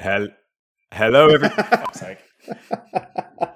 Hel- 0.00 0.34
Hello, 0.92 1.28
everyone. 1.28 2.16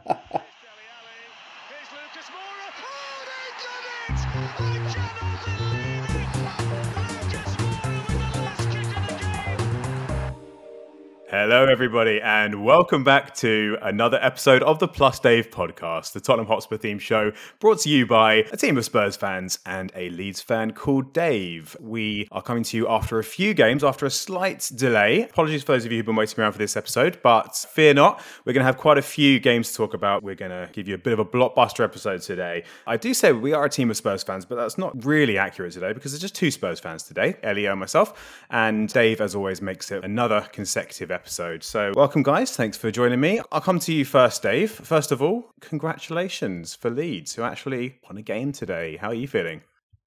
Hello, 11.43 11.65
everybody, 11.65 12.21
and 12.21 12.67
welcome 12.67 13.03
back 13.03 13.35
to 13.37 13.79
another 13.81 14.19
episode 14.21 14.63
of 14.63 14.79
the 14.79 14.87
Plus 14.87 15.19
Dave 15.19 15.51
podcast, 15.51 16.13
the 16.13 16.21
Tottenham 16.21 16.47
Hotspur 16.47 16.77
theme 16.77 16.99
show 16.99 17.33
brought 17.61 17.81
to 17.81 17.89
you 17.89 18.07
by 18.07 18.45
a 18.53 18.59
team 18.59 18.77
of 18.77 18.85
Spurs 18.85 19.17
fans 19.17 19.59
and 19.65 19.91
a 19.97 20.11
Leeds 20.11 20.43
fan 20.43 20.73
called 20.73 21.15
Dave. 21.15 21.79
We 21.81 22.29
are 22.31 22.43
coming 22.43 22.63
to 22.65 22.77
you 22.77 22.87
after 22.89 23.19
a 23.19 23.25
few 23.25 23.55
games, 23.55 23.83
after 23.83 24.05
a 24.05 24.11
slight 24.11 24.71
delay. 24.75 25.23
Apologies 25.23 25.63
for 25.63 25.73
those 25.73 25.87
of 25.87 25.93
you 25.93 26.01
who've 26.01 26.05
been 26.05 26.15
waiting 26.15 26.39
around 26.39 26.53
for 26.53 26.59
this 26.59 26.77
episode, 26.77 27.19
but 27.23 27.57
fear 27.57 27.95
not, 27.95 28.23
we're 28.45 28.53
going 28.53 28.61
to 28.61 28.67
have 28.67 28.77
quite 28.77 28.99
a 28.99 29.03
few 29.03 29.41
games 29.41 29.71
to 29.71 29.77
talk 29.79 29.95
about. 29.95 30.23
We're 30.23 30.35
going 30.35 30.51
to 30.51 30.69
give 30.75 30.89
you 30.89 30.95
a 30.95 30.99
bit 30.99 31.15
of 31.15 31.21
a 31.21 31.25
blockbuster 31.25 31.83
episode 31.83 32.21
today. 32.21 32.65
I 32.87 32.99
do 32.99 33.15
say 33.15 33.33
we 33.33 33.55
are 33.55 33.65
a 33.65 33.71
team 33.71 33.89
of 33.89 33.97
Spurs 33.97 34.23
fans, 34.23 34.45
but 34.45 34.57
that's 34.57 34.77
not 34.77 35.07
really 35.07 35.39
accurate 35.39 35.73
today 35.73 35.95
because 35.95 36.13
there's 36.13 36.21
just 36.21 36.35
two 36.35 36.51
Spurs 36.51 36.81
fans 36.81 37.03
today, 37.03 37.37
Elio 37.43 37.71
and 37.71 37.81
myself, 37.81 38.45
and 38.51 38.93
Dave, 38.93 39.23
as 39.23 39.35
always, 39.35 39.63
makes 39.63 39.91
it 39.91 40.05
another 40.05 40.47
consecutive 40.53 41.11
episode 41.11 41.30
episode. 41.31 41.63
So, 41.63 41.93
welcome, 41.95 42.25
guys. 42.25 42.57
Thanks 42.57 42.77
for 42.77 42.91
joining 42.91 43.21
me. 43.21 43.41
I'll 43.53 43.61
come 43.61 43.79
to 43.81 43.93
you 43.93 44.05
first, 44.05 44.43
Dave. 44.43 44.73
First 44.73 45.13
of 45.13 45.23
all, 45.23 45.53
congratulations 45.61 46.75
for 46.75 46.91
Leeds, 46.91 47.37
who 47.37 47.43
actually 47.43 48.01
won 48.03 48.19
a 48.19 48.23
game 48.23 48.51
today. 48.51 48.97
How 48.97 49.11
are 49.11 49.15
you 49.15 49.29
feeling? 49.29 49.61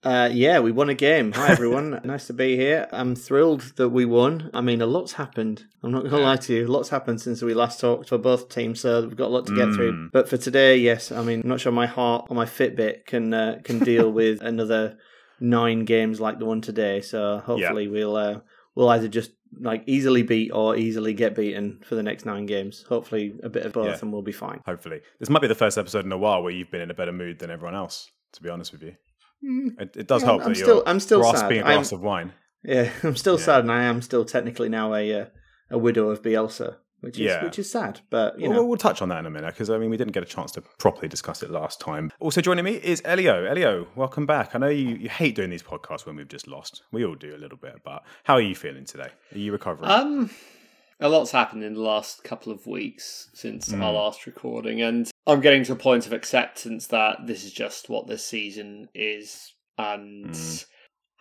Uh, 0.04 0.30
yeah, 0.34 0.59
we 0.59 0.73
won 0.73 0.90
a 0.90 0.94
game. 0.94 1.31
Hi, 1.31 1.50
everyone. 1.50 2.02
nice 2.04 2.28
to 2.28 2.34
be 2.34 2.58
here. 2.58 2.90
I'm 2.91 3.16
thrilled 3.16 3.62
that 3.78 3.88
we 3.88 4.04
won. 4.04 4.50
I 4.54 4.59
mean, 4.59 4.81
a 4.81 4.86
lot's 4.86 5.14
happened. 5.14 5.64
I'm 5.81 5.91
not 5.91 6.02
going 6.02 6.12
to 6.12 6.17
lie 6.17 6.36
to 6.36 6.54
you. 6.54 6.67
A 6.67 6.70
lot's 6.70 6.90
happened 6.90 7.22
since 7.22 7.42
we 7.42 7.53
last 7.53 7.80
talked 7.80 8.09
for 8.09 8.17
both 8.17 8.50
teams, 8.50 8.81
so 8.81 9.03
we've 9.03 9.16
got 9.16 9.28
a 9.28 9.34
lot 9.34 9.45
to 9.45 9.55
get 9.55 9.70
mm. 9.70 9.76
through. 9.76 10.09
But 10.11 10.28
for 10.28 10.36
today, 10.36 10.76
yes, 10.76 11.09
I 11.09 11.23
mean, 11.23 11.39
I'm 11.44 11.48
not 11.48 11.61
sure 11.61 11.72
my 11.72 11.88
heart 11.88 12.26
or 12.30 12.36
my 12.36 12.45
Fitbit 12.45 13.05
can 13.05 13.33
uh, 13.33 13.61
can 13.64 13.80
deal 13.80 14.11
with 14.22 14.42
another 14.42 14.98
nine 15.39 15.86
games 15.86 16.20
like 16.20 16.38
the 16.38 16.45
one 16.45 16.59
today. 16.59 17.00
So 17.00 17.38
hopefully, 17.38 17.86
yeah. 17.86 17.92
we'll 17.92 18.17
uh, 18.17 18.39
we'll 18.76 18.89
either 18.89 19.08
just 19.08 19.31
like 19.59 19.84
easily 19.86 20.23
beat 20.23 20.52
or 20.52 20.76
easily 20.76 21.14
get 21.14 21.36
beaten 21.36 21.80
for 21.86 21.96
the 21.96 22.04
next 22.04 22.26
nine 22.26 22.46
games. 22.46 22.84
Hopefully, 22.88 23.34
a 23.44 23.50
bit 23.50 23.66
of 23.66 23.73
both, 23.73 23.88
yeah. 23.88 23.98
and 24.02 24.12
we'll 24.12 24.22
be 24.22 24.32
fine. 24.32 24.62
Hopefully, 24.66 25.02
this 25.20 25.30
might 25.30 25.42
be 25.42 25.48
the 25.48 25.56
first 25.56 25.78
episode 25.78 26.06
in 26.06 26.12
a 26.12 26.18
while 26.18 26.44
where 26.44 26.52
you've 26.52 26.72
been 26.72 26.82
in 26.82 26.92
a 26.92 26.94
better 26.94 27.12
mood 27.12 27.40
than 27.40 27.50
everyone 27.50 27.76
else. 27.76 28.10
To 28.34 28.42
be 28.42 28.50
honest 28.50 28.72
with 28.72 28.82
you, 28.82 28.95
mm. 29.45 29.80
it, 29.80 29.95
it, 29.95 30.08
does 30.08 30.23
yeah, 30.23 30.30
help 30.30 30.42
I'm, 30.42 30.45
that 30.45 30.50
I'm 30.50 30.56
still, 30.56 30.84
I'm 30.88 31.00
still 31.00 31.22
grasping 31.22 31.62
sad. 31.62 31.70
a 31.70 31.76
glass 31.76 31.92
I'm, 31.92 31.98
of 31.98 32.02
wine. 32.02 32.34
Yeah, 32.64 32.92
I'm 33.04 33.16
still 33.16 33.38
yeah. 33.38 33.45
sad, 33.45 33.62
and 33.62 33.72
I 33.72 33.84
am 33.84 34.02
still 34.02 34.26
technically 34.26 34.70
now 34.70 34.95
a 34.95 35.22
uh, 35.22 35.26
a 35.70 35.78
widow 35.78 36.10
of 36.10 36.22
Bielsa 36.22 36.78
which 37.04 37.20
is 37.20 37.26
yeah. 37.26 37.44
which 37.44 37.59
is 37.59 37.70
sad. 37.70 38.00
But 38.09 38.40
you 38.40 38.48
know, 38.48 38.56
we'll, 38.56 38.70
we'll 38.70 38.78
touch 38.78 39.02
on 39.02 39.09
that 39.09 39.20
in 39.20 39.26
a 39.26 39.30
minute 39.30 39.54
because 39.54 39.70
I 39.70 39.78
mean 39.78 39.90
we 39.90 39.98
didn't 39.98 40.14
get 40.14 40.23
a 40.23 40.26
chance 40.26 40.52
to 40.54 40.62
properly 40.62 41.10
discuss 41.10 41.44
it 41.44 41.52
last 41.52 41.82
time. 41.82 42.12
Also 42.20 42.40
joining 42.40 42.64
me 42.64 42.76
is 42.76 43.02
Elio. 43.04 43.45
Elio, 43.45 43.88
welcome 43.95 44.26
back. 44.26 44.56
I 44.56 44.60
know 44.60 44.70
you, 44.70 44.95
you 44.95 45.10
hate 45.10 45.36
doing 45.36 45.50
these 45.50 45.62
podcasts 45.62 46.06
when 46.06 46.16
we've 46.16 46.28
just 46.28 46.48
lost. 46.48 46.84
We 46.92 47.06
all 47.06 47.16
do 47.16 47.36
a 47.36 47.38
little 47.38 47.58
bit, 47.58 47.82
but 47.84 48.04
how 48.23 48.36
are 48.36 48.42
you 48.42 48.56
feeling 48.56 48.86
today? 48.86 49.10
Are 49.34 49.38
you 49.38 49.52
recovering? 49.52 49.92
Um, 49.92 50.30
a 51.02 51.10
lot's 51.10 51.32
happened 51.32 51.64
in 51.64 51.73
the 51.73 51.82
last 51.82 52.23
couple 52.23 52.54
of 52.54 52.66
weeks 52.66 53.30
since 53.34 53.70
mm. 53.70 53.84
our 53.84 53.92
last 53.92 54.26
recording, 54.26 54.82
and 54.82 55.12
I'm 55.28 55.42
getting 55.42 55.66
to 55.66 55.73
a 55.73 55.76
point 55.76 56.06
of 56.06 56.14
acceptance 56.14 56.88
that 56.88 57.28
this 57.28 57.44
is 57.44 57.52
just 57.52 57.90
what 57.90 58.08
this 58.08 58.26
season 58.26 58.88
is, 58.95 59.54
and. 59.78 60.30
Mm 60.30 60.66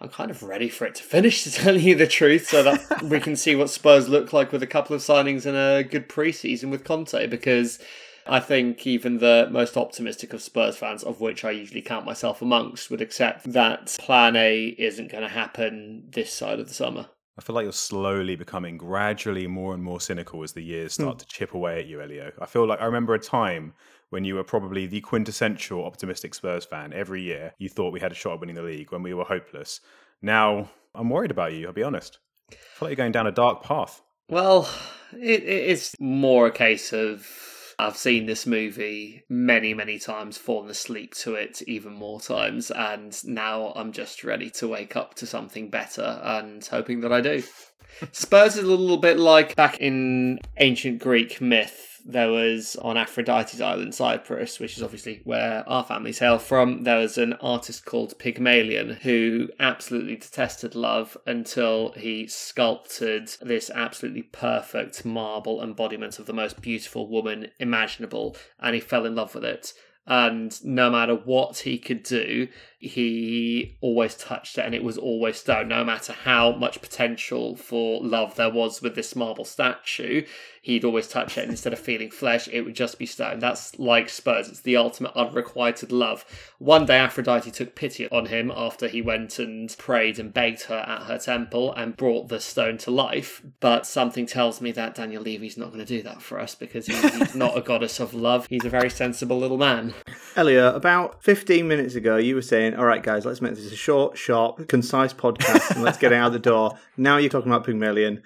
I'm 0.02 0.08
kind 0.08 0.32
of 0.32 0.42
ready 0.42 0.68
for 0.68 0.84
it 0.84 0.96
to 0.96 1.02
finish, 1.04 1.44
to 1.44 1.52
tell 1.52 1.76
you 1.76 1.94
the 1.94 2.08
truth, 2.08 2.48
so 2.48 2.64
that 2.64 3.02
we 3.04 3.20
can 3.20 3.36
see 3.36 3.54
what 3.54 3.70
Spurs 3.70 4.08
look 4.08 4.32
like 4.32 4.50
with 4.50 4.62
a 4.62 4.66
couple 4.66 4.96
of 4.96 5.02
signings 5.02 5.46
and 5.46 5.56
a 5.56 5.88
good 5.88 6.08
preseason 6.08 6.70
with 6.70 6.82
Conte. 6.82 7.28
Because 7.28 7.78
I 8.26 8.40
think 8.40 8.84
even 8.84 9.18
the 9.18 9.48
most 9.50 9.76
optimistic 9.76 10.32
of 10.32 10.42
Spurs 10.42 10.76
fans, 10.76 11.04
of 11.04 11.20
which 11.20 11.44
I 11.44 11.52
usually 11.52 11.82
count 11.82 12.04
myself 12.04 12.42
amongst, 12.42 12.90
would 12.90 13.00
accept 13.00 13.52
that 13.52 13.96
Plan 14.00 14.34
A 14.34 14.74
isn't 14.76 15.12
going 15.12 15.22
to 15.22 15.28
happen 15.28 16.08
this 16.10 16.32
side 16.32 16.58
of 16.58 16.66
the 16.66 16.74
summer. 16.74 17.06
I 17.38 17.42
feel 17.42 17.54
like 17.54 17.62
you're 17.62 17.72
slowly 17.72 18.34
becoming 18.34 18.76
gradually 18.76 19.46
more 19.46 19.72
and 19.72 19.82
more 19.82 20.00
cynical 20.00 20.42
as 20.42 20.52
the 20.52 20.62
years 20.62 20.94
start 20.94 21.16
mm. 21.16 21.20
to 21.20 21.26
chip 21.26 21.54
away 21.54 21.78
at 21.78 21.86
you, 21.86 22.02
Elio. 22.02 22.32
I 22.40 22.46
feel 22.46 22.66
like 22.66 22.80
I 22.80 22.84
remember 22.86 23.14
a 23.14 23.20
time 23.20 23.72
when 24.12 24.24
you 24.24 24.34
were 24.34 24.44
probably 24.44 24.84
the 24.84 25.00
quintessential 25.00 25.86
optimistic 25.86 26.34
Spurs 26.34 26.66
fan 26.66 26.92
every 26.92 27.22
year. 27.22 27.54
You 27.56 27.70
thought 27.70 27.94
we 27.94 28.00
had 28.00 28.12
a 28.12 28.14
shot 28.14 28.34
at 28.34 28.40
winning 28.40 28.56
the 28.56 28.62
league 28.62 28.92
when 28.92 29.02
we 29.02 29.14
were 29.14 29.24
hopeless. 29.24 29.80
Now 30.20 30.70
I'm 30.94 31.08
worried 31.08 31.30
about 31.30 31.54
you. 31.54 31.66
I'll 31.66 31.72
be 31.72 31.82
honest. 31.82 32.18
I 32.50 32.54
feel 32.54 32.88
like 32.88 32.90
you're 32.90 33.04
going 33.04 33.12
down 33.12 33.26
a 33.26 33.32
dark 33.32 33.62
path. 33.62 34.02
Well, 34.28 34.68
it, 35.14 35.44
it's 35.44 35.98
more 35.98 36.46
a 36.46 36.52
case 36.52 36.92
of 36.92 37.26
I've 37.78 37.96
seen 37.96 38.26
this 38.26 38.46
movie 38.46 39.24
many, 39.30 39.72
many 39.72 39.98
times, 39.98 40.36
fallen 40.36 40.68
asleep 40.68 41.14
to 41.14 41.34
it 41.34 41.62
even 41.62 41.94
more 41.94 42.20
times, 42.20 42.70
and 42.70 43.18
now 43.24 43.72
I'm 43.74 43.92
just 43.92 44.24
ready 44.24 44.50
to 44.50 44.68
wake 44.68 44.94
up 44.94 45.14
to 45.14 45.26
something 45.26 45.70
better 45.70 46.20
and 46.22 46.62
hoping 46.66 47.00
that 47.00 47.14
I 47.14 47.22
do. 47.22 47.42
Spurs 48.12 48.56
is 48.56 48.64
a 48.64 48.66
little 48.66 48.98
bit 48.98 49.18
like 49.18 49.56
back 49.56 49.78
in 49.80 50.38
ancient 50.58 50.98
Greek 50.98 51.40
myth 51.40 51.91
there 52.04 52.30
was 52.30 52.76
on 52.76 52.96
Aphrodite's 52.96 53.60
island, 53.60 53.94
Cyprus, 53.94 54.58
which 54.58 54.76
is 54.76 54.82
obviously 54.82 55.20
where 55.24 55.68
our 55.68 55.84
family's 55.84 56.18
hail 56.18 56.38
from, 56.38 56.84
there 56.84 56.98
was 56.98 57.18
an 57.18 57.34
artist 57.34 57.84
called 57.84 58.18
Pygmalion 58.18 58.98
who 59.02 59.48
absolutely 59.60 60.16
detested 60.16 60.74
love 60.74 61.16
until 61.26 61.92
he 61.92 62.26
sculpted 62.26 63.30
this 63.40 63.70
absolutely 63.70 64.22
perfect 64.22 65.04
marble 65.04 65.62
embodiment 65.62 66.18
of 66.18 66.26
the 66.26 66.32
most 66.32 66.60
beautiful 66.60 67.08
woman 67.08 67.48
imaginable 67.58 68.36
and 68.58 68.74
he 68.74 68.80
fell 68.80 69.06
in 69.06 69.14
love 69.14 69.34
with 69.34 69.44
it. 69.44 69.72
And 70.06 70.52
no 70.64 70.90
matter 70.90 71.14
what 71.14 71.58
he 71.58 71.78
could 71.78 72.02
do, 72.02 72.48
he 72.82 73.76
always 73.80 74.16
touched 74.16 74.58
it 74.58 74.66
and 74.66 74.74
it 74.74 74.82
was 74.82 74.98
always 74.98 75.36
stone. 75.36 75.68
No 75.68 75.84
matter 75.84 76.12
how 76.12 76.50
much 76.50 76.82
potential 76.82 77.54
for 77.54 78.02
love 78.02 78.34
there 78.34 78.50
was 78.50 78.82
with 78.82 78.96
this 78.96 79.14
marble 79.14 79.44
statue, 79.44 80.26
he'd 80.62 80.84
always 80.84 81.06
touch 81.06 81.38
it 81.38 81.42
and 81.42 81.50
instead 81.52 81.72
of 81.72 81.78
feeling 81.92 82.10
flesh, 82.10 82.48
it 82.48 82.62
would 82.62 82.74
just 82.74 82.98
be 82.98 83.06
stone. 83.06 83.38
That's 83.38 83.78
like 83.78 84.08
Spurs. 84.08 84.48
It's 84.48 84.62
the 84.62 84.76
ultimate 84.76 85.12
unrequited 85.14 85.92
love. 85.92 86.24
One 86.58 86.84
day 86.84 86.98
Aphrodite 86.98 87.52
took 87.52 87.76
pity 87.76 88.08
on 88.10 88.26
him 88.26 88.52
after 88.54 88.88
he 88.88 89.00
went 89.00 89.38
and 89.38 89.72
prayed 89.78 90.18
and 90.18 90.34
begged 90.34 90.62
her 90.62 90.78
at 90.78 91.04
her 91.04 91.18
temple 91.18 91.72
and 91.74 91.96
brought 91.96 92.28
the 92.28 92.40
stone 92.40 92.78
to 92.78 92.90
life. 92.90 93.42
But 93.60 93.86
something 93.86 94.26
tells 94.26 94.60
me 94.60 94.72
that 94.72 94.96
Daniel 94.96 95.22
Levy's 95.22 95.56
not 95.56 95.68
going 95.68 95.84
to 95.84 95.84
do 95.84 96.02
that 96.02 96.20
for 96.20 96.40
us 96.40 96.56
because 96.56 96.86
he's, 96.86 97.34
not 97.36 97.56
a 97.56 97.60
goddess 97.62 98.00
of 98.00 98.12
love. 98.12 98.48
He's 98.48 98.64
a 98.64 98.70
very 98.70 98.90
sensible 98.90 99.38
little 99.38 99.58
man. 99.58 99.94
Elliot, 100.34 100.74
about 100.74 101.22
15 101.22 101.68
minutes 101.68 101.94
ago, 101.94 102.16
you 102.16 102.34
were 102.34 102.42
saying, 102.42 102.71
all 102.74 102.84
right, 102.84 103.02
guys, 103.02 103.24
let's 103.24 103.40
make 103.40 103.54
this 103.54 103.72
a 103.72 103.76
short, 103.76 104.16
sharp, 104.16 104.68
concise 104.68 105.12
podcast 105.12 105.74
and 105.74 105.82
let's 105.82 105.98
get 105.98 106.12
out 106.12 106.32
the 106.32 106.38
door. 106.38 106.78
Now 106.96 107.16
you're 107.16 107.30
talking 107.30 107.50
about 107.50 107.64
Pygmalion. 107.64 108.22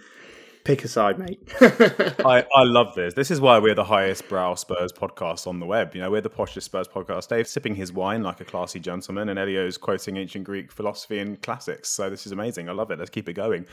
Pick 0.67 0.83
a 0.83 0.89
side, 0.89 1.17
mate. 1.17 1.39
I, 1.61 2.45
I 2.53 2.65
love 2.65 2.97
this. 2.97 3.15
This 3.15 3.31
is 3.31 3.41
why 3.41 3.61
we're 3.61 3.77
the 3.77 3.85
highest 3.85 4.29
brow 4.29 4.57
Spurs 4.57 4.93
podcast 4.93 5.47
on 5.47 5.61
the 5.61 5.65
web. 5.65 5.95
You 5.95 6.01
know, 6.01 6.11
we're 6.11 6.23
the 6.23 6.29
poshest 6.29 6.63
Spurs 6.63 6.89
podcast. 6.89 7.29
Dave 7.29 7.47
sipping 7.47 7.77
his 7.77 7.93
wine 7.93 8.25
like 8.25 8.41
a 8.41 8.45
classy 8.45 8.81
gentleman, 8.81 9.29
and 9.29 9.39
Elio's 9.39 9.79
quoting 9.79 10.17
ancient 10.17 10.43
Greek 10.43 10.73
philosophy 10.73 11.21
and 11.21 11.41
classics. 11.41 11.89
So 11.91 12.11
this 12.11 12.27
is 12.27 12.33
amazing. 12.33 12.69
I 12.69 12.73
love 12.73 12.91
it. 12.91 12.99
Let's 12.99 13.11
keep 13.11 13.29
it 13.29 13.35
going. 13.35 13.65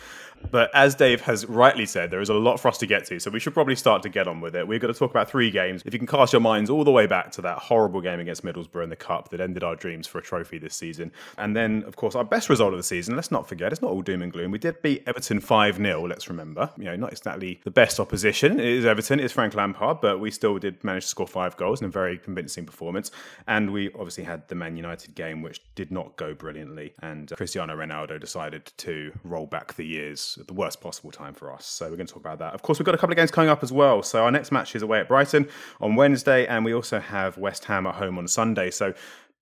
But 0.52 0.70
as 0.76 0.94
Dave 0.94 1.22
has 1.22 1.48
rightly 1.48 1.88
said, 1.88 2.12
there 2.12 2.22
is 2.22 2.30
a 2.30 2.36
lot 2.36 2.60
for 2.60 2.68
us 2.68 2.78
to 2.78 2.86
get 2.86 3.08
to. 3.08 3.20
So 3.20 3.32
we 3.32 3.40
should 3.40 3.56
probably 3.56 3.76
start 3.76 4.04
to 4.04 4.10
get 4.10 4.28
on 4.28 4.40
with 4.40 4.56
it. 4.56 4.68
We're 4.68 4.78
going 4.78 4.94
to 4.94 5.00
talk 5.00 5.10
about 5.10 5.28
three 5.28 5.50
games. 5.50 5.82
If 5.88 5.94
you 5.94 6.00
can 6.00 6.08
cast 6.08 6.32
your 6.32 6.42
minds 6.42 6.70
all 6.70 6.84
the 6.84 6.92
way 6.92 7.08
back 7.08 7.32
to 7.32 7.42
that 7.42 7.58
horrible 7.58 8.02
game 8.02 8.20
against 8.20 8.46
Middlesbrough 8.46 8.84
in 8.84 8.92
the 8.92 8.96
Cup 8.96 9.30
that 9.30 9.42
ended 9.42 9.64
our 9.64 9.76
dreams 9.76 10.06
for 10.06 10.20
a 10.20 10.22
trophy 10.22 10.60
this 10.60 10.76
season. 10.76 11.12
And 11.40 11.56
then, 11.56 11.86
of 11.88 11.96
course, 11.96 12.14
our 12.14 12.24
best 12.24 12.50
result 12.50 12.72
of 12.72 12.78
the 12.78 12.84
season, 12.84 13.16
let's 13.16 13.32
not 13.32 13.50
forget, 13.50 13.72
it's 13.72 13.82
not 13.82 13.90
all 13.90 14.04
doom 14.04 14.22
and 14.22 14.32
gloom. 14.32 14.52
We 14.52 14.60
did 14.60 14.80
beat 14.84 15.02
Everton 15.08 15.40
5 15.40 15.78
0, 15.78 16.08
let's 16.08 16.30
remember 16.30 16.70
you 16.84 16.90
know, 16.90 16.98
not 16.98 17.14
exactly 17.14 17.62
the 17.64 17.72
best 17.72 17.98
opposition. 17.98 18.60
It 18.60 18.66
is 18.66 18.86
Everton, 18.86 19.22
it 19.22 19.24
is 19.24 19.32
Frank 19.32 19.56
Lampard, 19.56 20.02
but 20.02 20.20
we 20.20 20.30
still 20.30 20.58
did 20.60 20.84
manage 20.84 21.04
to 21.04 21.10
score 21.10 21.26
five 21.26 21.56
goals 21.56 21.80
in 21.80 21.86
a 21.86 21.90
very 21.90 22.18
convincing 22.18 22.66
performance. 22.66 23.10
And 23.48 23.72
we 23.72 23.90
obviously 23.94 24.26
had 24.26 24.50
the 24.50 24.56
Man 24.56 24.76
United 24.76 25.16
game, 25.16 25.42
which 25.42 25.62
did 25.76 25.92
not 25.92 26.18
go 26.18 26.34
brilliantly. 26.34 26.94
And 27.02 27.32
uh, 27.32 27.38
Cristiano 27.38 27.74
Ronaldo 27.74 28.20
decided 28.20 28.70
to 28.80 29.14
roll 29.24 29.46
back 29.46 29.76
the 29.76 29.86
years 29.86 30.38
at 30.42 30.48
the 30.48 30.54
worst 30.54 30.82
possible 30.82 31.10
time 31.10 31.34
for 31.34 31.54
us. 31.54 31.66
So 31.66 31.90
we're 31.90 31.96
going 31.96 32.08
to 32.08 32.14
talk 32.14 32.22
about 32.22 32.40
that. 32.40 32.54
Of 32.54 32.64
course, 32.64 32.80
we've 32.80 32.86
got 32.86 32.96
a 32.96 32.98
couple 32.98 33.14
of 33.14 33.18
games 33.18 33.32
coming 33.32 33.50
up 33.50 33.64
as 33.64 33.72
well. 33.72 34.04
So 34.04 34.22
our 34.26 34.32
next 34.32 34.52
match 34.52 34.76
is 34.76 34.82
away 34.82 35.00
at 35.00 35.08
Brighton 35.08 35.48
on 35.80 35.96
Wednesday, 35.96 36.46
and 36.48 36.66
we 36.66 36.74
also 36.74 37.00
have 37.00 37.38
West 37.38 37.64
Ham 37.64 37.88
at 37.88 37.96
home 37.96 38.18
on 38.18 38.28
Sunday. 38.28 38.72
So 38.72 38.94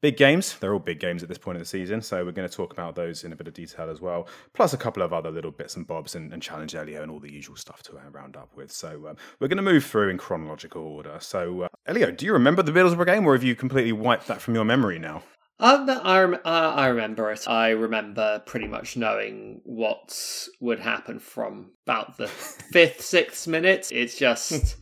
Big 0.01 0.17
games, 0.17 0.57
they're 0.57 0.73
all 0.73 0.79
big 0.79 0.99
games 0.99 1.21
at 1.21 1.29
this 1.29 1.37
point 1.37 1.57
of 1.57 1.61
the 1.61 1.65
season, 1.65 2.01
so 2.01 2.25
we're 2.25 2.31
going 2.31 2.49
to 2.49 2.55
talk 2.55 2.73
about 2.73 2.95
those 2.95 3.23
in 3.23 3.31
a 3.31 3.35
bit 3.35 3.47
of 3.47 3.53
detail 3.53 3.87
as 3.87 4.01
well, 4.01 4.27
plus 4.51 4.73
a 4.73 4.77
couple 4.77 5.03
of 5.03 5.13
other 5.13 5.29
little 5.29 5.51
bits 5.51 5.75
and 5.75 5.85
bobs 5.85 6.15
and, 6.15 6.33
and 6.33 6.41
challenge 6.41 6.73
Elio 6.73 7.03
and 7.03 7.11
all 7.11 7.19
the 7.19 7.31
usual 7.31 7.55
stuff 7.55 7.83
to 7.83 7.93
round 8.11 8.35
up 8.35 8.49
with. 8.55 8.71
So 8.71 9.07
um, 9.07 9.17
we're 9.39 9.47
going 9.47 9.57
to 9.57 9.63
move 9.63 9.85
through 9.85 10.09
in 10.09 10.17
chronological 10.17 10.81
order. 10.81 11.17
So, 11.19 11.61
uh, 11.61 11.67
Elio, 11.85 12.09
do 12.09 12.25
you 12.25 12.33
remember 12.33 12.63
the 12.63 12.71
Middlesbrough 12.71 13.05
game, 13.05 13.27
or 13.27 13.33
have 13.33 13.43
you 13.43 13.55
completely 13.55 13.91
wiped 13.91 14.25
that 14.25 14.41
from 14.41 14.55
your 14.55 14.65
memory 14.65 14.97
now? 14.97 15.21
No, 15.59 16.01
I, 16.03 16.21
rem- 16.21 16.39
uh, 16.43 16.73
I 16.75 16.87
remember 16.87 17.31
it. 17.31 17.47
I 17.47 17.69
remember 17.69 18.41
pretty 18.47 18.65
much 18.65 18.97
knowing 18.97 19.61
what 19.63 20.47
would 20.59 20.79
happen 20.79 21.19
from 21.19 21.73
about 21.85 22.17
the 22.17 22.27
fifth, 22.71 23.01
sixth 23.01 23.47
minute. 23.47 23.89
It's 23.91 24.17
just, 24.17 24.77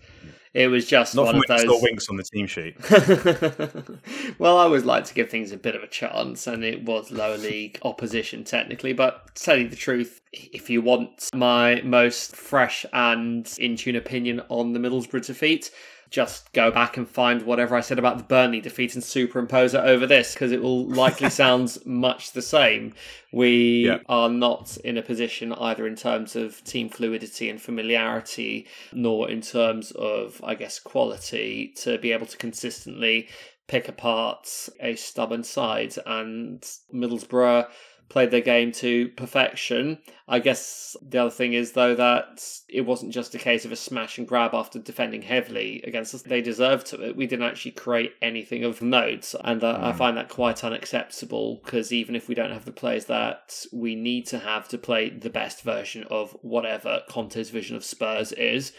it 0.53 0.67
was 0.67 0.87
just 0.87 1.15
Not 1.15 1.25
one 1.25 1.35
of 1.35 1.43
those. 1.47 1.81
Winks 1.81 2.09
on 2.09 2.17
the 2.17 2.23
team 2.23 2.47
sheet. 2.47 2.75
well, 4.39 4.57
I 4.57 4.63
always 4.63 4.83
like 4.83 5.05
to 5.05 5.13
give 5.13 5.29
things 5.29 5.51
a 5.51 5.57
bit 5.57 5.75
of 5.75 5.83
a 5.83 5.87
chance, 5.87 6.47
and 6.47 6.63
it 6.63 6.83
was 6.85 7.11
lower 7.11 7.37
league 7.37 7.79
opposition 7.83 8.43
technically. 8.43 8.93
But 8.93 9.35
to 9.35 9.43
tell 9.43 9.57
you 9.57 9.69
the 9.69 9.75
truth, 9.75 10.21
if 10.33 10.69
you 10.69 10.81
want 10.81 11.29
my 11.33 11.81
most 11.83 12.35
fresh 12.35 12.85
and 12.93 13.51
in 13.59 13.75
tune 13.75 13.95
opinion 13.95 14.41
on 14.49 14.73
the 14.73 14.79
Middlesbrough 14.79 15.25
defeat, 15.25 15.71
just 16.09 16.51
go 16.53 16.71
back 16.71 16.97
and 16.97 17.07
find 17.07 17.43
whatever 17.43 17.75
I 17.75 17.81
said 17.81 17.99
about 17.99 18.17
the 18.17 18.23
Burnley 18.23 18.61
defeat 18.61 18.95
and 18.95 19.03
superimpose 19.03 19.73
it 19.75 19.79
over 19.83 20.07
this 20.07 20.33
because 20.33 20.51
it 20.51 20.61
will 20.61 20.87
likely 20.87 21.29
sound 21.41 21.77
much 21.85 22.31
the 22.31 22.41
same. 22.41 22.93
We 23.31 23.85
Yeah. 23.85 23.99
are 24.07 24.29
not 24.29 24.77
in 24.77 24.97
a 24.97 25.03
position 25.03 25.53
either 25.53 25.85
in 25.85 25.95
terms 25.95 26.35
of 26.35 26.63
team 26.63 26.89
fluidity 26.89 27.49
and 27.49 27.61
familiarity, 27.61 28.67
nor 28.91 29.29
in 29.29 29.41
terms 29.41 29.91
of, 29.91 30.41
I 30.43 30.55
guess, 30.55 30.79
quality 30.79 31.73
to 31.83 31.97
be 31.99 32.11
able 32.11 32.25
to 32.27 32.37
consistently 32.37 33.29
pick 33.67 33.87
apart 33.87 34.49
a 34.79 34.95
stubborn 34.95 35.43
side. 35.43 35.93
And 36.07 36.63
Middlesbrough 36.91 37.67
played 38.09 38.31
their 38.31 38.41
game 38.41 38.71
to 38.71 39.09
perfection. 39.09 39.99
I 40.27 40.39
guess 40.39 40.95
the 41.01 41.19
other 41.19 41.29
thing 41.29 41.53
is, 41.53 41.73
though, 41.73 41.93
that 41.95 42.43
it 42.67 42.81
wasn't 42.81 43.13
just 43.13 43.35
a 43.35 43.37
case 43.39 43.65
of 43.65 43.71
a 43.71 43.75
smash 43.75 44.17
and 44.17 44.27
grab 44.27 44.53
after 44.53 44.79
defending 44.79 45.21
heavily 45.21 45.81
against 45.85 46.13
us. 46.15 46.23
They 46.23 46.41
deserved 46.41 46.87
to 46.87 47.01
it. 47.03 47.15
We 47.15 47.27
didn't 47.27 47.45
actually 47.45 47.71
create 47.71 48.13
anything 48.21 48.63
of 48.63 48.81
note. 48.81 49.33
And 49.43 49.63
uh, 49.63 49.79
I 49.81 49.91
find 49.93 50.17
that 50.17 50.29
quite 50.29 50.63
unacceptable 50.63 51.61
because 51.63 51.93
even 51.93 52.15
if 52.15 52.27
we 52.27 52.35
don't 52.35 52.51
have 52.51 52.65
the 52.65 52.71
players 52.71 53.05
that 53.05 53.63
we 53.71 53.95
need 53.95 54.25
to 54.27 54.39
have 54.39 54.67
to 54.69 54.77
play 54.77 55.09
the 55.09 55.29
best 55.29 55.61
version 55.61 56.03
of 56.09 56.35
whatever 56.41 57.01
Conte's 57.09 57.49
vision 57.51 57.75
of 57.75 57.83
Spurs 57.85 58.31
is, 58.33 58.73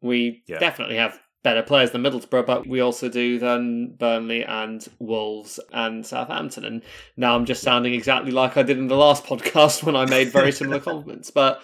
we 0.00 0.42
Yeah. 0.46 0.58
definitely 0.60 0.96
have 0.96 1.18
better 1.42 1.62
players 1.62 1.92
than 1.92 2.02
Middlesbrough, 2.02 2.46
but 2.46 2.66
we 2.66 2.80
also 2.80 3.08
do 3.08 3.38
than 3.38 3.94
Burnley 3.94 4.44
and 4.44 4.86
Wolves 4.98 5.60
and 5.72 6.04
Southampton. 6.04 6.64
And 6.64 6.82
now 7.16 7.36
I'm 7.36 7.44
just 7.44 7.62
sounding 7.62 7.94
exactly 7.94 8.32
like 8.32 8.56
I 8.56 8.62
did 8.62 8.78
in 8.78 8.88
the 8.88 8.96
last 8.96 9.24
podcast 9.26 9.82
when 9.82 9.96
I 9.96 10.06
made 10.06 10.32
very 10.32 10.52
similar 10.52 10.80
comments. 10.80 11.30
But 11.30 11.62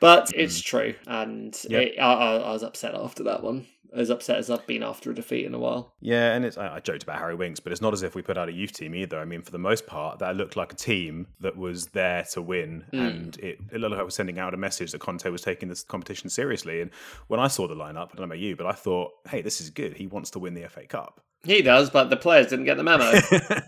but 0.00 0.30
it's 0.34 0.60
true, 0.60 0.94
and 1.06 1.52
Mm. 1.52 1.70
Yeah. 1.70 1.78
it, 1.78 1.98
I, 1.98 2.12
I, 2.12 2.36
I 2.36 2.52
was 2.52 2.62
upset 2.62 2.94
after 2.94 3.22
that 3.24 3.42
one. 3.42 3.66
As 3.90 4.10
upset 4.10 4.36
as 4.36 4.50
I've 4.50 4.66
been 4.66 4.82
after 4.82 5.10
a 5.10 5.14
defeat 5.14 5.46
in 5.46 5.54
a 5.54 5.58
while. 5.58 5.94
Yeah, 6.02 6.34
and 6.34 6.44
it's 6.44 6.58
I 6.58 6.74
I 6.76 6.80
joked 6.80 7.04
about 7.04 7.16
Harry 7.20 7.34
Winks, 7.34 7.58
but 7.58 7.72
it's 7.72 7.80
not 7.80 7.94
as 7.94 8.02
if 8.02 8.14
we 8.14 8.20
put 8.20 8.36
out 8.36 8.50
a 8.50 8.52
youth 8.52 8.72
team 8.72 8.94
either. 8.94 9.18
I 9.18 9.24
mean, 9.24 9.40
for 9.40 9.50
the 9.50 9.58
most 9.58 9.86
part, 9.86 10.18
that 10.18 10.36
looked 10.36 10.56
like 10.56 10.74
a 10.74 10.76
team 10.76 11.26
that 11.40 11.56
was 11.56 11.86
there 11.86 12.22
to 12.32 12.42
win, 12.42 12.84
and 12.92 13.34
it, 13.38 13.58
it 13.72 13.80
looked 13.80 13.92
like 13.92 14.00
it 14.02 14.04
was 14.04 14.14
sending 14.14 14.38
out 14.38 14.52
a 14.52 14.58
message 14.58 14.92
that 14.92 15.00
Conte 15.00 15.26
was 15.30 15.40
taking 15.40 15.70
this 15.70 15.84
competition 15.84 16.28
seriously. 16.28 16.82
And 16.82 16.90
when 17.28 17.40
I 17.40 17.48
saw 17.48 17.66
the 17.66 17.74
lineup, 17.74 18.08
I 18.12 18.16
don't 18.16 18.18
know 18.18 18.24
about 18.24 18.40
you, 18.40 18.56
but 18.56 18.66
I 18.66 18.72
thought, 18.72 19.12
hey, 19.30 19.40
this 19.40 19.58
is 19.58 19.70
good. 19.70 19.94
He 19.96 20.06
wants 20.06 20.30
to 20.32 20.38
win 20.38 20.52
the 20.52 20.68
FA 20.68 20.86
Cup. 20.86 21.22
He 21.44 21.62
does, 21.62 21.88
but 21.90 22.10
the 22.10 22.16
players 22.16 22.48
didn't 22.48 22.64
get 22.64 22.76
the 22.76 22.82
memo. 22.82 23.12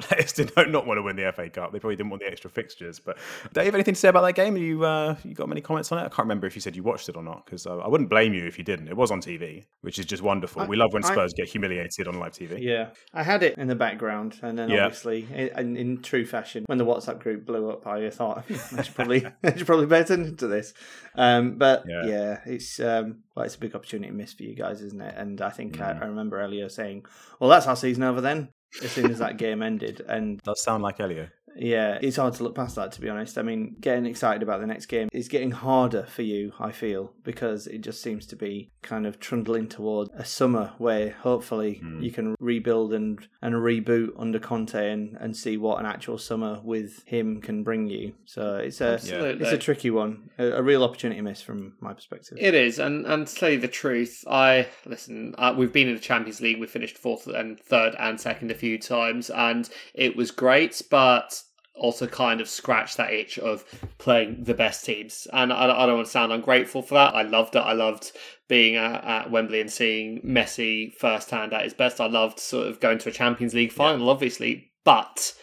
Players 0.00 0.32
did 0.32 0.50
not, 0.56 0.70
not 0.70 0.86
want 0.86 0.98
to 0.98 1.02
win 1.02 1.14
the 1.16 1.30
FA 1.32 1.48
Cup. 1.48 1.72
They 1.72 1.78
probably 1.78 1.96
didn't 1.96 2.10
want 2.10 2.22
the 2.22 2.28
extra 2.30 2.50
fixtures. 2.50 2.98
But 2.98 3.16
Dave, 3.16 3.52
do 3.52 3.60
you 3.60 3.64
have 3.66 3.74
anything 3.74 3.94
to 3.94 4.00
say 4.00 4.08
about 4.08 4.22
that 4.22 4.32
game? 4.34 4.56
You 4.56 4.84
uh, 4.84 5.14
you 5.22 5.34
got 5.34 5.48
many 5.48 5.60
comments 5.60 5.92
on 5.92 5.98
it? 5.98 6.02
I 6.02 6.08
can't 6.08 6.20
remember 6.20 6.46
if 6.46 6.54
you 6.56 6.60
said 6.60 6.74
you 6.74 6.82
watched 6.82 7.08
it 7.08 7.16
or 7.16 7.22
not, 7.22 7.44
because 7.44 7.66
uh, 7.66 7.78
I 7.78 7.88
wouldn't 7.88 8.10
blame 8.10 8.34
you 8.34 8.44
if 8.46 8.58
you 8.58 8.64
didn't. 8.64 8.88
It 8.88 8.96
was 8.96 9.10
on 9.10 9.20
TV, 9.20 9.64
which 9.82 9.98
is 9.98 10.06
just 10.06 10.22
wonderful. 10.22 10.62
I- 10.62 10.66
we 10.66 10.76
love 10.76 10.92
when 10.92 11.04
I- 11.04 11.12
Spurs 11.12 11.32
get 11.34 11.48
humiliated 11.48 12.08
on 12.08 12.18
live 12.18 12.32
TV. 12.32 12.60
Yeah, 12.60 12.88
I 13.12 13.22
had 13.22 13.42
it 13.42 13.56
in 13.58 13.68
the 13.68 13.74
background, 13.76 14.38
and 14.42 14.58
then 14.58 14.70
Yeah. 14.70 14.86
obviously, 14.86 15.28
in, 15.32 15.76
in 15.76 16.02
true 16.02 16.24
fashion, 16.26 16.64
when 16.66 16.78
the 16.78 16.86
WhatsApp 16.86 17.20
group 17.20 17.44
blew 17.46 17.70
up, 17.70 17.86
I 17.86 18.10
thought 18.10 18.44
I 18.76 18.82
should 18.82 18.94
probably 18.94 19.24
I 19.44 19.54
should 19.56 19.66
probably 19.66 19.86
pay 19.86 20.00
attention 20.00 20.36
to 20.38 20.46
this. 20.48 20.74
Um, 21.14 21.58
but 21.58 21.84
Yeah. 21.86 22.06
yeah. 22.06 22.40
it's 22.46 22.80
um, 22.80 23.20
well, 23.34 23.44
it's 23.44 23.54
a 23.56 23.58
big 23.58 23.74
opportunity 23.74 24.12
missed 24.12 24.36
for 24.36 24.44
you 24.44 24.54
guys, 24.54 24.80
isn't 24.80 25.00
it? 25.00 25.14
And 25.16 25.40
I 25.40 25.50
think 25.50 25.80
I, 25.80 25.92
Mm. 25.94 26.02
I 26.02 26.06
remember 26.06 26.40
Elio 26.40 26.68
saying, 26.68 27.06
"Well, 27.40 27.50
that's 27.50 27.66
our 27.66 27.76
season 27.76 28.02
over 28.02 28.20
then." 28.20 28.48
As 28.82 28.90
soon 28.90 29.10
as 29.10 29.18
that 29.18 29.36
game 29.44 29.62
ended, 29.62 30.04
and 30.08 30.40
Does 30.42 30.62
sound 30.62 30.82
like 30.82 30.98
Elio. 31.00 31.28
Yeah, 31.56 31.98
it's 32.00 32.16
hard 32.16 32.34
to 32.34 32.42
look 32.42 32.54
past 32.54 32.76
that, 32.76 32.92
to 32.92 33.00
be 33.00 33.08
honest. 33.08 33.38
I 33.38 33.42
mean, 33.42 33.76
getting 33.80 34.06
excited 34.06 34.42
about 34.42 34.60
the 34.60 34.66
next 34.66 34.86
game 34.86 35.08
is 35.12 35.28
getting 35.28 35.50
harder 35.52 36.04
for 36.04 36.22
you, 36.22 36.52
I 36.58 36.72
feel, 36.72 37.12
because 37.22 37.66
it 37.66 37.78
just 37.80 38.02
seems 38.02 38.26
to 38.26 38.36
be 38.36 38.70
kind 38.82 39.06
of 39.06 39.20
trundling 39.20 39.68
toward 39.68 40.08
a 40.16 40.24
summer 40.24 40.72
where 40.78 41.10
hopefully 41.10 41.74
Hmm. 41.82 42.02
you 42.02 42.10
can 42.10 42.34
rebuild 42.40 42.92
and, 42.92 43.26
and 43.40 43.54
reboot 43.54 44.10
under 44.18 44.38
Conte 44.38 44.74
and, 44.90 45.16
and 45.20 45.36
see 45.36 45.56
what 45.56 45.80
an 45.80 45.86
actual 45.86 46.18
summer 46.18 46.60
with 46.62 47.02
him 47.06 47.40
can 47.40 47.62
bring 47.62 47.88
you. 47.88 48.14
So 48.24 48.56
it's 48.56 48.80
a 48.80 48.94
Absolutely. 48.94 49.44
it's 49.44 49.52
a 49.52 49.58
tricky 49.58 49.90
one, 49.90 50.30
a, 50.38 50.46
a 50.52 50.62
real 50.62 50.82
opportunity 50.84 51.20
miss 51.20 51.40
from 51.40 51.74
my 51.80 51.92
perspective. 51.92 52.38
It 52.40 52.54
is, 52.54 52.78
and 52.78 53.06
and 53.06 53.26
to 53.26 53.34
tell 53.34 53.50
you 53.50 53.60
the 53.60 53.68
truth, 53.68 54.24
I 54.28 54.66
listen. 54.86 55.34
Uh, 55.38 55.54
we've 55.56 55.72
been 55.72 55.88
in 55.88 55.94
the 55.94 56.00
Champions 56.00 56.40
League. 56.40 56.60
We 56.60 56.66
finished 56.66 56.98
fourth 56.98 57.26
and 57.26 57.58
third 57.60 57.94
and 57.98 58.20
second 58.20 58.50
a 58.50 58.54
few 58.54 58.78
times, 58.78 59.30
and 59.30 59.68
it 59.94 60.16
was 60.16 60.30
great, 60.30 60.82
but 60.90 61.42
also 61.74 62.06
kind 62.06 62.40
of 62.40 62.48
scratched 62.48 62.96
that 62.96 63.12
itch 63.12 63.38
of 63.38 63.64
playing 63.98 64.44
the 64.44 64.54
best 64.54 64.84
teams. 64.84 65.26
And 65.32 65.52
I, 65.52 65.64
I 65.64 65.86
don't 65.86 65.96
want 65.96 66.06
to 66.06 66.12
sound 66.12 66.32
ungrateful 66.32 66.82
for 66.82 66.94
that. 66.94 67.14
I 67.14 67.22
loved 67.22 67.56
it. 67.56 67.60
I 67.60 67.72
loved 67.72 68.12
being 68.48 68.76
at, 68.76 69.04
at 69.04 69.30
Wembley 69.30 69.60
and 69.60 69.70
seeing 69.70 70.20
Messi 70.22 70.94
firsthand 70.94 71.52
at 71.52 71.64
his 71.64 71.74
best. 71.74 72.00
I 72.00 72.06
loved 72.06 72.38
sort 72.38 72.68
of 72.68 72.80
going 72.80 72.98
to 72.98 73.08
a 73.08 73.12
Champions 73.12 73.54
League 73.54 73.72
final, 73.72 74.08
obviously, 74.08 74.72
but 74.84 75.34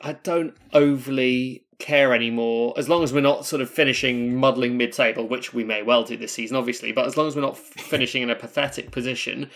I 0.00 0.14
don't 0.14 0.54
overly 0.72 1.66
care 1.80 2.14
anymore 2.14 2.74
as 2.76 2.88
long 2.88 3.02
as 3.02 3.12
we're 3.12 3.20
not 3.20 3.46
sort 3.46 3.62
of 3.62 3.70
finishing 3.70 4.36
muddling 4.36 4.76
mid-table 4.76 5.26
which 5.26 5.54
we 5.54 5.64
may 5.64 5.82
well 5.82 6.04
do 6.04 6.14
this 6.14 6.34
season 6.34 6.54
obviously 6.54 6.92
but 6.92 7.06
as 7.06 7.16
long 7.16 7.26
as 7.26 7.34
we're 7.34 7.40
not 7.40 7.56
finishing 7.58 8.22
in 8.22 8.28
a 8.28 8.36
pathetic 8.36 8.90
position 8.90 9.50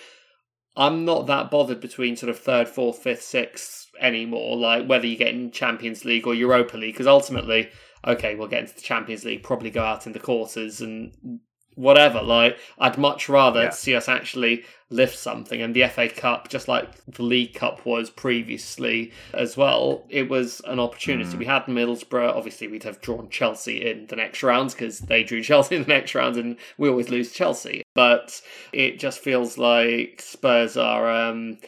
i'm 0.74 1.04
not 1.04 1.26
that 1.26 1.50
bothered 1.50 1.82
between 1.82 2.16
sort 2.16 2.30
of 2.30 2.38
third 2.38 2.66
fourth 2.66 2.96
fifth 2.98 3.22
sixth 3.22 3.83
anymore 4.00 4.56
like 4.56 4.86
whether 4.86 5.06
you 5.06 5.16
get 5.16 5.28
in 5.34 5.50
champions 5.50 6.04
league 6.04 6.26
or 6.26 6.34
europa 6.34 6.76
league 6.76 6.94
because 6.94 7.06
ultimately 7.06 7.68
okay 8.06 8.34
we'll 8.34 8.48
get 8.48 8.62
into 8.62 8.74
the 8.74 8.80
champions 8.80 9.24
league 9.24 9.42
probably 9.42 9.70
go 9.70 9.82
out 9.82 10.06
in 10.06 10.12
the 10.12 10.18
quarters 10.20 10.80
and 10.80 11.12
whatever 11.76 12.22
like 12.22 12.56
i'd 12.78 12.96
much 12.98 13.28
rather 13.28 13.62
Yeah. 13.64 13.70
see 13.70 13.94
us 13.96 14.08
actually 14.08 14.64
lift 14.90 15.18
something. 15.18 15.60
And 15.60 15.74
the 15.74 15.88
fa 15.88 16.08
cup 16.08 16.48
just 16.48 16.68
like 16.68 16.88
the 17.06 17.24
league 17.24 17.54
cup 17.54 17.84
was 17.84 18.10
previously 18.10 19.10
as 19.32 19.56
well 19.56 20.04
it 20.08 20.28
was 20.28 20.60
an 20.66 20.78
opportunity. 20.78 21.36
We 21.36 21.46
had 21.46 21.64
middlesbrough 21.64 22.32
obviously 22.32 22.68
we'd 22.68 22.84
have 22.84 23.00
drawn 23.00 23.28
chelsea 23.28 23.84
in 23.90 24.06
the 24.06 24.14
next 24.14 24.44
rounds 24.44 24.72
because 24.72 25.00
they 25.00 25.24
drew 25.24 25.42
chelsea 25.50 25.74
in 25.74 25.82
the 25.82 25.88
next 25.88 26.14
round 26.14 26.36
and 26.36 26.56
we 26.78 26.88
always 26.88 27.08
lose 27.08 27.32
chelsea. 27.32 27.82
But 27.94 28.40
it 28.72 29.00
just 29.00 29.18
feels 29.18 29.58
like 29.58 30.20
spurs 30.22 30.76
are 30.76 31.10
um 31.10 31.58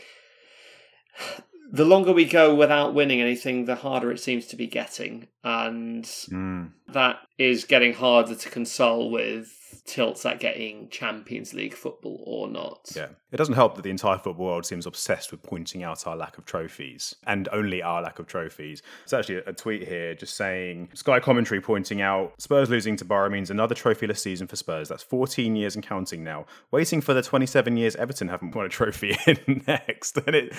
the 1.70 1.84
longer 1.84 2.12
we 2.12 2.24
go 2.24 2.54
without 2.54 2.94
winning 2.94 3.20
anything 3.20 3.64
the 3.64 3.74
harder 3.76 4.10
it 4.12 4.20
seems 4.20 4.46
to 4.46 4.56
be 4.56 4.66
getting 4.66 5.26
and 5.42 6.04
Mm. 6.04 6.70
that 6.88 7.18
is 7.38 7.64
getting 7.64 7.92
harder 7.94 8.34
to 8.34 8.48
console 8.50 9.10
with 9.10 9.52
tilts 9.86 10.26
at 10.26 10.40
getting 10.40 10.88
Champions 10.88 11.54
League 11.54 11.74
football 11.74 12.22
or 12.26 12.48
not. 12.48 12.90
Yeah. 12.94 13.08
It 13.32 13.36
doesn't 13.36 13.54
help 13.54 13.76
that 13.76 13.82
the 13.82 13.90
entire 13.90 14.18
football 14.18 14.46
world 14.46 14.66
seems 14.66 14.86
obsessed 14.86 15.30
with 15.30 15.42
pointing 15.42 15.82
out 15.82 16.06
our 16.06 16.16
lack 16.16 16.38
of 16.38 16.44
trophies 16.44 17.14
and 17.26 17.48
only 17.52 17.82
our 17.82 18.02
lack 18.02 18.18
of 18.18 18.26
trophies. 18.26 18.82
It's 19.04 19.12
actually 19.12 19.36
a 19.46 19.52
tweet 19.52 19.86
here 19.86 20.14
just 20.14 20.36
saying 20.36 20.90
Sky 20.94 21.20
commentary 21.20 21.60
pointing 21.60 22.00
out 22.00 22.34
Spurs 22.40 22.70
losing 22.70 22.96
to 22.96 23.04
Boro 23.04 23.30
means 23.30 23.50
another 23.50 23.74
trophyless 23.74 24.18
season 24.18 24.46
for 24.46 24.56
Spurs. 24.56 24.88
That's 24.88 25.02
14 25.02 25.54
years 25.56 25.74
and 25.74 25.86
counting 25.86 26.24
now. 26.24 26.46
Waiting 26.70 27.00
for 27.00 27.14
the 27.14 27.22
27 27.22 27.76
years 27.76 27.96
Everton 27.96 28.28
haven't 28.28 28.54
won 28.54 28.66
a 28.66 28.68
trophy 28.68 29.16
in 29.26 29.64
next. 29.66 30.18
And 30.26 30.34
it, 30.34 30.54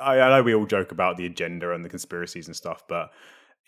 I, 0.00 0.18
I 0.18 0.28
know 0.30 0.42
we 0.42 0.54
all 0.54 0.64
joke 0.64 0.92
about 0.92 1.18
the 1.18 1.26
agenda 1.26 1.72
and 1.72 1.84
the 1.84 1.90
conspiracies 1.90 2.46
and 2.46 2.56
stuff, 2.56 2.84
but 2.88 3.12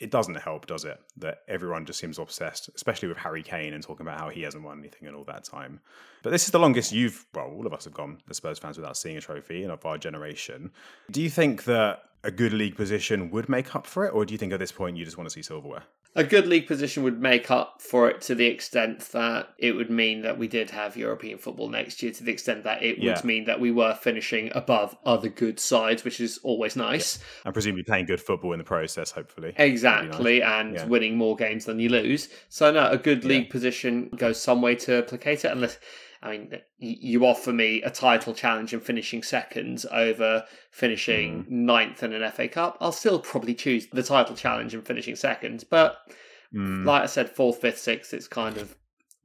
it 0.02 0.10
doesn't 0.10 0.34
help, 0.34 0.66
does 0.66 0.84
it? 0.84 1.00
That 1.16 1.42
everyone 1.46 1.86
just 1.86 2.00
seems 2.00 2.18
obsessed, 2.18 2.68
especially 2.74 3.08
with 3.08 3.16
Harry 3.18 3.42
Kane 3.42 3.72
and 3.72 3.82
talking 3.82 4.04
about 4.04 4.18
how 4.18 4.28
he 4.28 4.42
hasn't 4.42 4.64
won 4.64 4.80
anything 4.80 5.08
in 5.08 5.14
all 5.14 5.24
that 5.24 5.44
time. 5.44 5.80
But 6.22 6.30
this 6.30 6.44
is 6.44 6.50
the 6.50 6.58
longest 6.58 6.90
you've, 6.90 7.24
well, 7.34 7.46
all 7.46 7.66
of 7.66 7.72
us 7.72 7.84
have 7.84 7.94
gone 7.94 8.18
as 8.28 8.38
Spurs 8.38 8.58
fans 8.58 8.76
without 8.76 8.96
seeing 8.96 9.16
a 9.16 9.20
trophy 9.20 9.62
in 9.62 9.70
of 9.70 9.86
our 9.86 9.98
generation. 9.98 10.72
Do 11.10 11.22
you 11.22 11.30
think 11.30 11.64
that 11.64 12.02
a 12.24 12.32
good 12.32 12.52
league 12.52 12.76
position 12.76 13.30
would 13.30 13.48
make 13.48 13.74
up 13.76 13.86
for 13.86 14.04
it, 14.04 14.12
or 14.12 14.24
do 14.24 14.34
you 14.34 14.38
think 14.38 14.52
at 14.52 14.58
this 14.58 14.72
point 14.72 14.96
you 14.96 15.04
just 15.04 15.16
want 15.16 15.28
to 15.28 15.32
see 15.32 15.42
silverware? 15.42 15.84
A 16.14 16.22
good 16.24 16.46
league 16.46 16.66
position 16.66 17.02
would 17.04 17.22
make 17.22 17.50
up 17.50 17.80
for 17.80 18.10
it 18.10 18.20
to 18.22 18.34
the 18.34 18.44
extent 18.44 19.00
that 19.12 19.48
it 19.56 19.72
would 19.72 19.88
mean 19.88 20.20
that 20.22 20.36
we 20.36 20.46
did 20.46 20.68
have 20.68 20.94
European 20.94 21.38
football 21.38 21.70
next 21.70 22.02
year, 22.02 22.12
to 22.12 22.22
the 22.22 22.30
extent 22.30 22.64
that 22.64 22.82
it 22.82 22.98
Yeah. 22.98 23.14
would 23.14 23.24
mean 23.24 23.44
that 23.44 23.60
we 23.60 23.70
were 23.70 23.94
finishing 23.94 24.52
above 24.54 24.94
other 25.06 25.30
good 25.30 25.58
sides, 25.58 26.04
which 26.04 26.20
is 26.20 26.38
always 26.42 26.76
nice. 26.76 27.18
And 27.46 27.54
presumably 27.54 27.84
playing 27.84 28.04
good 28.06 28.20
football 28.20 28.52
in 28.52 28.58
the 28.58 28.64
process, 28.64 29.10
hopefully. 29.12 29.54
Exactly, 29.56 30.42
and 30.42 30.74
Yeah. 30.74 30.84
winning 30.86 31.16
more 31.16 31.34
games 31.34 31.64
than 31.64 31.78
you 31.80 31.88
lose. 31.88 32.28
So 32.50 32.70
no, 32.70 32.90
a 32.90 32.98
good 32.98 33.22
Yeah. 33.22 33.28
league 33.30 33.48
position 33.50 34.10
goes 34.14 34.38
some 34.38 34.60
way 34.60 34.74
to 34.74 35.02
placate 35.04 35.46
it. 35.46 35.52
Unless, 35.52 35.78
I 36.22 36.30
mean, 36.30 36.52
you 36.78 37.26
offer 37.26 37.52
me 37.52 37.82
a 37.82 37.90
title 37.90 38.32
challenge 38.32 38.72
and 38.72 38.82
finishing 38.82 39.22
second 39.22 39.84
over 39.90 40.44
finishing 40.70 41.46
ninth 41.48 42.02
in 42.02 42.12
an 42.12 42.30
FA 42.30 42.48
Cup, 42.48 42.78
I'll 42.80 42.92
still 42.92 43.18
probably 43.18 43.54
choose 43.54 43.88
the 43.92 44.02
title 44.02 44.36
challenge 44.36 44.72
and 44.74 44.86
finishing 44.86 45.16
second. 45.16 45.64
But 45.70 45.98
Mm. 46.54 46.84
like 46.84 47.02
I 47.02 47.06
said, 47.06 47.30
fourth, 47.30 47.60
fifth, 47.62 47.78
sixth, 47.78 48.12
it's 48.12 48.28
kind 48.28 48.58
of 48.58 48.76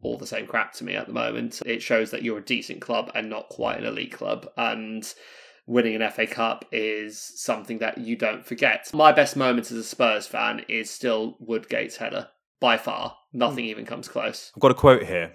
all 0.01 0.17
the 0.17 0.25
same 0.25 0.47
crap 0.47 0.71
to 0.73 0.83
me 0.85 0.95
at 0.95 1.07
the 1.07 1.13
moment. 1.13 1.61
It 1.65 1.81
shows 1.81 2.11
that 2.11 2.23
you're 2.23 2.37
a 2.37 2.43
decent 2.43 2.79
club 2.79 3.11
and 3.13 3.29
not 3.29 3.49
quite 3.49 3.77
an 3.79 3.85
elite 3.85 4.13
club. 4.13 4.47
And 4.55 5.13
winning 5.65 5.95
an 5.95 6.09
FA 6.11 6.25
Cup 6.25 6.63
is 6.71 7.19
something 7.19 7.79
that 7.79 7.97
you 7.97 8.15
don't 8.15 8.45
forget. 8.45 8.89
My 8.93 9.11
best 9.11 9.35
moment 9.35 9.69
as 9.71 9.77
a 9.77 9.83
Spurs 9.83 10.25
fan 10.25 10.63
is 10.69 10.89
still 10.89 11.35
Woodgate's 11.39 11.97
header. 11.97 12.29
By 12.59 12.77
far. 12.77 13.17
Nothing 13.33 13.65
even 13.65 13.85
comes 13.85 14.07
close. 14.07 14.51
I've 14.55 14.61
got 14.61 14.71
a 14.71 14.75
quote 14.75 15.03
here. 15.03 15.33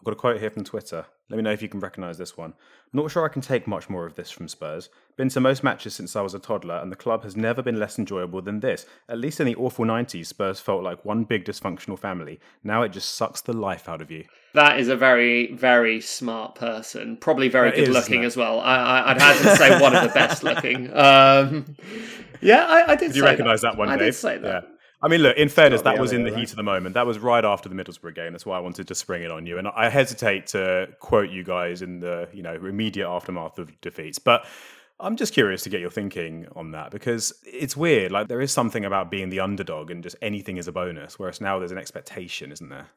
I've 0.00 0.04
got 0.04 0.12
a 0.12 0.16
quote 0.16 0.40
here 0.40 0.48
from 0.48 0.64
Twitter. 0.64 1.04
Let 1.28 1.36
me 1.36 1.42
know 1.42 1.52
if 1.52 1.60
you 1.60 1.68
can 1.68 1.78
recognise 1.78 2.16
this 2.16 2.36
one. 2.36 2.54
Not 2.94 3.10
sure 3.10 3.24
I 3.24 3.28
can 3.28 3.42
take 3.42 3.66
much 3.66 3.90
more 3.90 4.06
of 4.06 4.14
this 4.14 4.30
from 4.30 4.48
Spurs. 4.48 4.88
Been 5.16 5.28
to 5.28 5.40
most 5.40 5.62
matches 5.62 5.94
since 5.94 6.16
I 6.16 6.22
was 6.22 6.32
a 6.32 6.38
toddler, 6.38 6.76
and 6.76 6.90
the 6.90 6.96
club 6.96 7.22
has 7.22 7.36
never 7.36 7.62
been 7.62 7.78
less 7.78 7.98
enjoyable 7.98 8.40
than 8.40 8.60
this. 8.60 8.86
At 9.10 9.18
least 9.18 9.40
in 9.40 9.46
the 9.46 9.54
awful 9.56 9.84
90s, 9.84 10.26
Spurs 10.26 10.58
felt 10.58 10.82
like 10.82 11.04
one 11.04 11.24
big 11.24 11.44
dysfunctional 11.44 11.98
family. 11.98 12.40
Now 12.64 12.80
it 12.82 12.88
just 12.92 13.14
sucks 13.14 13.42
the 13.42 13.52
life 13.52 13.90
out 13.90 14.00
of 14.00 14.10
you. 14.10 14.24
That 14.54 14.80
is 14.80 14.88
a 14.88 14.96
very, 14.96 15.52
very 15.52 16.00
smart 16.00 16.54
person. 16.54 17.18
Probably 17.18 17.48
very 17.48 17.68
It 17.68 17.76
good 17.76 17.88
is, 17.88 17.94
looking 17.94 18.24
as 18.24 18.36
well. 18.38 18.58
I, 18.60 18.76
I, 18.76 19.10
I'd 19.10 19.20
hazard 19.20 19.50
to 19.50 19.56
say 19.56 19.80
one 19.82 19.94
of 19.94 20.02
the 20.02 20.08
best 20.08 20.42
looking. 20.42 20.90
Um, 20.96 21.76
yeah, 22.40 22.64
I, 22.66 22.92
I 22.92 22.96
did 22.96 23.08
Did 23.08 23.16
you 23.16 23.24
recognise 23.24 23.60
that. 23.60 23.76
one, 23.76 23.90
I 23.90 23.96
Dave? 23.98 24.06
did 24.06 24.14
say 24.14 24.38
that. 24.38 24.64
Yeah. 24.64 24.70
I 25.02 25.08
mean, 25.08 25.22
look, 25.22 25.36
in 25.36 25.48
fairness, 25.48 25.82
that 25.82 25.98
was 25.98 26.12
in 26.12 26.24
the 26.24 26.30
there, 26.30 26.40
heat 26.40 26.50
of 26.50 26.56
the 26.56 26.62
moment. 26.62 26.94
That 26.94 27.06
was 27.06 27.18
right 27.18 27.44
after 27.44 27.68
the 27.68 27.74
Middlesbrough 27.74 28.14
game. 28.14 28.32
That's 28.32 28.44
why 28.44 28.56
I 28.56 28.60
wanted 28.60 28.86
to 28.88 28.94
spring 28.94 29.22
it 29.22 29.30
on 29.30 29.46
you. 29.46 29.56
And 29.56 29.68
I 29.68 29.88
hesitate 29.88 30.48
to 30.48 30.88
quote 31.00 31.30
you 31.30 31.42
guys 31.42 31.80
in 31.80 32.00
the, 32.00 32.28
you 32.32 32.42
know, 32.42 32.54
immediate 32.54 33.08
aftermath 33.08 33.58
of 33.58 33.80
defeats. 33.80 34.18
But 34.18 34.44
I'm 35.02 35.16
just 35.16 35.32
curious 35.32 35.62
to 35.62 35.70
get 35.70 35.80
your 35.80 35.90
thinking 35.90 36.46
on 36.54 36.72
that 36.72 36.90
because 36.90 37.32
it's 37.44 37.76
weird. 37.76 38.12
Like 38.12 38.28
there 38.28 38.40
is 38.40 38.52
something 38.52 38.84
about 38.84 39.10
being 39.10 39.30
the 39.30 39.40
underdog 39.40 39.90
and 39.90 40.02
just 40.02 40.16
anything 40.20 40.58
is 40.58 40.68
a 40.68 40.72
bonus, 40.72 41.18
whereas 41.18 41.40
now 41.40 41.58
there's 41.58 41.72
an 41.72 41.78
expectation, 41.78 42.52
isn't 42.52 42.68
there? 42.68 42.88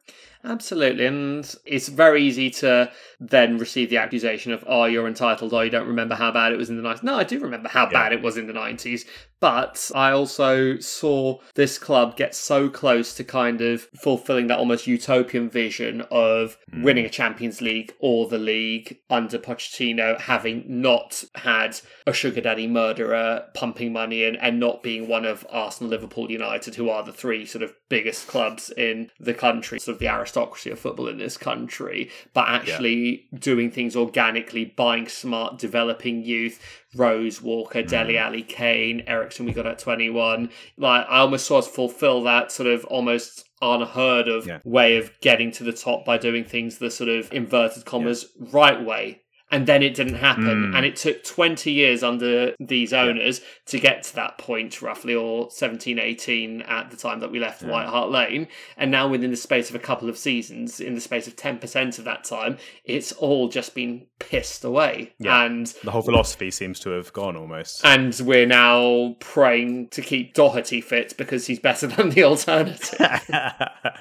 Absolutely, 0.44 1.06
and 1.06 1.54
it's 1.64 1.88
very 1.88 2.22
easy 2.22 2.50
to 2.50 2.92
then 3.20 3.56
receive 3.56 3.88
the 3.88 3.96
accusation 3.96 4.52
of, 4.52 4.62
"Oh, 4.66 4.84
you're 4.84 5.08
entitled. 5.08 5.54
Oh, 5.54 5.62
you 5.62 5.70
don't 5.70 5.88
remember 5.88 6.14
how 6.14 6.30
bad 6.30 6.52
it 6.52 6.58
was 6.58 6.68
in 6.68 6.76
the 6.76 6.82
nineties." 6.82 7.02
No, 7.02 7.16
I 7.16 7.24
do 7.24 7.40
remember 7.40 7.70
how 7.70 7.86
bad 7.86 8.12
it 8.12 8.20
was 8.20 8.36
in 8.36 8.46
the 8.46 8.52
nineties, 8.52 9.06
but 9.44 9.90
I 9.94 10.10
also 10.10 10.78
saw 10.78 11.38
this 11.54 11.76
club 11.76 12.16
get 12.16 12.34
so 12.34 12.70
close 12.70 13.12
to 13.16 13.24
kind 13.24 13.60
of 13.60 13.82
fulfilling 13.94 14.46
that 14.46 14.58
almost 14.58 14.86
utopian 14.86 15.50
vision 15.50 16.00
of 16.10 16.56
hmm. 16.72 16.82
winning 16.82 17.04
a 17.04 17.10
Champions 17.10 17.60
League 17.60 17.92
or 17.98 18.26
the 18.26 18.38
league 18.38 19.00
under 19.10 19.38
Pochettino, 19.38 20.18
having 20.18 20.64
not 20.66 21.24
had 21.34 21.78
a 22.06 22.14
sugar 22.14 22.40
daddy 22.40 22.66
murderer 22.66 23.44
pumping 23.52 23.92
money 23.92 24.24
in, 24.24 24.36
and 24.36 24.58
not 24.58 24.82
being 24.82 25.08
one 25.08 25.26
of 25.26 25.46
Arsenal, 25.50 25.90
Liverpool, 25.90 26.30
United, 26.30 26.76
who 26.76 26.88
are 26.88 27.02
the 27.02 27.12
three 27.12 27.44
sort 27.44 27.62
of 27.62 27.74
biggest 27.90 28.26
clubs 28.26 28.70
in 28.70 29.10
the 29.20 29.34
country, 29.34 29.78
sort 29.78 29.96
of 29.96 29.98
the 29.98 30.08
aristocracy 30.08 30.70
of 30.70 30.78
football 30.78 31.06
in 31.06 31.18
this 31.18 31.36
country, 31.36 32.10
but 32.32 32.48
actually 32.48 33.26
doing 33.38 33.70
things 33.70 33.94
organically, 33.94 34.64
buying 34.64 35.06
smart, 35.06 35.58
developing 35.58 36.24
youth. 36.24 36.82
Rose, 36.94 37.42
Walker, 37.42 37.82
Dele 37.82 38.12
hmm. 38.12 38.24
Alli, 38.24 38.42
Kane, 38.42 39.02
Eriksen, 39.06 39.46
we 39.46 39.52
got 39.52 39.66
at 39.66 39.78
21. 39.78 40.50
Like, 40.76 41.06
I 41.08 41.18
almost 41.18 41.46
saw 41.46 41.58
us 41.58 41.68
fulfill 41.68 42.22
that 42.24 42.52
sort 42.52 42.68
of 42.68 42.84
almost 42.86 43.44
unheard 43.60 44.28
of 44.28 44.46
Yeah. 44.46 44.58
way 44.64 44.96
of 44.96 45.18
getting 45.20 45.50
to 45.52 45.64
the 45.64 45.72
top 45.72 46.04
by 46.04 46.18
doing 46.18 46.44
things 46.44 46.78
the 46.78 46.90
sort 46.90 47.08
of 47.08 47.32
inverted 47.32 47.84
commas 47.84 48.26
right 48.38 48.82
way. 48.84 49.22
And 49.54 49.68
then 49.68 49.84
it 49.84 49.94
didn't 49.94 50.16
happen. 50.16 50.72
Mm. 50.72 50.76
And 50.76 50.84
it 50.84 50.96
took 50.96 51.22
20 51.22 51.70
years 51.70 52.02
under 52.02 52.54
these 52.58 52.92
owners 52.92 53.40
to 53.66 53.78
get 53.78 54.02
to 54.02 54.14
that 54.16 54.36
point, 54.36 54.82
roughly, 54.82 55.14
or 55.14 55.48
17, 55.48 55.96
18 56.00 56.62
at 56.62 56.90
the 56.90 56.96
time 56.96 57.20
that 57.20 57.30
we 57.30 57.38
left 57.38 57.62
White 57.62 57.86
Hart 57.86 58.10
Lane. 58.10 58.48
And 58.76 58.90
now, 58.90 59.06
within 59.06 59.30
the 59.30 59.36
space 59.36 59.70
of 59.70 59.76
a 59.76 59.78
couple 59.78 60.08
of 60.08 60.18
seasons, 60.18 60.80
in 60.80 60.96
the 60.96 61.00
space 61.00 61.28
of 61.28 61.36
10% 61.36 61.98
of 62.00 62.04
that 62.04 62.24
time, 62.24 62.58
it's 62.84 63.12
all 63.12 63.48
just 63.48 63.76
been 63.76 64.08
pissed 64.18 64.64
away. 64.64 65.12
Yeah. 65.20 65.44
And 65.44 65.68
The 65.84 65.92
whole 65.92 66.02
philosophy 66.02 66.50
seems 66.50 66.80
to 66.80 66.90
have 66.90 67.12
gone 67.12 67.36
almost. 67.36 67.84
and 67.84 68.12
we're 68.24 68.46
now 68.46 69.14
praying 69.20 69.90
to 69.90 70.02
keep 70.02 70.34
Doherty 70.34 70.80
fit 70.80 71.16
because 71.16 71.46
he's 71.46 71.60
better 71.60 71.86
than 71.94 72.10
the 72.10 72.24
alternative. 72.24 72.98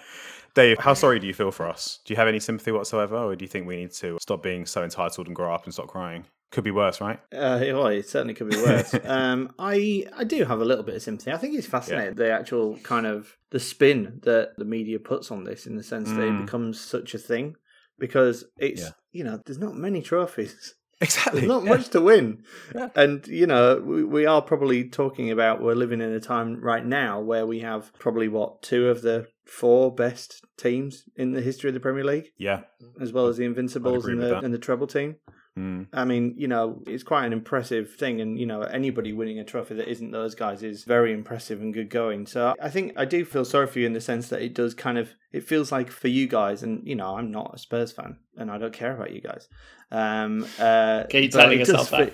Dave, 0.56 0.78
how 0.80 0.94
sorry 0.94 1.20
do 1.20 1.26
you 1.28 1.34
feel 1.34 1.52
for 1.52 1.68
us? 1.68 2.00
Do 2.06 2.14
you 2.14 2.18
have 2.18 2.28
any 2.28 2.40
sympathy 2.40 2.72
whatsoever, 2.72 3.18
or 3.18 3.36
do 3.36 3.44
you 3.44 3.50
think 3.50 3.66
we 3.68 3.76
need 3.78 3.92
to 3.94 4.18
stop 4.22 4.44
being 4.44 4.66
so 4.66 4.84
entitled 4.84 5.28
and 5.28 5.36
grow 5.36 5.54
up 5.54 5.64
and 5.66 5.74
stop 5.74 5.88
crying? 5.88 6.26
Could 6.52 6.64
be 6.64 6.70
worse, 6.72 7.02
right? 7.02 7.20
Uh, 7.34 7.60
well, 7.74 7.88
it 7.88 8.08
certainly 8.08 8.36
could 8.36 8.50
be 8.52 8.58
worse. 8.58 8.94
um, 9.06 9.52
I 9.58 10.06
I 10.16 10.24
do 10.24 10.46
have 10.46 10.62
a 10.62 10.66
little 10.66 10.84
bit 10.84 10.96
of 10.96 11.02
sympathy. 11.02 11.32
I 11.32 11.38
think 11.38 11.56
it's 11.56 11.66
fascinating 11.66 12.14
the 12.14 12.32
actual 12.32 12.78
kind 12.84 13.08
of 13.08 13.36
the 13.50 13.60
spin 13.60 14.20
that 14.24 14.52
the 14.58 14.66
media 14.66 15.00
puts 15.00 15.32
on 15.32 15.44
this, 15.44 15.66
in 15.66 15.76
the 15.76 15.84
sense 15.84 16.10
that 16.10 16.22
it 16.22 16.32
Mm. 16.32 16.46
becomes 16.46 16.80
such 16.80 17.16
a 17.16 17.18
thing, 17.18 17.56
because 17.98 18.46
it's 18.58 18.82
Yeah. 18.82 18.90
you 19.12 19.24
know 19.24 19.40
there's 19.44 19.58
not 19.58 19.76
many 19.76 20.02
trophies. 20.02 20.76
Exactly. 21.02 21.42
There's 21.42 21.50
not 21.50 21.66
much 21.66 21.90
to 21.90 22.00
win. 22.00 22.44
And, 22.96 23.28
you 23.28 23.46
know, 23.46 23.82
we, 23.84 24.06
we 24.06 24.26
are 24.26 24.42
probably 24.42 24.88
talking 24.88 25.32
about 25.32 25.62
we're 25.62 25.74
living 25.76 26.00
in 26.00 26.14
a 26.14 26.20
time 26.22 26.62
right 26.62 26.86
now 26.86 27.20
where 27.20 27.46
we 27.46 27.60
have 27.60 27.92
probably, 28.00 28.30
what, 28.30 28.62
two 28.62 28.88
of 28.88 29.02
the 29.02 29.28
four 29.46 29.94
best 29.94 30.44
teams 30.58 31.04
in 31.16 31.32
the 31.32 31.42
history 31.42 31.70
of 31.70 31.74
the 31.74 31.80
Premier 31.80 32.04
League, 32.04 32.30
Yeah. 32.38 32.62
as 33.02 33.12
well 33.12 33.28
as 33.28 33.38
the 33.38 33.46
Invincibles 33.46 34.06
and 34.06 34.22
the, 34.22 34.40
and 34.40 34.54
the 34.54 34.58
treble 34.58 34.88
team. 34.88 35.18
Mm. 35.58 35.88
I 35.94 36.04
mean, 36.06 36.34
you 36.38 36.48
know, 36.48 36.82
it's 36.88 37.04
quite 37.04 37.26
an 37.26 37.34
impressive 37.34 37.94
thing. 37.94 38.22
And, 38.22 38.40
you 38.40 38.46
know, 38.48 38.62
anybody 38.62 39.14
winning 39.14 39.38
a 39.40 39.44
trophy 39.44 39.76
that 39.76 39.88
isn't 39.88 40.10
those 40.12 40.34
guys 40.34 40.64
is 40.64 40.84
very 40.84 41.14
impressive 41.14 41.62
and 41.62 41.74
good 41.74 41.90
going. 41.92 42.26
So 42.26 42.56
I 42.62 42.70
think 42.70 42.94
I 42.98 43.06
do 43.06 43.24
feel 43.24 43.46
sorry 43.46 43.68
for 43.68 43.80
you 43.80 43.86
in 43.86 43.94
the 43.94 44.02
sense 44.02 44.30
that 44.30 44.42
it 44.42 44.56
does 44.56 44.74
kind 44.74 44.98
of, 44.98 45.14
it 45.34 45.44
feels 45.44 45.72
like 45.72 45.90
for 45.90 46.08
you 46.08 46.28
guys, 46.28 46.64
and, 46.64 46.88
you 46.88 46.96
know, 46.96 47.18
I'm 47.18 47.32
not 47.32 47.56
a 47.56 47.58
Spurs 47.58 47.92
fan 47.92 48.18
and 48.38 48.50
I 48.50 48.58
don't 48.58 48.74
care 48.74 48.94
about 48.96 49.12
you 49.12 49.22
guys. 49.22 49.48
Um, 49.92 50.48
uh, 50.60 51.04
Keep 51.10 51.34
but 51.34 51.40
telling 51.40 51.60
it 51.60 51.68
yourself 51.68 51.92
does 51.92 52.10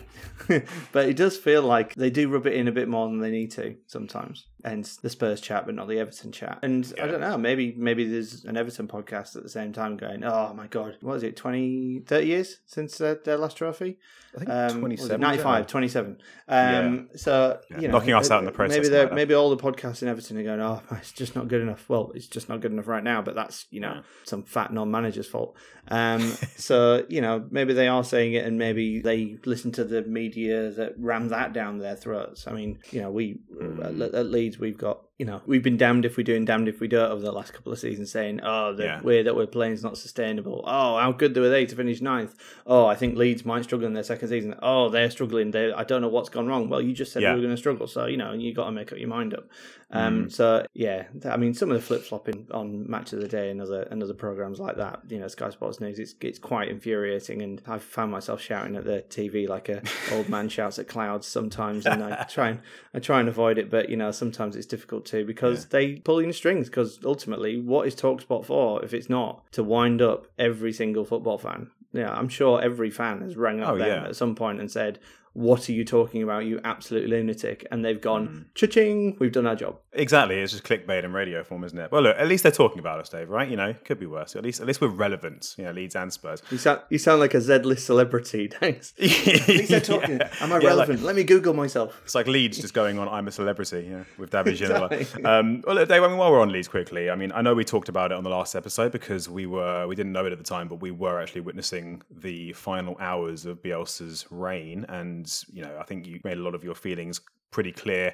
fe- 0.47 0.63
but 0.91 1.07
it 1.07 1.15
does 1.15 1.37
feel 1.37 1.61
like 1.61 1.95
they 1.95 2.09
do 2.09 2.27
rub 2.27 2.45
it 2.45 2.53
in 2.53 2.67
a 2.67 2.73
bit 2.73 2.89
more 2.89 3.07
than 3.07 3.19
they 3.19 3.31
need 3.31 3.51
to 3.51 3.75
sometimes. 3.87 4.47
And 4.65 4.83
the 5.01 5.09
Spurs 5.09 5.39
chat, 5.39 5.65
but 5.65 5.75
not 5.75 5.87
the 5.87 5.97
Everton 5.99 6.33
chat. 6.33 6.59
And 6.61 6.91
I 7.01 7.07
don't 7.07 7.21
know, 7.21 7.37
maybe 7.37 7.73
maybe 7.77 8.03
there's 8.09 8.43
an 8.43 8.57
Everton 8.57 8.89
podcast 8.89 9.37
at 9.37 9.43
the 9.43 9.49
same 9.49 9.71
time 9.71 9.95
going, 9.95 10.25
oh 10.25 10.53
my 10.53 10.67
God, 10.67 10.97
what 10.99 11.13
is 11.15 11.23
it, 11.23 11.37
20, 11.37 11.99
30 12.05 12.27
years 12.27 12.57
since 12.65 12.99
uh, 12.99 13.15
their 13.23 13.37
last 13.37 13.55
trophy? 13.55 13.97
I 14.35 14.39
think 14.39 14.49
Um, 14.49 14.79
27. 14.81 15.21
95, 15.21 15.67
27. 15.67 16.17
Um, 16.49 17.09
So, 17.15 17.59
Yeah, 17.71 17.79
you 17.79 17.87
know, 17.87 17.93
knocking 17.93 18.13
us 18.13 18.29
out 18.29 18.39
in 18.39 18.45
the 18.45 18.51
process, 18.51 18.77
Maybe, 18.89 18.89
like 18.97 19.13
maybe 19.13 19.33
all 19.33 19.49
the 19.49 19.57
podcasts 19.57 20.01
in 20.01 20.09
Everton 20.09 20.37
are 20.37 20.43
going, 20.43 20.59
oh, 20.61 20.81
it's 20.97 21.13
just 21.13 21.33
not 21.35 21.47
good 21.47 21.61
enough. 21.61 21.87
Well, 21.87 22.11
it's 22.13 22.27
just 22.27 22.49
not 22.49 22.59
good 22.59 22.73
enough 22.73 22.87
right 22.87 23.03
now, 23.03 23.08
but 23.21 23.35
that's, 23.35 23.65
you 23.71 23.79
know, 23.81 23.93
Yeah. 23.95 24.01
some 24.23 24.43
fat 24.43 24.71
non 24.73 24.89
manager's 24.91 25.27
fault. 25.27 25.55
Um, 25.91 26.21
so, 26.55 27.03
you 27.09 27.19
know, 27.19 27.47
maybe 27.49 27.73
they 27.73 27.87
are 27.87 28.03
saying 28.03 28.33
it 28.33 28.45
and 28.45 28.59
maybe 28.59 28.99
they 28.99 29.37
listen 29.45 29.71
to 29.71 29.83
the 29.83 30.03
media 30.03 30.69
that 30.71 30.93
ram 30.99 31.29
that 31.29 31.51
down 31.51 31.79
their 31.79 31.95
throats. 31.95 32.45
I 32.45 32.51
mean, 32.53 32.77
you 32.91 33.01
know, 33.01 33.09
we, 33.09 33.39
Mm. 33.59 34.01
at, 34.03 34.13
at 34.13 34.25
Leeds, 34.27 34.59
we've 34.59 34.77
got, 34.77 35.01
you 35.19 35.25
know, 35.25 35.41
we've 35.45 35.61
been 35.61 35.75
damned 35.75 36.05
if 36.05 36.15
we 36.15 36.23
do 36.23 36.33
and 36.33 36.47
damned 36.47 36.69
if 36.69 36.79
we 36.79 36.87
don't 36.87 37.11
over 37.11 37.21
the 37.21 37.31
last 37.33 37.51
couple 37.53 37.73
of 37.73 37.77
seasons 37.77 38.09
saying, 38.09 38.39
oh, 38.41 38.73
the 38.73 38.85
Yeah. 38.85 39.01
way 39.01 39.21
that 39.21 39.35
we're 39.35 39.47
playing 39.47 39.73
is 39.73 39.83
not 39.83 39.97
sustainable. 39.97 40.63
Oh, 40.65 40.97
how 40.97 41.11
good 41.11 41.35
were 41.35 41.49
they 41.49 41.65
to 41.65 41.75
finish 41.75 41.99
ninth? 41.99 42.35
Oh, 42.65 42.85
I 42.85 42.95
think 42.95 43.17
Leeds 43.17 43.43
might 43.45 43.65
struggle 43.65 43.85
in 43.85 43.93
their 43.93 44.03
second 44.03 44.29
season. 44.29 44.55
Oh, 44.63 44.87
they're 44.87 45.11
struggling. 45.11 45.51
They, 45.51 45.73
I 45.73 45.83
don't 45.83 46.01
know 46.01 46.07
what's 46.07 46.29
gone 46.29 46.47
wrong. 46.47 46.69
Well, 46.69 46.81
you 46.81 46.93
just 46.93 47.11
said 47.11 47.21
Yeah. 47.21 47.31
we 47.33 47.41
were 47.41 47.45
going 47.47 47.53
to 47.53 47.57
struggle. 47.59 47.85
So, 47.85 48.05
you 48.05 48.15
know, 48.15 48.31
you 48.31 48.53
got 48.53 48.65
to 48.67 48.71
make 48.71 48.93
up 48.93 48.97
your 48.97 49.09
mind 49.09 49.33
up. 49.33 49.49
Mm. 49.93 49.97
Um, 49.97 50.29
So, 50.29 50.65
yeah, 50.73 51.07
I 51.25 51.35
mean, 51.35 51.53
some 51.53 51.69
of 51.69 51.75
the 51.75 51.81
flip 51.85 52.03
flopping 52.03 52.47
on 52.51 52.89
Match 52.89 53.11
of 53.11 53.19
the 53.19 53.27
Day 53.27 53.51
and 53.51 53.59
other, 53.61 53.81
and 53.91 54.01
other 54.01 54.13
programs 54.13 54.57
like 54.59 54.77
that, 54.77 55.01
you 55.09 55.19
know, 55.19 55.27
Sky 55.27 55.49
Sports 55.49 55.81
News, 55.81 55.99
it's, 55.99 56.15
it's 56.21 56.39
quite 56.39 56.69
infuriating. 56.69 57.41
And 57.41 57.61
I've 57.67 57.83
found 57.83 58.09
myself 58.11 58.39
shouting 58.39 58.77
at 58.77 58.85
the 58.85 59.03
TV 59.09 59.49
like 59.49 59.67
a 59.67 59.81
old 60.13 60.29
man 60.29 60.47
shouts 60.55 60.79
at 60.79 60.87
clouds 60.87 61.27
sometimes. 61.27 61.85
And 61.85 62.01
I 62.01 62.23
try 62.29 62.49
and, 62.51 62.59
I 62.93 62.99
try 62.99 63.19
and 63.19 63.27
avoid 63.27 63.57
it. 63.57 63.69
But, 63.69 63.89
you 63.89 63.97
know, 63.97 64.11
sometimes 64.11 64.55
it's 64.55 64.65
difficult 64.65 65.07
too 65.09 65.25
because 65.25 65.65
they 65.67 65.95
pull 65.97 66.19
in 66.19 66.31
strings. 66.33 66.67
Because 66.69 66.99
ultimately, 67.03 67.59
what 67.59 67.87
is 67.87 67.95
Talksport 67.95 68.45
for 68.45 68.83
if 68.83 68.93
it's 68.93 69.09
not 69.09 69.43
to 69.53 69.63
wind 69.63 70.01
up 70.01 70.27
every 70.37 70.71
single 70.73 71.05
football 71.05 71.37
fan? 71.37 71.69
Yeah, 71.91 72.11
I'm 72.13 72.29
sure 72.29 72.61
every 72.61 72.91
fan 72.91 73.21
has 73.21 73.35
rang 73.35 73.61
up 73.61 73.69
Oh, 73.73 73.77
them 73.77 73.87
yeah. 73.87 74.07
at 74.09 74.15
some 74.15 74.35
point 74.35 74.59
and 74.59 74.69
said, 74.69 74.99
what 75.39 75.69
are 75.69 75.71
you 75.71 75.85
talking 75.85 76.21
about, 76.21 76.45
you 76.45 76.59
absolute 76.65 77.07
lunatic? 77.09 77.65
And 77.71 77.83
they've 77.85 78.01
gone, 78.01 78.27
Hmm. 78.27 78.39
cha-ching, 78.55 79.15
we've 79.19 79.31
done 79.31 79.47
our 79.47 79.55
job. 79.55 79.77
Exactly, 79.93 80.37
it's 80.39 80.51
just 80.51 80.65
clickbait 80.65 81.03
in 81.05 81.13
radio 81.13 81.43
form, 81.43 81.63
isn't 81.63 81.77
it? 81.79 81.91
Well, 81.91 82.01
look, 82.01 82.17
at 82.17 82.27
least 82.27 82.43
they're 82.43 82.51
talking 82.51 82.79
about 82.79 82.99
us, 82.99 83.07
Dave. 83.09 83.29
Right? 83.29 83.47
You 83.49 83.55
know, 83.55 83.73
could 83.85 83.99
be 83.99 84.05
worse. 84.05 84.35
At 84.35 84.43
least, 84.43 84.59
at 84.59 84.67
least 84.67 84.81
we're 84.81 84.89
relevant. 84.89 85.55
You 85.57 85.63
know, 85.63 85.71
Leeds 85.71 85.95
and 85.95 86.11
Spurs. 86.11 86.41
You 86.51 86.57
sound, 86.57 86.81
you 86.89 86.97
sound 86.97 87.21
like 87.21 87.33
a 87.33 87.41
Z-list 87.41 87.85
celebrity, 87.85 88.47
thanks. 88.59 88.93
At 88.99 89.47
least 89.47 89.69
they're 89.69 89.79
talking. 89.79 90.19
Am 90.21 90.27
I 90.41 90.45
Yeah, 90.47 90.53
like- 90.53 90.63
relevant? 90.63 91.03
Let 91.03 91.15
me 91.15 91.23
Google 91.23 91.53
myself. 91.53 92.01
It's 92.03 92.15
like 92.15 92.27
Leeds 92.27 92.57
just 92.59 92.73
going 92.73 92.99
on 92.99 93.07
"I'm 93.07 93.27
a 93.27 93.31
celebrity" 93.31 93.87
yeah, 93.89 94.03
with 94.17 94.31
David 94.31 94.55
Ginola. 94.55 94.91
Exactly. 94.99 95.23
Um, 95.23 95.63
well, 95.65 95.75
look, 95.75 95.87
Dave, 95.87 96.03
I 96.03 96.07
mean, 96.09 96.17
while 96.17 96.31
we're 96.31 96.41
on 96.41 96.51
Leeds, 96.51 96.67
quickly, 96.67 97.09
I 97.09 97.15
mean, 97.15 97.31
I 97.33 97.41
know 97.41 97.53
we 97.55 97.63
talked 97.63 97.87
about 97.89 98.11
it 98.11 98.15
on 98.17 98.23
the 98.23 98.29
last 98.29 98.55
episode 98.55 98.91
because 98.91 99.29
we 99.29 99.45
were 99.45 99.87
we 99.87 99.95
didn't 99.95 100.11
know 100.11 100.25
it 100.25 100.31
at 100.33 100.37
the 100.37 100.43
time, 100.43 100.67
but 100.67 100.81
we 100.81 100.91
were 100.91 101.21
actually 101.21 101.41
witnessing 101.41 102.01
the 102.11 102.51
final 102.53 102.97
hours 102.99 103.45
of 103.45 103.61
Bielsa's 103.63 104.25
reign, 104.29 104.85
and 104.89 105.28
you 105.51 105.61
know, 105.61 105.77
I 105.79 105.83
think 105.83 106.05
you 106.05 106.19
made 106.23 106.37
a 106.37 106.41
lot 106.41 106.55
of 106.55 106.63
your 106.63 106.75
feelings 106.75 107.21
pretty 107.51 107.71
clear 107.71 108.13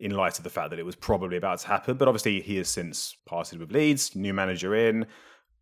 in 0.00 0.10
light 0.12 0.38
of 0.38 0.44
the 0.44 0.50
fact 0.50 0.70
that 0.70 0.78
it 0.78 0.84
was 0.84 0.96
probably 0.96 1.36
about 1.36 1.60
to 1.60 1.68
happen. 1.68 1.96
But 1.96 2.08
obviously, 2.08 2.40
he 2.40 2.56
has 2.56 2.68
since 2.68 3.16
parted 3.24 3.58
with 3.58 3.72
Leeds, 3.72 4.16
new 4.16 4.34
manager 4.34 4.74
in. 4.74 5.06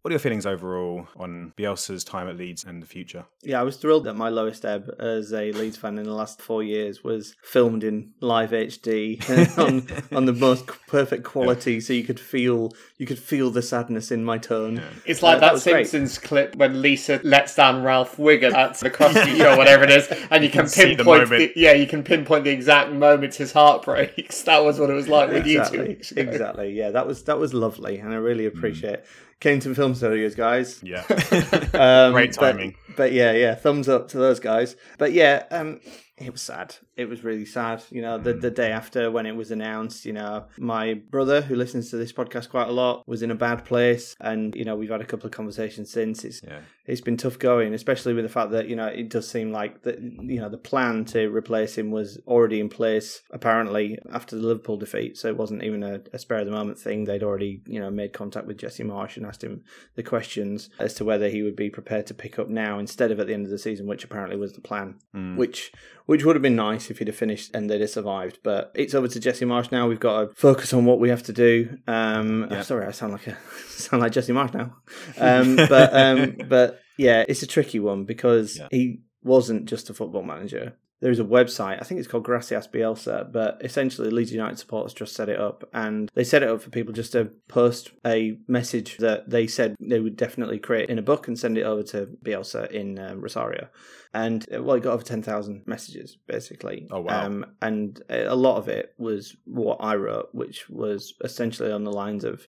What 0.03 0.11
are 0.11 0.15
your 0.15 0.19
feelings 0.21 0.47
overall 0.47 1.09
on 1.19 1.53
Bielsa's 1.59 2.05
time 2.05 2.27
at 2.27 2.39
Leeds 2.39 2.65
and 2.65 2.83
the 2.83 2.87
future? 2.87 3.27
Yeah, 3.43 3.61
I 3.61 3.65
was 3.65 3.77
thrilled 3.77 4.05
that 4.05 4.15
my 4.15 4.31
lowest 4.31 4.65
ebb 4.65 4.89
as 4.99 5.31
a 5.35 5.53
Leeds 5.53 5.77
fan 5.77 5.99
in 5.99 6.05
the 6.05 6.15
last 6.15 6.41
four 6.41 6.63
years 6.63 7.05
was 7.05 7.37
filmed 7.43 7.85
in 7.85 8.13
live 8.21 8.53
HD 8.53 9.21
on 9.59 9.87
on 10.17 10.25
the 10.25 10.33
most 10.33 10.67
perfect 10.89 11.25
quality, 11.25 11.83
so 11.83 11.93
you 11.93 12.03
could 12.03 12.19
feel 12.19 12.73
you 12.97 13.05
could 13.05 13.19
feel 13.19 13.51
the 13.51 13.61
sadness 13.61 14.11
in 14.11 14.25
my 14.25 14.39
tone. 14.39 14.81
It's 15.05 15.23
like 15.23 15.37
Uh, 15.37 15.41
that 15.41 15.47
that, 15.49 15.53
was 15.53 15.65
great. 15.65 15.87
Simpsons 15.87 16.17
clip 16.19 16.57
when 16.57 16.81
Lisa 16.81 17.21
lets 17.23 17.55
down 17.55 17.83
Ralph 17.83 18.17
Wiggum 18.17 18.55
at 18.55 18.79
the 18.79 18.89
Krusty 18.91 19.37
Show, 19.37 19.59
whatever 19.59 19.85
it 19.85 19.91
is, 19.91 20.09
and 20.31 20.43
you 20.43 20.49
can, 20.49 20.67
see 20.67 20.95
the 20.95 21.05
pinpoint 21.05 21.29
the, 21.29 21.35
moment. 21.37 21.53
yeah, 21.57 21.73
you 21.73 21.87
can 21.87 22.03
pinpoint 22.03 22.45
the 22.45 22.51
exact 22.51 22.91
moment 22.91 23.35
his 23.35 23.53
heart 23.53 23.85
breaks. 23.85 24.43
That 24.51 24.65
was 24.65 24.81
what 24.81 24.89
it 24.89 24.95
was 24.95 25.09
like 25.09 25.29
with 25.29 25.47
you 25.47 25.57
two 25.57 25.61
Exactly, 25.61 25.89
weeks 25.89 26.11
ago. 26.13 26.23
exactly. 26.23 26.73
Yeah, 26.73 26.91
that 26.93 27.07
was 27.07 27.25
that 27.25 27.39
was 27.39 27.53
lovely, 27.53 27.99
and 27.99 28.15
I 28.15 28.17
really 28.17 28.47
appreciate 28.47 29.01
Kennington 29.41 29.75
Film 29.75 29.90
Studios 29.95 30.35
guys. 30.35 30.81
Yeah, 30.83 31.05
Um, 31.75 32.13
Great 32.13 32.37
but- 32.37 32.53
timing. 32.53 32.77
But, 32.97 33.13
yeah, 33.13 33.33
yeah, 33.33 33.55
thumbs 33.55 33.89
up 33.89 34.09
to 34.09 34.19
those 34.19 34.41
guys. 34.41 34.77
But 34.99 35.13
yeah, 35.13 35.45
um, 35.51 35.81
it 36.21 36.33
was 36.33 36.43
sad. 36.43 36.77
It 36.97 37.09
was 37.09 37.25
really 37.25 37.47
sad. 37.47 37.83
You 37.91 38.03
know, 38.03 38.19
the, 38.19 38.35
the 38.35 38.51
mm. 38.51 38.55
day 38.55 38.71
after 38.71 39.11
when 39.11 39.27
it 39.27 39.35
was 39.35 39.51
announced, 39.51 40.05
you 40.05 40.13
know, 40.13 40.45
my 40.59 40.95
brother, 40.95 41.41
who 41.41 41.57
listens 41.57 41.91
to 41.91 41.97
this 41.97 42.13
podcast 42.13 42.51
quite 42.51 42.69
a 42.69 42.73
lot, 42.73 43.09
was 43.09 43.23
in 43.23 43.31
a 43.31 43.35
bad 43.35 43.65
place. 43.65 44.15
And, 44.21 44.55
you 44.55 44.65
know, 44.65 44.77
we've 44.77 44.91
had 44.91 45.01
a 45.01 45.07
couple 45.07 45.27
of 45.27 45.33
conversations 45.33 45.91
since. 45.91 46.25
It's 46.25 46.43
yeah. 46.43 46.61
it's 46.87 47.01
been 47.01 47.17
tough 47.17 47.39
going, 47.39 47.73
especially 47.73 48.13
with 48.13 48.25
the 48.25 48.31
fact 48.31 48.51
that 48.51 48.69
you 48.69 48.77
know 48.77 48.87
it 48.87 49.09
does 49.09 49.29
seem 49.29 49.51
like 49.51 49.83
that 49.83 50.01
you 50.01 50.41
know 50.41 50.49
the 50.49 50.59
plan 50.59 51.05
to 51.07 51.29
replace 51.29 51.77
him 51.79 51.91
was 51.91 52.19
already 52.27 52.61
in 52.61 52.69
place 52.69 53.23
apparently 53.31 53.99
after 54.13 54.37
the 54.37 54.47
Liverpool 54.47 54.77
defeat, 54.77 55.17
so 55.17 55.29
it 55.29 55.37
wasn't 55.37 55.63
even 55.63 55.83
a, 55.83 56.01
a 56.13 56.19
spare 56.19 56.39
of 56.39 56.47
the 56.47 56.53
moment 56.53 56.79
thing. 56.79 57.05
They'd 57.05 57.23
already 57.23 57.63
you 57.67 57.81
know 57.81 57.91
made 57.91 58.13
contact 58.13 58.47
with 58.47 58.59
Jesse 58.59 58.85
Marsch 58.85 59.17
and 59.17 59.27
asked 59.27 59.45
him 59.45 59.63
the 59.95 60.03
questions 60.03 60.71
as 60.79 60.95
to 60.95 61.05
whether 61.05 61.29
he 61.29 61.43
would 61.43 61.57
be 61.57 61.71
prepared 61.71 62.07
to 62.09 62.15
pick 62.15 62.39
up 62.39 62.49
now 62.49 62.79
instead 62.79 63.11
of 63.11 63.21
at 63.21 63.27
the 63.27 63.35
end 63.35 63.47
of 63.47 63.51
the 63.51 63.59
season, 63.59 63.87
which 63.87 64.05
apparently 64.05 64.37
was 64.37 64.53
the 64.53 64.61
plan. 64.61 64.97
Mm. 65.15 65.37
Which 65.37 65.73
which 66.11 66.25
would 66.25 66.35
have 66.35 66.43
been 66.43 66.57
nice 66.57 66.91
if 66.91 66.99
he'd 66.99 67.07
have 67.07 67.15
finished 67.17 67.55
and 67.55 67.71
they'd 67.71 67.81
have 67.81 67.89
survived. 67.91 68.41
But 68.43 68.73
it's 68.75 68.95
over 68.97 69.07
to 69.07 69.21
Jesse 69.21 69.45
Marsch 69.45 69.71
now. 69.71 69.87
We've 69.87 70.01
got 70.01 70.21
to 70.21 70.35
focus 70.35 70.73
on 70.75 70.85
what 70.85 70.99
we 70.99 71.09
have 71.09 71.23
to 71.25 71.33
do. 71.33 71.79
Um, 71.87 72.49
Yeah. 72.51 72.63
Sorry, 72.63 72.85
I 72.85 72.91
sound 72.91 73.13
like 73.13 73.29
a 73.29 73.37
sound 73.69 74.03
like 74.03 74.11
Jesse 74.11 74.33
Marsch 74.33 74.53
now. 74.53 74.75
Um, 75.19 75.55
but 75.55 75.95
um, 75.95 76.37
but 76.49 76.81
yeah, 76.99 77.25
it's 77.29 77.43
a 77.45 77.47
tricky 77.47 77.79
one 77.79 78.05
because 78.07 78.59
Yeah. 78.59 78.67
he 78.73 79.03
wasn't 79.23 79.67
just 79.67 79.89
a 79.89 79.95
football 79.95 80.25
manager. 80.25 80.75
There 81.01 81.11
is 81.11 81.19
a 81.19 81.25
website, 81.25 81.81
I 81.81 81.85
think 81.85 81.99
it's 81.99 82.09
called 82.09 82.25
Gracias 82.25 82.67
Bielsa, 82.69 83.33
but 83.33 83.61
essentially 83.65 84.11
Leeds 84.11 84.33
United 84.33 84.59
supporters 84.59 84.93
just 84.93 85.15
set 85.15 85.31
it 85.31 85.41
up 85.41 85.65
and 85.73 86.11
they 86.15 86.25
set 86.25 86.43
it 86.43 86.51
up 86.51 86.61
for 86.61 86.69
people 86.69 86.93
just 86.93 87.13
to 87.13 87.31
post 87.49 87.93
a 88.07 88.39
message 88.47 88.99
that 88.99 89.31
they 89.31 89.47
said 89.47 89.77
they 89.81 90.01
would 90.01 90.17
definitely 90.17 90.59
create 90.59 90.91
in 90.91 90.99
a 90.99 91.03
book 91.03 91.27
and 91.27 91.39
send 91.39 91.57
it 91.57 91.63
over 91.63 91.83
to 91.85 92.07
Bielsa 92.23 92.71
in 92.71 92.99
um, 92.99 93.23
Rosario. 93.23 93.69
And 94.13 94.47
uh, 94.55 94.63
well, 94.63 94.77
it 94.77 94.83
got 94.83 94.93
over 94.93 95.03
10,000 95.03 95.63
messages 95.67 96.19
basically. 96.27 96.87
Oh, 96.91 97.01
wow. 97.01 97.25
Um, 97.25 97.47
and 97.63 98.03
a 98.11 98.37
lot 98.37 98.59
of 98.59 98.69
it 98.69 98.95
was 98.99 99.37
what 99.45 99.79
I 99.81 99.97
wrote, 99.97 100.29
which 100.33 100.69
was 100.69 101.15
essentially 101.25 101.73
on 101.73 101.85
the 101.85 101.93
lines 101.93 102.25
of 102.25 102.47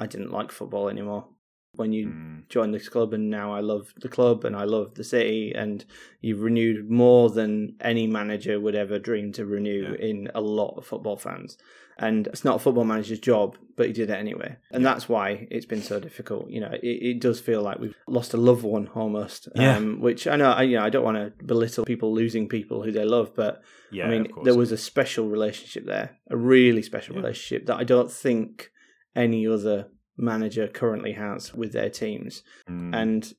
I 0.00 0.06
didn't 0.06 0.32
like 0.32 0.50
football 0.50 0.88
anymore. 0.88 1.26
When 1.78 1.92
you 1.92 2.06
Mm. 2.08 2.48
joined 2.48 2.74
this 2.74 2.88
club 2.88 3.12
and 3.14 3.30
now 3.30 3.52
I 3.54 3.60
love 3.60 3.94
the 4.00 4.08
club 4.08 4.44
and 4.44 4.56
I 4.56 4.64
love 4.64 4.94
the 4.94 5.04
city 5.04 5.52
and 5.54 5.84
you've 6.20 6.42
renewed 6.42 6.90
more 6.90 7.30
than 7.30 7.76
any 7.80 8.06
manager 8.08 8.58
would 8.58 8.74
ever 8.74 8.98
dream 8.98 9.30
to 9.32 9.46
renew 9.46 9.82
Yeah. 9.98 10.06
in 10.08 10.30
a 10.34 10.40
lot 10.40 10.74
of 10.76 10.84
football 10.86 11.16
fans. 11.16 11.56
And 12.00 12.26
it's 12.28 12.44
not 12.44 12.56
a 12.56 12.58
football 12.58 12.84
manager's 12.84 13.18
job, 13.20 13.56
but 13.76 13.86
he 13.86 13.92
did 13.92 14.10
it 14.10 14.14
anyway. 14.14 14.56
And 14.72 14.84
that's 14.86 15.08
why 15.08 15.46
it's 15.50 15.66
been 15.66 15.82
so 15.82 15.98
difficult. 16.00 16.48
You 16.50 16.60
know, 16.60 16.72
it, 16.82 16.86
it 17.10 17.20
does 17.20 17.38
feel 17.40 17.62
like 17.62 17.78
we've 17.80 17.96
lost 18.08 18.34
a 18.34 18.36
loved 18.36 18.62
one 18.64 18.88
almost. 18.94 19.48
Yeah. 19.54 19.76
Um, 19.76 20.00
which 20.00 20.26
I 20.26 20.34
know, 20.36 20.50
I, 20.50 20.62
you 20.62 20.76
know, 20.78 20.84
I 20.84 20.90
don't 20.90 21.04
want 21.04 21.16
to 21.18 21.44
belittle 21.44 21.84
people 21.84 22.12
losing 22.12 22.48
people 22.48 22.82
who 22.84 22.90
they 22.92 23.04
love, 23.04 23.34
but 23.36 23.62
Yeah, 23.92 24.06
I 24.06 24.10
mean, 24.10 24.26
there 24.44 24.56
was 24.56 24.70
a 24.72 24.76
special 24.76 25.28
relationship 25.28 25.86
there, 25.86 26.08
a 26.30 26.36
really 26.36 26.82
special 26.82 27.14
Yeah. 27.14 27.20
relationship 27.22 27.66
that 27.66 27.76
I 27.76 27.84
don't 27.84 28.10
think 28.10 28.70
any 29.16 29.46
other 29.46 29.86
manager 30.18 30.66
currently 30.68 31.12
has 31.12 31.54
with 31.54 31.72
their 31.72 31.90
teams, 31.90 32.42
Mm. 32.68 32.94
and 32.94 33.32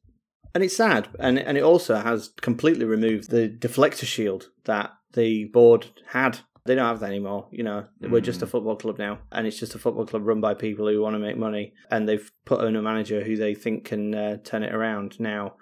and 0.56 0.64
it's 0.64 0.76
sad, 0.78 1.10
and 1.20 1.38
and 1.38 1.58
it 1.58 1.64
also 1.64 1.96
has 1.98 2.30
completely 2.42 2.86
removed 2.86 3.30
the 3.30 3.48
deflector 3.50 4.06
shield 4.06 4.50
that 4.66 4.92
the 5.14 5.46
board 5.46 5.88
had. 6.08 6.40
They 6.66 6.76
don't 6.76 6.86
have 6.86 7.00
that 7.00 7.08
anymore. 7.10 7.48
You 7.52 7.64
know, 7.64 7.86
we're 8.02 8.22
just 8.22 8.42
a 8.42 8.46
Mm. 8.46 8.50
football 8.50 8.76
club 8.76 8.98
now, 9.00 9.20
and 9.32 9.48
it's 9.48 9.60
just 9.60 9.76
a 9.76 9.80
football 9.80 10.06
club 10.06 10.26
run 10.28 10.42
by 10.42 10.54
people 10.54 10.88
who 10.88 11.02
want 11.02 11.16
to 11.16 11.20
make 11.20 11.38
money, 11.38 11.74
and 11.90 12.08
they've 12.08 12.32
put 12.46 12.62
on 12.62 12.76
a 12.76 12.82
manager 12.82 13.24
who 13.24 13.36
they 13.38 13.54
think 13.56 13.86
can 13.86 14.14
uh, 14.14 14.38
turn 14.44 14.64
it 14.64 14.74
around. 14.74 15.20
Now, 15.20 15.56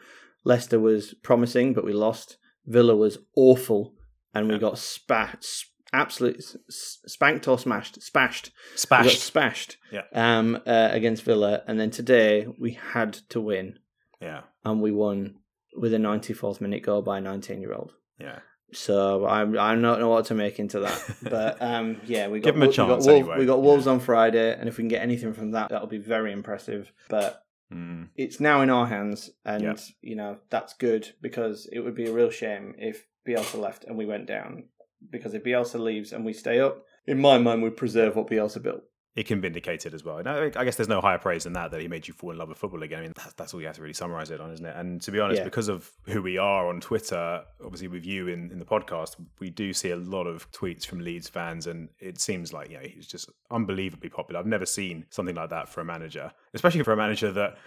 Leicester 0.44 0.80
was 0.80 1.14
promising, 1.24 1.74
but 1.74 1.86
we 1.86 1.94
lost. 1.94 2.38
Villa 2.66 2.96
was 2.96 3.20
awful, 3.36 3.94
and 4.34 4.48
we 4.48 4.54
Yeah. 4.56 4.60
got 4.60 4.78
spat, 4.78 5.46
absolutely 5.93 6.43
spanked 6.69 7.47
or 7.47 7.58
smashed, 7.60 8.02
spashed. 8.02 8.52
Spashed. 8.76 9.21
spashed 9.21 9.78
Yeah. 9.91 10.04
um, 10.13 10.56
uh, 10.65 10.89
against 10.91 11.23
Villa, 11.23 11.63
and 11.67 11.80
then 11.80 11.89
today 11.91 12.47
we 12.60 12.71
had 12.73 13.13
to 13.30 13.41
win, 13.41 13.80
Yeah. 14.21 14.41
and 14.65 14.82
we 14.82 14.91
won 14.91 15.36
with 15.76 15.93
a 15.93 15.97
94th 16.00 16.60
minute 16.62 16.84
goal 16.84 17.02
by 17.02 17.19
a 17.19 17.21
19 17.21 17.62
year 17.62 17.73
old. 17.73 17.93
Yeah. 18.19 18.39
So 18.73 19.23
I 19.26 19.41
I 19.43 19.73
don't 19.76 19.82
know 19.82 20.10
what 20.10 20.26
to 20.26 20.34
make 20.34 20.60
into 20.60 20.80
that, 20.82 21.15
but 21.23 21.62
um, 21.62 22.02
yeah, 22.06 22.28
we 22.28 22.39
got 22.39 22.47
Give 22.47 22.56
'em 22.56 22.63
a 22.63 22.65
we 22.67 22.67
got 22.67 22.76
chance 22.76 22.89
Wolves, 22.89 23.08
anyway. 23.08 23.38
we 23.39 23.45
got 23.45 23.62
Wolves 23.62 23.88
on 23.88 24.00
Friday, 24.02 24.54
and 24.60 24.67
if 24.67 24.78
we 24.78 24.82
can 24.82 24.89
get 24.89 25.02
anything 25.02 25.34
from 25.34 25.52
that, 25.52 25.69
that'll 25.69 25.88
be 25.88 26.00
very 26.00 26.32
impressive. 26.34 26.91
But 27.10 27.43
Mm. 27.73 28.08
it's 28.15 28.39
now 28.39 28.62
in 28.62 28.69
our 28.69 28.88
hands, 28.88 29.30
and 29.45 29.62
Yeah. 29.63 29.76
you 30.02 30.15
know 30.15 30.39
that's 30.50 30.73
good 30.73 31.13
because 31.21 31.67
it 31.71 31.80
would 31.80 31.95
be 31.95 32.06
a 32.08 32.13
real 32.13 32.30
shame 32.30 32.73
if 32.78 33.06
Bielsa 33.28 33.60
left 33.60 33.84
and 33.84 33.97
we 33.97 34.06
went 34.06 34.26
down. 34.26 34.69
Because 35.10 35.34
if 35.34 35.44
Bielsa 35.44 35.80
leaves 35.80 36.12
and 36.14 36.26
we 36.26 36.34
stay 36.34 36.60
up, 36.60 36.84
in 37.06 37.20
my 37.20 37.38
mind, 37.38 37.64
we 37.64 37.70
preserve 37.70 38.16
what 38.16 38.28
Bielsa 38.28 38.62
built. 38.62 38.82
It 39.16 39.26
can 39.26 39.42
vindicate 39.42 39.88
it 39.88 39.96
as 39.96 40.04
well. 40.04 40.22
No, 40.24 40.52
I 40.56 40.64
guess 40.64 40.76
there's 40.76 40.88
no 40.88 41.02
higher 41.02 41.18
praise 41.18 41.46
than 41.46 41.54
that, 41.54 41.72
that 41.72 41.82
he 41.82 41.88
made 41.88 42.08
you 42.08 42.14
fall 42.14 42.30
in 42.30 42.38
love 42.38 42.50
with 42.50 42.60
football 42.60 42.84
again. 42.84 43.00
I 43.00 43.02
mean, 43.02 43.14
that's, 43.16 43.34
that's 43.34 43.52
all 43.52 43.60
you 43.60 43.66
have 43.66 43.76
to 43.78 43.82
really 43.82 43.96
summarize 43.96 44.30
it 44.30 44.40
on, 44.40 44.52
isn't 44.52 44.64
it? 44.64 44.76
And 44.76 45.02
to 45.02 45.12
be 45.12 45.20
honest, 45.20 45.40
Yeah. 45.40 45.46
because 45.46 45.70
of 45.70 45.92
who 46.06 46.22
we 46.22 46.38
are 46.38 46.68
on 46.68 46.80
Twitter, 46.82 47.42
obviously 47.66 47.88
with 47.88 48.06
you 48.06 48.28
in, 48.28 48.52
in 48.52 48.60
the 48.60 48.66
podcast, 48.66 49.16
we 49.40 49.50
do 49.50 49.74
see 49.74 49.90
a 49.90 49.96
lot 49.96 50.28
of 50.28 50.52
tweets 50.52 50.86
from 50.86 51.00
Leeds 51.00 51.28
fans, 51.30 51.66
and 51.66 51.90
it 52.00 52.22
seems 52.22 52.54
like, 52.54 52.70
you 52.70 52.78
know, 52.78 52.84
he's 52.84 53.08
just 53.08 53.28
unbelievably 53.50 54.10
popular. 54.10 54.40
I've 54.40 54.46
never 54.46 54.68
seen 54.68 55.06
something 55.10 55.34
like 55.34 55.50
that 55.50 55.68
for 55.68 55.82
a 55.82 55.86
manager, 55.86 56.32
especially 56.54 56.84
for 56.84 56.94
a 56.94 56.98
manager 56.98 57.32
that 57.32 57.58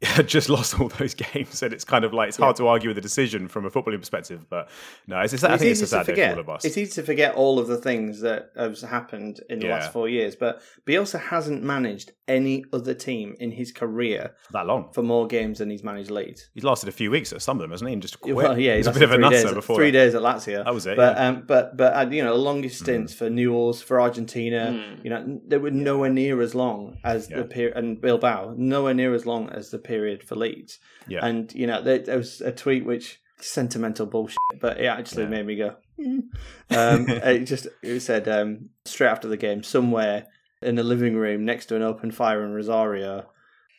just 0.26 0.48
lost 0.48 0.78
all 0.80 0.88
those 0.88 1.14
games. 1.14 1.62
And 1.62 1.72
it's 1.72 1.84
kind 1.84 2.04
of 2.04 2.12
like, 2.14 2.28
it's 2.28 2.36
hard 2.36 2.56
to 2.56 2.68
argue 2.68 2.88
with 2.90 2.94
the 2.96 3.00
decision 3.00 3.48
from 3.48 3.64
a 3.66 3.70
footballing 3.70 3.98
perspective, 3.98 4.46
but 4.48 4.68
no, 5.06 5.18
it's, 5.20 5.32
it's, 5.32 5.42
I 5.44 5.56
think 5.56 5.72
it's 5.72 5.80
a 5.80 5.84
easy 5.84 5.84
to 5.84 5.86
sad 5.88 5.98
day 6.00 6.04
for 6.04 6.12
forget. 6.12 6.34
all 6.34 6.40
of 6.40 6.48
us. 6.48 6.64
It's 6.64 6.76
easy 6.76 6.92
to 6.92 7.02
forget 7.02 7.34
all 7.34 7.58
of 7.58 7.66
the 7.66 7.76
things 7.78 8.20
that 8.20 8.50
have 8.56 8.80
happened 8.80 9.40
in 9.50 9.58
the 9.58 9.66
Yeah. 9.66 9.74
last 9.74 9.92
four 9.92 10.08
years, 10.08 10.36
but 10.36 10.60
Bielsa 10.86 11.20
hasn't 11.20 11.62
managed 11.64 12.12
any 12.28 12.64
other 12.72 12.94
team 12.94 13.34
in 13.40 13.50
his 13.50 13.72
career 13.72 14.34
that 14.52 14.66
long. 14.66 14.92
for 14.92 15.02
more 15.02 15.26
games 15.26 15.58
than 15.58 15.70
he's 15.70 15.82
managed 15.82 16.10
Leeds. 16.10 16.48
He's 16.54 16.62
lasted 16.64 16.88
a 16.88 16.92
few 16.92 17.10
weeks 17.10 17.32
at 17.32 17.42
some 17.42 17.56
of 17.56 17.62
them, 17.62 17.70
hasn't 17.70 17.88
he? 17.88 17.92
And 17.94 18.02
just 18.02 18.20
quit. 18.20 18.36
Well, 18.36 18.58
yeah, 18.58 18.76
he's 18.76 18.86
he's 18.86 18.94
a 18.96 18.98
bit 18.98 19.02
of 19.08 19.12
a 19.12 19.18
nutter 19.18 19.42
days, 19.44 19.52
before 19.54 19.76
three 19.76 19.90
that. 19.90 19.98
days 19.98 20.14
at 20.14 20.22
Lazio. 20.22 20.62
That 20.64 20.74
was 20.74 20.86
it, 20.86 20.96
But 20.96 21.16
yeah. 21.16 21.28
um, 21.28 21.44
but 21.46 21.76
but 21.76 21.96
uh, 21.96 22.08
you 22.10 22.22
know, 22.22 22.34
the 22.36 22.42
longest 22.42 22.80
stints 22.80 23.14
for 23.14 23.30
Newell's, 23.30 23.80
for 23.82 24.00
Argentina, 24.00 24.68
Mm. 24.68 25.04
you 25.04 25.10
know, 25.10 25.40
they 25.46 25.56
were 25.56 25.70
nowhere 25.70 26.10
near 26.10 26.40
as 26.42 26.54
long 26.54 26.98
as 27.02 27.30
Yeah. 27.30 27.38
the 27.38 27.44
period, 27.44 27.76
and 27.76 28.00
Bilbao, 28.00 28.54
nowhere 28.58 28.94
near 28.94 29.14
as 29.14 29.24
long 29.26 29.48
as 29.50 29.70
the 29.70 29.78
period 29.88 30.22
for 30.22 30.36
Leeds. 30.36 30.78
Yeah. 31.08 31.24
And 31.26 31.52
you 31.54 31.66
know, 31.66 31.82
there, 31.82 31.98
there 31.98 32.18
was 32.18 32.40
a 32.40 32.52
tweet 32.52 32.84
which 32.84 33.20
sentimental 33.40 34.06
bullshit, 34.06 34.36
but 34.60 34.78
it 34.80 34.86
actually 34.86 35.24
Yeah. 35.24 35.28
made 35.30 35.46
me 35.46 35.56
go. 35.56 35.76
"Mm." 35.98 36.22
um, 36.70 37.08
it 37.32 37.44
just 37.46 37.66
it 37.82 38.00
said 38.00 38.28
um, 38.28 38.68
straight 38.84 39.08
after 39.10 39.28
the 39.28 39.36
game, 39.36 39.62
somewhere 39.62 40.26
in 40.62 40.74
the 40.76 40.82
living 40.82 41.16
room 41.16 41.44
next 41.44 41.66
to 41.66 41.76
an 41.76 41.82
open 41.82 42.10
fire 42.10 42.44
in 42.44 42.52
Rosario, 42.52 43.30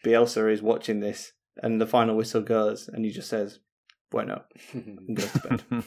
Bielsa 0.06 0.52
is 0.52 0.62
watching 0.62 1.00
this, 1.02 1.34
and 1.62 1.80
the 1.82 1.88
final 1.88 2.16
whistle 2.16 2.42
goes, 2.42 2.88
and 2.88 3.04
he 3.06 3.12
just 3.12 3.30
says, 3.30 3.60
"Bueno," 4.12 4.44
and 4.74 5.16
goes 5.16 5.32
to 5.34 5.40
bed. 5.48 5.64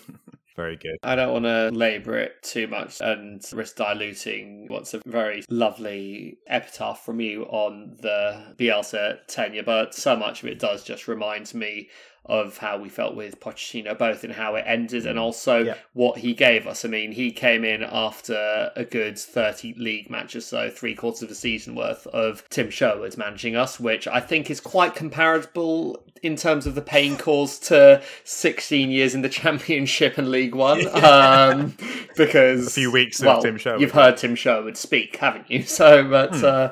Very 0.56 0.76
good. 0.76 0.96
I 1.02 1.14
don't 1.14 1.32
want 1.32 1.44
to 1.46 1.70
labour 1.70 2.18
it 2.18 2.42
too 2.42 2.66
much 2.66 3.00
and 3.00 3.42
risk 3.52 3.76
diluting 3.76 4.66
what's 4.68 4.92
a 4.92 5.00
very 5.06 5.42
lovely 5.48 6.38
epitaph 6.46 7.04
from 7.04 7.20
you 7.20 7.44
on 7.44 7.96
the 8.00 8.54
Bielsa 8.58 9.18
tenure, 9.28 9.62
but 9.62 9.94
so 9.94 10.16
much 10.16 10.42
of 10.42 10.48
it 10.48 10.58
does 10.58 10.84
just 10.84 11.08
remind 11.08 11.52
me 11.54 11.88
of 12.26 12.58
how 12.58 12.78
we 12.78 12.88
felt 12.88 13.16
with 13.16 13.40
Pochettino, 13.40 13.98
both 13.98 14.22
in 14.22 14.30
how 14.30 14.54
it 14.54 14.62
ended 14.66 15.06
and 15.06 15.18
also 15.18 15.64
Yeah. 15.64 15.74
what 15.92 16.18
he 16.18 16.34
gave 16.34 16.68
us. 16.68 16.84
I 16.84 16.88
mean, 16.88 17.10
he 17.12 17.32
came 17.32 17.64
in 17.64 17.82
after 17.82 18.70
a 18.76 18.84
good 18.84 19.18
30 19.18 19.74
league 19.76 20.08
matches, 20.08 20.46
so 20.46 20.70
three 20.70 20.94
quarters 20.94 21.22
of 21.22 21.30
a 21.30 21.34
season 21.34 21.74
worth 21.74 22.06
of 22.06 22.48
Tim 22.48 22.70
Sherwood 22.70 23.18
managing 23.18 23.56
us, 23.56 23.80
which 23.80 24.06
I 24.06 24.20
think 24.20 24.50
is 24.50 24.60
quite 24.60 24.94
comparable 24.94 26.04
in 26.22 26.36
terms 26.36 26.66
of 26.68 26.76
the 26.76 26.80
pain 26.82 27.16
caused 27.16 27.64
to 27.64 28.00
16 28.22 28.90
years 28.92 29.14
in 29.16 29.22
the 29.22 29.28
Championship 29.40 30.16
and 30.18 30.30
League 30.30 30.54
One. 30.54 30.86
Um, 31.02 31.76
because 32.16 32.68
A 32.68 32.70
few 32.70 32.92
weeks 32.92 33.20
of 33.20 33.26
well, 33.26 33.42
Tim 33.42 33.58
Sherwood. 33.58 33.80
You've 33.80 33.90
heard 33.90 34.16
Tim 34.16 34.36
Sherwood 34.36 34.76
speak, 34.76 35.16
haven't 35.16 35.50
you? 35.50 35.62
So, 35.66 36.04
but 36.08 36.36
Hmm. 36.36 36.44
uh, 36.44 36.68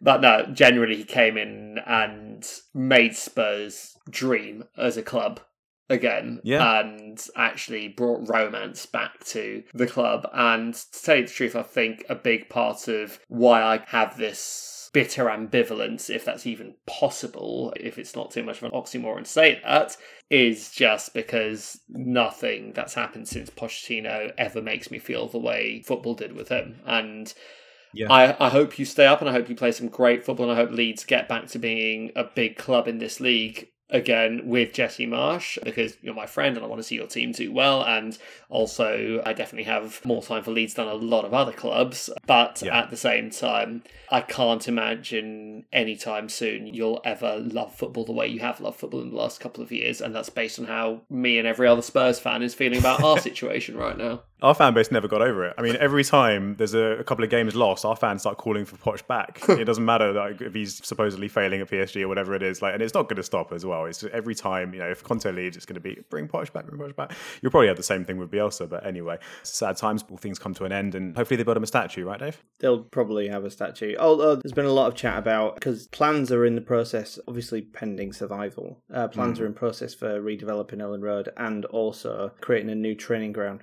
but 0.00 0.20
no, 0.20 0.46
generally 0.52 0.96
he 0.96 1.04
came 1.04 1.36
in 1.36 1.78
and 1.86 2.46
made 2.74 3.14
Spurs 3.16 3.93
dream 4.10 4.64
as 4.76 4.96
a 4.96 5.02
club 5.02 5.40
again 5.90 6.40
Yeah. 6.44 6.80
and 6.80 7.24
actually 7.36 7.88
brought 7.88 8.28
romance 8.28 8.86
back 8.86 9.22
to 9.26 9.62
the 9.74 9.86
club 9.86 10.26
and 10.32 10.72
to 10.74 11.02
tell 11.02 11.16
you 11.16 11.26
the 11.26 11.32
truth 11.32 11.54
i 11.54 11.62
think 11.62 12.04
a 12.08 12.14
big 12.14 12.48
part 12.48 12.88
of 12.88 13.18
why 13.28 13.62
i 13.62 13.84
have 13.88 14.16
this 14.16 14.88
bitter 14.94 15.24
ambivalence 15.24 16.08
if 16.08 16.24
that's 16.24 16.46
even 16.46 16.74
possible 16.86 17.74
if 17.78 17.98
it's 17.98 18.16
not 18.16 18.30
too 18.30 18.42
much 18.42 18.58
of 18.58 18.64
an 18.64 18.70
oxymoron 18.70 19.24
to 19.24 19.30
say 19.30 19.60
that 19.62 19.96
is 20.30 20.70
just 20.70 21.12
because 21.12 21.78
nothing 21.90 22.72
that's 22.72 22.94
happened 22.94 23.28
since 23.28 23.50
Pochettino 23.50 24.30
ever 24.38 24.62
makes 24.62 24.90
me 24.90 24.98
feel 24.98 25.28
the 25.28 25.38
way 25.38 25.82
football 25.86 26.14
did 26.14 26.32
with 26.32 26.48
him 26.48 26.80
and 26.86 27.34
Yeah. 27.92 28.10
I, 28.10 28.46
I 28.46 28.48
hope 28.48 28.78
you 28.78 28.84
stay 28.84 29.04
up 29.06 29.20
and 29.20 29.28
I 29.28 29.32
hope 29.32 29.48
you 29.50 29.54
play 29.54 29.72
some 29.72 29.88
great 29.88 30.24
football 30.24 30.48
and 30.50 30.58
I 30.58 30.62
hope 30.62 30.70
Leeds 30.70 31.04
get 31.04 31.28
back 31.28 31.48
to 31.48 31.58
being 31.58 32.10
a 32.16 32.24
big 32.24 32.56
club 32.56 32.88
in 32.88 32.98
this 32.98 33.20
league 33.20 33.68
again 33.90 34.42
with 34.44 34.72
Jesse 34.72 35.06
Marsch 35.06 35.58
because 35.62 35.96
you're 36.00 36.14
my 36.14 36.26
friend 36.26 36.56
and 36.56 36.64
I 36.64 36.68
want 36.68 36.80
to 36.80 36.82
see 36.82 36.94
your 36.94 37.06
team 37.06 37.32
do 37.32 37.52
well 37.52 37.84
and 37.84 38.16
also 38.48 39.22
I 39.26 39.32
definitely 39.34 39.64
have 39.64 40.04
more 40.04 40.22
time 40.22 40.42
for 40.42 40.50
Leeds 40.52 40.74
than 40.74 40.88
a 40.88 40.94
lot 40.94 41.24
of 41.24 41.34
other 41.34 41.52
clubs 41.52 42.08
but 42.26 42.62
Yeah. 42.64 42.78
at 42.78 42.90
the 42.90 42.96
same 42.96 43.30
time 43.30 43.82
I 44.10 44.20
can't 44.22 44.66
imagine 44.68 45.64
anytime 45.72 46.28
soon 46.28 46.66
you'll 46.66 47.00
ever 47.04 47.36
love 47.38 47.74
football 47.74 48.04
the 48.04 48.12
way 48.12 48.26
you 48.26 48.40
have 48.40 48.60
loved 48.60 48.78
football 48.78 49.02
in 49.02 49.10
the 49.10 49.16
last 49.16 49.40
couple 49.40 49.62
of 49.62 49.70
years 49.70 50.00
and 50.00 50.14
that's 50.14 50.30
based 50.30 50.58
on 50.58 50.64
how 50.66 51.02
me 51.10 51.38
and 51.38 51.46
every 51.46 51.66
other 51.68 51.82
Spurs 51.82 52.18
fan 52.18 52.42
is 52.42 52.54
feeling 52.54 52.78
about 52.78 53.02
our 53.02 53.18
situation 53.28 53.76
right 53.76 53.98
now. 53.98 54.22
Our 54.42 54.54
fan 54.54 54.74
base 54.74 54.90
never 54.92 55.08
got 55.08 55.22
over 55.22 55.46
it. 55.46 55.54
I 55.56 55.62
mean, 55.62 55.76
every 55.80 56.04
time 56.04 56.56
there's 56.56 56.74
a, 56.74 56.98
a 56.98 57.04
couple 57.04 57.24
of 57.24 57.30
games 57.30 57.54
lost, 57.54 57.86
our 57.86 57.96
fans 57.96 58.20
start 58.22 58.36
calling 58.36 58.66
for 58.66 58.76
Poch 58.76 59.06
back. 59.06 59.40
it 59.48 59.64
doesn't 59.64 59.84
matter 59.86 60.12
like, 60.12 60.38
if 60.42 60.52
he's 60.52 60.84
supposedly 60.86 61.28
failing 61.28 61.62
at 61.62 61.70
PSG 61.70 62.02
or 62.02 62.08
whatever 62.08 62.34
it 62.34 62.42
is. 62.42 62.60
Like, 62.60 62.74
and 62.74 62.82
it's 62.82 62.92
not 62.92 63.04
going 63.08 63.16
to 63.16 63.22
stop 63.22 63.52
as 63.52 63.64
well. 63.64 63.73
It's 63.84 64.04
every 64.04 64.36
time 64.36 64.72
you 64.72 64.78
know 64.78 64.88
if 64.88 65.02
Conte 65.02 65.28
leaves, 65.32 65.56
it's 65.56 65.66
going 65.66 65.74
to 65.74 65.80
be 65.80 65.98
bring 66.08 66.28
Poch 66.28 66.52
back, 66.52 66.66
bring 66.66 66.80
Poch 66.80 66.94
back. 66.94 67.12
You'll 67.42 67.50
probably 67.50 67.66
have 67.66 67.76
the 67.76 67.82
same 67.82 68.04
thing 68.04 68.18
with 68.18 68.30
Bielsa, 68.30 68.68
but 68.68 68.86
anyway, 68.86 69.18
sad 69.42 69.76
times. 69.76 70.04
All 70.08 70.16
things 70.16 70.38
come 70.38 70.54
to 70.54 70.64
an 70.64 70.70
end, 70.70 70.94
and 70.94 71.16
hopefully 71.16 71.36
they 71.36 71.42
build 71.42 71.56
him 71.56 71.64
a 71.64 71.66
statue, 71.66 72.04
right, 72.04 72.20
Dave? 72.20 72.40
They'll 72.60 72.84
probably 72.84 73.26
have 73.26 73.44
a 73.44 73.50
statue. 73.50 73.96
Although 73.98 74.36
there's 74.36 74.52
been 74.52 74.64
a 74.66 74.72
lot 74.72 74.86
of 74.86 74.94
chat 74.94 75.18
about 75.18 75.56
because 75.56 75.88
plans 75.88 76.30
are 76.30 76.44
in 76.46 76.54
the 76.54 76.60
process, 76.60 77.18
obviously 77.26 77.62
pending 77.62 78.12
survival. 78.12 78.80
Uh, 78.92 79.08
plans 79.08 79.38
Hmm. 79.38 79.44
are 79.44 79.46
in 79.48 79.54
process 79.54 79.92
for 79.94 80.20
redeveloping 80.20 80.78
Elland 80.78 81.02
Road 81.02 81.30
and 81.36 81.64
also 81.64 82.30
creating 82.40 82.70
a 82.70 82.74
new 82.76 82.94
training 82.94 83.32
ground. 83.32 83.62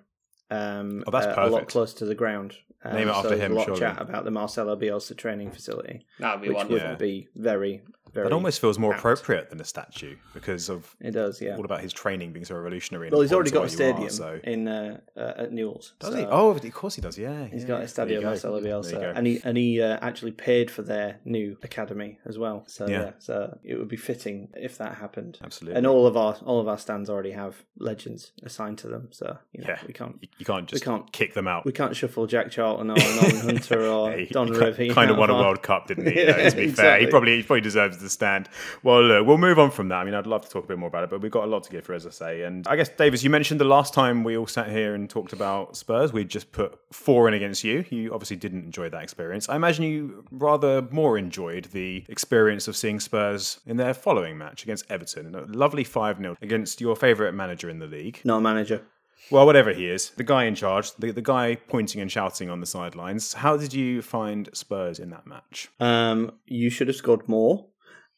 Um, 0.49 1.03
Oh, 1.07 1.11
that's 1.11 1.25
uh, 1.27 1.29
A 1.37 1.47
lot 1.47 1.51
perfect. 1.51 1.71
closer 1.71 1.97
to 1.99 2.05
the 2.05 2.15
ground. 2.15 2.55
Um, 2.83 2.93
Name 2.95 3.07
it 3.07 3.11
so 3.13 3.17
after 3.19 3.35
him, 3.37 3.51
a 3.51 3.55
lot 3.55 3.65
surely. 3.65 3.83
of 3.85 3.95
chat 3.95 4.01
about 4.01 4.25
the 4.25 4.31
Marcelo 4.31 4.75
Bielsa 4.75 5.15
training 5.15 5.51
facility, 5.51 6.05
That 6.19 6.33
would 6.35 6.41
be 6.41 6.47
which 6.49 6.57
wonderful. 6.57 6.73
would 6.89 6.91
Yeah. 6.93 6.95
be 6.95 7.27
very, 7.35 7.83
very. 8.13 8.27
That 8.27 8.33
almost 8.33 8.59
feels 8.61 8.77
more 8.79 8.93
appropriate 8.93 9.49
than 9.49 9.59
a 9.61 9.63
statue 9.65 10.15
because 10.33 10.69
of 10.69 10.95
It 10.99 11.11
does, 11.11 11.41
yeah. 11.41 11.55
all 11.55 11.65
about 11.65 11.81
his 11.81 11.93
training 11.93 12.31
being 12.33 12.45
so 12.45 12.55
revolutionary. 12.55 13.09
Well, 13.09 13.21
he's 13.21 13.33
already 13.33 13.51
got 13.51 13.59
a 13.59 13.61
what 13.63 13.71
stadium 13.71 14.05
are, 14.07 14.09
so. 14.09 14.39
in 14.43 14.67
uh, 14.67 14.99
uh, 15.17 15.33
at 15.37 15.51
Newell's. 15.51 15.93
Does 15.99 16.11
so- 16.11 16.17
he? 16.17 16.25
Oh, 16.25 16.49
of 16.49 16.73
course 16.73 16.95
he 16.95 17.01
does. 17.01 17.17
Yeah, 17.17 17.45
He's 17.47 17.61
yeah, 17.63 17.67
got 17.67 17.81
a 17.81 17.87
stadium 17.87 18.21
There 18.23 18.33
you 18.33 18.41
go. 18.41 18.49
Marcelo 18.51 18.61
Bielsa, 18.61 19.13
and 19.15 19.27
he 19.27 19.39
and 19.43 19.57
he 19.57 19.81
uh, 19.81 19.97
actually 20.01 20.31
paid 20.31 20.69
for 20.71 20.81
their 20.81 21.19
new 21.25 21.57
academy 21.63 22.19
as 22.25 22.37
well. 22.37 22.63
So 22.67 22.87
Yeah. 22.87 22.99
yeah. 23.01 23.11
so 23.19 23.57
it 23.63 23.75
would 23.77 23.87
be 23.89 23.97
fitting 23.97 24.49
if 24.55 24.77
that 24.77 24.95
happened. 24.95 25.39
Absolutely. 25.43 25.77
And 25.77 25.87
all 25.87 26.05
of 26.07 26.17
our 26.17 26.35
all 26.45 26.59
of 26.59 26.67
our 26.67 26.77
stands 26.77 27.09
already 27.09 27.31
have 27.31 27.63
legends 27.77 28.31
assigned 28.43 28.77
to 28.79 28.87
them, 28.87 29.07
so 29.11 29.37
you 29.53 29.61
know, 29.61 29.67
Yeah. 29.69 29.79
we 29.87 29.93
can't 29.93 30.17
You, 30.37 30.45
can't 30.45 30.67
just 30.67 30.85
we 30.85 30.91
can't- 30.91 31.11
kick 31.11 31.33
them 31.33 31.47
out. 31.47 31.65
we 31.65 31.71
can't 31.71 31.95
shuffle 31.95 32.27
Jack 32.27 32.51
Charlton 32.51 32.89
or 32.91 32.95
Norman 32.97 33.39
Hunter 33.39 33.81
or 33.87 34.11
Hey, 34.11 34.25
Don 34.25 34.47
Revie. 34.49 34.93
kind 34.93 35.09
of 35.11 35.17
won 35.17 35.29
a 35.29 35.33
World 35.35 35.63
Cup, 35.63 35.87
didn't 35.87 36.07
he? 36.07 36.11
Yeah, 36.21 36.49
to 36.49 36.55
be 36.55 36.67
fair, 36.69 36.99
he 36.99 37.07
probably 37.07 37.37
he 37.37 37.43
probably 37.43 37.61
deserves 37.61 38.00
the 38.01 38.09
stand. 38.09 38.49
Well, 38.83 39.03
look, 39.03 39.27
we'll 39.27 39.37
move 39.37 39.59
on 39.59 39.71
from 39.71 39.89
that. 39.89 39.97
I 39.97 40.03
mean, 40.03 40.13
I'd 40.13 40.27
love 40.27 40.43
to 40.43 40.49
talk 40.49 40.65
a 40.65 40.67
bit 40.67 40.77
more 40.77 40.87
about 40.87 41.03
it, 41.03 41.09
but 41.09 41.21
we've 41.21 41.31
got 41.31 41.43
a 41.43 41.47
lot 41.47 41.63
to 41.63 41.71
get 41.71 41.85
through, 41.85 41.95
as 41.95 42.05
I 42.05 42.09
say. 42.09 42.43
And 42.43 42.67
I 42.67 42.75
guess, 42.75 42.89
Davis, 42.89 43.23
you 43.23 43.29
mentioned 43.29 43.59
the 43.59 43.65
last 43.65 43.93
time 43.93 44.23
we 44.23 44.37
all 44.37 44.47
sat 44.47 44.69
here 44.69 44.95
and 44.95 45.09
talked 45.09 45.33
about 45.33 45.75
Spurs, 45.77 46.13
we 46.13 46.23
just 46.25 46.51
put 46.51 46.79
four 46.91 47.27
in 47.27 47.33
against 47.33 47.63
you. 47.63 47.85
You 47.89 48.13
obviously 48.13 48.37
didn't 48.37 48.65
enjoy 48.65 48.89
that 48.89 49.03
experience. 49.03 49.49
I 49.49 49.55
imagine 49.55 49.85
you 49.85 50.25
rather 50.31 50.81
more 50.91 51.17
enjoyed 51.17 51.65
the 51.65 52.05
experience 52.09 52.67
of 52.67 52.75
seeing 52.75 52.99
Spurs 52.99 53.59
in 53.65 53.77
their 53.77 53.93
following 53.93 54.37
match 54.37 54.63
against 54.63 54.89
Everton, 54.89 55.35
a 55.35 55.41
lovely 55.45 55.83
five 55.83 56.17
0 56.17 56.37
against 56.41 56.81
your 56.81 56.95
favourite 56.95 57.33
manager 57.33 57.69
in 57.69 57.79
the 57.79 57.87
league. 57.87 58.19
Not 58.23 58.37
a 58.37 58.41
manager. 58.41 58.81
Well, 59.29 59.45
whatever 59.45 59.71
he 59.71 59.87
is, 59.89 60.09
the 60.11 60.23
guy 60.23 60.45
in 60.45 60.55
charge, 60.55 60.93
the, 60.95 61.11
the 61.11 61.21
guy 61.21 61.55
pointing 61.55 62.01
and 62.01 62.11
shouting 62.11 62.49
on 62.49 62.59
the 62.59 62.65
sidelines. 62.65 63.33
How 63.33 63.55
did 63.55 63.73
you 63.73 64.01
find 64.01 64.49
Spurs 64.53 64.99
in 64.99 65.09
that 65.11 65.27
match? 65.27 65.69
Um, 65.79 66.33
you 66.47 66.69
should 66.69 66.87
have 66.87 66.97
scored 66.97 67.29
more. 67.29 67.67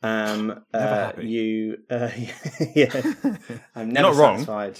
Um, 0.03 0.63
uh, 0.73 1.13
you, 1.19 1.77
uh, 1.89 2.09
yeah, 2.75 2.91
I'm 3.75 3.87
You're 3.87 4.01
never 4.01 4.07
not 4.09 4.15
wrong. 4.15 4.37
satisfied. 4.39 4.79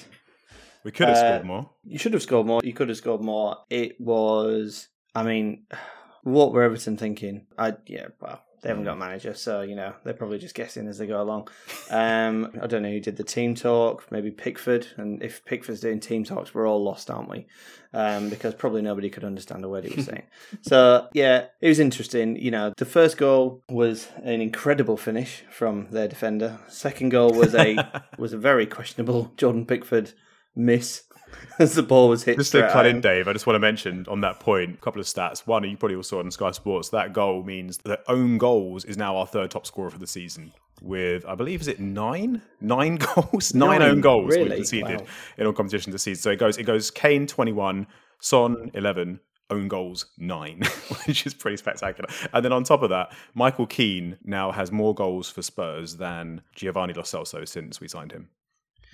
We 0.84 0.92
could 0.92 1.08
have 1.08 1.18
Uh, 1.18 1.20
scored 1.36 1.46
more. 1.46 1.70
You 1.86 1.98
should 1.98 2.14
have 2.14 2.22
scored 2.22 2.46
more. 2.46 2.62
You 2.64 2.74
could 2.74 2.90
have 2.90 2.98
scored 2.98 3.22
more. 3.22 3.58
It 3.70 4.00
was. 4.02 4.90
I 5.16 5.24
mean, 5.24 5.64
what 6.24 6.52
were 6.52 6.64
Everton 6.64 6.98
thinking? 6.98 7.48
I 7.58 7.76
yeah. 7.88 8.08
Well, 8.20 8.42
they 8.64 8.70
haven't 8.70 8.86
got 8.86 8.94
a 8.94 9.00
manager, 9.00 9.34
so 9.34 9.62
you 9.62 9.76
know 9.76 9.94
they're 10.04 10.14
probably 10.14 10.40
just 10.40 10.56
guessing 10.56 10.88
as 10.88 10.98
they 10.98 11.06
go 11.06 11.22
along. 11.22 11.50
Um, 11.92 12.50
I 12.62 12.68
don't 12.68 12.82
know 12.82 12.90
who 12.90 13.02
did 13.02 13.18
the 13.18 13.24
team 13.24 13.56
talk. 13.56 14.10
Maybe 14.10 14.32
Pickford. 14.32 14.88
And 14.96 15.22
if 15.22 15.44
Pickford's 15.44 15.82
doing 15.82 16.00
team 16.00 16.24
talks, 16.24 16.54
we're 16.54 16.68
all 16.68 16.82
lost, 16.82 17.12
aren't 17.12 17.30
we? 17.30 17.46
Um, 17.94 18.30
because 18.30 18.56
probably 18.56 18.82
nobody 18.82 19.10
could 19.10 19.26
understand 19.26 19.64
a 19.66 19.70
word 19.70 19.84
he 19.84 19.96
was 19.96 20.06
saying. 20.06 20.24
so 20.62 21.10
yeah, 21.14 21.48
it 21.60 21.68
was 21.68 21.80
interesting. 21.80 22.38
You 22.38 22.52
know, 22.52 22.74
the 22.78 22.86
first 22.86 23.18
goal 23.18 23.62
was 23.70 24.08
an 24.24 24.40
incredible 24.40 24.96
finish 24.96 25.44
from 25.52 25.90
their 25.92 26.08
defender. 26.08 26.60
Second 26.70 27.10
goal 27.10 27.34
was 27.34 27.54
a 27.54 28.04
was 28.18 28.32
a 28.32 28.38
very 28.38 28.66
questionable 28.66 29.34
Jordan 29.36 29.66
Pickford 29.66 30.14
miss 30.56 31.04
as 31.60 31.76
the 31.76 31.84
ball 31.84 32.10
was 32.10 32.24
hit. 32.24 32.38
Just 32.38 32.52
to 32.54 32.70
cut 32.72 32.86
in. 32.86 33.02
Dave, 33.02 33.28
I 33.28 33.34
just 33.34 33.46
want 33.48 33.56
to 33.56 33.60
mention 33.60 34.06
on 34.08 34.22
that 34.22 34.40
point 34.40 34.76
a 34.76 34.78
couple 34.78 35.00
of 35.02 35.08
stats. 35.08 35.46
One, 35.48 35.64
you 35.70 35.78
probably 35.78 35.96
all 35.96 36.04
saw 36.04 36.20
on 36.20 36.32
Sky 36.32 36.52
Sports. 36.52 36.90
That 36.90 37.14
goal 37.14 37.44
means 37.44 37.78
that 37.80 38.04
own 38.08 38.38
goals 38.38 38.86
is 38.86 38.98
now 38.98 39.18
our 39.18 39.28
third 39.28 39.52
top 39.52 39.66
scorer 39.66 39.90
for 39.90 40.00
the 40.00 40.08
season. 40.08 40.52
With 40.82 41.26
I 41.26 41.36
believe 41.36 41.62
is 41.62 41.68
it 41.68 41.80
nine 41.80 42.42
nine 42.60 42.96
goals 43.16 43.54
nine, 43.54 43.80
Nine, 43.80 43.90
own 43.90 44.02
goals 44.02 44.36
really? 44.36 44.56
conceded 44.58 45.00
Wow. 45.02 45.08
in 45.38 45.46
all 45.48 45.54
competitions 45.54 45.94
this 45.94 46.04
season. 46.04 46.22
So 46.22 46.32
it 46.32 46.40
goes 46.40 46.58
it 46.58 46.64
goes 46.64 46.92
Kane 46.92 47.26
twenty 47.28 47.54
one, 47.54 47.88
Son 48.20 48.70
eleven, 48.74 49.20
own 49.50 49.68
goals 49.70 50.08
nine, 50.18 50.62
which 51.06 51.26
is 51.26 51.34
pretty 51.34 51.56
spectacular. 51.58 52.10
And 52.34 52.44
then 52.44 52.52
on 52.52 52.64
top 52.66 52.82
of 52.82 52.90
that, 52.90 53.14
Michael 53.34 53.68
Keane 53.68 54.18
now 54.26 54.52
has 54.52 54.72
more 54.72 54.94
goals 54.94 55.30
for 55.30 55.42
Spurs 55.42 55.96
than 55.98 56.42
Giovanni 56.56 56.94
Lo 56.94 57.04
Celso 57.04 57.48
since 57.48 57.80
we 57.80 57.88
signed 57.88 58.12
him. 58.12 58.28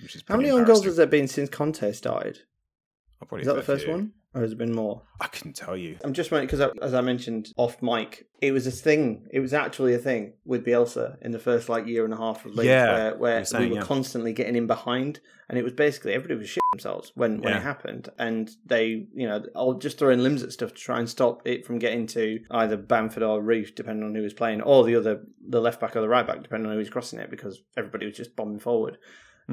Which 0.02 0.16
is 0.16 0.24
How 0.26 0.36
many 0.36 0.50
own 0.50 0.64
goals 0.64 0.84
has 0.84 0.96
there 0.96 1.06
been 1.06 1.28
since 1.28 1.48
Conte 1.48 1.92
started? 1.92 2.40
Is 3.38 3.46
that 3.46 3.54
the 3.56 3.62
first 3.62 3.84
few. 3.84 3.92
one, 3.92 4.12
or 4.34 4.40
has 4.40 4.52
it 4.52 4.58
been 4.58 4.72
more? 4.74 5.02
I 5.20 5.26
couldn't 5.26 5.52
tell 5.54 5.76
you. 5.76 5.98
I'm 6.02 6.14
just 6.14 6.30
wondering 6.30 6.46
because, 6.48 6.74
as 6.80 6.94
I 6.94 7.02
mentioned 7.02 7.52
off 7.58 7.82
mic, 7.82 8.26
it 8.40 8.52
was 8.52 8.66
a 8.66 8.70
thing. 8.70 9.26
It 9.30 9.40
was 9.40 9.52
actually 9.52 9.92
a 9.92 9.98
thing 9.98 10.32
with 10.46 10.64
Bielsa 10.64 11.16
in 11.20 11.30
the 11.30 11.38
first 11.38 11.68
like 11.68 11.86
year 11.86 12.06
and 12.06 12.14
a 12.14 12.16
half 12.16 12.46
of 12.46 12.54
league, 12.54 12.66
Yeah, 12.66 12.92
where, 13.10 13.16
where 13.18 13.44
saying, 13.44 13.64
we 13.64 13.70
were 13.72 13.76
yeah. 13.76 13.82
constantly 13.86 14.32
getting 14.32 14.56
in 14.56 14.66
behind, 14.66 15.20
and 15.50 15.58
it 15.58 15.62
was 15.62 15.74
basically 15.74 16.14
everybody 16.14 16.38
was 16.40 16.48
shit 16.48 16.62
themselves 16.72 17.12
when 17.14 17.42
when 17.42 17.52
Yeah. 17.52 17.58
it 17.58 17.62
happened, 17.62 18.08
and 18.18 18.50
they, 18.64 19.06
you 19.14 19.28
know, 19.28 19.44
all 19.54 19.74
just 19.74 19.98
throwing 19.98 20.22
limbs 20.22 20.42
at 20.42 20.50
stuff 20.52 20.70
to 20.72 20.80
try 20.80 20.98
and 20.98 21.10
stop 21.10 21.46
it 21.46 21.66
from 21.66 21.78
getting 21.78 22.06
to 22.08 22.40
either 22.52 22.78
Bamford 22.78 23.22
or 23.22 23.42
Roofe, 23.42 23.74
depending 23.74 24.04
on 24.08 24.14
who 24.14 24.22
was 24.22 24.32
playing, 24.32 24.62
or 24.62 24.82
the 24.82 24.96
other, 24.96 25.20
the 25.46 25.60
left 25.60 25.78
back 25.78 25.94
or 25.94 26.00
the 26.00 26.08
right 26.08 26.26
back, 26.26 26.42
depending 26.42 26.66
on 26.68 26.72
who 26.72 26.78
was 26.78 26.88
crossing 26.88 27.18
it, 27.18 27.30
because 27.30 27.60
everybody 27.76 28.06
was 28.06 28.16
just 28.16 28.34
bombing 28.34 28.60
forward. 28.60 28.96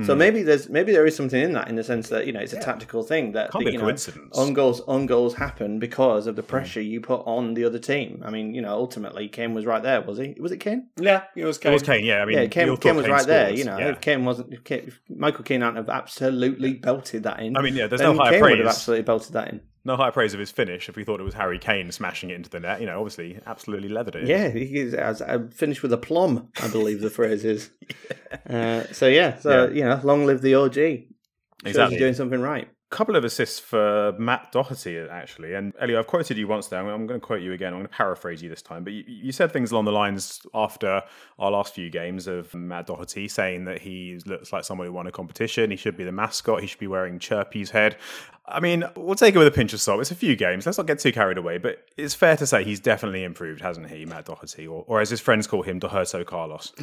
So 0.05 0.13
mm. 0.13 0.17
maybe 0.17 0.43
there's 0.43 0.69
maybe 0.69 0.91
there 0.91 1.07
is 1.07 1.15
something 1.15 1.41
in 1.41 1.53
that 1.53 1.69
in 1.69 1.75
the 1.75 1.83
sense 1.83 2.09
that 2.09 2.27
you 2.27 2.33
know 2.33 2.39
it's 2.39 2.53
a 2.53 2.59
tactical 2.59 3.01
thing 3.01 3.31
that 3.31 3.51
Can't 3.51 3.63
that, 3.63 3.65
be 3.65 3.69
a 3.69 3.73
you 3.73 3.77
know, 3.79 3.85
coincidence. 3.85 4.37
on 4.37 4.53
goals 4.53 4.81
on 4.81 5.07
goals 5.07 5.33
happen 5.33 5.79
because 5.79 6.27
of 6.27 6.35
the 6.35 6.43
mm. 6.43 6.47
pressure 6.47 6.81
you 6.81 7.01
put 7.01 7.21
on 7.25 7.55
the 7.55 7.65
other 7.65 7.79
team. 7.79 8.21
I 8.23 8.29
mean, 8.29 8.53
you 8.53 8.61
know, 8.61 8.73
ultimately 8.73 9.27
Kane 9.27 9.55
was 9.55 9.65
right 9.65 9.81
there, 9.81 10.01
was 10.01 10.19
he? 10.19 10.35
Was 10.39 10.51
it 10.51 10.57
Kane? 10.57 10.87
Yeah, 10.97 11.23
it 11.35 11.45
was 11.45 11.57
Kane. 11.57 11.71
It 11.71 11.73
was 11.73 11.83
Kane, 11.83 12.05
yeah. 12.05 12.21
I 12.21 12.25
mean, 12.25 12.35
yeah, 12.35 12.41
we 12.43 12.47
Kane, 12.49 12.77
Kane 12.77 12.95
was 12.95 13.05
Kane 13.05 13.13
right 13.13 13.25
there. 13.25 13.51
You 13.51 13.63
know, 13.63 13.77
yeah. 13.79 13.89
if 13.89 14.01
Kane 14.01 14.23
wasn't, 14.23 14.53
if, 14.53 14.63
Kane, 14.63 14.83
if 14.87 15.01
Michael 15.09 15.43
Keane 15.43 15.61
hadn't 15.61 15.77
have 15.77 15.89
absolutely 15.89 16.73
belted 16.73 17.23
that 17.23 17.39
in. 17.39 17.57
I 17.57 17.61
mean, 17.61 17.75
yeah, 17.75 17.87
there's 17.87 18.01
then 18.01 18.15
no 18.15 18.23
higher 18.23 18.33
Kane 18.33 18.41
would 18.41 18.59
have 18.59 18.67
absolutely 18.67 19.03
belted 19.03 19.33
that 19.33 19.49
in. 19.49 19.61
No 19.87 19.95
higher 19.95 20.11
praise 20.11 20.33
of 20.33 20.39
his 20.39 20.51
finish 20.51 20.89
if 20.89 20.95
we 20.97 21.03
thought 21.05 21.19
it 21.21 21.23
was 21.23 21.33
Harry 21.33 21.57
Kane 21.57 21.91
smashing 21.93 22.29
it 22.29 22.35
into 22.35 22.49
the 22.49 22.59
net. 22.59 22.81
You 22.81 22.87
know, 22.87 22.99
obviously, 22.99 23.39
absolutely 23.47 23.87
leathered 23.87 24.15
it. 24.17 24.27
Yeah, 24.27 24.49
he 24.49 24.77
is 24.77 24.93
uh, 24.93 25.47
finished 25.49 25.81
with 25.81 25.93
a 25.93 25.97
plum, 25.97 26.49
I 26.61 26.67
believe 26.67 26.99
the 27.01 27.09
phrase 27.09 27.43
is. 27.45 27.71
Uh, 28.49 28.83
so 28.93 29.07
yeah, 29.07 29.39
so 29.39 29.65
Yeah. 29.67 29.73
you 29.73 29.83
know, 29.83 29.99
long 30.03 30.25
live 30.25 30.41
the 30.41 30.55
OG. 30.55 30.73
Shows 30.73 31.05
Exactly. 31.65 31.95
you're 31.95 31.99
doing 32.07 32.13
something 32.13 32.39
right. 32.41 32.69
Couple 32.89 33.15
of 33.17 33.25
assists 33.25 33.59
for 33.59 34.13
Matt 34.17 34.51
Doherty, 34.53 34.97
actually. 34.97 35.53
And 35.53 35.73
Elio, 35.79 35.99
I've 35.99 36.07
quoted 36.07 36.37
you 36.37 36.47
once 36.47 36.67
there. 36.67 36.79
I'm 36.79 37.05
going 37.05 37.19
to 37.19 37.25
quote 37.25 37.41
you 37.41 37.51
again. 37.51 37.73
I'm 37.73 37.79
going 37.79 37.87
to 37.87 37.93
paraphrase 37.93 38.41
you 38.41 38.49
this 38.49 38.61
time. 38.61 38.83
But 38.83 38.93
you, 38.93 39.03
you 39.05 39.31
said 39.33 39.51
things 39.51 39.71
along 39.71 39.85
the 39.85 39.91
lines 39.91 40.41
after 40.53 41.01
our 41.37 41.51
last 41.51 41.73
few 41.73 41.89
games 41.89 42.27
of 42.27 42.53
Matt 42.53 42.87
Doherty 42.87 43.27
saying 43.27 43.65
that 43.65 43.81
he 43.81 44.19
looks 44.25 44.53
like 44.53 44.63
someone 44.63 44.87
who 44.87 44.93
won 44.93 45.05
a 45.05 45.11
competition. 45.11 45.69
He 45.69 45.77
should 45.77 45.97
be 45.97 46.05
the 46.05 46.13
mascot. 46.13 46.61
He 46.61 46.67
should 46.67 46.79
be 46.79 46.87
wearing 46.87 47.19
Chirpy's 47.19 47.71
head. 47.71 47.97
I 48.45 48.61
mean, 48.61 48.85
we'll 48.95 49.15
take 49.15 49.35
it 49.35 49.37
with 49.37 49.47
a 49.47 49.51
pinch 49.51 49.73
of 49.73 49.81
salt. 49.81 49.99
It's 49.99 50.11
a 50.11 50.15
few 50.15 50.37
games. 50.37 50.65
Let's 50.65 50.77
not 50.77 50.87
get 50.87 50.99
too 50.99 51.11
carried 51.11 51.37
away. 51.37 51.57
But 51.57 51.85
it's 51.97 52.15
fair 52.15 52.37
to 52.37 52.47
say 52.47 52.63
he's 52.63 52.79
definitely 52.79 53.25
improved, 53.25 53.59
hasn't 53.59 53.89
he, 53.89 54.05
Matt 54.05 54.25
Doherty? 54.25 54.65
Or, 54.65 54.85
or 54.87 55.01
as 55.01 55.09
his 55.09 55.19
friends 55.19 55.45
call 55.45 55.63
him, 55.63 55.79
Doherto 55.79 56.25
Carlos. 56.25 56.71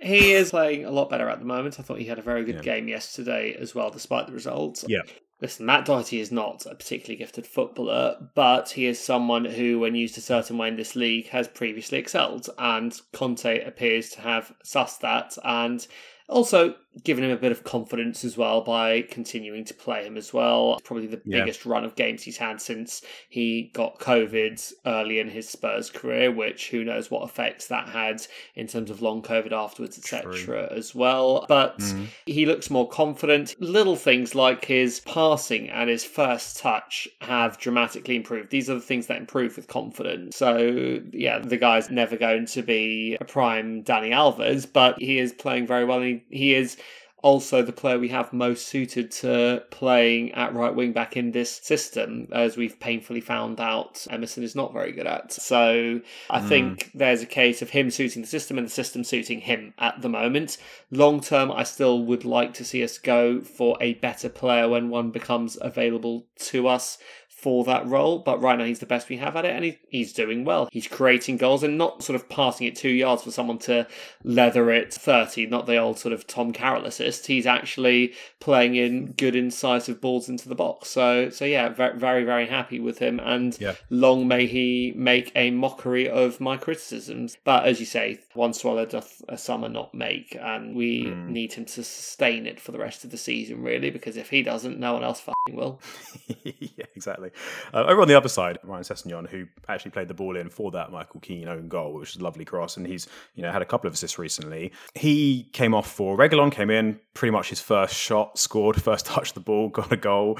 He 0.00 0.32
is 0.32 0.50
playing 0.50 0.84
a 0.84 0.90
lot 0.90 1.10
better 1.10 1.28
at 1.28 1.40
the 1.40 1.44
moment. 1.44 1.78
I 1.78 1.82
thought 1.82 1.98
he 1.98 2.04
had 2.04 2.18
a 2.18 2.22
very 2.22 2.44
good 2.44 2.62
game 2.62 2.88
yesterday 2.88 3.56
as 3.58 3.74
well, 3.74 3.90
despite 3.90 4.26
the 4.26 4.32
results. 4.32 4.84
Yeah. 4.86 5.02
Listen, 5.40 5.66
Matt 5.66 5.84
Doherty 5.84 6.20
is 6.20 6.32
not 6.32 6.66
a 6.66 6.74
particularly 6.74 7.16
gifted 7.16 7.46
footballer, 7.46 8.16
but 8.34 8.70
he 8.70 8.86
is 8.86 8.98
someone 8.98 9.44
who, 9.44 9.78
when 9.78 9.94
used 9.94 10.18
a 10.18 10.20
certain 10.20 10.58
way 10.58 10.68
in 10.68 10.76
this 10.76 10.96
league, 10.96 11.28
has 11.28 11.46
previously 11.46 11.98
excelled. 11.98 12.48
And 12.58 13.00
Conte 13.12 13.64
appears 13.64 14.10
to 14.10 14.20
have 14.20 14.52
sussed 14.64 15.00
that 15.00 15.36
and 15.44 15.86
also 16.28 16.74
given 17.04 17.24
him 17.24 17.30
a 17.30 17.36
bit 17.36 17.52
of 17.52 17.64
confidence 17.64 18.24
as 18.24 18.36
well 18.36 18.60
by 18.60 19.02
continuing 19.02 19.64
to 19.64 19.74
play 19.74 20.04
him 20.04 20.16
as 20.16 20.32
well. 20.32 20.78
Probably 20.84 21.06
the 21.06 21.20
Yeah. 21.24 21.40
biggest 21.40 21.66
run 21.66 21.84
of 21.84 21.94
games 21.94 22.22
he's 22.22 22.36
had 22.36 22.60
since 22.60 23.02
he 23.28 23.70
got 23.72 23.98
COVID 23.98 24.72
early 24.86 25.18
in 25.18 25.28
his 25.28 25.48
Spurs 25.48 25.90
career, 25.90 26.30
which 26.30 26.70
who 26.70 26.84
knows 26.84 27.10
what 27.10 27.22
effects 27.22 27.66
that 27.68 27.88
had 27.88 28.22
in 28.54 28.66
terms 28.66 28.90
of 28.90 29.02
long 29.02 29.22
COVID 29.22 29.52
afterwards, 29.52 29.98
etc. 29.98 30.68
as 30.72 30.94
well. 30.94 31.44
But 31.48 31.78
mm-hmm. 31.78 32.04
he 32.26 32.46
looks 32.46 32.70
more 32.70 32.88
confident. 32.88 33.54
Little 33.58 33.96
things 33.96 34.34
like 34.34 34.64
his 34.64 35.00
passing 35.00 35.68
and 35.70 35.88
his 35.90 36.04
first 36.04 36.58
touch 36.58 37.08
have 37.20 37.58
dramatically 37.58 38.16
improved. 38.16 38.50
These 38.50 38.70
are 38.70 38.74
the 38.74 38.80
things 38.80 39.06
that 39.06 39.18
improve 39.18 39.56
with 39.56 39.68
confidence. 39.68 40.36
So 40.36 41.00
yeah, 41.12 41.38
the 41.38 41.56
guy's 41.56 41.90
never 41.90 42.16
going 42.16 42.46
to 42.46 42.62
be 42.62 43.16
a 43.20 43.24
prime 43.24 43.82
Dani 43.82 44.10
Alves, 44.10 44.66
but 44.70 44.98
he 44.98 45.18
is 45.18 45.32
playing 45.32 45.66
very 45.66 45.84
well. 45.84 45.98
And 45.98 46.22
he, 46.28 46.36
he 46.36 46.54
is 46.54 46.76
also 47.22 47.62
the 47.62 47.72
player 47.72 47.98
we 47.98 48.08
have 48.08 48.32
most 48.32 48.68
suited 48.68 49.10
to 49.10 49.62
playing 49.70 50.32
at 50.32 50.54
right 50.54 50.74
wing 50.74 50.92
back 50.92 51.16
in 51.16 51.32
this 51.32 51.50
system, 51.50 52.28
as 52.32 52.56
we've 52.56 52.78
painfully 52.78 53.20
found 53.20 53.60
out 53.60 54.06
Emerson 54.10 54.42
is 54.42 54.54
not 54.54 54.72
very 54.72 54.92
good 54.92 55.06
at. 55.06 55.32
So 55.32 56.00
I 56.30 56.40
hmm. 56.40 56.48
think 56.48 56.90
there's 56.94 57.22
a 57.22 57.26
case 57.26 57.60
of 57.60 57.70
him 57.70 57.90
suiting 57.90 58.22
the 58.22 58.28
system 58.28 58.56
and 58.58 58.66
the 58.66 58.70
system 58.70 59.02
suiting 59.02 59.40
him 59.40 59.74
at 59.78 60.00
the 60.00 60.08
moment. 60.08 60.58
Long 60.90 61.20
term, 61.20 61.50
I 61.50 61.64
still 61.64 62.04
would 62.04 62.24
like 62.24 62.54
to 62.54 62.64
see 62.64 62.84
us 62.84 62.98
go 62.98 63.40
for 63.40 63.76
a 63.80 63.94
better 63.94 64.28
player 64.28 64.68
when 64.68 64.88
one 64.88 65.10
becomes 65.10 65.58
available 65.60 66.26
to 66.36 66.68
us 66.68 66.98
for 67.38 67.62
that 67.62 67.86
role, 67.86 68.18
but 68.18 68.42
right 68.42 68.58
now 68.58 68.64
he's 68.64 68.80
the 68.80 68.86
best 68.86 69.08
we 69.08 69.16
have 69.18 69.36
at 69.36 69.44
it, 69.44 69.54
and 69.54 69.64
he, 69.64 69.78
he's 69.90 70.12
doing 70.12 70.44
well. 70.44 70.68
He's 70.72 70.88
creating 70.88 71.36
goals 71.36 71.62
and 71.62 71.78
not 71.78 72.02
sort 72.02 72.16
of 72.16 72.28
passing 72.28 72.66
it 72.66 72.74
two 72.74 72.88
yards 72.88 73.22
for 73.22 73.30
someone 73.30 73.58
to 73.58 73.86
leather 74.24 74.72
it 74.72 74.92
30, 74.92 75.46
not 75.46 75.66
the 75.66 75.76
old 75.76 76.00
sort 76.00 76.12
of 76.12 76.26
Tom 76.26 76.52
Carroll 76.52 76.84
assist. 76.84 77.28
He's 77.28 77.46
actually 77.46 78.12
playing 78.40 78.74
in 78.74 79.12
good, 79.12 79.36
incisive 79.36 80.00
balls 80.00 80.28
into 80.28 80.48
the 80.48 80.56
box. 80.56 80.88
So, 80.90 81.30
so 81.30 81.44
yeah, 81.44 81.68
very, 81.68 82.24
very, 82.24 82.48
happy 82.48 82.80
with 82.80 82.98
him, 82.98 83.20
and 83.20 83.56
Yeah. 83.60 83.74
long 83.88 84.26
may 84.26 84.46
he 84.46 84.92
make 84.96 85.30
a 85.36 85.52
mockery 85.52 86.08
of 86.08 86.40
my 86.40 86.56
criticisms. 86.56 87.36
But 87.44 87.66
as 87.66 87.78
you 87.78 87.86
say, 87.86 88.18
one 88.34 88.52
swallow 88.52 88.84
doth 88.84 89.22
a 89.28 89.38
summer 89.38 89.68
not 89.68 89.94
make, 89.94 90.36
and 90.40 90.74
we 90.74 91.04
hmm. 91.04 91.32
need 91.32 91.52
him 91.52 91.66
to 91.66 91.84
sustain 91.84 92.46
it 92.46 92.58
for 92.58 92.72
the 92.72 92.78
rest 92.78 93.04
of 93.04 93.10
the 93.10 93.16
season, 93.16 93.62
really, 93.62 93.90
because 93.90 94.16
if 94.16 94.30
he 94.30 94.42
doesn't, 94.42 94.80
no 94.80 94.94
one 94.94 95.04
else 95.04 95.22
will. 95.52 95.80
yeah, 96.42 96.86
exactly. 96.96 97.27
Uh, 97.72 97.84
over 97.84 98.02
on 98.02 98.08
the 98.08 98.14
other 98.14 98.28
side, 98.28 98.58
Ryan 98.62 98.84
Sessegnon, 98.84 99.28
who 99.28 99.46
actually 99.68 99.90
played 99.90 100.08
the 100.08 100.14
ball 100.14 100.36
in 100.36 100.48
for 100.48 100.70
that 100.72 100.90
Michael 100.92 101.20
Keane 101.20 101.48
own 101.48 101.68
goal, 101.68 101.94
which 101.94 102.10
is 102.10 102.16
a 102.16 102.24
lovely 102.24 102.44
cross, 102.44 102.76
and 102.76 102.86
he's 102.86 103.06
you 103.34 103.42
know 103.42 103.52
had 103.52 103.62
a 103.62 103.66
couple 103.66 103.88
of 103.88 103.94
assists 103.94 104.18
recently. 104.18 104.72
He 104.94 105.48
came 105.52 105.74
off 105.74 105.90
for 105.90 106.16
Reguilon, 106.16 106.52
came 106.52 106.70
in 106.70 107.00
pretty 107.14 107.32
much 107.32 107.48
his 107.48 107.60
first 107.60 107.94
shot, 107.94 108.38
scored, 108.38 108.80
first 108.88 109.06
touched 109.06 109.34
the 109.34 109.40
ball, 109.40 109.68
got 109.68 109.92
a 109.92 109.96
goal. 109.96 110.38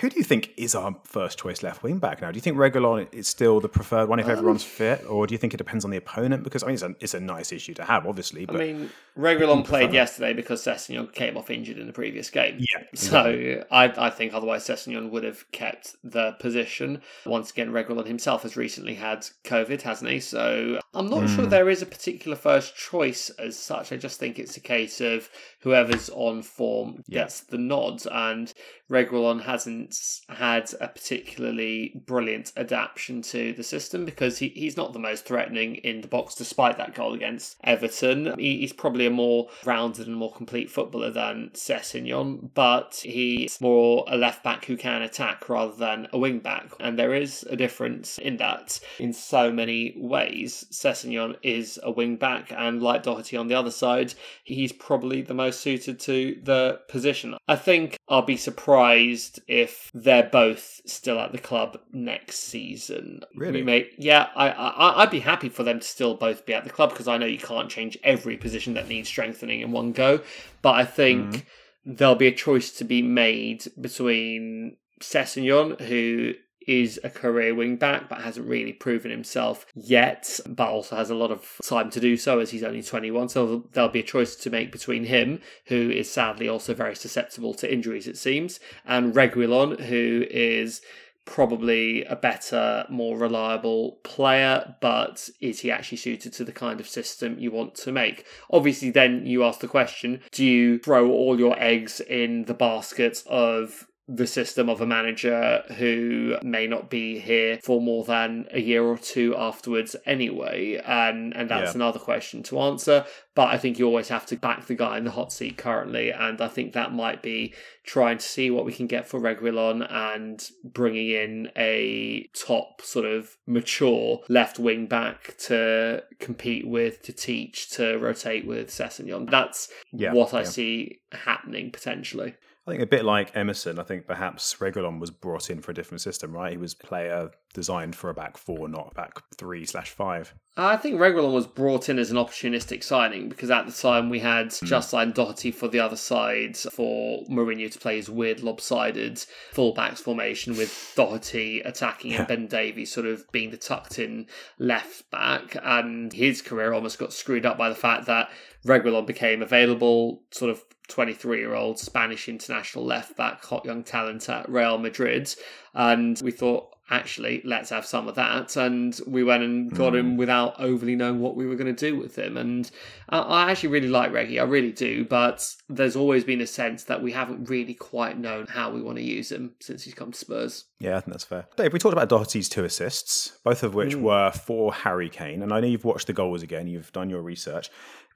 Who 0.00 0.10
do 0.10 0.16
you 0.18 0.24
think 0.24 0.50
is 0.56 0.74
our 0.74 0.96
first 1.04 1.38
choice 1.38 1.62
left 1.62 1.82
wing 1.82 1.98
back 1.98 2.20
now? 2.20 2.30
Do 2.32 2.36
you 2.36 2.40
think 2.40 2.56
Reguilon 2.56 3.06
is 3.12 3.28
still 3.28 3.60
the 3.60 3.68
preferred 3.68 4.08
one 4.08 4.18
if 4.18 4.28
everyone's 4.28 4.64
fit, 4.64 5.04
or 5.08 5.26
do 5.26 5.34
you 5.34 5.38
think 5.38 5.54
it 5.54 5.58
depends 5.58 5.84
on 5.84 5.90
the 5.92 5.96
opponent? 5.96 6.42
Because 6.42 6.62
I 6.62 6.66
mean, 6.66 6.74
it's 6.74 6.82
a, 6.82 6.94
it's 7.00 7.14
a 7.14 7.20
nice 7.20 7.52
issue 7.52 7.74
to 7.74 7.84
have, 7.84 8.06
obviously, 8.06 8.44
but 8.44 8.56
I 8.56 8.58
mean, 8.58 8.90
Reguilon 9.16 9.64
played 9.64 9.92
yesterday 9.92 10.32
because 10.32 10.64
Sessegnon 10.64 11.12
came 11.12 11.36
off 11.36 11.48
injured 11.50 11.78
in 11.78 11.86
the 11.86 11.92
previous 11.92 12.28
game. 12.30 12.56
yeah, 12.58 12.82
So 12.94 13.64
I, 13.70 13.84
I 13.96 14.10
think 14.10 14.34
otherwise 14.34 14.66
Sessegnon 14.66 15.10
would 15.10 15.22
have 15.22 15.50
kept 15.52 15.94
the 16.02 16.32
position. 16.40 17.00
Once 17.24 17.50
again, 17.52 17.70
Reguilon 17.70 18.06
himself 18.06 18.42
has 18.42 18.56
recently 18.56 18.94
had 18.94 19.26
COVID, 19.44 19.82
hasn't 19.82 20.10
he? 20.10 20.18
So 20.20 20.80
I'm 20.92 21.08
not 21.08 21.20
Hmm. 21.24 21.36
sure 21.36 21.46
there 21.46 21.68
is 21.70 21.82
a 21.82 21.86
particular 21.86 22.36
first 22.36 22.76
choice 22.76 23.30
as 23.38 23.56
such. 23.56 23.92
I 23.92 23.96
just 23.96 24.18
think 24.18 24.38
it's 24.40 24.56
a 24.56 24.60
case 24.60 25.00
of 25.00 25.30
whoever's 25.60 26.10
on 26.10 26.42
form 26.42 27.04
gets 27.08 27.40
the 27.40 27.58
nod. 27.58 28.02
And 28.10 28.52
Reguilon 28.90 29.42
hasn't 29.44 29.83
had 30.28 30.72
a 30.80 30.88
particularly 30.88 32.02
brilliant 32.06 32.52
adaptation 32.56 33.22
to 33.22 33.52
the 33.52 33.62
system 33.62 34.04
because 34.04 34.38
he, 34.38 34.48
he's 34.48 34.76
not 34.76 34.92
the 34.92 34.98
most 34.98 35.24
threatening 35.24 35.76
in 35.76 36.00
the 36.00 36.08
box 36.08 36.34
despite 36.34 36.76
that 36.78 36.94
goal 36.94 37.14
against 37.14 37.56
Everton. 37.64 38.34
He, 38.38 38.58
he's 38.58 38.72
probably 38.72 39.06
a 39.06 39.10
more 39.10 39.48
rounded 39.64 40.06
and 40.06 40.16
more 40.16 40.32
complete 40.32 40.70
footballer 40.70 41.10
than 41.10 41.50
Sessegnon, 41.54 42.50
but 42.54 43.00
he's 43.04 43.60
more 43.60 44.04
a 44.08 44.16
left 44.16 44.42
back 44.42 44.64
who 44.64 44.76
can 44.76 45.02
attack 45.02 45.48
rather 45.48 45.74
than 45.74 46.08
a 46.12 46.18
wing 46.18 46.38
back. 46.40 46.72
And 46.80 46.98
there 46.98 47.14
is 47.14 47.44
a 47.50 47.56
difference 47.56 48.18
in 48.18 48.36
that 48.38 48.80
in 48.98 49.12
so 49.12 49.52
many 49.52 49.94
ways. 49.96 50.66
Sessegnon 50.70 51.36
is 51.42 51.78
a 51.82 51.90
wing 51.90 52.16
back, 52.16 52.52
and 52.56 52.82
like 52.82 53.02
Doherty 53.02 53.36
on 53.36 53.48
the 53.48 53.54
other 53.54 53.70
side, 53.70 54.14
he's 54.44 54.72
probably 54.72 55.22
the 55.22 55.34
most 55.34 55.60
suited 55.60 55.98
to 56.00 56.40
the 56.42 56.80
position. 56.88 57.36
I 57.48 57.56
think 57.56 57.98
I'll 58.08 58.22
be 58.22 58.36
surprised 58.36 59.40
if 59.48 59.73
they're 59.94 60.28
both 60.30 60.80
still 60.86 61.18
at 61.18 61.32
the 61.32 61.38
club 61.38 61.78
next 61.92 62.36
season. 62.36 63.22
Really? 63.36 63.62
May, 63.62 63.90
yeah, 63.98 64.28
I, 64.34 64.50
I, 64.50 65.02
I'd 65.02 65.10
be 65.10 65.20
happy 65.20 65.48
for 65.48 65.62
them 65.62 65.80
to 65.80 65.86
still 65.86 66.14
both 66.14 66.46
be 66.46 66.54
at 66.54 66.64
the 66.64 66.70
club 66.70 66.90
because 66.90 67.08
I 67.08 67.16
know 67.16 67.26
you 67.26 67.38
can't 67.38 67.70
change 67.70 67.98
every 68.02 68.36
position 68.36 68.74
that 68.74 68.88
needs 68.88 69.08
strengthening 69.08 69.60
in 69.60 69.72
one 69.72 69.92
go. 69.92 70.20
But 70.62 70.74
I 70.74 70.84
think 70.84 71.26
mm-hmm. 71.26 71.94
there'll 71.94 72.14
be 72.14 72.26
a 72.26 72.34
choice 72.34 72.70
to 72.72 72.84
be 72.84 73.02
made 73.02 73.64
between 73.80 74.76
Sessegnon, 75.00 75.80
who 75.80 76.34
is 76.66 77.00
a 77.04 77.10
career 77.10 77.54
wing 77.54 77.76
back 77.76 78.08
but 78.08 78.20
hasn't 78.20 78.48
really 78.48 78.72
proven 78.72 79.10
himself 79.10 79.66
yet, 79.74 80.40
but 80.46 80.68
also 80.68 80.96
has 80.96 81.10
a 81.10 81.14
lot 81.14 81.30
of 81.30 81.60
time 81.64 81.90
to 81.90 82.00
do 82.00 82.16
so 82.16 82.38
as 82.38 82.50
he's 82.50 82.62
only 82.62 82.82
21. 82.82 83.28
So 83.28 83.64
there'll 83.72 83.90
be 83.90 84.00
a 84.00 84.04
choice 84.04 84.36
to 84.36 84.50
make 84.50 84.72
between 84.72 85.04
him, 85.04 85.40
who 85.66 85.90
is 85.90 86.10
sadly 86.10 86.48
also 86.48 86.74
very 86.74 86.96
susceptible 86.96 87.54
to 87.54 87.72
injuries, 87.72 88.06
it 88.06 88.16
seems, 88.16 88.60
and 88.84 89.14
Reguilon, 89.14 89.80
who 89.80 90.26
is 90.30 90.80
probably 91.24 92.04
a 92.04 92.16
better, 92.16 92.84
more 92.90 93.16
reliable 93.16 93.98
player, 94.02 94.76
but 94.80 95.28
is 95.40 95.60
he 95.60 95.70
actually 95.70 95.96
suited 95.96 96.32
to 96.34 96.44
the 96.44 96.52
kind 96.52 96.80
of 96.80 96.88
system 96.88 97.38
you 97.38 97.50
want 97.50 97.74
to 97.74 97.92
make? 97.92 98.26
Obviously, 98.50 98.90
then 98.90 99.24
you 99.24 99.42
ask 99.44 99.60
the 99.60 99.68
question 99.68 100.20
do 100.32 100.44
you 100.44 100.78
throw 100.78 101.10
all 101.10 101.38
your 101.38 101.58
eggs 101.58 102.00
in 102.00 102.44
the 102.44 102.54
basket 102.54 103.22
of 103.26 103.86
the 104.06 104.26
system 104.26 104.68
of 104.68 104.80
a 104.82 104.86
manager 104.86 105.62
who 105.78 106.36
may 106.42 106.66
not 106.66 106.90
be 106.90 107.18
here 107.18 107.58
for 107.62 107.80
more 107.80 108.04
than 108.04 108.46
a 108.52 108.60
year 108.60 108.82
or 108.84 108.98
two 108.98 109.34
afterwards 109.34 109.96
anyway 110.04 110.78
and 110.84 111.34
and 111.34 111.48
that's 111.48 111.70
Yeah. 111.72 111.76
another 111.76 111.98
question 111.98 112.42
to 112.44 112.60
answer 112.60 113.06
But 113.34 113.48
I 113.48 113.58
think 113.58 113.78
you 113.80 113.86
always 113.86 114.08
have 114.10 114.26
to 114.26 114.36
back 114.36 114.66
the 114.66 114.76
guy 114.76 114.96
in 114.96 115.02
the 115.04 115.10
hot 115.10 115.32
seat 115.32 115.56
currently, 115.56 116.12
and 116.12 116.40
I 116.40 116.46
think 116.46 116.72
that 116.74 116.92
might 116.92 117.20
be 117.20 117.52
trying 117.82 118.18
to 118.18 118.24
see 118.24 118.48
what 118.48 118.64
we 118.64 118.72
can 118.72 118.86
get 118.86 119.08
for 119.08 119.18
Reguilon 119.18 119.84
and 119.90 120.48
bringing 120.62 121.10
in 121.10 121.50
a 121.56 122.28
top 122.32 122.80
sort 122.82 123.06
of 123.06 123.36
mature 123.44 124.20
left 124.28 124.60
wing 124.60 124.86
back 124.86 125.36
to 125.48 126.04
compete 126.20 126.64
with, 126.68 127.02
to 127.02 127.12
teach, 127.12 127.70
to 127.70 127.96
rotate 127.98 128.46
with 128.46 128.68
Sessegnon. 128.70 129.28
That's 129.28 129.68
Yeah, 129.92 130.12
what 130.12 130.32
I 130.32 130.38
yeah. 130.42 130.44
see 130.44 130.98
happening 131.10 131.72
potentially. 131.72 132.34
I 132.66 132.70
think 132.70 132.82
a 132.82 132.86
bit 132.86 133.04
like 133.04 133.36
Emerson, 133.36 133.78
I 133.78 133.82
think 133.82 134.06
perhaps 134.06 134.56
Reguilon 134.58 134.98
was 134.98 135.10
brought 135.10 135.50
in 135.50 135.60
for 135.60 135.72
a 135.72 135.74
different 135.74 136.00
system, 136.00 136.32
right? 136.32 136.52
He 136.52 136.56
was 136.56 136.72
player 136.72 137.30
designed 137.52 137.94
for 137.94 138.08
a 138.08 138.14
back 138.14 138.38
four, 138.38 138.68
not 138.68 138.92
a 138.92 138.94
back 138.94 139.22
three 139.36 139.66
slash 139.66 139.90
five. 139.90 140.34
I 140.56 140.78
think 140.78 140.96
Reguilon 140.96 141.34
was 141.34 141.46
brought 141.46 141.90
in 141.90 141.98
as 141.98 142.10
an 142.10 142.16
opportunistic 142.16 142.82
signing 142.82 143.28
because 143.28 143.50
at 143.50 143.66
the 143.66 143.72
time 143.72 144.08
we 144.08 144.20
had 144.20 144.52
hmm. 144.52 144.64
just 144.64 144.88
signed 144.88 145.12
Doherty 145.12 145.50
for 145.50 145.68
the 145.68 145.80
other 145.80 145.96
side 145.96 146.56
for 146.56 147.24
Mourinho 147.30 147.70
to 147.70 147.78
play 147.78 147.96
his 147.96 148.08
weird 148.08 148.40
lopsided 148.40 149.16
fullbacks 149.52 149.98
formation 149.98 150.56
with 150.56 150.92
Doherty 150.96 151.60
attacking 151.60 152.12
Yeah. 152.12 152.20
and 152.20 152.28
Ben 152.28 152.46
Davies 152.46 152.90
sort 152.90 153.06
of 153.06 153.30
being 153.30 153.50
the 153.50 153.58
tucked 153.58 153.98
in 153.98 154.26
left 154.58 155.10
back. 155.10 155.54
And 155.62 156.12
his 156.14 156.40
career 156.40 156.72
almost 156.72 156.98
got 156.98 157.12
screwed 157.12 157.44
up 157.44 157.58
by 157.58 157.68
the 157.68 157.74
fact 157.74 158.06
that 158.06 158.30
Reguilon 158.64 159.06
became 159.06 159.42
available, 159.42 160.22
sort 160.30 160.50
of 160.50 160.62
23 160.88 161.38
year 161.38 161.54
old 161.54 161.78
Spanish 161.78 162.28
international 162.28 162.84
left 162.84 163.16
back, 163.16 163.44
hot 163.44 163.64
young 163.64 163.82
talent 163.82 164.28
at 164.28 164.48
Real 164.48 164.78
Madrid. 164.78 165.34
And 165.74 166.20
we 166.22 166.30
thought, 166.30 166.74
actually, 166.90 167.40
let's 167.44 167.70
have 167.70 167.86
some 167.86 168.08
of 168.08 168.14
that. 168.16 168.56
And 168.56 168.98
we 169.06 169.24
went 169.24 169.42
and 169.42 169.74
got 169.74 169.96
him 169.96 170.12
hmm. 170.12 170.16
without 170.16 170.60
overly 170.60 170.94
knowing 170.94 171.20
what 171.20 171.36
we 171.36 171.46
were 171.46 171.56
going 171.56 171.74
to 171.74 171.90
do 171.90 171.98
with 171.98 172.16
him. 172.16 172.36
And 172.36 172.70
I, 173.08 173.18
I 173.18 173.50
actually 173.50 173.70
really 173.70 173.88
like 173.88 174.12
Reggie, 174.12 174.38
I 174.38 174.44
really 174.44 174.72
do. 174.72 175.04
But 175.04 175.54
there's 175.68 175.96
always 175.96 176.24
been 176.24 176.42
a 176.42 176.46
sense 176.46 176.84
that 176.84 177.02
we 177.02 177.12
haven't 177.12 177.48
really 177.48 177.74
quite 177.74 178.18
known 178.18 178.46
how 178.46 178.70
we 178.70 178.82
want 178.82 178.98
to 178.98 179.04
use 179.04 179.32
him 179.32 179.54
since 179.60 179.82
he's 179.82 179.94
come 179.94 180.12
to 180.12 180.18
Spurs. 180.18 180.66
Yeah, 180.78 180.96
I 180.96 181.00
think 181.00 181.12
that's 181.12 181.24
fair. 181.24 181.46
Dave, 181.56 181.72
we 181.72 181.78
talked 181.78 181.94
about 181.94 182.10
Doherty's 182.10 182.48
two 182.48 182.64
assists, 182.64 183.38
both 183.42 183.62
of 183.62 183.74
which 183.74 183.94
hmm. 183.94 184.02
were 184.02 184.30
for 184.32 184.72
Harry 184.74 185.08
Kane. 185.08 185.42
And 185.42 185.52
I 185.52 185.60
know 185.60 185.66
you've 185.66 185.84
watched 185.84 186.06
the 186.06 186.12
goals 186.12 186.42
again, 186.42 186.66
you've 186.66 186.92
done 186.92 187.08
your 187.08 187.22
research. 187.22 187.70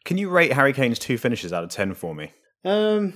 Can 0.04 0.18
you 0.18 0.28
rate 0.30 0.52
Harry 0.52 0.72
Kane's 0.72 0.98
two 0.98 1.18
finishes 1.18 1.52
out 1.52 1.64
of 1.64 1.70
10 1.70 1.94
for 1.94 2.14
me? 2.14 2.32
Um, 2.64 3.14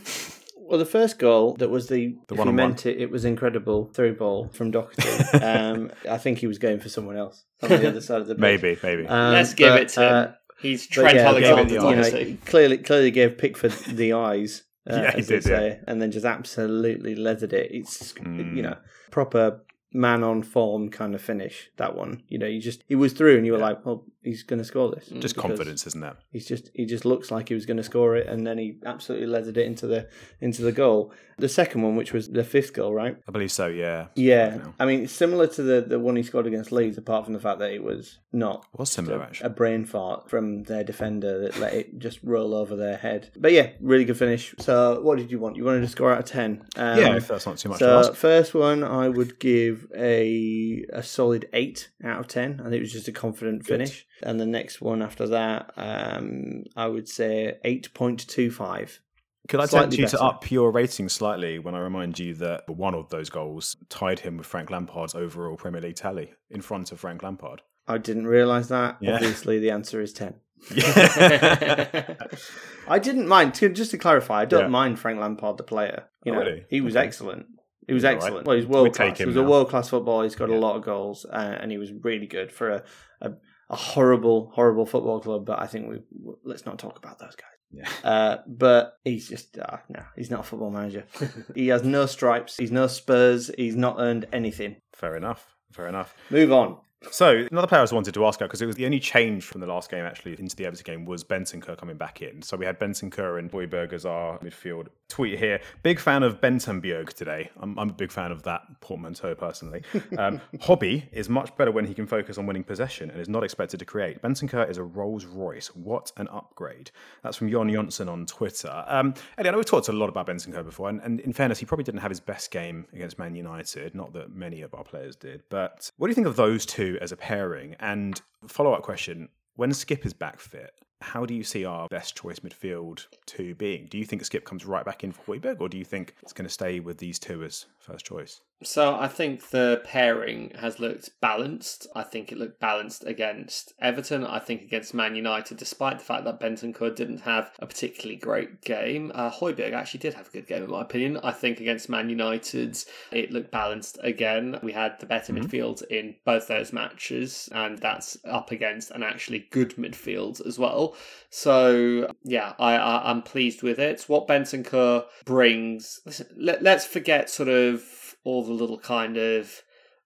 well, 0.57 0.79
the 0.79 0.87
first 0.87 1.19
goal 1.19 1.55
that 1.57 1.69
was 1.69 1.89
the, 1.89 1.97
The 1.97 2.03
if 2.07 2.31
you 2.31 2.37
one-on-one. 2.37 2.57
meant 2.57 2.87
it, 2.87 2.99
it 3.01 3.11
was 3.11 3.25
incredible 3.25 3.87
through 3.93 4.17
ball 4.17 4.49
from 4.53 4.71
Doherty. 4.71 5.09
um, 5.45 5.91
I 6.09 6.19
think 6.19 6.39
he 6.39 6.47
was 6.47 6.59
going 6.59 6.81
for 6.81 6.89
someone 6.89 7.17
else 7.17 7.45
on 7.63 7.69
the 7.71 7.89
other 7.89 8.01
side 8.01 8.21
of 8.21 8.27
the 8.29 8.35
pitch. 8.37 8.41
Maybe, 8.41 8.79
maybe. 8.83 9.07
Um, 9.07 9.33
Let's 9.33 9.55
give 9.55 9.71
but, 9.75 9.83
it 9.83 9.89
to 9.91 10.03
uh, 10.05 10.25
him. 10.27 10.35
He's 10.61 10.87
but 10.87 10.95
Trent 10.95 11.17
yeah, 11.17 11.29
Alexander 11.29 11.65
gave 11.65 11.83
you 11.83 12.31
know, 12.31 12.37
clearly, 12.47 12.79
clearly 12.79 13.11
gave 13.11 13.37
Pickford 13.37 13.73
the 13.97 14.13
eyes. 14.13 14.63
Uh, 14.89 14.97
Yeah, 15.03 15.13
he 15.13 15.19
as 15.19 15.27
they 15.29 15.39
did, 15.41 15.47
yeah. 15.49 15.75
and 15.87 16.01
then 16.03 16.11
just 16.11 16.25
absolutely 16.27 17.15
leathered 17.15 17.53
it. 17.53 17.71
It's 17.73 18.13
Mm. 18.15 18.57
you 18.57 18.63
know 18.63 18.77
proper 19.13 19.61
man 19.93 20.23
on 20.23 20.43
form 20.43 20.89
kind 20.91 21.15
of 21.15 21.23
finish. 21.23 21.71
That 21.77 21.97
one, 21.97 22.23
you 22.29 22.39
know, 22.39 22.47
you 22.47 22.61
just 22.61 22.83
he 22.89 22.95
was 22.95 23.13
through, 23.13 23.37
and 23.37 23.47
you 23.47 23.53
were 23.53 23.59
like, 23.59 23.85
well, 23.85 24.05
he's 24.23 24.43
going 24.43 24.59
to 24.59 24.65
score 24.65 24.91
this. 24.91 25.09
Just 25.09 25.37
confidence, 25.37 25.87
isn't 25.87 26.03
it? 26.03 26.15
He's 26.31 26.47
just 26.47 26.71
he 26.75 26.87
just 26.87 27.05
looks 27.05 27.31
like 27.31 27.49
he 27.49 27.55
was 27.55 27.67
going 27.67 27.77
to 27.77 27.83
score 27.83 28.17
it, 28.17 28.27
and 28.27 28.47
then 28.47 28.59
he 28.59 28.79
absolutely 28.87 29.27
leathered 29.27 29.57
it 29.57 29.67
into 29.67 29.87
the 29.87 30.09
into 30.41 30.63
the 30.63 30.73
goal. 30.73 31.13
The 31.39 31.49
second 31.49 31.83
one, 31.83 31.97
which 31.97 32.13
was 32.13 32.29
the 32.29 32.45
fifth 32.45 32.73
goal, 32.75 32.95
right? 32.95 33.17
I 33.27 33.33
believe 33.33 33.51
so, 33.51 33.67
yeah. 33.67 34.09
Yeah, 34.15 34.57
now. 34.57 34.75
I 34.79 34.87
mean, 34.87 35.09
similar 35.09 35.47
to 35.49 35.63
the 35.63 35.81
the 35.81 35.99
one 35.99 36.17
he 36.17 36.23
scored 36.23 36.47
against 36.47 36.73
Leeds, 36.73 36.99
apart 36.99 37.25
from 37.25 37.35
the 37.35 37.41
fact 37.41 37.59
that 37.61 37.73
it 37.73 37.83
was 37.83 38.19
not 38.33 38.67
It 38.73 38.79
was 38.79 38.91
similar, 38.91 39.19
a, 39.19 39.23
actually. 39.23 39.47
a 39.47 39.51
brain 39.51 39.85
fart 39.85 40.31
from 40.31 40.63
their 40.65 40.85
defender 40.85 41.41
that 41.41 41.59
let 41.59 41.75
it 41.75 41.99
just 41.99 42.21
roll 42.23 42.55
over 42.55 42.77
their 42.77 42.97
head. 42.97 43.31
But 43.37 43.53
yeah, 43.53 43.71
really 43.81 44.05
good 44.05 44.17
finish. 44.19 44.55
So, 44.59 45.01
what 45.01 45.19
did 45.19 45.31
you 45.31 45.39
want? 45.39 45.57
You 45.57 45.65
wanted 45.65 45.81
to 45.81 45.89
score 45.89 46.13
out 46.13 46.21
of 46.21 46.25
ten? 46.27 46.65
Um, 46.77 46.99
yeah, 46.99 47.17
if 47.17 47.29
that's 47.29 47.47
not 47.47 47.59
too 47.59 47.71
much 47.71 47.79
so 47.81 47.99
ask. 47.99 48.15
first 48.15 48.55
one, 48.55 48.85
I 48.85 49.09
would 49.09 49.39
give 49.41 49.82
a 49.97 50.85
a 50.93 51.03
solid 51.03 51.49
eight 51.53 51.91
out 52.05 52.21
of 52.21 52.29
ten. 52.29 52.61
I 52.61 52.65
think 52.65 52.75
it 52.77 52.81
was 52.81 52.93
just 52.93 53.09
a 53.09 53.13
confident 53.13 53.65
finish. 53.67 54.07
And 54.23 54.39
the 54.41 54.47
next 54.47 54.81
one 54.81 55.03
after 55.03 55.27
that, 55.29 55.73
um, 55.77 56.65
I 56.77 56.87
would 56.87 57.09
say 57.09 57.59
eight 57.65 57.93
point 57.95 58.27
two 58.27 58.51
five. 58.51 59.01
Could 59.49 59.59
I 59.61 59.67
slightly 59.67 59.97
tempt 59.97 60.13
you 60.13 60.19
to 60.19 60.25
up 60.25 60.51
your 60.53 60.71
rating 60.71 61.09
slightly 61.09 61.59
when 61.59 61.75
I 61.75 61.81
remind 61.81 62.19
you 62.19 62.35
that 62.35 62.69
one 62.69 62.95
of 62.95 63.09
those 63.11 63.29
goals 63.29 63.77
tied 63.89 64.21
him 64.21 64.37
with 64.37 64.47
Frank 64.47 64.71
Lampard's 64.71 65.17
overall 65.17 65.57
Premier 65.57 65.81
League 65.81 65.97
tally 65.97 66.33
in 66.51 66.61
front 66.61 66.93
of 66.93 67.01
Frank 67.01 67.25
Lampard? 67.25 67.61
I 67.89 67.99
didn't 67.99 68.29
realise 68.29 68.69
that. 68.69 68.99
Yeah. 69.01 69.15
Obviously, 69.15 69.59
the 69.59 69.71
answer 69.71 70.01
is 70.01 70.13
ten. 70.13 70.35
Yeah. 70.73 72.15
I 72.89 72.99
didn't 73.01 73.27
mind. 73.29 73.55
Just 73.55 73.91
to 73.91 73.99
clarify, 73.99 74.43
I 74.43 74.45
don't 74.45 74.63
Yeah. 74.63 74.69
mind 74.69 74.99
Frank 75.01 75.19
Lampard, 75.21 75.57
the 75.57 75.65
player. 75.65 76.05
You 76.25 76.33
Oh, 76.33 76.35
know, 76.37 76.41
really? 76.43 76.65
he 76.69 76.81
was 76.81 76.97
Okay. 76.97 77.05
excellent. 77.07 77.47
He 77.87 77.95
was 77.95 78.05
all 78.05 78.11
right. 78.13 78.17
excellent. 78.23 78.47
Well, 78.47 78.57
he's 78.57 78.67
We 78.67 78.73
world 78.73 78.95
class. 78.95 79.19
He 79.19 79.25
was 79.25 79.37
a 79.37 79.43
world 79.43 79.69
class 79.71 79.89
footballer. 79.89 80.25
He's 80.25 80.35
got 80.37 80.49
Yeah. 80.51 80.57
a 80.57 80.59
lot 80.59 80.77
of 80.77 80.83
goals, 80.83 81.25
uh, 81.25 81.57
and 81.61 81.71
he 81.71 81.79
was 81.79 81.93
really 81.93 82.27
good 82.27 82.53
for 82.53 82.71
a, 82.71 82.83
a 83.21 83.33
a 83.71 83.77
horrible, 83.77 84.51
horrible 84.55 84.85
football 84.87 85.21
club. 85.21 85.47
But 85.47 85.61
I 85.61 85.67
think 85.67 85.89
we 85.89 86.01
let's 86.45 86.67
not 86.67 86.79
talk 86.79 86.99
about 86.99 87.19
those 87.19 87.35
guys. 87.37 87.49
Yeah. 87.71 87.89
Uh, 88.05 88.37
but 88.47 88.99
he's 89.03 89.29
just 89.29 89.57
uh, 89.59 89.79
no, 89.89 90.03
he's 90.17 90.31
not 90.31 90.41
a 90.41 90.43
football 90.43 90.71
manager. 90.71 91.05
he 91.55 91.69
has 91.69 91.83
no 91.83 92.05
stripes. 92.07 92.57
He's 92.59 92.71
no 92.71 92.87
Spurs. 92.87 93.51
He's 93.57 93.77
not 93.77 93.97
earned 93.99 94.27
anything. 94.33 94.77
Fair 94.93 95.17
enough. 95.17 95.55
Fair 95.73 95.89
enough. 95.89 96.15
Move 96.31 96.53
on. 96.53 96.77
So 97.11 97.47
another 97.51 97.67
player 97.67 97.81
I 97.81 97.85
just 97.85 97.93
wanted 97.93 98.15
to 98.15 98.27
ask 98.27 98.41
about 98.41 98.49
because 98.49 98.63
it 98.63 98.67
was 98.67 98.77
the 98.77 98.85
only 98.85 99.01
change 99.01 99.45
from 99.45 99.61
the 99.61 99.67
last 99.67 99.91
game 99.91 100.05
actually 100.05 100.39
into 100.39 100.55
the 100.57 100.67
Everton 100.67 100.85
game 100.85 101.05
was 101.05 101.25
Bentancur 101.25 101.77
coming 101.77 101.97
back 101.97 102.23
in. 102.23 102.43
So 102.43 102.57
we 102.57 102.65
had 102.65 102.79
Bentancur 102.79 103.39
and 103.39 103.51
Højbjerg 103.51 103.93
as 103.93 104.07
our 104.07 104.39
midfield. 104.39 104.89
Tweet 105.09 105.39
here: 105.39 105.61
big 105.83 105.99
fan 105.99 106.23
of 106.23 106.41
Bentonbjerg 106.41 107.13
today. 107.13 107.51
I'm, 107.61 107.79
I'm 107.79 107.91
a 107.91 107.93
big 107.93 108.11
fan 108.11 108.33
of 108.33 108.43
that 108.45 108.63
portmanteau 108.81 109.35
personally. 109.35 109.83
Um, 110.19 110.41
Hobby 110.61 111.09
is 111.11 111.29
much 111.29 111.57
better 111.57 111.73
when 111.73 111.87
he 111.87 111.95
can 111.95 112.07
focus 112.07 112.37
on 112.37 112.47
winning 112.47 112.65
possession 112.65 113.11
and 113.11 113.21
is 113.21 113.29
not 113.29 113.43
expected 113.45 113.79
to 113.81 113.87
create. 113.87 114.21
Bentancur 114.21 114.69
is 114.69 114.77
a 114.77 114.83
Rolls 114.83 115.25
Royce. 115.25 115.69
What 115.69 116.13
an 116.19 116.29
upgrade! 116.29 116.91
That's 117.23 117.37
from 117.37 117.51
Jon 117.51 117.71
Jonsson 117.71 118.11
on 118.11 118.27
Twitter. 118.27 118.85
Um, 118.87 119.15
Eddie, 119.39 119.49
I 119.49 119.53
know 119.53 119.59
we've 119.59 119.67
talked 119.67 119.89
a 119.89 119.93
lot 119.93 120.09
about 120.09 120.27
Bentancur 120.27 120.65
before, 120.65 120.91
and, 120.91 121.01
and 121.01 121.21
in 121.21 121.33
fairness, 121.33 121.59
he 121.59 121.67
probably 121.67 121.85
didn't 121.85 122.01
have 122.01 122.11
his 122.11 122.21
best 122.21 122.51
game 122.51 122.87
against 122.93 123.19
Man 123.19 123.35
United. 123.35 123.95
Not 123.95 124.13
that 124.13 124.35
many 124.35 124.61
of 124.63 124.75
our 124.75 124.85
players 124.85 125.17
did, 125.17 125.43
but 125.49 125.91
what 125.97 126.09
do 126.09 126.11
you 126.11 126.15
think 126.15 126.27
of 126.27 126.37
those 126.37 126.67
two 126.67 126.92
as 127.01 127.13
a 127.13 127.17
pairing? 127.17 127.77
And 127.81 128.21
follow 128.47 128.73
up 128.73 128.83
question: 128.83 129.29
When 129.57 129.71
Skipp 129.71 130.05
is 130.05 130.13
back 130.13 130.41
fit, 130.41 130.73
how 131.01 131.27
do 131.27 131.35
you 131.35 131.45
see 131.45 131.65
our 131.65 131.89
best 131.89 132.17
choice 132.17 132.41
midfield 132.41 133.07
two 133.27 133.55
being? 133.55 133.87
Do 133.87 133.99
you 133.99 134.05
think 134.05 134.23
Skipp 134.23 134.45
comes 134.45 134.65
right 134.65 134.85
back 134.85 135.05
in 135.05 135.13
for 135.13 135.37
Højbjerg, 135.37 135.61
or 135.61 135.69
do 135.69 135.79
you 135.79 135.85
think 135.85 136.15
it's 136.23 136.33
going 136.33 136.47
to 136.47 136.53
stay 136.53 136.81
with 136.81 136.99
these 136.99 137.19
two 137.19 137.43
as 137.45 137.67
first 137.79 138.05
choice? 138.05 138.41
So 138.65 138.95
I 138.95 139.09
think 139.09 139.51
the 139.51 139.81
pairing 139.85 140.53
has 140.59 140.79
looked 140.79 141.11
balanced. 141.21 141.87
I 141.95 142.03
think 142.03 142.31
it 142.31 142.39
looked 142.39 142.61
balanced 142.61 143.05
against 143.05 143.73
Everton. 143.81 144.25
I 144.25 144.39
think 144.39 144.63
against 144.63 144.95
Man 144.95 145.17
United, 145.17 145.57
despite 145.57 145.99
the 145.99 146.05
fact 146.05 146.25
that 146.25 146.41
Bentancur 146.41 146.95
didn't 146.95 147.23
have 147.23 147.53
a 147.59 147.67
particularly 147.67 148.17
great 148.17 148.63
game, 148.63 149.13
uh, 149.15 149.31
Højbjerg 149.31 149.73
actually 149.73 150.01
did 150.01 150.15
have 150.15 150.29
a 150.29 150.33
good 150.33 150.47
game 150.47 150.65
in 150.65 150.71
my 150.71 150.83
opinion. 150.83 151.19
I 151.23 151.33
think 151.33 151.61
against 151.61 151.89
Man 151.89 152.09
United, 152.09 152.79
it 153.11 153.33
looked 153.33 153.51
balanced 153.51 153.99
again. 154.03 154.59
We 154.63 154.73
had 154.73 154.99
the 155.01 155.07
better 155.07 155.33
midfield 155.33 155.83
in 155.89 156.17
both 156.25 156.49
those 156.49 156.73
matches, 156.73 157.49
and 157.53 157.79
that's 157.79 158.17
up 158.25 158.51
against 158.51 158.91
an 158.91 159.03
actually 159.03 159.47
good 159.51 159.77
midfield 159.77 160.45
as 160.47 160.59
well. 160.59 160.97
So 161.31 162.13
yeah, 162.25 162.55
I, 162.59 162.77
I 162.77 163.11
I'm 163.11 163.23
pleased 163.23 163.63
with 163.63 163.79
it. 163.79 164.03
What 164.09 164.29
Bentancur 164.29 165.05
brings. 165.25 166.01
Listen, 166.05 166.27
let, 166.37 166.63
let's 166.63 166.87
forget 166.87 167.31
sort 167.31 167.49
of 167.49 167.83
all 168.25 168.45
the 168.45 168.53
little 168.53 168.79
kind 168.79 169.17
of 169.17 169.63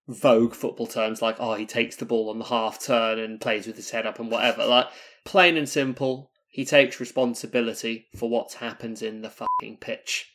vogue 0.08 0.54
football 0.54 0.86
terms 0.86 1.20
like 1.20 1.36
oh 1.40 1.54
he 1.54 1.66
takes 1.66 1.96
the 1.96 2.04
ball 2.04 2.30
on 2.30 2.38
the 2.38 2.44
half 2.44 2.80
turn 2.80 3.18
and 3.18 3.40
plays 3.40 3.66
with 3.66 3.74
his 3.74 3.90
head 3.90 4.06
up 4.06 4.20
and 4.20 4.30
whatever 4.30 4.64
like 4.64 4.86
plain 5.24 5.56
and 5.56 5.68
simple 5.68 6.30
he 6.56 6.64
takes 6.64 7.00
responsibility 7.00 8.06
for 8.16 8.30
what 8.30 8.54
happens 8.54 9.02
in 9.02 9.20
the 9.20 9.28
fucking 9.28 9.76
pitch. 9.78 10.32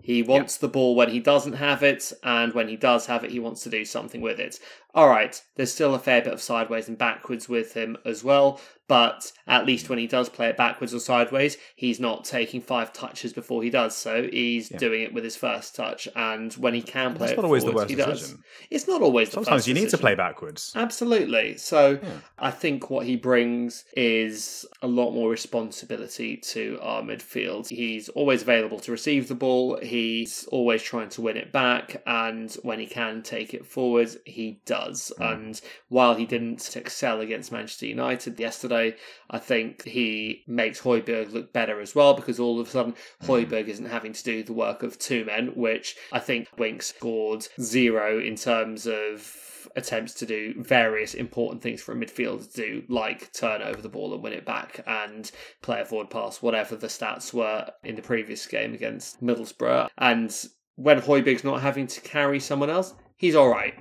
He 0.00 0.22
wants 0.22 0.56
the 0.56 0.68
ball 0.68 0.94
when 0.94 1.10
he 1.10 1.18
doesn't 1.18 1.54
have 1.54 1.82
it 1.82 2.12
and 2.22 2.54
when 2.54 2.68
he 2.68 2.76
does 2.76 3.06
have 3.06 3.24
it 3.24 3.32
he 3.32 3.40
wants 3.40 3.64
to 3.64 3.70
do 3.70 3.84
something 3.84 4.20
with 4.20 4.38
it 4.38 4.60
all 4.94 5.08
right 5.08 5.42
there's 5.56 5.72
still 5.72 5.94
a 5.94 5.98
fair 5.98 6.22
bit 6.22 6.32
of 6.32 6.40
sideways 6.40 6.88
and 6.88 6.98
backwards 6.98 7.48
with 7.48 7.74
him 7.74 7.96
as 8.04 8.22
well 8.24 8.60
but 8.86 9.32
at 9.46 9.64
least 9.64 9.88
when 9.88 9.98
he 9.98 10.06
does 10.06 10.28
play 10.28 10.48
it 10.48 10.56
backwards 10.56 10.92
or 10.92 11.00
sideways, 11.00 11.56
he's 11.74 11.98
not 11.98 12.24
taking 12.24 12.60
five 12.60 12.92
touches 12.92 13.32
before 13.32 13.62
he 13.62 13.70
does 13.70 13.96
so. 13.96 14.28
He's 14.30 14.68
doing 14.68 15.02
it 15.02 15.14
with 15.14 15.24
his 15.24 15.36
first 15.36 15.74
touch, 15.74 16.06
and 16.14 16.52
when 16.54 16.74
he 16.74 16.82
can 16.82 17.14
play 17.14 17.28
That's 17.28 17.32
it 17.32 17.36
not 17.36 17.44
always 17.46 17.64
the 17.64 17.72
forwards, 17.72 17.90
worst 17.90 17.90
he 17.90 17.96
does. 17.96 18.34
It's 18.70 18.86
not 18.86 19.00
always. 19.00 19.30
the 19.30 19.34
Sometimes 19.36 19.66
you 19.66 19.72
need 19.72 19.88
to 19.88 19.98
play 19.98 20.14
backwards. 20.14 20.72
Absolutely. 20.74 21.56
So 21.56 21.98
I 22.38 22.50
think 22.50 22.90
what 22.90 23.06
he 23.06 23.16
brings 23.16 23.84
is 23.96 24.66
a 24.82 24.86
lot 24.86 25.12
more 25.12 25.30
responsibility 25.30 26.36
to 26.36 26.78
our 26.82 27.00
midfield. 27.00 27.68
He's 27.68 28.10
always 28.10 28.42
available 28.42 28.80
to 28.80 28.92
receive 28.92 29.28
the 29.28 29.34
ball. 29.34 29.78
He's 29.82 30.46
always 30.52 30.82
trying 30.82 31.08
to 31.10 31.22
win 31.22 31.38
it 31.38 31.52
back, 31.52 32.02
and 32.06 32.52
when 32.62 32.80
he 32.80 32.86
can 32.86 33.22
take 33.22 33.54
it 33.54 33.64
forward, 33.64 34.14
he 34.26 34.60
does. 34.66 34.83
Does. 34.84 35.12
Hmm. 35.16 35.22
And 35.22 35.60
while 35.88 36.14
he 36.14 36.26
didn't 36.26 36.76
excel 36.76 37.20
against 37.20 37.52
Manchester 37.52 37.86
United 37.86 38.38
yesterday, 38.38 38.96
I 39.30 39.38
think 39.38 39.84
he 39.84 40.44
makes 40.46 40.80
Højbjerg 40.80 41.32
look 41.32 41.52
better 41.52 41.80
as 41.80 41.94
well 41.94 42.14
because 42.14 42.38
all 42.38 42.60
of 42.60 42.68
a 42.68 42.70
sudden 42.70 42.94
hmm. 43.20 43.30
Højbjerg 43.30 43.68
isn't 43.68 43.86
having 43.86 44.12
to 44.12 44.24
do 44.24 44.42
the 44.42 44.52
work 44.52 44.82
of 44.82 44.98
two 44.98 45.24
men, 45.24 45.48
which 45.54 45.96
I 46.12 46.18
think 46.18 46.48
Winks 46.58 46.86
scored 46.86 47.46
zero 47.60 48.20
in 48.20 48.36
terms 48.36 48.86
of 48.86 49.40
attempts 49.76 50.14
to 50.14 50.26
do 50.26 50.54
various 50.62 51.14
important 51.14 51.62
things 51.62 51.82
for 51.82 51.92
a 51.92 51.96
midfielder 51.96 52.50
to 52.52 52.56
do, 52.56 52.82
like 52.88 53.32
turn 53.32 53.62
over 53.62 53.80
the 53.80 53.88
ball 53.88 54.14
and 54.14 54.22
win 54.22 54.32
it 54.32 54.44
back 54.44 54.80
and 54.86 55.30
play 55.62 55.80
a 55.80 55.84
forward 55.84 56.10
pass, 56.10 56.42
whatever 56.42 56.76
the 56.76 56.86
stats 56.86 57.32
were 57.32 57.68
in 57.82 57.96
the 57.96 58.02
previous 58.02 58.46
game 58.46 58.74
against 58.74 59.22
Middlesbrough. 59.22 59.88
And 59.98 60.32
when 60.76 61.00
Højbjerg's 61.00 61.44
not 61.44 61.60
having 61.60 61.86
to 61.88 62.00
carry 62.00 62.40
someone 62.40 62.70
else, 62.70 62.94
he's 63.16 63.34
all 63.34 63.48
right. 63.48 63.74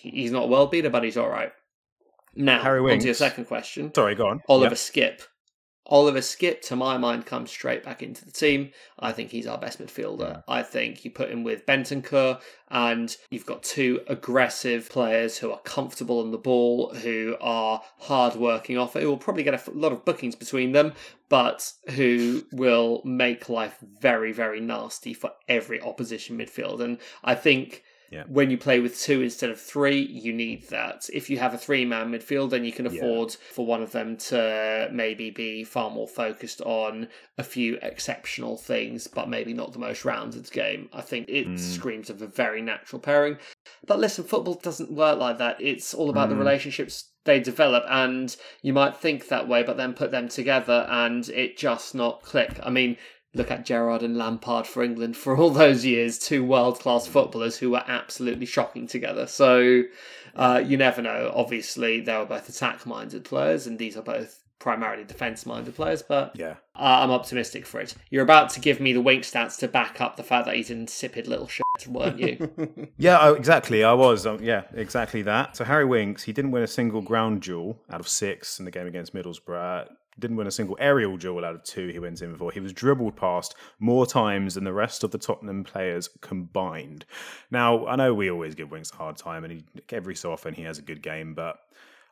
He's 0.00 0.30
not 0.30 0.44
a 0.44 0.46
world 0.46 0.70
beater, 0.70 0.90
but 0.90 1.04
he's 1.04 1.16
all 1.16 1.28
right. 1.28 1.52
Now, 2.34 2.62
Harry 2.62 2.80
on 2.92 2.98
to 2.98 3.04
your 3.04 3.14
second 3.14 3.46
question. 3.46 3.92
Sorry, 3.94 4.14
go 4.14 4.26
on. 4.26 4.40
Oliver 4.48 4.70
Yep. 4.70 4.78
Skipp. 4.78 5.22
Oliver 5.86 6.20
Skipp, 6.20 6.60
to 6.62 6.76
my 6.76 6.96
mind, 6.96 7.26
comes 7.26 7.50
straight 7.50 7.82
back 7.82 8.02
into 8.02 8.24
the 8.24 8.30
team. 8.30 8.70
I 9.00 9.10
think 9.10 9.30
he's 9.30 9.48
our 9.48 9.58
best 9.58 9.80
midfielder. 9.80 10.42
I 10.46 10.62
think 10.62 11.04
you 11.04 11.10
put 11.10 11.30
him 11.30 11.42
with 11.42 11.66
Bentancur, 11.66 12.40
and 12.70 13.14
you've 13.30 13.44
got 13.46 13.64
two 13.64 14.00
aggressive 14.06 14.88
players 14.88 15.36
who 15.36 15.50
are 15.50 15.58
comfortable 15.60 16.20
on 16.20 16.30
the 16.30 16.38
ball, 16.38 16.94
who 16.94 17.36
are 17.40 17.82
hard 17.98 18.36
working 18.36 18.78
off 18.78 18.94
it, 18.94 19.02
who 19.02 19.08
will 19.08 19.16
probably 19.18 19.42
get 19.42 19.66
a 19.66 19.70
lot 19.72 19.92
of 19.92 20.04
bookings 20.04 20.36
between 20.36 20.70
them, 20.70 20.92
but 21.28 21.72
who 21.90 22.44
will 22.52 23.02
make 23.04 23.48
life 23.48 23.76
very, 24.00 24.32
very 24.32 24.60
nasty 24.60 25.12
for 25.12 25.32
every 25.48 25.80
opposition 25.82 26.38
midfield. 26.38 26.80
And 26.80 26.98
I 27.24 27.34
think 27.34 27.82
Yeah. 28.12 28.24
when 28.28 28.50
you 28.50 28.58
play 28.58 28.78
with 28.78 29.00
two 29.00 29.22
instead 29.22 29.48
of 29.48 29.58
three, 29.58 29.98
you 30.00 30.34
need 30.34 30.68
that. 30.68 31.08
If 31.12 31.30
you 31.30 31.38
have 31.38 31.54
a 31.54 31.58
three 31.58 31.86
man 31.86 32.12
midfield, 32.12 32.50
then 32.50 32.62
you 32.64 32.70
can 32.70 32.84
Yeah. 32.84 32.92
afford 32.92 33.32
for 33.32 33.64
one 33.64 33.82
of 33.82 33.92
them 33.92 34.18
to 34.28 34.90
maybe 34.92 35.30
be 35.30 35.64
far 35.64 35.88
more 35.90 36.06
focused 36.06 36.60
on 36.60 37.08
a 37.38 37.42
few 37.42 37.78
exceptional 37.80 38.58
things, 38.58 39.06
but 39.06 39.30
maybe 39.30 39.54
not 39.54 39.72
the 39.72 39.78
most 39.78 40.04
rounded 40.04 40.50
game. 40.52 40.90
I 40.92 41.00
think 41.00 41.28
it 41.30 41.46
Mm. 41.48 41.58
screams 41.58 42.10
of 42.10 42.20
a 42.20 42.26
very 42.26 42.60
natural 42.60 43.00
pairing. 43.00 43.38
But 43.86 43.98
listen, 43.98 44.24
football 44.24 44.54
doesn't 44.54 44.92
work 44.92 45.18
like 45.18 45.38
that. 45.38 45.56
It's 45.60 45.94
all 45.94 46.10
about 46.10 46.28
the 46.28 46.34
Mm. 46.34 46.40
relationships 46.40 47.08
they 47.24 47.40
develop, 47.40 47.84
and 47.88 48.36
you 48.62 48.72
might 48.74 48.96
think 48.96 49.28
that 49.28 49.48
way, 49.48 49.62
but 49.62 49.76
then 49.78 49.94
put 49.94 50.10
them 50.10 50.28
together 50.28 50.86
and 50.90 51.28
it 51.30 51.56
just 51.56 51.94
not 51.94 52.20
click. 52.22 52.58
I 52.62 52.68
mean, 52.68 52.96
look 53.34 53.50
at 53.50 53.64
Gerard 53.64 54.02
and 54.02 54.16
Lampard 54.16 54.66
for 54.66 54.82
England 54.82 55.16
for 55.16 55.36
all 55.36 55.50
those 55.50 55.84
years, 55.84 56.18
two 56.18 56.44
world 56.44 56.78
class 56.80 57.06
footballers 57.06 57.56
who 57.58 57.70
were 57.70 57.84
absolutely 57.86 58.46
shocking 58.46 58.86
together. 58.86 59.26
So 59.26 59.82
uh, 60.36 60.62
you 60.64 60.76
never 60.76 61.00
know. 61.02 61.32
Obviously, 61.34 62.00
they 62.00 62.16
were 62.16 62.26
both 62.26 62.48
attack 62.48 62.84
minded 62.86 63.24
players, 63.24 63.66
and 63.66 63.78
these 63.78 63.96
are 63.96 64.02
both 64.02 64.38
primarily 64.58 65.02
defence 65.02 65.44
minded 65.44 65.74
players, 65.74 66.02
but 66.02 66.30
Yeah. 66.36 66.54
uh, 66.76 67.00
I'm 67.02 67.10
optimistic 67.10 67.66
for 67.66 67.80
it. 67.80 67.94
You're 68.10 68.22
about 68.22 68.48
to 68.50 68.60
give 68.60 68.78
me 68.78 68.92
the 68.92 69.00
wink 69.00 69.24
stats 69.24 69.58
to 69.58 69.66
back 69.66 70.00
up 70.00 70.16
the 70.16 70.22
fact 70.22 70.46
that 70.46 70.54
he's 70.54 70.70
an 70.70 70.82
insipid 70.82 71.26
little 71.26 71.48
shit, 71.48 71.64
weren't 71.88 72.20
you? 72.20 72.88
Yeah, 72.96 73.18
oh, 73.22 73.34
exactly. 73.34 73.82
I 73.82 73.92
was. 73.92 74.24
Um, 74.24 74.38
yeah, 74.40 74.62
exactly 74.74 75.22
that. 75.22 75.56
So 75.56 75.64
Harry 75.64 75.84
Winks, 75.84 76.22
he 76.22 76.32
didn't 76.32 76.52
win 76.52 76.62
a 76.62 76.68
single 76.68 77.00
ground 77.02 77.42
duel 77.42 77.80
out 77.90 77.98
of 77.98 78.06
six 78.06 78.60
in 78.60 78.64
the 78.64 78.70
game 78.70 78.86
against 78.86 79.12
Middlesbrough. 79.14 79.88
Didn't 80.18 80.36
win 80.36 80.46
a 80.46 80.52
single 80.52 80.76
aerial 80.78 81.16
duel 81.16 81.44
out 81.44 81.54
of 81.54 81.64
two 81.64 81.88
he 81.88 81.98
went 81.98 82.20
in 82.20 82.36
for. 82.36 82.52
He 82.52 82.60
was 82.60 82.72
dribbled 82.72 83.16
past 83.16 83.54
more 83.78 84.06
times 84.06 84.54
than 84.54 84.64
the 84.64 84.72
rest 84.72 85.04
of 85.04 85.10
the 85.10 85.18
Tottenham 85.18 85.64
players 85.64 86.10
combined. 86.20 87.04
Now, 87.50 87.86
I 87.86 87.96
know 87.96 88.12
we 88.12 88.30
always 88.30 88.54
give 88.54 88.70
Winks 88.70 88.92
a 88.92 88.96
hard 88.96 89.16
time, 89.16 89.44
and 89.44 89.52
he, 89.52 89.64
every 89.90 90.14
so 90.14 90.32
often 90.32 90.54
he 90.54 90.62
has 90.62 90.78
a 90.78 90.82
good 90.82 91.02
game, 91.02 91.34
but 91.34 91.58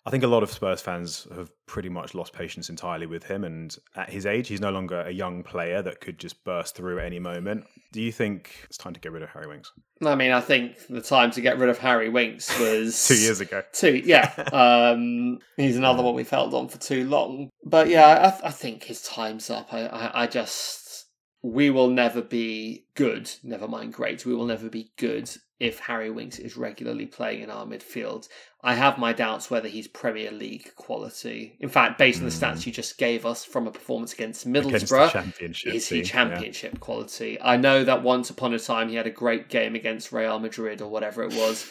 I 0.06 0.10
think 0.10 0.24
a 0.24 0.28
lot 0.28 0.42
of 0.42 0.50
Spurs 0.50 0.80
fans 0.80 1.26
have 1.34 1.50
pretty 1.66 1.90
much 1.90 2.14
lost 2.14 2.32
patience 2.32 2.70
entirely 2.70 3.06
with 3.06 3.24
him. 3.24 3.44
And 3.44 3.74
at 3.94 4.08
his 4.08 4.24
age, 4.24 4.48
he's 4.48 4.60
no 4.60 4.70
longer 4.70 5.02
a 5.02 5.10
young 5.10 5.42
player 5.42 5.82
that 5.82 6.00
could 6.00 6.18
just 6.18 6.42
burst 6.42 6.74
through 6.74 7.00
at 7.00 7.04
any 7.04 7.18
moment. 7.18 7.64
Do 7.92 8.00
you 8.00 8.10
think 8.10 8.64
it's 8.64 8.78
time 8.78 8.94
to 8.94 9.00
get 9.00 9.12
rid 9.12 9.22
of 9.22 9.28
Harry 9.30 9.46
Winks? 9.46 9.72
I 10.02 10.14
mean, 10.14 10.32
I 10.32 10.40
think 10.40 10.86
the 10.88 11.02
time 11.02 11.30
to 11.32 11.42
get 11.42 11.58
rid 11.58 11.68
of 11.68 11.78
Harry 11.78 12.08
Winks 12.08 12.58
was 12.60 13.06
Two 13.06 13.16
years 13.16 13.40
ago. 13.40 13.62
Two, 13.72 13.96
yeah. 14.04 14.32
Um, 14.60 15.38
he's 15.56 15.76
another 15.76 16.02
one 16.02 16.14
we've 16.14 16.28
held 16.28 16.54
on 16.54 16.68
for 16.68 16.78
too 16.78 17.08
long. 17.08 17.50
But 17.64 17.88
yeah, 17.88 18.32
I, 18.42 18.48
I 18.48 18.50
think 18.50 18.84
his 18.84 19.02
time's 19.02 19.50
up. 19.50 19.72
I, 19.72 19.86
I, 19.86 20.22
I 20.22 20.26
just, 20.26 21.06
we 21.42 21.70
will 21.70 21.88
never 21.88 22.22
be 22.22 22.86
good. 22.94 23.30
Never 23.42 23.68
mind 23.68 23.92
great. 23.92 24.24
We 24.24 24.34
will 24.34 24.46
never 24.46 24.68
be 24.68 24.90
good 24.96 25.30
if 25.60 25.78
Harry 25.78 26.10
Winks 26.10 26.38
is 26.38 26.56
regularly 26.56 27.06
playing 27.06 27.42
in 27.42 27.50
our 27.50 27.66
midfield. 27.66 28.28
I 28.62 28.74
have 28.74 28.98
my 28.98 29.12
doubts 29.12 29.50
whether 29.50 29.68
he's 29.68 29.86
Premier 29.86 30.30
League 30.30 30.74
quality. 30.74 31.56
In 31.60 31.68
fact, 31.68 31.98
based 31.98 32.20
on 32.20 32.28
the 32.28 32.34
hmm. 32.34 32.42
stats 32.42 32.66
you 32.66 32.72
just 32.72 32.98
gave 32.98 33.24
us 33.24 33.44
from 33.44 33.66
a 33.66 33.70
performance 33.70 34.12
against 34.14 34.46
Against 34.46 34.46
Middlesbrough, 34.46 35.10
championship. 35.10 35.74
is 35.74 35.88
he 35.88 36.02
championship 36.02 36.80
quality? 36.80 37.38
I 37.40 37.56
know 37.56 37.84
that 37.84 38.02
once 38.02 38.30
upon 38.30 38.54
a 38.54 38.58
time 38.58 38.88
he 38.88 38.96
had 38.96 39.06
a 39.06 39.10
great 39.10 39.48
game 39.48 39.74
against 39.74 40.12
Real 40.12 40.38
Madrid 40.38 40.80
or 40.80 40.90
whatever 40.90 41.22
it 41.22 41.34
was. 41.34 41.70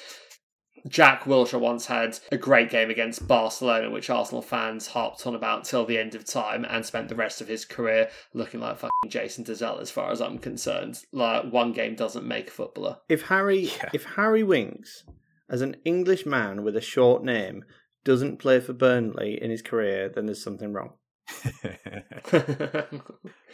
Jack 0.87 1.23
Wilshere 1.23 1.59
once 1.59 1.85
had 1.85 2.19
a 2.31 2.37
great 2.37 2.69
game 2.69 2.89
against 2.89 3.27
Barcelona, 3.27 3.89
which 3.89 4.09
Arsenal 4.09 4.41
fans 4.41 4.87
harped 4.87 5.25
on 5.25 5.35
about 5.35 5.65
till 5.65 5.85
the 5.85 5.97
end 5.97 6.15
of 6.15 6.25
time, 6.25 6.65
and 6.65 6.85
spent 6.85 7.09
the 7.09 7.15
rest 7.15 7.41
of 7.41 7.47
his 7.47 7.65
career 7.65 8.09
looking 8.33 8.59
like 8.59 8.77
fucking 8.77 9.09
Jason 9.09 9.43
Dozzell, 9.43 9.81
as 9.81 9.91
far 9.91 10.11
as 10.11 10.21
I'm 10.21 10.37
concerned. 10.37 11.03
Like 11.11 11.51
one 11.51 11.73
game 11.73 11.95
doesn't 11.95 12.25
make 12.25 12.49
a 12.49 12.51
footballer. 12.51 12.97
If 13.07 13.23
Harry, 13.23 13.71
if 13.93 14.03
Harry 14.03 14.43
Winks, 14.43 15.03
as 15.49 15.61
an 15.61 15.77
English 15.85 16.25
man 16.25 16.63
with 16.63 16.75
a 16.75 16.81
short 16.81 17.23
name, 17.23 17.63
doesn't 18.03 18.37
play 18.37 18.59
for 18.59 18.73
Burnley 18.73 19.41
in 19.41 19.51
his 19.51 19.61
career, 19.61 20.09
then 20.09 20.25
there's 20.25 20.43
something 20.43 20.73
wrong. 20.73 20.93
Yeah. 21.63 22.01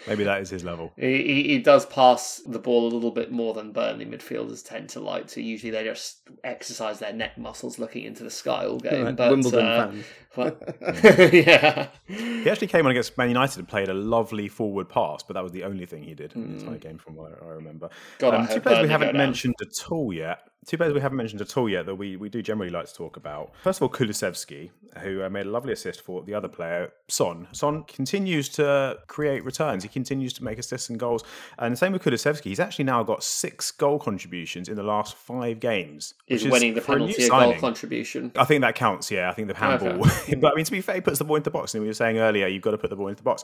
Maybe 0.08 0.24
that 0.24 0.42
is 0.42 0.50
his 0.50 0.64
level. 0.64 0.92
He, 0.98 1.24
he, 1.24 1.44
he 1.44 1.60
does 1.60 1.86
pass 1.86 2.42
the 2.46 2.60
ball 2.60 2.88
a 2.88 2.94
little 2.94 3.12
bit 3.12 3.32
more 3.32 3.54
than 3.54 3.72
Burnley 3.72 4.06
midfielders 4.06 4.64
tend 4.68 4.90
to 4.90 5.00
like 5.00 5.28
to. 5.30 5.42
Usually 5.42 5.72
they 5.72 5.84
just 5.84 6.20
exercise 6.44 7.00
their 7.00 7.14
neck 7.14 7.38
muscles 7.38 7.80
looking 7.80 8.04
into 8.04 8.24
the 8.24 8.30
sky 8.30 8.66
all 8.66 8.80
game. 8.80 9.06
Like 9.06 9.16
but, 9.16 9.32
Wimbledon 9.32 9.66
uh, 9.66 9.88
fans. 9.92 10.06
but- 10.36 10.78
yeah. 11.34 11.88
He 12.08 12.50
actually 12.50 12.68
came 12.68 12.86
on 12.86 12.92
against 12.92 13.18
Man 13.18 13.30
United 13.30 13.58
and 13.60 13.68
played 13.68 13.90
a 13.90 13.94
lovely 13.94 14.48
forward 14.48 14.90
pass, 14.90 15.24
but 15.24 15.34
that 15.34 15.44
was 15.44 15.52
the 15.54 15.64
only 15.64 15.86
thing 15.86 16.04
he 16.04 16.14
did 16.14 16.34
in 16.36 16.42
the 16.42 16.48
Hmm. 16.48 16.60
entire 16.60 16.78
game, 16.78 16.98
from 16.98 17.16
what 17.16 17.32
I 17.42 17.46
remember. 17.48 17.90
God, 18.20 18.34
I 18.34 18.38
Um, 18.40 18.48
two 18.48 18.54
hope 18.56 18.64
players 18.64 18.82
we 18.84 18.90
haven't 18.90 19.16
mentioned 19.16 19.56
at 19.62 19.92
all 19.92 20.14
yet. 20.14 20.40
Two 20.66 20.78
players 20.78 20.94
we 20.94 21.00
haven't 21.00 21.18
mentioned 21.18 21.42
at 21.42 21.56
all 21.58 21.70
yet 21.70 21.86
that 21.86 21.96
we, 21.96 22.16
we 22.16 22.28
do 22.28 22.42
generally 22.42 22.72
like 22.72 22.88
to 22.88 22.94
talk 22.94 23.18
about. 23.18 23.54
First 23.62 23.80
of 23.80 23.84
all, 23.84 23.90
Kulusevski, 23.90 24.72
who 25.00 25.24
uh, 25.24 25.30
made 25.30 25.46
a 25.46 25.50
lovely 25.50 25.74
assist 25.74 26.02
for 26.02 26.24
the 26.24 26.34
other 26.34 26.48
player, 26.48 26.92
Son. 27.08 27.48
Son 27.52 27.84
continues 27.84 28.50
to 28.50 28.98
create 29.08 29.46
returns. 29.46 29.84
He 29.84 29.90
continues 29.90 30.34
to 30.34 30.44
make 30.44 30.58
assists 30.58 30.90
and 30.90 31.00
goals. 31.00 31.24
And 31.60 31.74
the 31.74 31.78
same 31.78 31.94
with 31.94 32.04
Kulusevski. 32.04 32.46
He's 32.46 32.60
actually 32.60 32.86
now 32.86 33.04
got 33.04 33.24
six 33.24 33.70
goal 33.70 34.00
contributions 34.00 34.68
in 34.68 34.76
the 34.76 34.84
last 34.84 35.16
five 35.16 35.60
games. 35.60 36.16
Is 36.28 36.44
which 36.44 36.52
winning 36.52 36.74
the 36.74 36.82
penalty 36.82 37.26
a 37.26 37.30
goal 37.30 37.54
contribution. 37.60 38.32
I 38.36 38.46
think 38.46 38.62
that 38.62 38.74
counts. 38.74 39.12
Yeah, 39.12 39.30
I 39.30 39.34
think 39.34 39.48
the 39.48 39.54
handball. 39.54 40.00
but 40.40 40.52
I 40.52 40.56
mean, 40.56 40.66
to 40.66 40.72
be 40.72 40.82
fair, 40.82 40.96
he 40.96 41.02
puts 41.02 41.20
the 41.20 41.26
ball 41.26 41.36
into 41.36 41.46
the 41.46 41.52
box. 41.52 41.76
And 41.76 41.84
we 41.84 41.88
were 41.88 41.94
saying 41.94 42.18
earlier, 42.18 42.48
you've 42.48 42.64
got 42.64 42.72
to 42.72 42.80
put 42.80 42.90
the 42.90 42.96
ball 42.96 43.10
into 43.10 43.22
the 43.22 43.24
box, 43.24 43.44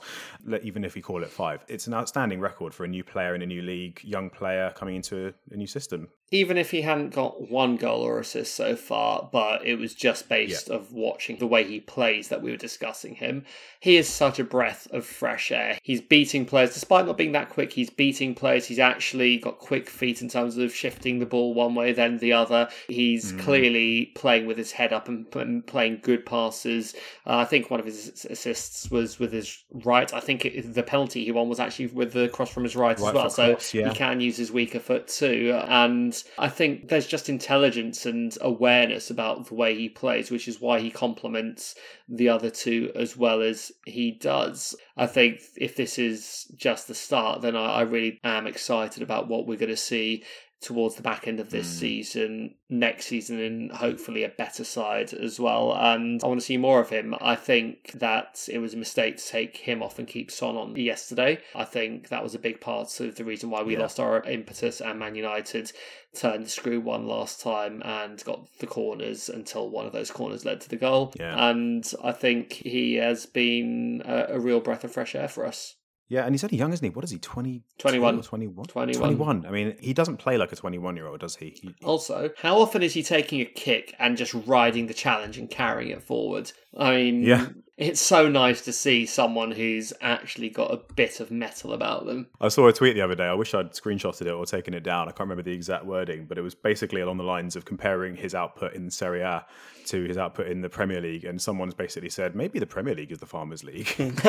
even 0.63 0.83
if 0.83 0.95
you 0.95 1.03
call 1.03 1.21
it 1.21 1.29
five. 1.29 1.63
It's 1.67 1.85
an 1.85 1.93
outstanding 1.93 2.39
record 2.39 2.73
for 2.73 2.83
a 2.83 2.87
new 2.87 3.03
player 3.03 3.35
in 3.35 3.43
a 3.43 3.45
new 3.45 3.61
league, 3.61 4.01
young 4.03 4.31
player 4.31 4.73
coming 4.75 4.95
into 4.95 5.27
a, 5.27 5.53
a 5.53 5.57
new 5.57 5.67
system. 5.67 6.07
Even 6.31 6.57
if 6.57 6.71
he 6.71 6.81
hadn't 6.81 7.13
got 7.13 7.49
one 7.49 7.75
goal 7.75 8.01
or 8.01 8.19
assist 8.19 8.55
so 8.55 8.75
far, 8.75 9.29
but 9.31 9.65
it 9.65 9.75
was 9.75 9.93
just 9.93 10.29
based 10.29 10.69
of 10.69 10.93
watching 10.93 11.37
the 11.37 11.45
way 11.45 11.63
he 11.63 11.79
plays 11.79 12.29
that 12.29 12.41
we 12.41 12.51
were 12.51 12.57
discussing 12.57 13.15
him. 13.15 13.43
He 13.81 13.97
is 13.97 14.07
such 14.07 14.39
a 14.39 14.43
breath 14.45 14.87
of 14.91 15.05
fresh 15.05 15.51
air. 15.51 15.77
He's 15.83 15.99
beating 15.99 16.45
players, 16.45 16.73
despite 16.73 17.05
not 17.05 17.17
being 17.17 17.33
that 17.33 17.49
quick. 17.49 17.73
He's 17.73 17.89
beating 17.89 18.33
players. 18.33 18.65
He's 18.65 18.79
actually 18.79 19.37
got 19.37 19.59
quick 19.59 19.89
feet 19.89 20.21
in 20.21 20.29
terms 20.29 20.57
of 20.57 20.73
shifting 20.73 21.19
the 21.19 21.25
ball 21.25 21.53
one 21.53 21.75
way 21.75 21.91
then 21.91 22.17
the 22.19 22.33
other. 22.33 22.69
He's 22.87 23.33
clearly 23.33 24.05
playing 24.15 24.45
with 24.45 24.57
his 24.57 24.71
head 24.71 24.93
up 24.93 25.07
and, 25.07 25.25
and 25.35 25.65
playing 25.67 25.99
good 26.01 26.25
passes. 26.25 26.93
Uh, 27.25 27.37
I 27.37 27.45
think 27.45 27.69
one 27.69 27.79
of 27.79 27.85
his 27.85 28.25
assists 28.29 28.89
was 28.89 29.19
with 29.19 29.33
his 29.33 29.63
right. 29.83 30.13
I 30.13 30.19
think 30.19 30.45
it, 30.45 30.73
the 30.73 30.83
penalty 30.83 31.25
he 31.25 31.31
won 31.31 31.49
was 31.49 31.59
actually 31.59 31.87
with 31.87 32.13
the 32.13 32.29
cross 32.29 32.49
from 32.49 32.63
his 32.63 32.75
right, 32.75 32.97
as 32.97 33.13
well. 33.13 33.29
So 33.29 33.53
cross, 33.53 33.73
yeah. 33.73 33.89
he 33.89 33.95
can 33.95 34.21
use 34.21 34.37
his 34.37 34.51
weaker 34.51 34.79
foot 34.79 35.07
too. 35.07 35.59
And 35.67 36.20
I 36.37 36.49
think 36.49 36.89
there's 36.89 37.07
just 37.07 37.29
intelligence 37.29 38.05
and 38.05 38.35
awareness 38.41 39.09
about 39.09 39.47
the 39.47 39.55
way 39.55 39.75
he 39.75 39.89
plays, 39.89 40.31
which 40.31 40.47
is 40.47 40.61
why 40.61 40.79
he 40.79 40.89
complements 40.89 41.75
the 42.07 42.29
other 42.29 42.49
two 42.49 42.91
as 42.95 43.15
well 43.17 43.41
as 43.41 43.71
he 43.85 44.11
does. 44.11 44.75
I 44.97 45.07
think 45.07 45.39
if 45.57 45.75
this 45.75 45.97
is 45.97 46.51
just 46.55 46.87
the 46.87 46.95
start, 46.95 47.41
then 47.41 47.55
I, 47.55 47.65
I 47.65 47.81
really 47.81 48.19
am 48.23 48.47
excited 48.47 49.03
about 49.03 49.27
what 49.27 49.47
we're 49.47 49.57
going 49.57 49.69
to 49.69 49.77
see 49.77 50.23
towards 50.61 50.95
the 50.95 51.01
back 51.01 51.27
end 51.27 51.39
of 51.39 51.49
this 51.49 51.67
Mm. 51.67 51.79
season, 51.79 52.55
next 52.69 53.07
season, 53.07 53.39
and 53.39 53.71
hopefully 53.71 54.23
a 54.23 54.29
better 54.29 54.63
side 54.63 55.11
as 55.13 55.39
well. 55.39 55.73
And 55.75 56.23
I 56.23 56.27
want 56.27 56.39
to 56.39 56.45
see 56.45 56.57
more 56.57 56.79
of 56.79 56.89
him. 56.89 57.15
I 57.19 57.35
think 57.35 57.93
that 57.93 58.47
it 58.51 58.59
was 58.59 58.75
a 58.75 58.77
mistake 58.77 59.17
to 59.17 59.27
take 59.27 59.57
him 59.57 59.81
off 59.81 59.97
and 59.97 60.07
keep 60.07 60.29
Son 60.29 60.55
on 60.55 60.75
yesterday. 60.75 61.39
I 61.55 61.63
think 61.65 62.09
that 62.09 62.23
was 62.23 62.35
a 62.35 62.39
big 62.39 62.61
part 62.61 62.99
of 62.99 63.15
the 63.15 63.25
reason 63.25 63.49
why 63.49 63.63
we 63.63 63.73
Yeah. 63.73 63.79
lost 63.81 63.99
our 63.99 64.21
impetus 64.23 64.79
and 64.81 64.99
Man 64.99 65.15
United 65.15 65.71
turned 66.13 66.45
the 66.45 66.49
screw 66.49 66.79
one 66.79 67.07
last 67.07 67.41
time 67.41 67.81
and 67.83 68.23
got 68.23 68.47
the 68.59 68.67
corners 68.67 69.29
until 69.29 69.69
one 69.69 69.85
of 69.87 69.93
those 69.93 70.11
corners 70.11 70.45
led 70.45 70.61
to 70.61 70.69
the 70.69 70.75
goal. 70.75 71.11
Yeah. 71.19 71.49
And 71.49 71.91
I 72.03 72.11
think 72.11 72.53
he 72.53 72.95
has 72.95 73.25
been 73.25 74.03
a, 74.05 74.35
a 74.35 74.39
real 74.39 74.59
breath 74.59 74.83
of 74.83 74.91
fresh 74.91 75.15
air 75.15 75.27
for 75.27 75.45
us. 75.45 75.75
Yeah, 76.11 76.25
and 76.25 76.33
he's 76.33 76.43
only 76.43 76.57
young, 76.57 76.73
isn't 76.73 76.83
he? 76.83 76.89
What 76.89 77.05
is 77.05 77.11
he? 77.11 77.19
20, 77.19 77.63
21. 77.77 78.21
21? 78.21 78.65
21. 78.65 78.99
21. 78.99 79.45
I 79.45 79.49
mean, 79.49 79.77
he 79.79 79.93
doesn't 79.93 80.17
play 80.17 80.35
like 80.35 80.51
a 80.51 80.57
21 80.57 80.97
year 80.97 81.07
old, 81.07 81.21
does 81.21 81.37
he? 81.37 81.51
he 81.61 81.73
Also, 81.85 82.31
how 82.35 82.59
often 82.59 82.83
is 82.83 82.93
he 82.93 83.01
taking 83.01 83.39
a 83.39 83.45
kick 83.45 83.95
and 83.97 84.17
just 84.17 84.33
riding 84.45 84.87
the 84.87 84.93
challenge 84.93 85.37
and 85.37 85.49
carrying 85.49 85.89
it 85.89 86.03
forward? 86.03 86.51
I 86.77 86.95
mean, 86.95 87.23
Yeah. 87.23 87.47
it's 87.77 87.99
so 88.01 88.29
nice 88.29 88.61
to 88.61 88.71
see 88.73 89.05
someone 89.05 89.51
who's 89.51 89.91
actually 90.01 90.49
got 90.49 90.71
a 90.73 90.77
bit 90.95 91.19
of 91.19 91.31
metal 91.31 91.73
about 91.73 92.05
them. 92.05 92.27
I 92.39 92.47
saw 92.49 92.67
a 92.67 92.73
tweet 92.73 92.95
the 92.95 93.01
other 93.01 93.15
day. 93.15 93.25
I 93.25 93.33
wish 93.33 93.53
I'd 93.53 93.71
screenshotted 93.71 94.21
it 94.27 94.31
or 94.31 94.45
taken 94.45 94.73
it 94.73 94.83
down. 94.83 95.07
I 95.07 95.11
can't 95.11 95.21
remember 95.21 95.43
the 95.43 95.51
exact 95.53 95.85
wording, 95.85 96.25
but 96.25 96.37
it 96.37 96.41
was 96.41 96.55
basically 96.55 97.01
along 97.01 97.17
the 97.17 97.23
lines 97.23 97.55
of 97.55 97.65
comparing 97.65 98.15
his 98.15 98.33
output 98.35 98.73
in 98.73 98.89
Serie 98.89 99.21
A 99.21 99.45
to 99.87 100.03
his 100.03 100.15
output 100.15 100.45
in 100.47 100.61
the 100.61 100.69
Premier 100.69 101.01
League. 101.01 101.25
And 101.25 101.41
someone's 101.41 101.73
basically 101.73 102.09
said, 102.09 102.35
maybe 102.35 102.59
the 102.59 102.67
Premier 102.67 102.93
League 102.93 103.11
is 103.11 103.17
the 103.17 103.25
Farmers 103.25 103.63
League. 103.63 103.87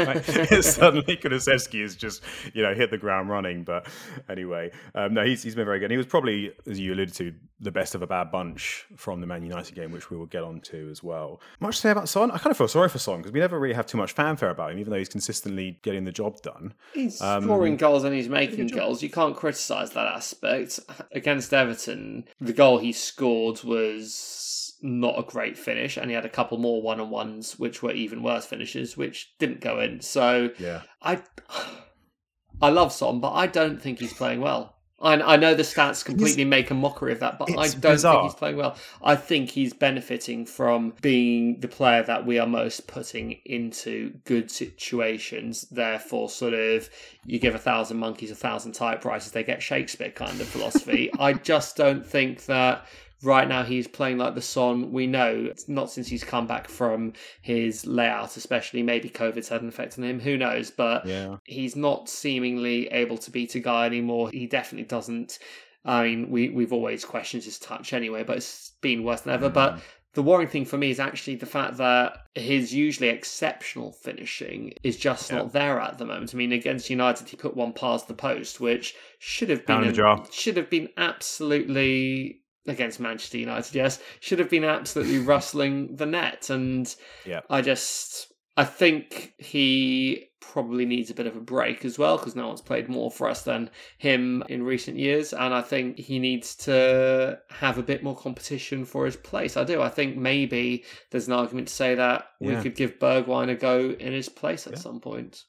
Like, 0.00 0.24
suddenly 0.24 1.16
Kulusevski 1.16 1.80
has 1.82 1.96
just, 1.96 2.22
you 2.52 2.62
know, 2.62 2.74
hit 2.74 2.90
the 2.90 2.98
ground 2.98 3.30
running. 3.30 3.64
But 3.64 3.86
anyway, 4.28 4.70
um, 4.94 5.14
no, 5.14 5.24
he's, 5.24 5.42
he's 5.42 5.54
been 5.54 5.64
very 5.64 5.78
good. 5.78 5.86
And 5.86 5.92
He 5.92 5.96
was 5.96 6.06
probably, 6.06 6.52
as 6.66 6.78
you 6.78 6.92
alluded 6.92 7.14
to, 7.14 7.34
the 7.60 7.70
best 7.70 7.94
of 7.94 8.02
a 8.02 8.06
bad 8.06 8.30
bunch 8.30 8.86
from 8.96 9.20
the 9.20 9.26
Man 9.26 9.42
United 9.42 9.74
game, 9.74 9.90
which 9.92 10.10
we 10.10 10.16
will 10.16 10.26
get 10.26 10.42
on 10.42 10.60
to 10.62 10.88
as 10.90 11.02
well. 11.02 11.40
Much 11.60 11.79
to 11.80 11.88
say 11.88 11.90
about 11.90 12.08
Son. 12.08 12.30
I 12.30 12.38
kind 12.38 12.50
of 12.50 12.56
feel 12.56 12.68
sorry 12.68 12.88
for 12.88 12.98
Son 12.98 13.18
because 13.18 13.32
we 13.32 13.40
never 13.40 13.58
really 13.58 13.74
have 13.74 13.86
too 13.86 13.98
much 13.98 14.12
fanfare 14.12 14.50
about 14.50 14.72
him, 14.72 14.78
even 14.78 14.90
though 14.92 14.98
he's 14.98 15.08
consistently 15.08 15.78
getting 15.82 16.04
the 16.04 16.12
job 16.12 16.40
done. 16.42 16.74
He's 16.94 17.20
Um, 17.20 17.44
scoring 17.44 17.76
goals 17.76 18.04
and 18.04 18.14
he's 18.14 18.28
making 18.28 18.68
goals. 18.68 19.02
You 19.02 19.10
can't 19.10 19.36
criticise 19.36 19.90
that 19.92 20.06
aspect. 20.06 20.80
Against 21.12 21.52
Everton, 21.52 22.24
the 22.40 22.52
goal 22.52 22.78
he 22.78 22.92
scored 22.92 23.62
was 23.64 24.76
not 24.82 25.18
a 25.18 25.22
great 25.22 25.58
finish, 25.58 25.96
and 25.96 26.08
he 26.10 26.14
had 26.14 26.24
a 26.24 26.28
couple 26.30 26.56
more 26.58 26.80
one 26.80 27.00
on 27.00 27.10
ones, 27.10 27.58
which 27.58 27.82
were 27.82 27.92
even 27.92 28.22
worse 28.22 28.46
finishes, 28.46 28.96
which 28.96 29.34
didn't 29.38 29.60
go 29.60 29.80
in. 29.80 30.00
So 30.00 30.50
Yeah. 30.58 30.82
I, 31.02 31.22
I 32.62 32.70
love 32.70 32.92
Son, 32.92 33.20
but 33.20 33.32
I 33.32 33.46
don't 33.46 33.80
think 33.80 33.98
he's 33.98 34.12
playing 34.12 34.40
well. 34.40 34.76
I, 35.00 35.34
I 35.34 35.36
know 35.36 35.54
the 35.54 35.62
stats 35.62 36.04
completely 36.04 36.44
make 36.44 36.70
a 36.70 36.74
mockery 36.74 37.12
of 37.12 37.20
that, 37.20 37.38
but 37.38 37.50
I 37.50 37.68
don't 37.68 37.80
bizarre. 37.80 38.14
think 38.14 38.24
he's 38.24 38.38
playing 38.38 38.56
well. 38.56 38.76
I 39.02 39.16
think 39.16 39.50
he's 39.50 39.72
benefiting 39.72 40.44
from 40.44 40.92
being 41.00 41.60
the 41.60 41.68
player 41.68 42.02
that 42.02 42.26
we 42.26 42.38
are 42.38 42.46
most 42.46 42.86
putting 42.86 43.38
into 43.44 44.10
good 44.24 44.50
situations. 44.50 45.62
Therefore, 45.70 46.28
sort 46.28 46.54
of, 46.54 46.90
you 47.24 47.38
give 47.38 47.54
a 47.54 47.58
thousand 47.58 47.98
monkeys 47.98 48.30
a 48.30 48.34
thousand 48.34 48.72
typewriters, 48.72 49.30
they 49.30 49.44
get 49.44 49.62
Shakespeare 49.62 50.10
kind 50.10 50.38
of 50.40 50.46
philosophy. 50.46 51.10
I 51.18 51.32
just 51.32 51.76
don't 51.76 52.04
think 52.04 52.44
that 52.46 52.84
right 53.22 53.48
now 53.48 53.62
he's 53.62 53.86
playing 53.86 54.18
like 54.18 54.34
the 54.34 54.42
Son 54.42 54.92
we 54.92 55.06
know. 55.06 55.52
Not 55.68 55.90
since 55.90 56.08
he's 56.08 56.24
come 56.24 56.46
back 56.46 56.68
from 56.68 57.12
his 57.42 57.86
layout, 57.86 58.36
especially. 58.36 58.82
Maybe 58.82 59.10
COVID's 59.10 59.48
had 59.48 59.62
an 59.62 59.68
effect 59.68 59.98
on 59.98 60.04
him. 60.04 60.20
Who 60.20 60.36
knows? 60.36 60.70
But 60.70 61.06
Yeah. 61.06 61.36
he's 61.44 61.76
not 61.76 62.08
seemingly 62.08 62.88
able 62.88 63.18
to 63.18 63.30
beat 63.30 63.54
a 63.54 63.60
guy 63.60 63.86
anymore. 63.86 64.30
He 64.30 64.46
definitely 64.46 64.86
doesn't. 64.86 65.38
I 65.84 66.04
mean, 66.04 66.30
we 66.30 66.50
we've 66.50 66.72
always 66.72 67.04
questioned 67.04 67.44
his 67.44 67.58
touch 67.58 67.92
anyway, 67.92 68.22
but 68.22 68.36
it's 68.36 68.72
been 68.80 69.02
worse 69.04 69.22
than 69.22 69.32
ever. 69.34 69.48
But 69.48 69.80
the 70.12 70.22
worrying 70.22 70.48
thing 70.50 70.64
for 70.64 70.76
me 70.76 70.90
is 70.90 70.98
actually 70.98 71.36
the 71.36 71.46
fact 71.46 71.76
that 71.76 72.18
his 72.34 72.74
usually 72.74 73.08
exceptional 73.08 73.92
finishing 73.92 74.72
is 74.82 74.96
just 74.96 75.30
Yeah. 75.30 75.36
not 75.38 75.52
there 75.52 75.80
at 75.80 75.98
the 75.98 76.04
moment. 76.04 76.34
I 76.34 76.36
mean, 76.36 76.52
against 76.52 76.90
United, 76.90 77.28
he 77.28 77.36
put 77.36 77.56
one 77.56 77.72
past 77.72 78.08
the 78.08 78.14
post, 78.14 78.60
which 78.60 78.94
should 79.20 79.48
have 79.50 79.64
been 79.64 79.94
should 80.32 80.56
have 80.56 80.68
been 80.68 80.88
absolutely 80.96 82.39
against 82.66 83.00
Manchester 83.00 83.38
United. 83.38 83.74
Yes, 83.74 84.00
should 84.20 84.38
have 84.38 84.50
been 84.50 84.64
absolutely 84.64 85.18
rustling 85.34 85.96
the 85.96 86.06
net, 86.06 86.50
and 86.50 86.94
Yeah. 87.24 87.40
I 87.50 87.62
just 87.62 88.32
I 88.56 88.64
think 88.64 89.34
he 89.38 90.26
probably 90.40 90.84
needs 90.84 91.10
a 91.10 91.14
bit 91.14 91.26
of 91.28 91.36
a 91.36 91.40
break 91.40 91.84
as 91.84 91.96
well 91.98 92.18
because 92.18 92.34
no 92.34 92.48
one's 92.48 92.60
played 92.60 92.88
more 92.88 93.10
for 93.10 93.28
us 93.28 93.42
than 93.42 93.70
him 93.98 94.42
in 94.48 94.62
recent 94.64 94.98
years, 94.98 95.32
and 95.32 95.54
I 95.54 95.62
think 95.62 95.96
he 95.98 96.18
needs 96.18 96.56
to 96.56 97.38
have 97.50 97.78
a 97.78 97.82
bit 97.82 98.02
more 98.02 98.16
competition 98.16 98.84
for 98.84 99.06
his 99.06 99.16
place. 99.16 99.56
I 99.56 99.64
do. 99.64 99.80
I 99.80 99.88
think 99.88 100.16
maybe 100.16 100.84
there's 101.10 101.28
an 101.28 101.34
argument 101.34 101.68
to 101.68 101.74
say 101.74 101.94
that 101.94 102.24
we 102.40 102.56
could 102.56 102.74
give 102.74 102.98
Bergwijn 102.98 103.48
a 103.50 103.54
go 103.54 103.90
in 103.90 104.12
his 104.12 104.28
place 104.28 104.66
at 104.66 104.72
Yeah. 104.74 104.78
some 104.80 105.00
point. 105.00 105.44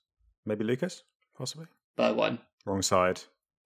Maybe 0.45 0.63
Lucas, 0.63 1.03
possibly. 1.35 1.65
Bergwijn. 1.97 2.39
Wrong 2.65 2.81
side. 2.83 3.21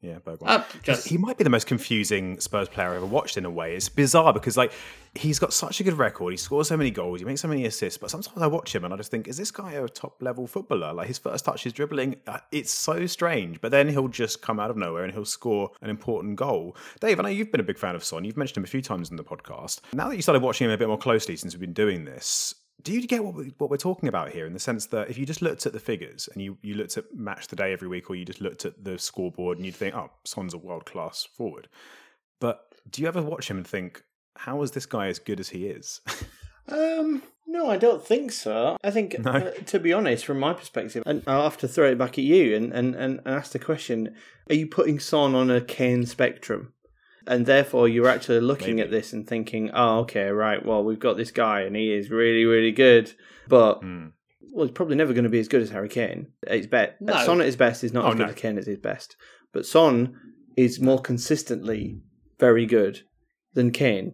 Yeah, 0.06 0.20
Bergwijn. 0.20 0.48
Uh, 0.48 0.64
just 0.84 1.08
he 1.08 1.18
might 1.18 1.38
be 1.38 1.44
the 1.44 1.50
most 1.50 1.66
confusing 1.66 2.40
Spurs 2.40 2.70
player 2.70 2.90
I've 2.90 2.98
ever 2.98 3.06
watched 3.08 3.38
in 3.38 3.46
a 3.46 3.50
way. 3.50 3.76
It's 3.76 3.90
bizarre 3.90 4.34
because 4.34 4.56
like 4.56 4.72
he's 5.16 5.40
got 5.40 5.52
such 5.52 5.80
a 5.80 5.84
good 5.84 5.98
record. 5.98 6.32
He 6.32 6.38
scores 6.38 6.68
so 6.68 6.78
many 6.78 6.92
goals. 6.92 7.20
He 7.22 7.26
makes 7.26 7.42
so 7.42 7.48
many 7.48 7.66
assists. 7.66 7.98
But 7.98 8.12
sometimes 8.12 8.40
I 8.40 8.46
watch 8.46 8.76
him 8.76 8.86
and 8.86 8.94
I 8.94 8.98
just 8.98 9.10
think, 9.10 9.28
is 9.28 9.38
this 9.38 9.50
guy 9.50 9.72
a 9.72 9.88
top 9.88 10.22
level 10.22 10.46
footballer? 10.46 10.94
Like 10.94 11.08
his 11.08 11.18
first 11.18 11.46
touch, 11.46 11.64
his 11.64 11.74
dribbling, 11.74 12.18
uh, 12.28 12.40
it's 12.52 12.72
so 12.72 13.08
strange. 13.08 13.60
But 13.62 13.72
then 13.72 13.90
he'll 13.90 14.08
just 14.08 14.44
come 14.44 14.60
out 14.60 14.70
of 14.70 14.78
nowhere 14.78 15.04
and 15.04 15.14
he'll 15.14 15.26
score 15.26 15.72
an 15.82 15.90
important 15.90 16.36
goal. 16.36 16.78
Dave, 17.00 17.20
I 17.20 17.24
know 17.24 17.30
you've 17.30 17.52
been 17.52 17.62
a 17.62 17.64
big 17.64 17.80
fan 17.80 17.96
of 17.96 18.04
Son. 18.04 18.24
You've 18.24 18.38
mentioned 18.38 18.58
him 18.58 18.64
a 18.66 18.68
few 18.68 18.84
times 18.84 19.10
in 19.10 19.16
the 19.16 19.24
podcast. 19.24 19.82
Now 19.94 20.10
that 20.10 20.16
you 20.16 20.22
started 20.22 20.44
watching 20.44 20.66
him 20.66 20.72
a 20.72 20.78
bit 20.78 20.88
more 20.88 21.00
closely 21.00 21.36
since 21.36 21.54
we've 21.54 21.62
been 21.62 21.74
doing 21.74 22.06
this. 22.06 22.54
Do 22.82 22.94
you 22.94 23.08
get 23.08 23.24
what, 23.24 23.34
we, 23.36 23.54
what 23.58 23.70
we're 23.70 23.78
talking 23.78 24.10
about 24.10 24.32
here 24.32 24.46
in 24.46 24.54
the 24.54 24.60
sense 24.60 24.86
that 24.88 25.10
if 25.10 25.18
you 25.18 25.26
just 25.26 25.42
looked 25.42 25.66
at 25.66 25.74
the 25.74 25.80
figures 25.80 26.30
and 26.34 26.42
you, 26.42 26.58
you 26.62 26.76
looked 26.76 26.98
at 26.98 27.06
match 27.16 27.48
the 27.48 27.56
day 27.56 27.74
every 27.74 27.88
week 27.88 28.10
or 28.10 28.16
you 28.16 28.26
just 28.26 28.42
looked 28.42 28.66
at 28.66 28.84
the 28.84 29.00
scoreboard 29.00 29.58
and 29.58 29.66
you'd 29.66 29.76
think, 29.76 29.96
oh, 29.96 30.12
Son's 30.24 30.54
a 30.54 30.58
world 30.58 30.86
class 30.86 31.24
forward. 31.24 31.68
But 32.40 32.62
do 32.90 33.02
you 33.02 33.08
ever 33.08 33.22
watch 33.22 33.50
him 33.50 33.58
and 33.58 33.66
think, 33.68 34.04
how 34.36 34.62
is 34.62 34.72
this 34.72 34.86
guy 34.86 35.08
as 35.08 35.18
good 35.20 35.40
as 35.40 35.50
he 35.50 35.68
is? 35.68 36.02
Um, 36.68 37.22
no, 37.46 37.70
I 37.70 37.78
don't 37.78 38.04
think 38.04 38.32
so. 38.32 38.76
I 38.84 38.90
think, 38.90 39.20
No? 39.20 39.32
uh, 39.32 39.52
to 39.68 39.80
be 39.80 39.94
honest, 39.94 40.26
from 40.26 40.40
my 40.40 40.54
perspective, 40.54 41.04
and 41.06 41.22
I'll 41.28 41.44
have 41.44 41.60
to 41.60 41.68
throw 41.68 41.92
it 41.92 41.98
back 42.00 42.18
at 42.18 42.24
you 42.24 42.56
and, 42.56 42.74
and, 42.74 42.96
and 42.96 43.22
ask 43.26 43.52
the 43.52 43.60
question: 43.60 44.16
Are 44.50 44.56
you 44.56 44.66
putting 44.66 45.00
Son 45.00 45.36
on 45.36 45.52
a 45.52 45.62
Kane 45.62 46.08
spectrum? 46.08 46.74
And 47.28 47.46
therefore, 47.46 47.88
you're 47.88 48.08
actually 48.08 48.40
looking 48.42 48.76
Maybe. 48.76 48.86
at 48.86 48.92
this 48.92 49.12
and 49.14 49.28
thinking, 49.28 49.72
"Oh, 49.74 50.00
okay, 50.02 50.30
right. 50.30 50.64
Well, 50.64 50.84
we've 50.84 51.00
got 51.00 51.18
this 51.18 51.32
guy, 51.32 51.62
and 51.62 51.76
he 51.76 51.92
is 51.94 52.12
really, 52.12 52.46
really 52.46 52.72
good, 52.72 53.12
but 53.48 53.80
Hmm. 53.82 54.08
well, 54.54 54.66
he's 54.68 54.74
probably 54.76 54.96
never 54.96 55.14
going 55.14 55.24
to 55.24 55.30
be 55.30 55.40
as 55.40 55.48
good 55.48 55.62
as 55.64 55.72
Harry 55.72 55.90
Kane. 55.90 56.28
It's 56.44 56.56
his 56.58 56.68
best, 56.68 56.94
No. 57.02 57.14
Son 57.26 57.40
at 57.42 57.46
his 57.48 57.56
best 57.56 57.84
is 57.84 57.94
not 57.94 58.06
Oh, 58.06 58.10
as 58.10 58.14
good 58.16 58.24
no. 58.24 58.30
as 58.30 58.36
Kane 58.36 58.58
at 58.58 58.66
his 58.66 58.78
best, 58.78 59.16
but 59.54 59.66
Son 59.66 60.16
is 60.56 60.80
more 60.80 61.00
consistently 61.02 62.00
very 62.40 62.66
good 62.66 63.02
than 63.54 63.72
Kane. 63.72 64.14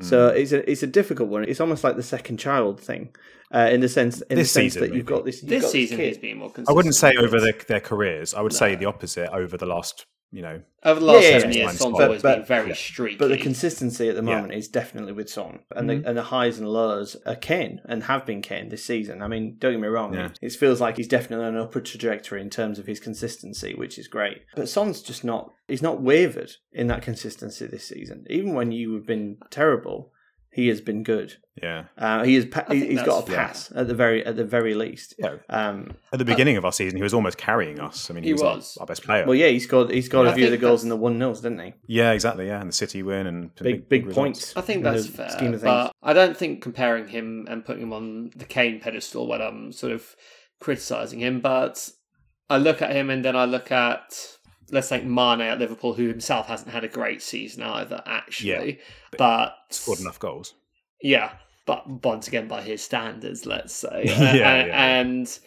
So 0.00 0.30
Hmm. 0.30 0.36
it's 0.36 0.52
a 0.52 0.70
it's 0.70 0.82
a 0.82 0.86
difficult 0.86 1.28
one. 1.28 1.44
It's 1.44 1.60
almost 1.60 1.84
like 1.84 1.94
the 1.96 2.02
second 2.02 2.38
child 2.38 2.80
thing, 2.80 3.14
uh, 3.54 3.68
in 3.70 3.80
the 3.80 3.88
sense 3.88 4.22
in 4.22 4.36
This 4.38 4.48
the 4.48 4.60
sense 4.60 4.72
season, 4.74 4.80
that 4.80 4.86
you've 4.96 5.06
maybe. 5.06 5.16
got 5.16 5.24
this. 5.26 5.42
You've 5.42 5.50
this 5.50 5.62
got 5.62 5.70
season 5.72 5.96
kid. 5.98 6.06
he's 6.08 6.18
been 6.18 6.38
more 6.38 6.48
consistent. 6.50 6.68
I 6.70 6.72
wouldn't 6.74 6.94
say 6.94 7.12
over 7.18 7.38
this. 7.38 7.42
their, 7.42 7.64
their 7.68 7.80
careers. 7.80 8.32
I 8.34 8.40
would 8.40 8.54
say 8.54 8.74
the 8.76 8.86
opposite 8.86 9.30
over 9.30 9.56
the 9.58 9.66
last, 9.66 10.06
you 10.32 10.42
know, 10.42 10.60
over 10.84 11.00
the 11.00 11.06
last 11.06 11.22
Yeah, 11.24 11.28
yeah, 11.30 11.38
seven 11.38 11.52
yeah. 11.52 11.58
years. 11.64 11.78
Son's 11.78 12.00
always 12.00 12.22
but- 12.22 12.36
been 12.38 12.44
very 12.46 12.68
yeah. 12.68 12.74
streaky. 12.74 13.16
But 13.16 13.28
the 13.28 13.36
consistency 13.38 14.08
at 14.08 14.14
the 14.14 14.22
Yeah. 14.22 14.36
moment 14.36 14.54
is 14.54 14.68
definitely 14.68 15.12
with 15.12 15.28
Son, 15.28 15.60
and 15.74 15.88
Mm-hmm. 15.88 16.02
the 16.02 16.08
and 16.08 16.16
the 16.18 16.22
highs 16.22 16.58
and 16.58 16.68
lows 16.68 17.16
are 17.26 17.34
Kane 17.34 17.80
and 17.84 18.04
have 18.04 18.24
been 18.24 18.40
Kane 18.42 18.68
this 18.68 18.84
season. 18.84 19.22
I 19.22 19.28
mean, 19.28 19.56
don't 19.58 19.72
get 19.72 19.80
me 19.80 19.88
wrong, 19.88 20.14
Yeah. 20.14 20.26
it, 20.26 20.38
it 20.40 20.52
feels 20.52 20.80
like 20.80 20.96
he's 20.96 21.08
definitely 21.08 21.46
on 21.46 21.54
an 21.56 21.60
upward 21.60 21.84
trajectory 21.84 22.40
in 22.40 22.50
terms 22.50 22.78
of 22.78 22.86
his 22.86 23.00
consistency, 23.00 23.74
which 23.74 23.98
is 23.98 24.08
great. 24.08 24.42
But 24.54 24.68
Son's 24.68 25.02
just 25.02 25.24
not. 25.24 25.52
He's 25.68 25.82
not 25.82 26.00
wavered 26.02 26.52
in 26.72 26.86
that 26.88 27.02
consistency 27.02 27.66
this 27.66 27.84
season. 27.84 28.24
Even 28.30 28.54
when 28.54 28.72
you 28.72 28.94
have 28.94 29.06
been 29.06 29.38
terrible, 29.50 30.12
he 30.52 30.66
has 30.68 30.80
been 30.80 31.02
good. 31.04 31.36
yeah. 31.62 31.84
Uh, 31.96 32.24
he 32.24 32.34
is. 32.36 32.46
Pa- 32.46 32.64
he's 32.70 33.02
got 33.02 33.22
a 33.22 33.26
that's 33.26 33.28
fair. 33.28 33.36
pass 33.36 33.72
at 33.74 33.86
the 33.86 33.94
very 33.94 34.24
at 34.26 34.34
the 34.36 34.44
very 34.44 34.74
least. 34.74 35.14
Yeah. 35.18 35.36
Um, 35.48 35.92
At 36.12 36.18
the 36.18 36.24
beginning 36.24 36.56
of 36.56 36.64
our 36.64 36.72
season, 36.72 36.96
he 36.96 37.02
was 37.02 37.14
almost 37.14 37.38
carrying 37.38 37.78
us. 37.78 38.10
I 38.10 38.14
mean, 38.14 38.24
he, 38.24 38.30
He 38.30 38.32
was, 38.34 38.42
our- 38.42 38.56
was. 38.56 38.76
Our, 38.80 38.86
best 38.86 39.04
player. 39.04 39.24
Well, 39.26 39.34
yeah, 39.36 39.48
he 39.48 39.60
scored. 39.60 39.90
He 39.90 40.02
scored 40.02 40.26
Yeah. 40.26 40.32
a 40.32 40.34
few 40.36 40.44
of 40.46 40.50
the 40.50 40.56
goals 40.58 40.80
that's- 40.80 40.84
in 40.84 40.88
the 40.88 40.96
one 40.96 41.18
nils, 41.18 41.40
didn't 41.40 41.60
he? 41.60 41.74
yeah, 41.86 42.10
exactly. 42.12 42.46
Yeah, 42.48 42.60
and 42.60 42.68
the 42.68 42.72
City 42.74 43.02
win 43.02 43.26
and 43.26 43.54
Big, 43.56 43.88
big, 43.88 44.06
results. 44.06 44.16
points. 44.18 44.56
I 44.56 44.60
think 44.62 44.82
that's 44.82 45.06
fair, 45.06 45.28
scheme 45.30 45.54
of 45.54 45.60
things. 45.60 45.62
but 45.62 45.92
I 46.02 46.12
don't 46.12 46.36
think 46.36 46.62
comparing 46.62 47.08
him 47.08 47.46
and 47.48 47.64
putting 47.64 47.82
him 47.82 47.92
on 47.92 48.30
the 48.34 48.44
Kane 48.44 48.80
pedestal 48.80 49.28
when 49.28 49.40
I'm 49.40 49.70
sort 49.72 49.92
of 49.92 50.16
criticizing 50.60 51.20
him. 51.20 51.40
But 51.40 51.88
I 52.48 52.58
look 52.58 52.82
at 52.82 52.90
him 52.90 53.08
and 53.10 53.24
then 53.24 53.36
I 53.36 53.44
look 53.44 53.70
at 53.70 54.36
let's 54.70 54.88
take 54.88 55.04
Mane 55.04 55.40
at 55.40 55.58
Liverpool, 55.58 55.94
who 55.94 56.08
himself 56.08 56.46
hasn't 56.46 56.70
had 56.70 56.84
a 56.84 56.88
great 56.88 57.22
season 57.22 57.62
either, 57.62 58.02
actually. 58.06 58.80
but 59.16 59.56
Scored 59.70 60.00
enough 60.00 60.18
goals. 60.18 60.54
yeah, 61.02 61.32
but 61.66 61.88
once 62.04 62.28
again 62.28 62.48
by 62.48 62.62
his 62.62 62.82
standards, 62.82 63.46
let's 63.46 63.74
say. 63.74 64.04
Yeah, 64.06 64.54
and, 64.54 64.68
yeah. 64.68 64.98
and 65.00 65.38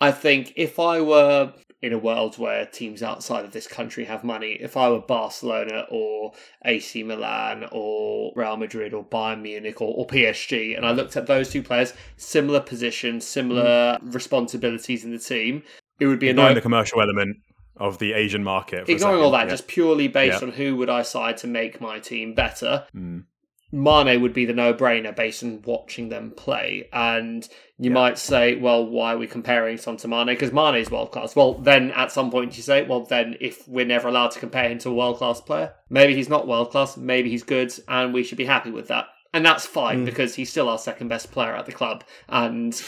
I 0.00 0.12
think 0.12 0.52
if 0.56 0.78
I 0.78 1.00
were 1.00 1.52
in 1.80 1.92
a 1.92 1.98
world 1.98 2.36
where 2.38 2.66
teams 2.66 3.02
outside 3.02 3.44
of 3.44 3.52
this 3.52 3.68
country 3.68 4.04
have 4.04 4.24
money, 4.24 4.58
if 4.60 4.76
I 4.76 4.90
were 4.90 5.00
Barcelona 5.00 5.86
or 5.90 6.32
AC 6.64 7.02
Milan 7.04 7.68
or 7.70 8.32
Real 8.34 8.56
Madrid 8.56 8.92
or 8.92 9.04
Bayern 9.04 9.42
Munich 9.42 9.80
or, 9.80 9.94
or 9.96 10.06
PSG, 10.06 10.76
and 10.76 10.84
I 10.84 10.90
looked 10.90 11.16
at 11.16 11.26
those 11.26 11.50
two 11.50 11.62
players, 11.62 11.92
similar 12.16 12.60
positions, 12.60 13.26
similar 13.26 13.98
mm. 14.02 14.14
responsibilities 14.14 15.04
in 15.04 15.12
the 15.12 15.18
team, 15.18 15.62
it 16.00 16.06
would 16.06 16.18
be 16.18 16.28
ignoring 16.28 16.50
no- 16.50 16.54
the 16.54 16.60
commercial 16.60 17.00
element 17.00 17.36
of 17.78 17.98
the 17.98 18.12
Asian 18.12 18.44
market. 18.44 18.88
Ignoring 18.88 19.22
all 19.22 19.30
that, 19.32 19.44
yeah. 19.44 19.50
just 19.50 19.68
purely 19.68 20.08
based 20.08 20.42
yeah. 20.42 20.48
on 20.48 20.54
who 20.54 20.76
would 20.76 20.90
I 20.90 21.02
side 21.02 21.36
to 21.38 21.46
make 21.46 21.80
my 21.80 21.98
team 21.98 22.34
better. 22.34 22.86
Mm. 22.94 23.24
Mane 23.70 24.22
would 24.22 24.32
be 24.32 24.46
the 24.46 24.54
no-brainer 24.54 25.14
based 25.14 25.42
on 25.42 25.60
watching 25.62 26.08
them 26.08 26.32
play. 26.34 26.88
And 26.90 27.46
you 27.76 27.90
yeah. 27.90 27.94
might 27.94 28.16
say, 28.16 28.54
well, 28.54 28.86
why 28.86 29.12
are 29.12 29.18
we 29.18 29.26
comparing 29.26 29.76
Son 29.76 29.98
to 29.98 30.08
Mane? 30.08 30.26
Because 30.26 30.52
Mane 30.52 30.76
is 30.76 30.90
world 30.90 31.12
class. 31.12 31.36
Well, 31.36 31.54
then 31.54 31.90
at 31.90 32.10
some 32.10 32.30
point 32.30 32.56
you 32.56 32.62
say, 32.62 32.86
well, 32.86 33.04
then 33.04 33.36
if 33.40 33.68
we're 33.68 33.84
never 33.84 34.08
allowed 34.08 34.30
to 34.30 34.40
compare 34.40 34.70
him 34.70 34.78
to 34.78 34.88
a 34.88 34.94
world 34.94 35.18
class 35.18 35.40
player, 35.42 35.74
maybe 35.90 36.14
he's 36.14 36.30
not 36.30 36.48
world 36.48 36.70
class, 36.70 36.96
maybe 36.96 37.28
he's 37.28 37.42
good, 37.42 37.72
and 37.88 38.14
we 38.14 38.22
should 38.22 38.38
be 38.38 38.46
happy 38.46 38.70
with 38.70 38.88
that. 38.88 39.06
And 39.34 39.44
that's 39.44 39.66
fine 39.66 40.00
mm. 40.00 40.06
because 40.06 40.34
he's 40.34 40.48
still 40.48 40.70
our 40.70 40.78
second 40.78 41.08
best 41.08 41.30
player 41.30 41.54
at 41.54 41.66
the 41.66 41.72
club. 41.72 42.04
And 42.28 42.80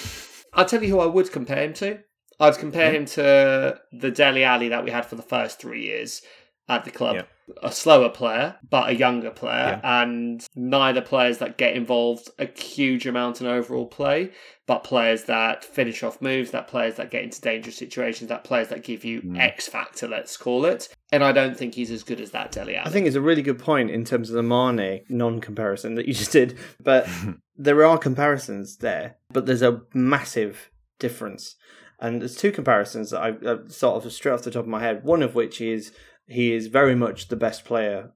I'll 0.55 0.64
tell 0.64 0.82
you 0.82 0.88
who 0.88 1.01
I 1.01 1.07
would 1.07 1.30
compare 1.30 1.62
him 1.62 1.74
to. 1.74 2.01
I'd 2.41 2.59
compare 2.59 2.91
mm. 2.91 2.97
him 2.97 3.05
to 3.07 3.80
the 3.93 4.11
Dele 4.11 4.45
Alli 4.45 4.68
that 4.70 4.84
we 4.84 4.91
had 4.91 5.07
for 5.07 5.14
the 5.14 5.22
first 5.22 5.61
three 5.61 5.84
years 5.84 6.22
at 6.68 6.84
the 6.84 6.91
club. 6.91 7.16
Yeah 7.16 7.22
a 7.62 7.72
slower 7.72 8.09
player, 8.09 8.57
but 8.68 8.88
a 8.88 8.95
younger 8.95 9.30
player, 9.30 9.80
yeah. 9.82 10.03
and 10.03 10.47
neither 10.55 11.01
players 11.01 11.38
that 11.38 11.57
get 11.57 11.74
involved 11.74 12.30
a 12.38 12.47
huge 12.47 13.07
amount 13.07 13.41
in 13.41 13.47
overall 13.47 13.86
play, 13.86 14.30
but 14.66 14.84
players 14.84 15.24
that 15.24 15.64
finish 15.64 16.03
off 16.03 16.20
moves, 16.20 16.51
that 16.51 16.68
players 16.68 16.97
that 16.97 17.11
get 17.11 17.24
into 17.24 17.41
dangerous 17.41 17.76
situations, 17.76 18.28
that 18.28 18.45
players 18.45 18.68
that 18.68 18.82
give 18.82 19.05
you 19.05 19.22
mm. 19.22 19.38
X 19.38 19.68
factor, 19.68 20.09
let's 20.09 20.36
call 20.36 20.64
it. 20.64 20.88
And 21.12 21.24
I 21.24 21.32
don't 21.32 21.57
think 21.57 21.74
he's 21.74 21.91
as 21.91 22.03
good 22.03 22.20
as 22.20 22.30
that 22.30 22.53
Dele 22.53 22.76
Alli. 22.76 22.86
I 22.86 22.91
think 22.91 23.07
it's 23.07 23.16
a 23.16 23.20
really 23.20 23.43
good 23.43 23.59
point 23.59 23.91
in 23.91 24.05
terms 24.05 24.30
of 24.30 24.36
the 24.36 24.43
Mane 24.43 25.03
non-comparison 25.09 25.95
that 25.97 26.07
you 26.07 26.14
just 26.20 26.32
did, 26.32 26.59
but 26.82 27.09
there 27.57 27.84
are 27.84 27.99
comparisons 27.99 28.76
there, 28.78 29.16
but 29.30 29.47
there's 29.47 29.62
a 29.62 29.82
massive 29.95 30.70
difference. 30.99 31.57
And 32.01 32.20
there's 32.20 32.36
two 32.36 32.53
comparisons 32.53 33.11
that 33.11 33.20
I 33.20 33.30
uh, 33.46 33.68
sort 33.68 34.05
of 34.05 34.12
straight 34.12 34.32
off 34.32 34.42
the 34.42 34.51
top 34.51 34.64
of 34.64 34.68
my 34.68 34.80
head. 34.80 35.05
One 35.05 35.22
of 35.22 35.34
which 35.34 35.61
is 35.61 35.92
he 36.26 36.53
is 36.53 36.68
very 36.68 36.94
much 36.94 37.28
the 37.28 37.36
best 37.36 37.64
player 37.64 38.12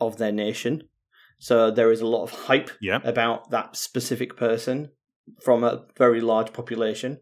of 0.00 0.16
their 0.16 0.32
nation. 0.32 0.84
So 1.38 1.70
there 1.70 1.92
is 1.92 2.00
a 2.00 2.06
lot 2.06 2.22
of 2.22 2.30
hype 2.30 2.70
yeah. 2.80 3.00
about 3.04 3.50
that 3.50 3.76
specific 3.76 4.36
person 4.36 4.90
from 5.42 5.64
a 5.64 5.84
very 5.96 6.20
large 6.20 6.52
population. 6.52 7.20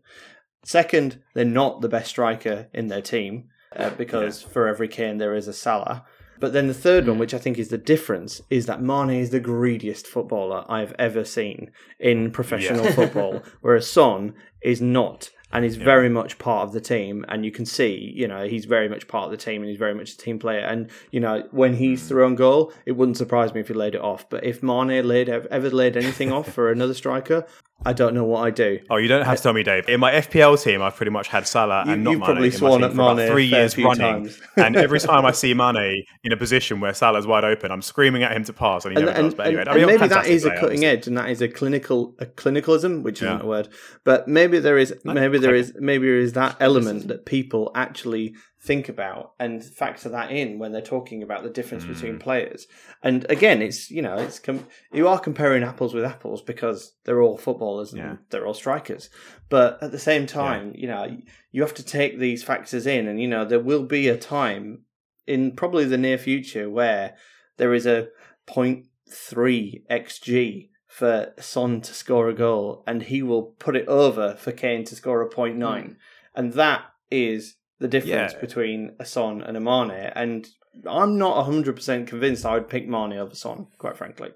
Second, 0.65 1.23
they're 1.35 1.45
not 1.45 1.81
the 1.81 1.89
best 1.89 2.11
striker 2.11 2.69
in 2.73 2.89
their 2.89 3.03
team 3.03 3.49
uh, 3.77 3.91
because 3.91 4.43
yeah. 4.43 4.49
for 4.49 4.69
every 4.69 4.89
Kane 4.89 5.19
there 5.19 5.35
is 5.35 5.49
a 5.49 5.53
Salah. 5.53 6.05
But 6.41 6.53
then 6.53 6.67
the 6.67 6.75
third 6.75 7.07
one, 7.07 7.19
which 7.19 7.35
I 7.35 7.39
think 7.39 7.59
is 7.59 7.69
the 7.69 7.79
difference, 7.79 8.41
is 8.51 8.67
that 8.67 8.83
Mane 8.83 9.11
is 9.11 9.31
the 9.31 9.41
greediest 9.41 10.07
footballer 10.07 10.65
I've 10.69 10.95
ever 10.99 11.25
seen 11.25 11.71
in 11.99 12.31
professional 12.31 12.85
yeah. 12.85 12.93
football, 12.95 13.43
whereas 13.61 13.89
Son 13.89 14.35
is 14.62 14.81
not 14.81 15.31
and 15.55 15.65
he's 15.65 15.77
yeah. 15.77 15.85
very 15.85 16.09
much 16.09 16.37
part 16.39 16.67
of 16.67 16.73
the 16.73 16.81
team. 16.81 17.25
And 17.29 17.45
you 17.45 17.53
can 17.53 17.65
see, 17.65 18.13
you 18.15 18.27
know, 18.27 18.47
he's 18.47 18.65
very 18.65 18.89
much 18.89 19.07
part 19.07 19.27
of 19.27 19.31
the 19.31 19.37
team 19.37 19.63
and 19.63 19.71
he's 19.71 19.79
very 19.79 19.95
much 19.95 20.13
a 20.13 20.19
team 20.19 20.39
player. 20.39 20.61
And 20.61 20.91
you 21.13 21.21
know, 21.21 21.47
when 21.53 21.75
he's 21.75 22.03
mm. 22.03 22.09
through 22.09 22.27
on 22.27 22.35
goal, 22.35 22.73
it 22.85 22.93
wouldn't 22.93 23.17
surprise 23.17 23.55
me 23.55 23.61
if 23.61 23.69
he 23.69 23.75
laid 23.75 23.95
it 23.95 24.01
off. 24.01 24.29
But 24.29 24.45
if 24.45 24.63
Mane 24.63 25.07
laid 25.07 25.29
ever 25.29 25.71
laid 25.71 25.97
anything 25.97 26.33
off 26.33 26.53
for 26.53 26.71
another 26.71 26.95
striker, 26.95 27.47
I 27.87 27.93
don't 27.93 28.14
know 28.14 28.24
what 28.24 28.45
I 28.45 28.51
do. 28.51 28.80
Oh, 28.89 28.97
you 28.97 29.09
don't 29.09 29.24
have 29.24 29.37
to 29.37 29.43
tell 29.43 29.53
me, 29.53 29.62
Dave. 29.62 29.89
In 29.89 30.01
my 30.01 30.12
FPL 30.12 30.62
team, 30.62 30.80
I've 30.80 30.97
pretty 30.97 31.11
much 31.11 31.28
had 31.28 31.47
Salah 31.47 31.82
and 31.82 31.91
you, 31.91 31.97
not 31.97 32.11
you've 32.11 32.20
Mane. 32.20 32.26
Probably 32.26 32.51
sworn 32.51 32.85
at 32.85 32.95
Mane 32.95 33.28
three 33.28 33.45
years 33.45 33.76
running, 33.76 34.30
and 34.57 34.76
every 34.76 35.01
time 35.11 35.26
I 35.26 35.32
see 35.32 35.53
Mane 35.55 36.05
in 36.22 36.32
a 36.32 36.37
position 36.37 36.80
where 36.80 36.95
Salah's 36.95 37.26
wide 37.26 37.45
open, 37.45 37.70
I'm 37.70 37.82
screaming 37.82 38.22
at 38.22 38.32
him 38.32 38.45
to 38.45 38.53
pass, 38.53 38.85
and 38.85 38.93
he 38.93 38.97
and, 38.97 39.07
never 39.07 39.18
and, 39.18 39.26
does. 39.28 39.35
But 39.35 39.47
anyway, 39.47 39.62
and, 39.62 39.68
I 39.70 39.74
mean, 39.74 39.87
maybe 39.87 40.07
that 40.09 40.26
is 40.26 40.45
a 40.45 40.51
cutting 40.51 40.62
obviously. 40.64 40.87
edge, 40.87 41.07
and 41.07 41.18
that 41.18 41.30
is 41.30 41.43
a 41.43 41.49
clinical 41.49 42.14
a 42.18 42.26
clinicalism, 42.26 43.03
which 43.03 43.22
isn't 43.22 43.43
a 43.43 43.47
word. 43.47 43.68
But 44.05 44.28
maybe 44.28 44.59
there 44.59 44.78
is, 44.78 44.95
maybe 45.05 45.39
there 45.39 45.55
is, 45.55 45.74
maybe 45.78 46.07
there 46.07 46.18
is 46.18 46.32
that 46.32 46.57
element 46.61 47.09
that 47.09 47.26
people 47.26 47.70
actually 47.74 48.35
think 48.65 48.89
about 48.89 49.33
and 49.39 49.62
factor 49.62 50.09
that 50.09 50.31
in 50.31 50.59
when 50.59 50.73
they're 50.73 50.81
talking 50.81 51.23
about 51.23 51.43
the 51.43 51.51
difference 51.51 51.85
mm. 51.85 51.89
between 51.89 52.19
players. 52.19 52.67
And 53.03 53.27
again, 53.31 53.61
it's 53.61 53.91
you 53.91 54.01
know, 54.01 54.17
it's 54.17 54.39
com- 54.39 54.67
you 54.93 55.07
are 55.07 55.21
comparing 55.21 55.62
apples 55.62 55.93
with 55.93 56.05
apples 56.05 56.41
because 56.41 56.95
they're 57.05 57.21
all 57.21 57.37
footballers 57.37 57.93
and 57.93 58.03
yeah. 58.03 58.17
they're 58.31 58.47
all 58.47 58.55
strikers. 58.55 59.11
But 59.51 59.83
at 59.83 59.93
the 59.93 59.99
same 59.99 60.27
time, 60.27 60.73
yeah. 60.75 60.81
you 60.81 60.87
know, 60.89 61.17
you 61.53 61.62
have 61.62 61.75
to 61.75 61.85
take 61.85 62.19
these 62.19 62.43
factors 62.43 62.87
in, 62.87 63.07
and 63.07 63.21
you 63.21 63.29
know, 63.29 63.45
there 63.45 63.61
will 63.61 63.85
be 63.85 64.09
a 64.09 64.17
time 64.17 64.85
in 65.27 65.53
probably 65.53 65.85
the 65.85 65.99
near 65.99 66.19
future 66.19 66.71
where 66.71 67.17
there 67.59 67.75
is 67.75 67.87
a 67.87 68.09
0.3 68.49 69.83
xg 69.91 70.69
for 70.87 71.33
Son 71.39 71.81
to 71.83 71.93
score 71.93 72.29
a 72.29 72.35
goal, 72.35 72.83
and 72.87 73.03
he 73.03 73.23
will 73.23 73.43
put 73.43 73.77
it 73.77 73.89
over 73.89 74.37
for 74.37 74.53
Kane 74.53 74.85
to 74.85 74.97
score 74.97 75.21
a 75.21 75.29
0.9. 75.29 75.57
Mm. 75.59 75.97
And 76.35 76.55
that 76.55 76.83
is 77.11 77.57
the 77.85 77.89
difference 77.89 78.32
yeah. 78.32 78.41
between 78.41 78.93
a 78.99 79.05
Son 79.05 79.43
and 79.43 79.59
a 79.59 79.61
Mane, 79.61 79.91
and 79.91 80.49
I'm 80.89 81.18
not 81.18 81.45
100% 81.47 82.07
convinced 82.07 82.47
I 82.47 82.55
would 82.55 82.66
pick 82.66 82.89
Mane 82.89 83.12
over 83.12 83.35
Son, 83.35 83.66
quite 83.76 83.95
frankly. 83.95 84.30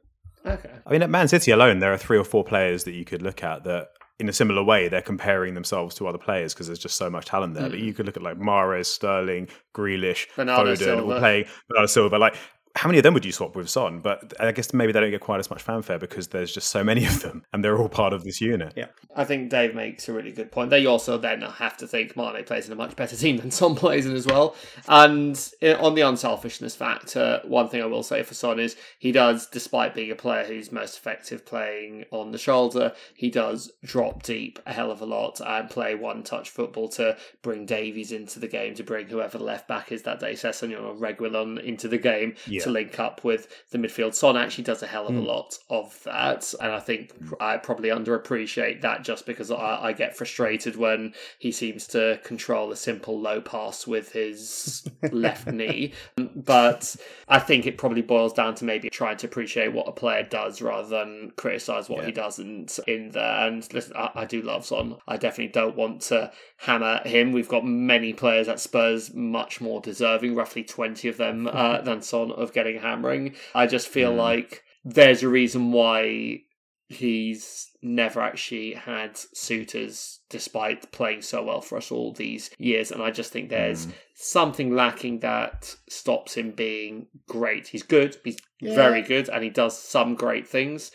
Okay. 0.44 0.70
I 0.86 0.90
mean, 0.92 1.00
at 1.00 1.08
Man 1.08 1.28
City 1.28 1.50
alone, 1.50 1.78
there 1.78 1.90
are 1.90 1.96
three 1.96 2.18
or 2.18 2.24
four 2.24 2.44
players 2.44 2.84
that 2.84 2.92
you 2.92 3.06
could 3.06 3.22
look 3.22 3.42
at 3.42 3.64
that, 3.64 3.88
in 4.18 4.28
a 4.28 4.34
similar 4.34 4.62
way, 4.62 4.88
they're 4.88 5.00
comparing 5.00 5.54
themselves 5.54 5.94
to 5.94 6.06
other 6.06 6.18
players 6.18 6.52
because 6.52 6.66
there's 6.66 6.78
just 6.78 6.98
so 6.98 7.08
much 7.08 7.24
talent 7.24 7.54
there. 7.54 7.68
Mm. 7.68 7.70
But 7.70 7.78
you 7.78 7.94
could 7.94 8.04
look 8.04 8.18
at 8.18 8.22
like 8.22 8.38
Mahrez, 8.38 8.84
Sterling, 8.84 9.48
Grealish, 9.74 10.26
Bernardo 10.36 10.74
Foden, 10.74 10.76
Silva. 10.76 11.14
all 11.14 11.18
playing 11.18 11.44
Bernardo 11.70 11.86
Silva. 11.86 12.18
Like 12.18 12.36
how 12.76 12.88
many 12.88 12.98
of 12.98 13.02
them 13.02 13.14
would 13.14 13.24
you 13.24 13.32
swap 13.32 13.56
with 13.56 13.68
Son? 13.68 14.00
But 14.00 14.32
I 14.40 14.52
guess 14.52 14.72
maybe 14.72 14.92
they 14.92 15.00
don't 15.00 15.10
get 15.10 15.20
quite 15.20 15.40
as 15.40 15.50
much 15.50 15.62
fanfare 15.62 15.98
because 15.98 16.28
there's 16.28 16.52
just 16.52 16.68
so 16.70 16.84
many 16.84 17.04
of 17.06 17.22
them 17.22 17.44
and 17.52 17.64
they're 17.64 17.76
all 17.78 17.88
part 17.88 18.12
of 18.12 18.24
this 18.24 18.40
unit. 18.40 18.74
Yeah. 18.76 18.86
I 19.16 19.24
think 19.24 19.50
Dave 19.50 19.74
makes 19.74 20.08
a 20.08 20.12
really 20.12 20.30
good 20.30 20.52
point. 20.52 20.70
They 20.70 20.86
also 20.86 21.18
then 21.18 21.40
have 21.40 21.76
to 21.78 21.86
think 21.86 22.16
Mane 22.16 22.44
plays 22.44 22.66
in 22.66 22.72
a 22.72 22.76
much 22.76 22.94
better 22.94 23.16
team 23.16 23.38
than 23.38 23.50
Son 23.58 23.74
plays 23.74 24.06
in 24.06 24.14
as 24.14 24.26
well. 24.26 24.54
And 24.86 25.38
eh, 25.60 25.74
on 25.74 25.94
the 25.94 26.02
unselfishness 26.02 26.76
factor, 26.76 27.40
one 27.44 27.68
thing 27.68 27.82
I 27.82 27.86
will 27.86 28.02
say 28.02 28.22
for 28.22 28.34
Son 28.34 28.60
is 28.60 28.76
he 28.98 29.12
does, 29.12 29.46
despite 29.46 29.94
being 29.94 30.10
a 30.10 30.16
player 30.16 30.44
who's 30.44 30.70
most 30.70 30.96
effective 30.96 31.44
playing 31.44 32.04
on 32.10 32.30
the 32.30 32.38
shoulder, 32.38 32.92
he 33.14 33.30
does 33.30 33.72
drop 33.84 34.22
deep 34.22 34.58
a 34.66 34.72
hell 34.72 34.90
of 34.90 35.00
a 35.00 35.06
lot 35.06 35.40
and 35.44 35.70
play 35.70 35.94
one 35.94 36.22
touch 36.22 36.50
football 36.50 36.88
to 36.90 37.16
bring 37.42 37.66
Davies 37.66 38.12
into 38.12 38.38
the 38.38 38.48
game, 38.48 38.74
to 38.74 38.84
bring 38.84 39.08
whoever 39.08 39.38
the 39.38 39.44
left 39.44 39.66
back 39.66 39.90
is 39.90 40.02
that 40.02 40.20
day, 40.20 40.34
Sessegnon 40.34 40.82
or 40.82 40.94
Reguilon 40.94 41.62
into 41.62 41.88
the 41.88 41.98
game. 41.98 42.34
Yeah 42.46 42.57
to 42.60 42.70
link 42.70 42.98
up 42.98 43.24
with 43.24 43.48
the 43.70 43.78
midfield. 43.78 44.14
Son 44.14 44.36
actually 44.36 44.64
does 44.64 44.82
a 44.82 44.86
hell 44.86 45.06
of 45.06 45.14
a 45.14 45.20
hmm. 45.20 45.26
lot 45.26 45.58
of 45.70 46.02
that, 46.04 46.52
and 46.60 46.72
I 46.72 46.80
think 46.80 47.12
I 47.40 47.56
probably 47.56 47.90
underappreciate 47.90 48.80
that 48.82 49.02
just 49.02 49.26
because 49.26 49.50
I, 49.50 49.78
I 49.82 49.92
get 49.92 50.16
frustrated 50.16 50.76
when 50.76 51.14
he 51.38 51.52
seems 51.52 51.86
to 51.88 52.20
control 52.24 52.72
a 52.72 52.76
simple 52.76 53.18
low 53.20 53.40
pass 53.40 53.86
with 53.86 54.12
his 54.12 54.88
left 55.12 55.46
knee. 55.46 55.92
But 56.16 56.96
I 57.28 57.38
think 57.38 57.66
it 57.66 57.78
probably 57.78 58.02
boils 58.02 58.32
down 58.32 58.54
to 58.56 58.64
maybe 58.64 58.90
trying 58.90 59.16
to 59.18 59.26
appreciate 59.26 59.72
what 59.72 59.88
a 59.88 59.92
player 59.92 60.22
does 60.22 60.60
rather 60.62 60.88
than 60.88 61.32
criticize 61.36 61.88
what 61.88 62.00
yeah. 62.00 62.06
he 62.06 62.12
doesn't 62.12 62.78
in 62.86 63.10
there. 63.10 63.46
And 63.46 63.72
listen, 63.72 63.94
I, 63.96 64.10
I 64.14 64.24
do 64.24 64.42
love 64.42 64.64
Son. 64.64 64.96
I 65.06 65.16
definitely 65.16 65.52
don't 65.52 65.76
want 65.76 66.02
to 66.02 66.32
hammer 66.58 67.00
him. 67.04 67.32
We've 67.32 67.48
got 67.48 67.64
many 67.64 68.12
players 68.12 68.48
at 68.48 68.60
Spurs 68.60 69.14
much 69.14 69.60
more 69.60 69.80
deserving, 69.80 70.34
roughly 70.34 70.64
20 70.64 71.08
of 71.08 71.16
them, 71.16 71.46
uh, 71.52 71.80
than 71.80 72.02
Son 72.02 72.30
of 72.32 72.47
getting 72.52 72.80
hammering. 72.80 73.34
I 73.54 73.66
just 73.66 73.88
feel 73.88 74.12
mm. 74.12 74.18
like 74.18 74.62
there's 74.84 75.22
a 75.22 75.28
reason 75.28 75.72
why 75.72 76.40
he's 76.88 77.70
never 77.82 78.20
actually 78.20 78.72
had 78.72 79.16
suitors 79.16 80.20
despite 80.30 80.90
playing 80.90 81.20
so 81.20 81.44
well 81.44 81.60
for 81.60 81.76
us 81.76 81.92
all 81.92 82.14
these 82.14 82.50
years 82.56 82.90
and 82.90 83.02
i 83.02 83.10
just 83.10 83.30
think 83.30 83.50
there's 83.50 83.86
mm. 83.86 83.92
something 84.14 84.74
lacking 84.74 85.20
that 85.20 85.76
stops 85.90 86.34
him 86.34 86.50
being 86.50 87.06
great 87.28 87.68
he's 87.68 87.82
good 87.82 88.16
he's 88.24 88.38
yeah. 88.60 88.74
very 88.74 89.02
good 89.02 89.28
and 89.28 89.44
he 89.44 89.50
does 89.50 89.78
some 89.78 90.14
great 90.14 90.48
things 90.48 90.90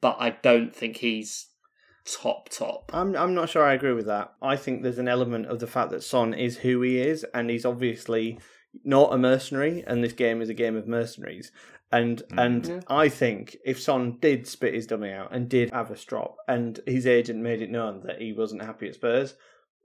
but 0.00 0.16
i 0.18 0.30
don't 0.30 0.74
think 0.74 0.96
he's 0.96 1.48
top 2.10 2.48
top. 2.48 2.90
I'm 2.92 3.14
I'm 3.16 3.34
not 3.34 3.48
sure 3.48 3.64
I 3.64 3.74
agree 3.74 3.92
with 3.92 4.06
that. 4.06 4.32
I 4.40 4.56
think 4.56 4.82
there's 4.82 4.98
an 4.98 5.08
element 5.08 5.46
of 5.46 5.58
the 5.58 5.66
fact 5.66 5.90
that 5.90 6.02
Son 6.02 6.34
is 6.34 6.58
who 6.58 6.80
he 6.80 6.98
is, 6.98 7.24
and 7.34 7.50
he's 7.50 7.66
obviously 7.66 8.38
not 8.84 9.12
a 9.12 9.18
mercenary, 9.18 9.84
and 9.86 10.02
this 10.02 10.12
game 10.12 10.40
is 10.42 10.48
a 10.48 10.54
game 10.54 10.76
of 10.76 10.86
mercenaries. 10.86 11.52
And 11.90 12.22
mm. 12.30 12.44
and 12.44 12.66
yeah. 12.66 12.80
I 12.88 13.08
think 13.08 13.56
if 13.64 13.80
Son 13.80 14.18
did 14.20 14.46
spit 14.46 14.74
his 14.74 14.86
dummy 14.86 15.10
out 15.10 15.32
and 15.32 15.48
did 15.48 15.70
have 15.70 15.90
a 15.90 15.96
strop, 15.96 16.36
and 16.46 16.80
his 16.86 17.06
agent 17.06 17.40
made 17.40 17.62
it 17.62 17.70
known 17.70 18.02
that 18.04 18.20
he 18.20 18.32
wasn't 18.32 18.62
happy 18.62 18.88
at 18.88 18.94
Spurs, 18.94 19.34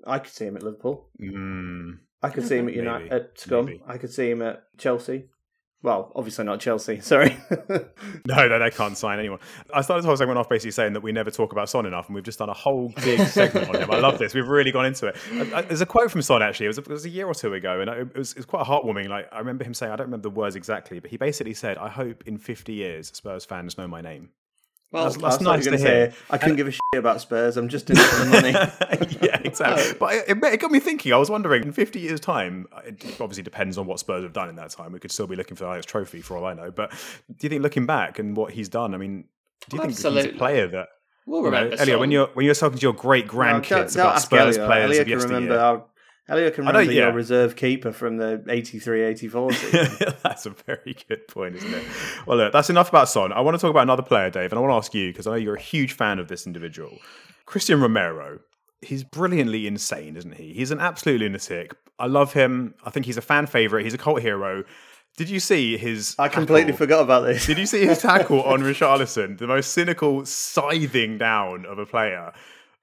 I 0.06 0.20
could 0.20 0.34
see 0.34 0.46
him 0.46 0.58
at 0.58 0.64
Liverpool. 0.64 1.10
Mm. 1.22 2.00
I 2.22 2.30
could 2.30 2.48
see 2.48 2.58
him 2.58 2.70
at 2.70 2.74
United, 2.74 3.12
at 3.12 3.40
Scum. 3.40 3.66
Maybe. 3.66 3.82
I 3.86 3.98
could 3.98 4.14
see 4.14 4.30
him 4.30 4.42
at 4.42 4.64
Chelsea. 4.78 5.26
Well, 5.84 6.14
obviously 6.16 6.46
not 6.46 6.62
Chelsea. 6.62 7.00
Sorry. 7.02 7.38
no, 8.26 8.48
no, 8.48 8.58
they 8.58 8.70
can't 8.72 8.98
sign 8.98 9.20
anyone. 9.20 9.40
I 9.74 9.82
started 9.82 10.04
the 10.04 10.08
whole 10.08 10.16
segment 10.16 10.40
off 10.40 10.48
basically 10.48 10.72
saying 10.72 10.94
that 10.94 11.04
we 11.04 11.12
never 11.12 11.30
talk 11.30 11.52
about 11.52 11.70
Son 11.70 11.86
enough, 11.86 12.08
and 12.08 12.16
we've 12.16 12.24
just 12.24 12.40
done 12.40 12.50
a 12.50 12.54
whole 12.54 12.94
big 13.04 13.20
segment 13.28 13.68
on 13.70 13.76
him. 13.76 13.92
I 13.92 14.00
love 14.00 14.18
this. 14.18 14.34
We've 14.34 14.48
really 14.48 14.72
gone 14.72 14.86
into 14.86 15.08
it. 15.08 15.18
I, 15.34 15.60
I, 15.60 15.62
there's 15.64 15.82
a 15.82 15.86
quote 15.86 16.10
from 16.10 16.22
Son 16.22 16.42
actually. 16.42 16.68
It 16.68 16.70
was, 16.70 16.78
a, 16.78 16.82
it 16.82 16.88
was 16.88 17.06
a 17.06 17.10
year 17.10 17.28
or 17.28 17.36
two 17.36 17.54
ago, 17.54 17.82
and 17.82 17.90
it 17.90 18.16
was, 18.16 18.32
it 18.32 18.38
was 18.38 18.46
quite 18.46 18.66
heartwarming. 18.66 19.10
Like 19.10 19.28
I 19.32 19.40
remember 19.40 19.66
him 19.66 19.74
saying, 19.74 19.92
I 19.92 19.98
don't 19.98 20.08
remember 20.08 20.30
the 20.30 20.36
words 20.36 20.56
exactly, 20.56 21.00
but 21.00 21.12
he 21.12 21.18
basically 21.18 21.54
said, 21.54 21.78
"I 21.78 21.90
hope 21.90 22.24
in 22.26 22.38
50 22.38 22.74
years 22.74 23.12
Spurs 23.14 23.44
fans 23.44 23.78
know 23.78 23.88
my 23.88 24.00
name." 24.00 24.30
Well, 24.94 25.06
that's, 25.06 25.18
That's 25.18 25.38
that's 25.38 25.46
what 25.46 25.56
nice 25.56 25.64
to 25.64 25.72
gonna 25.72 25.82
hear. 25.82 26.12
say. 26.12 26.18
I 26.30 26.38
couldn't 26.38 26.58
give 26.58 26.68
a 26.68 26.72
shit 26.72 26.82
about 26.98 27.20
Spurs. 27.20 27.58
I'm 27.58 27.68
just 27.68 27.90
in 27.90 27.98
it 27.98 28.04
for 28.04 28.26
the 28.26 28.30
money. 28.30 29.18
yeah, 29.24 29.42
exactly. 29.44 29.96
But 30.00 30.14
it, 30.30 30.38
it 30.44 30.60
got 30.60 30.70
me 30.70 30.80
thinking. 30.80 31.12
I 31.12 31.18
was 31.18 31.32
wondering, 31.32 31.64
in 31.64 31.72
50 31.72 32.00
years' 32.00 32.20
time, 32.20 32.68
it 32.86 33.04
obviously 33.20 33.42
depends 33.42 33.80
on 33.80 33.88
what 33.88 33.98
Spurs 34.00 34.22
have 34.22 34.34
done 34.34 34.50
in 34.50 34.56
that 34.58 34.70
time. 34.70 34.92
We 34.92 35.00
could 35.00 35.12
still 35.12 35.26
be 35.26 35.36
looking 35.36 35.58
for 35.58 35.64
the 35.64 35.72
highest 35.72 35.90
trophy 35.90 36.22
for 36.22 36.38
all 36.38 36.46
I 36.46 36.54
know. 36.54 36.70
But 36.70 36.92
do 36.92 37.36
you 37.42 37.50
think, 37.50 37.64
looking 37.64 37.88
back 37.88 38.20
and 38.20 38.38
what 38.38 38.54
he's 38.54 38.70
done, 38.70 38.94
I 38.94 38.98
mean, 38.98 39.26
do 39.68 39.78
you 39.78 39.82
think 39.82 39.94
he's 39.94 40.06
a 40.06 40.38
player 40.38 40.68
that 40.68 40.90
we'll 41.26 41.44
you 41.44 41.50
know, 41.50 41.58
remember. 41.64 41.82
Elio, 41.82 42.00
when 42.00 42.12
you're 42.12 42.28
when 42.34 42.46
you're 42.46 42.54
talking 42.54 42.78
to 42.78 42.82
your 42.84 42.94
great 42.94 43.28
grandkids 43.28 43.96
don't 43.96 44.06
about 44.06 44.22
Spurs 44.22 44.58
Elio. 44.58 44.68
players 44.68 44.90
Elio 44.90 45.02
of 45.02 45.08
can 45.08 45.12
yesteryear, 45.12 45.40
remember 45.40 45.60
our, 45.60 45.86
Elio 46.30 46.52
can 46.52 46.66
remember 46.66 46.92
your 46.92 47.12
reserve 47.12 47.56
keeper 47.58 47.92
from 47.92 48.18
the 48.18 48.42
83-84 48.48 49.54
season. 50.00 50.14
that's 50.24 50.46
a 50.46 50.52
very 50.52 50.96
good 51.10 51.28
point, 51.28 51.56
isn't 51.56 51.74
it? 51.74 51.84
Well, 52.26 52.38
look, 52.38 52.54
that's 52.54 52.70
enough 52.70 52.88
about 52.90 53.10
Son. 53.10 53.34
I 53.34 53.42
want 53.42 53.56
to 53.56 53.62
talk 53.62 53.72
about 53.72 53.84
another 53.84 54.04
player, 54.04 54.30
Dave, 54.30 54.52
and 54.52 54.58
I 54.58 54.62
want 54.62 54.72
to 54.72 54.78
ask 54.78 54.94
you 54.94 55.10
because 55.10 55.28
I 55.28 55.32
know 55.32 55.36
you're 55.38 55.56
a 55.56 55.62
huge 55.62 55.94
fan 55.94 56.20
of 56.20 56.30
this 56.30 56.48
individual, 56.48 56.98
Christian 57.46 57.82
Romero. 57.82 58.40
He's 58.82 59.04
brilliantly 59.04 59.68
insane, 59.68 60.16
isn't 60.16 60.36
he? 60.36 60.54
He's 60.54 60.72
an 60.72 60.80
absolute 60.80 61.20
lunatic. 61.20 61.76
I 62.00 62.08
love 62.08 62.34
him. 62.34 62.74
I 62.86 62.90
think 62.90 63.06
he's 63.06 63.18
a 63.18 63.22
fan 63.22 63.46
favorite. 63.46 63.84
He's 63.84 63.94
a 63.94 63.98
cult 63.98 64.22
hero. 64.22 64.64
Did 65.16 65.30
you 65.30 65.40
see 65.40 65.78
his? 65.78 66.16
I 66.18 66.28
completely 66.28 66.72
tackle? 66.72 66.78
forgot 66.86 67.02
about 67.04 67.22
this. 67.26 67.46
Did 67.46 67.58
you 67.60 67.66
see 67.66 67.86
his 67.86 68.00
tackle 68.02 68.42
on 68.44 68.62
Richarlison? 68.62 69.38
The 69.38 69.48
most 69.48 69.72
cynical 69.74 70.26
scything 70.26 71.18
down 71.18 71.66
of 71.66 71.78
a 71.80 71.86
player. 71.86 72.34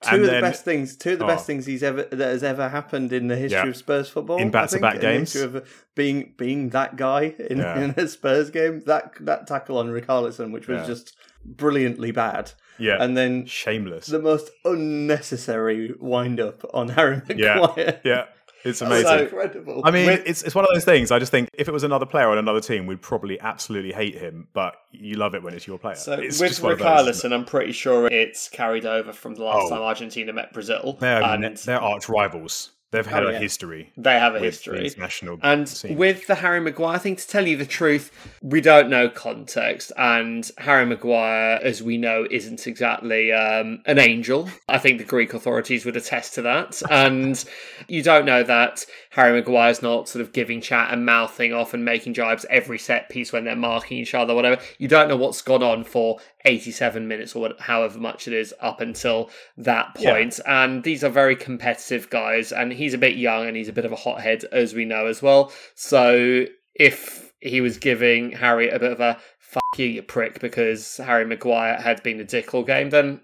Two 0.02 0.14
And 0.16 0.24
of 0.24 0.30
the 0.30 0.40
best 0.40 0.64
things, 0.64 0.96
two 0.96 1.12
of 1.12 1.18
the 1.18 1.24
Oh. 1.26 1.28
best 1.28 1.46
things 1.46 1.66
he's 1.66 1.82
ever 1.82 2.04
that 2.04 2.18
has 2.18 2.42
ever 2.42 2.70
happened 2.70 3.12
in 3.12 3.28
the 3.28 3.36
history 3.36 3.60
Yeah. 3.60 3.68
of 3.68 3.76
Spurs 3.76 4.08
football. 4.08 4.38
In 4.38 4.50
back-to-back 4.50 4.98
games. 5.00 5.36
of 5.36 5.68
being 5.94 6.32
being 6.38 6.70
that 6.70 6.96
guy 6.96 7.34
in, 7.38 7.58
Yeah. 7.58 7.78
in 7.80 7.90
a 7.98 8.08
Spurs 8.08 8.48
game. 8.50 8.80
That 8.86 9.12
that 9.20 9.46
tackle 9.46 9.76
on 9.76 9.88
Richarlison, 9.88 10.52
which 10.52 10.68
was 10.68 10.80
Yeah. 10.80 10.86
just 10.86 11.16
brilliantly 11.44 12.12
bad, 12.12 12.52
Yeah, 12.78 12.96
and 13.02 13.14
then 13.16 13.44
shameless. 13.46 14.06
the 14.06 14.18
most 14.18 14.50
unnecessary 14.64 15.94
wind 15.98 16.40
up 16.40 16.64
on 16.72 16.88
Harry 16.90 17.20
yeah, 17.34 17.54
Maguire. 17.60 18.00
yeah, 18.04 18.24
it's 18.64 18.80
amazing. 18.82 19.20
incredible. 19.20 19.82
I 19.84 19.90
mean, 19.90 20.06
With- 20.06 20.26
it's 20.26 20.42
it's 20.42 20.54
one 20.54 20.64
of 20.64 20.70
those 20.74 20.84
things. 20.84 21.10
I 21.10 21.18
just 21.18 21.30
think 21.30 21.48
if 21.54 21.68
it 21.68 21.72
was 21.72 21.82
another 21.84 22.06
player 22.06 22.28
on 22.28 22.38
another 22.38 22.60
team, 22.60 22.86
we'd 22.86 23.02
probably 23.02 23.40
absolutely 23.40 23.92
hate 23.92 24.14
him. 24.16 24.48
But 24.52 24.76
you 24.92 25.14
love 25.16 25.34
it 25.34 25.42
when 25.42 25.54
it's 25.54 25.66
your 25.66 25.78
player. 25.78 25.94
So 25.96 26.12
it's 26.14 26.40
with 26.40 26.50
just 26.50 26.62
one 26.62 26.72
of 26.72 26.78
those, 26.78 27.08
isn't 27.08 27.30
Richarlison, 27.30 27.34
I'm 27.34 27.44
pretty 27.44 27.72
sure 27.72 28.06
it's 28.06 28.48
carried 28.48 28.86
over 28.86 29.12
from 29.12 29.34
the 29.34 29.44
last 29.44 29.66
Oh. 29.66 29.70
time 29.70 29.82
Argentina 29.82 30.32
met 30.32 30.52
Brazil? 30.52 30.96
They're, 31.00 31.22
and 31.22 31.56
they're 31.56 31.80
arch 31.80 32.08
rivals. 32.08 32.70
They've 32.92 33.06
had 33.06 33.22
Oh, 33.24 33.28
a 33.28 33.32
yeah. 33.32 33.38
history. 33.38 33.92
they 33.96 34.14
have 34.18 34.34
a 34.34 34.40
history. 34.40 34.84
international 34.84 35.38
And 35.42 35.68
scene. 35.68 35.96
with 35.96 36.26
the 36.26 36.34
Harry 36.36 36.60
Maguire 36.60 36.98
thing, 36.98 37.14
to 37.16 37.26
tell 37.28 37.46
you 37.46 37.56
the 37.56 37.64
truth, 37.66 38.10
we 38.42 38.60
don't 38.60 38.88
know 38.90 39.08
context. 39.08 39.92
And 39.96 40.50
Harry 40.58 40.84
Maguire, 40.86 41.60
as 41.62 41.82
we 41.82 41.98
know, 41.98 42.26
isn't 42.30 42.66
exactly 42.66 43.32
um, 43.32 43.82
an 43.86 43.98
angel. 44.00 44.48
I 44.68 44.78
think 44.78 44.98
the 44.98 45.04
Greek 45.04 45.34
authorities 45.34 45.84
would 45.84 45.96
attest 45.96 46.34
to 46.34 46.42
that. 46.42 46.82
And 46.90 47.42
you 47.88 48.02
don't 48.02 48.24
know 48.26 48.42
that 48.42 48.84
Harry 49.10 49.32
Maguire's 49.40 49.82
not 49.82 50.08
sort 50.08 50.22
of 50.22 50.32
giving 50.32 50.60
chat 50.60 50.92
and 50.92 51.06
mouthing 51.06 51.52
off 51.52 51.72
and 51.74 51.84
making 51.84 52.14
jibes 52.14 52.44
every 52.50 52.78
set 52.78 53.08
piece 53.08 53.32
when 53.32 53.44
they're 53.44 53.56
marking 53.56 53.98
each 53.98 54.14
other, 54.14 54.34
whatever. 54.34 54.60
You 54.78 54.88
don't 54.88 55.08
know 55.08 55.16
what's 55.16 55.42
gone 55.42 55.62
on 55.62 55.84
for 55.84 56.18
87 56.44 57.06
minutes 57.06 57.34
or 57.34 57.50
however 57.58 57.98
much 57.98 58.26
it 58.26 58.34
is 58.34 58.54
up 58.60 58.80
until 58.80 59.30
that 59.56 59.94
Yeah. 60.44 60.62
And 60.64 60.82
these 60.82 61.04
are 61.04 61.10
very 61.10 61.36
competitive 61.36 62.10
guys. 62.10 62.52
And 62.52 62.72
he's 62.72 62.94
a 62.94 62.98
bit 62.98 63.16
young 63.16 63.46
and 63.46 63.56
he's 63.56 63.68
a 63.68 63.72
bit 63.72 63.84
of 63.84 63.92
a 63.92 63.96
hothead, 63.96 64.44
as 64.52 64.74
we 64.74 64.84
know 64.84 65.06
as 65.06 65.22
well. 65.22 65.52
So 65.74 66.46
if 66.74 67.32
he 67.40 67.60
was 67.60 67.78
giving 67.78 68.32
Harry 68.32 68.68
a 68.68 68.78
bit 68.78 68.92
of 68.92 69.00
a 69.00 69.18
fuck 69.38 69.62
you, 69.76 69.86
you 69.86 70.02
prick, 70.02 70.40
because 70.40 70.98
Harry 70.98 71.24
Maguire 71.24 71.80
had 71.80 72.02
been 72.02 72.20
a 72.20 72.24
dick 72.24 72.54
all 72.54 72.62
game, 72.62 72.90
then 72.90 73.20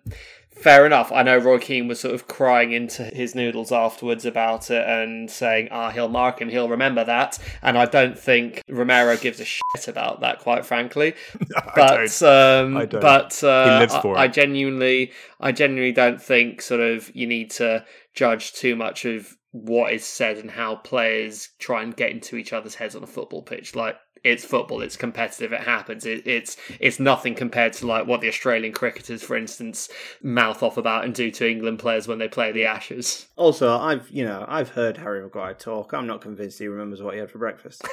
fair 0.57 0.87
enough. 0.87 1.13
I 1.13 1.23
know 1.23 1.39
Roy 1.39 1.59
Keane 1.59 1.89
was 1.89 2.01
sort 2.01 2.15
of 2.15 2.27
crying 2.27 2.73
into 2.73 3.05
his 3.05 3.35
noodles 3.35 3.73
afterwards 3.73 4.25
about 4.25 4.71
it 4.71 4.87
and 4.87 5.31
saying, 5.31 5.69
ah, 5.71 5.91
he'll 5.91 6.09
mark 6.09 6.41
him, 6.41 6.49
he'll 6.49 6.69
remember 6.69 7.05
that. 7.05 7.39
And 7.63 7.77
I 7.79 7.87
don't 7.87 8.19
think 8.19 8.63
Romero 8.69 9.17
gives 9.17 9.41
a 9.41 9.45
shit 9.45 9.89
about 9.89 10.21
that, 10.21 10.41
quite 10.41 10.65
frankly. 10.67 11.15
I 11.57 11.73
But 11.75 11.97
don't. 12.21 12.23
um, 12.23 12.77
I 12.77 12.85
don't. 12.87 13.01
but 13.01 13.45
uh, 13.45 13.65
He 13.75 13.79
lives 13.81 13.97
for 13.99 14.17
I, 14.19 14.25
I 14.25 14.29
genuinely, 14.29 15.13
I 15.41 15.53
genuinely 15.53 15.93
don't 15.93 16.21
think 16.21 16.63
sort 16.63 16.81
of 16.81 17.15
you 17.15 17.27
need 17.27 17.51
to 17.53 17.85
judge 18.15 18.53
too 18.53 18.77
much 18.77 19.05
of 19.05 19.37
what 19.53 19.93
is 19.93 20.05
said 20.05 20.37
and 20.39 20.51
how 20.51 20.77
players 20.77 21.49
try 21.59 21.83
and 21.83 21.97
get 21.97 22.11
into 22.11 22.37
each 22.37 22.53
other's 22.53 22.75
heads 22.75 22.95
on 22.95 23.03
a 23.03 23.07
football 23.07 23.43
pitch. 23.43 23.75
Like 23.75 23.97
it's 24.27 24.45
football, 24.45 24.83
it's 24.83 24.97
competitive, 24.97 25.53
it 25.53 25.61
happens. 25.61 26.05
It, 26.05 26.27
it's 26.27 26.57
it's 26.81 26.99
nothing 26.99 27.35
compared 27.35 27.73
to 27.75 27.87
like 27.87 28.07
what 28.07 28.21
the 28.21 28.29
Australian 28.29 28.73
cricketers, 28.73 29.23
for 29.23 29.37
instance, 29.37 29.89
mouth 30.23 30.63
off 30.63 30.77
about 30.77 31.05
and 31.05 31.15
do 31.15 31.31
to 31.31 31.49
England 31.49 31.79
players 31.79 32.09
when 32.09 32.19
they 32.19 32.29
play 32.29 32.51
the 32.53 32.65
Ashes. 32.65 33.27
also, 33.37 33.77
I've 33.79 34.11
you 34.11 34.25
know 34.25 34.45
I've 34.49 34.71
heard 34.71 34.97
Harry 34.99 35.23
Maguire 35.23 35.55
talk. 35.55 35.93
I'm 35.93 36.07
not 36.07 36.21
convinced 36.21 36.59
he 36.59 36.67
remembers 36.67 37.01
what 37.03 37.15
he 37.15 37.21
had 37.21 37.31
for 37.31 37.39
breakfast. 37.39 37.83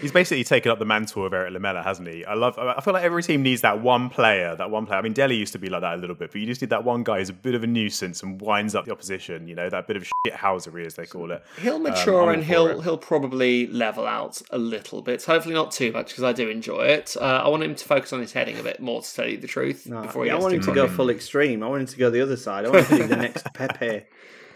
He's 0.00 0.12
basically 0.12 0.42
taken 0.44 0.72
up 0.72 0.78
the 0.78 0.84
mantle 0.84 1.24
of 1.26 1.32
Erik 1.32 1.52
Lamela, 1.52 1.82
hasn't 1.82 2.08
he? 2.08 2.24
I 2.24 2.34
love. 2.34 2.58
I 2.58 2.80
feel 2.80 2.94
like 2.94 3.04
every 3.04 3.22
team 3.22 3.42
needs 3.42 3.60
that 3.60 3.80
one 3.80 4.08
player. 4.10 4.56
That 4.56 4.70
one 4.70 4.86
player. 4.86 4.98
I 4.98 5.02
mean, 5.02 5.12
Dele 5.12 5.34
used 5.36 5.52
to 5.52 5.58
be 5.58 5.68
like 5.68 5.82
that 5.82 5.94
a 5.94 5.96
little 5.96 6.16
bit, 6.16 6.32
but 6.32 6.40
you 6.40 6.46
just 6.46 6.60
need 6.60 6.70
that 6.70 6.84
one 6.84 7.04
guy 7.04 7.18
who's 7.18 7.28
a 7.28 7.32
bit 7.34 7.54
of 7.54 7.62
a 7.62 7.66
nuisance 7.66 8.22
and 8.22 8.40
winds 8.40 8.74
up 8.74 8.84
the 8.84 8.92
opposition. 8.92 9.46
You 9.46 9.54
know, 9.54 9.68
that 9.70 9.86
bit 9.86 9.96
of 9.96 10.04
shit 10.04 10.34
housery, 10.34 10.86
as 10.86 10.94
they 10.94 11.06
call 11.06 11.30
it. 11.30 11.42
He'll 11.60 11.76
Um, 11.76 11.82
mature 11.84 12.22
I'm 12.30 12.34
and 12.34 12.44
he'll 12.44 12.66
it. 12.66 12.82
he'll 12.82 12.96
probably 13.12 13.66
level 13.66 14.06
out 14.06 14.40
a 14.48 14.56
little 14.56 15.02
bit. 15.02 15.22
Hopefully 15.22 15.54
not 15.54 15.70
too 15.70 15.92
much 15.92 16.08
because 16.08 16.24
I 16.24 16.32
do 16.32 16.48
enjoy 16.48 16.84
it. 16.84 17.14
Uh, 17.14 17.42
I 17.44 17.48
want 17.48 17.62
him 17.62 17.74
to 17.74 17.84
focus 17.84 18.10
on 18.14 18.20
his 18.20 18.32
heading 18.32 18.58
a 18.58 18.62
bit 18.62 18.80
more 18.80 19.02
to 19.02 19.14
tell 19.14 19.28
you 19.28 19.36
the 19.36 19.46
truth 19.46 19.86
No, 19.86 20.00
before 20.00 20.24
he 20.24 20.30
I 20.30 20.36
want 20.36 20.54
him 20.54 20.62
to 20.62 20.72
go 20.72 20.88
full 20.88 21.10
extreme. 21.10 21.62
I 21.62 21.66
want 21.68 21.82
him 21.82 21.88
to 21.88 21.96
go 21.98 22.08
the 22.08 22.22
other 22.22 22.38
side. 22.38 22.64
I 22.64 22.70
want 22.70 22.86
him 22.86 22.96
to 22.96 23.02
be 23.02 23.08
the 23.10 23.16
next 23.28 23.52
Pepe. 23.52 24.04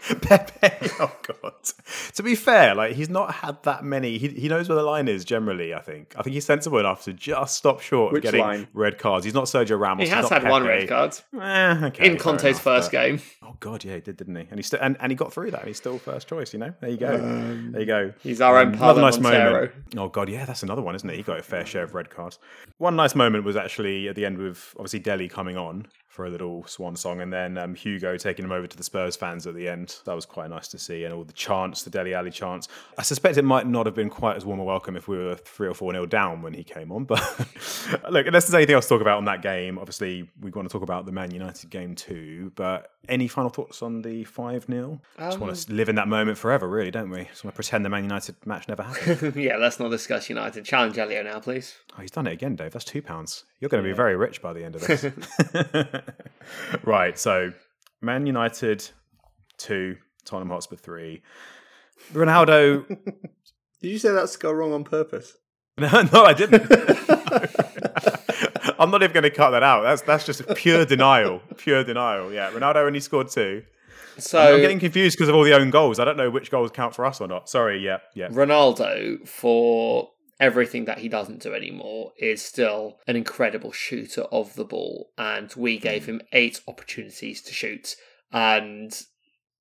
Pepe. 0.21 0.89
Oh 0.99 1.15
god. 1.23 1.53
To 2.15 2.23
be 2.23 2.35
fair, 2.35 2.73
like 2.75 2.95
he's 2.95 3.09
not 3.09 3.33
had 3.35 3.61
that 3.63 3.83
many. 3.83 4.17
He, 4.17 4.29
he 4.29 4.47
knows 4.47 4.67
where 4.69 4.75
the 4.75 4.83
line 4.83 5.07
is. 5.07 5.23
Generally, 5.25 5.73
I 5.73 5.79
think. 5.81 6.13
I 6.17 6.21
think 6.23 6.33
he's 6.33 6.45
sensible 6.45 6.79
enough 6.79 7.03
to 7.03 7.13
just 7.13 7.55
stop 7.55 7.81
short 7.81 8.13
Which 8.13 8.21
of 8.25 8.31
getting 8.31 8.41
line? 8.45 8.67
red 8.73 8.97
cards. 8.97 9.25
He's 9.25 9.33
not 9.33 9.45
Sergio 9.45 9.79
Ramos. 9.79 10.07
He 10.07 10.13
has 10.13 10.29
not 10.29 10.41
had 10.43 10.51
one 10.51 10.63
red 10.63 10.87
card 10.87 11.17
Eh, 11.39 11.85
okay, 11.87 12.05
in 12.09 12.17
Conte's 12.17 12.43
enough, 12.43 12.61
first 12.61 12.91
but- 12.91 12.97
game. 12.97 13.21
Oh 13.43 13.55
god, 13.59 13.83
yeah, 13.83 13.95
he 13.95 14.01
did, 14.01 14.17
didn't 14.17 14.35
he? 14.35 14.47
And 14.49 14.57
he 14.59 14.63
still 14.63 14.79
and, 14.81 14.97
and 14.99 15.11
he 15.11 15.15
got 15.15 15.31
through 15.33 15.51
that. 15.51 15.61
And 15.61 15.67
he's 15.67 15.77
still 15.77 15.97
first 15.99 16.27
choice. 16.27 16.53
You 16.53 16.59
know, 16.59 16.73
there 16.81 16.89
you 16.89 16.97
go. 16.97 17.17
there 17.71 17.79
you 17.81 17.85
go. 17.85 18.13
He's 18.21 18.41
our 18.41 18.57
own 18.59 18.69
Um, 18.69 18.73
another 18.75 19.01
nice 19.01 19.19
Montero. 19.19 19.51
moment. 19.53 19.71
Oh 19.97 20.09
god, 20.09 20.29
yeah, 20.29 20.45
that's 20.45 20.63
another 20.63 20.81
one, 20.81 20.95
isn't 20.95 21.09
it? 21.09 21.15
He 21.15 21.23
got 21.23 21.39
a 21.39 21.43
fair 21.43 21.65
share 21.65 21.83
of 21.83 21.93
red 21.95 22.09
cards. 22.09 22.39
One 22.77 22.95
nice 22.95 23.15
moment 23.15 23.43
was 23.45 23.55
actually 23.55 24.07
at 24.09 24.15
the 24.15 24.25
end 24.25 24.37
with 24.37 24.73
obviously 24.77 24.99
Dele 24.99 25.27
coming 25.27 25.57
on 25.57 25.85
for 26.17 26.25
a 26.25 26.31
little 26.31 26.65
swan 26.65 26.95
song, 26.95 27.21
and 27.21 27.31
then 27.31 27.59
um, 27.59 27.75
Hugo 27.75 28.17
taking 28.17 28.43
him 28.43 28.51
over 28.51 28.65
to 28.65 28.75
the 28.75 28.83
Spurs 28.83 29.15
fans 29.15 29.45
at 29.45 29.53
the 29.53 29.69
end. 29.69 29.97
That 30.05 30.15
was 30.15 30.25
quite 30.25 30.49
nice 30.49 30.67
to 30.69 30.79
see, 30.79 31.03
and 31.03 31.13
all 31.13 31.23
the 31.23 31.31
chants, 31.31 31.83
the 31.83 31.91
Dele 31.91 32.15
Alley 32.15 32.31
chants. 32.31 32.67
I 32.97 33.03
suspect 33.03 33.37
it 33.37 33.43
might 33.43 33.67
not 33.67 33.85
have 33.85 33.93
been 33.93 34.09
quite 34.09 34.35
as 34.35 34.43
warm 34.43 34.59
a 34.59 34.63
welcome 34.63 34.97
if 34.97 35.07
we 35.07 35.15
were 35.15 35.35
three 35.35 35.67
or 35.67 35.75
four 35.75 35.93
nil 35.93 36.07
down 36.07 36.41
when 36.41 36.53
he 36.53 36.63
came 36.63 36.91
on. 36.91 37.05
But 37.87 38.11
look, 38.11 38.27
unless 38.27 38.45
there's 38.45 38.55
anything 38.55 38.75
else 38.75 38.85
to 38.85 38.95
talk 38.95 39.01
about 39.01 39.17
on 39.19 39.25
that 39.25 39.41
game, 39.41 39.77
obviously 39.77 40.27
we 40.41 40.49
want 40.49 40.67
to 40.67 40.73
talk 40.73 40.81
about 40.81 41.05
the 41.05 41.11
Man 41.11 41.31
United 41.31 41.69
game 41.69 41.93
too. 41.95 42.51
But 42.55 42.91
any 43.07 43.27
final 43.27 43.49
thoughts 43.49 43.81
on 43.81 44.01
the 44.01 44.23
five 44.23 44.65
0 44.65 44.99
Just 45.17 45.39
want 45.39 45.55
to 45.55 45.73
live 45.73 45.89
in 45.89 45.95
that 45.95 46.07
moment 46.07 46.37
forever, 46.37 46.67
really, 46.67 46.91
don't 46.91 47.09
we? 47.09 47.25
Just 47.25 47.43
want 47.43 47.53
to 47.53 47.55
pretend 47.55 47.85
the 47.85 47.89
Man 47.89 48.03
United 48.03 48.35
match 48.45 48.67
never 48.67 48.83
happened. 48.83 49.35
yeah, 49.41 49.57
let's 49.57 49.79
not 49.79 49.89
discuss 49.89 50.29
United. 50.29 50.65
Challenge 50.65 50.97
Elio 50.97 51.23
now, 51.23 51.39
please. 51.39 51.75
Oh, 51.97 52.01
he's 52.01 52.11
done 52.11 52.27
it 52.27 52.33
again, 52.33 52.55
Dave. 52.55 52.73
That's 52.73 52.85
two 52.85 53.01
pounds. 53.01 53.45
You're 53.59 53.69
going 53.69 53.83
to 53.83 53.89
be 53.89 53.95
very 53.95 54.15
rich 54.15 54.41
by 54.41 54.53
the 54.53 54.63
end 54.63 54.75
of 54.75 54.81
this. 54.81 55.03
right. 56.83 57.17
So, 57.17 57.53
Man 58.01 58.25
United 58.25 58.89
two, 59.57 59.97
Tottenham 60.25 60.49
Hotspur 60.49 60.75
three. 60.75 61.21
Ronaldo. 62.13 62.87
Did 63.81 63.89
you 63.89 63.99
say 63.99 64.11
that 64.11 64.29
score 64.29 64.55
wrong 64.55 64.73
on 64.73 64.83
purpose? 64.83 65.37
no, 65.77 66.01
no, 66.11 66.23
I 66.23 66.33
didn't. 66.33 66.63
I'm 68.79 68.89
not 68.91 69.03
even 69.03 69.13
going 69.13 69.23
to 69.23 69.29
cut 69.29 69.51
that 69.51 69.63
out. 69.63 69.83
That's 69.83 70.01
that's 70.01 70.25
just 70.25 70.47
pure 70.55 70.85
denial. 70.85 71.41
Pure 71.57 71.83
denial. 71.83 72.31
Yeah, 72.33 72.51
Ronaldo 72.51 72.77
only 72.77 72.99
scored 72.99 73.29
two. 73.29 73.63
So 74.17 74.55
I'm 74.55 74.61
getting 74.61 74.79
confused 74.79 75.15
because 75.15 75.29
of 75.29 75.35
all 75.35 75.43
the 75.43 75.53
own 75.53 75.69
goals. 75.69 75.99
I 75.99 76.05
don't 76.05 76.17
know 76.17 76.29
which 76.31 76.49
goals 76.49 76.71
count 76.71 76.95
for 76.95 77.05
us 77.05 77.21
or 77.21 77.27
not. 77.27 77.49
Sorry. 77.49 77.83
Yeah, 77.83 77.97
yeah. 78.15 78.29
Ronaldo, 78.29 79.27
for 79.27 80.09
everything 80.39 80.85
that 80.85 80.99
he 80.99 81.09
doesn't 81.09 81.41
do 81.41 81.53
anymore, 81.53 82.13
is 82.17 82.41
still 82.41 82.99
an 83.07 83.15
incredible 83.15 83.71
shooter 83.71 84.21
of 84.23 84.55
the 84.55 84.65
ball. 84.65 85.11
And 85.17 85.53
we 85.55 85.77
hmm. 85.77 85.83
gave 85.83 86.05
him 86.05 86.21
eight 86.31 86.61
opportunities 86.67 87.41
to 87.43 87.53
shoot. 87.53 87.95
And 88.31 88.99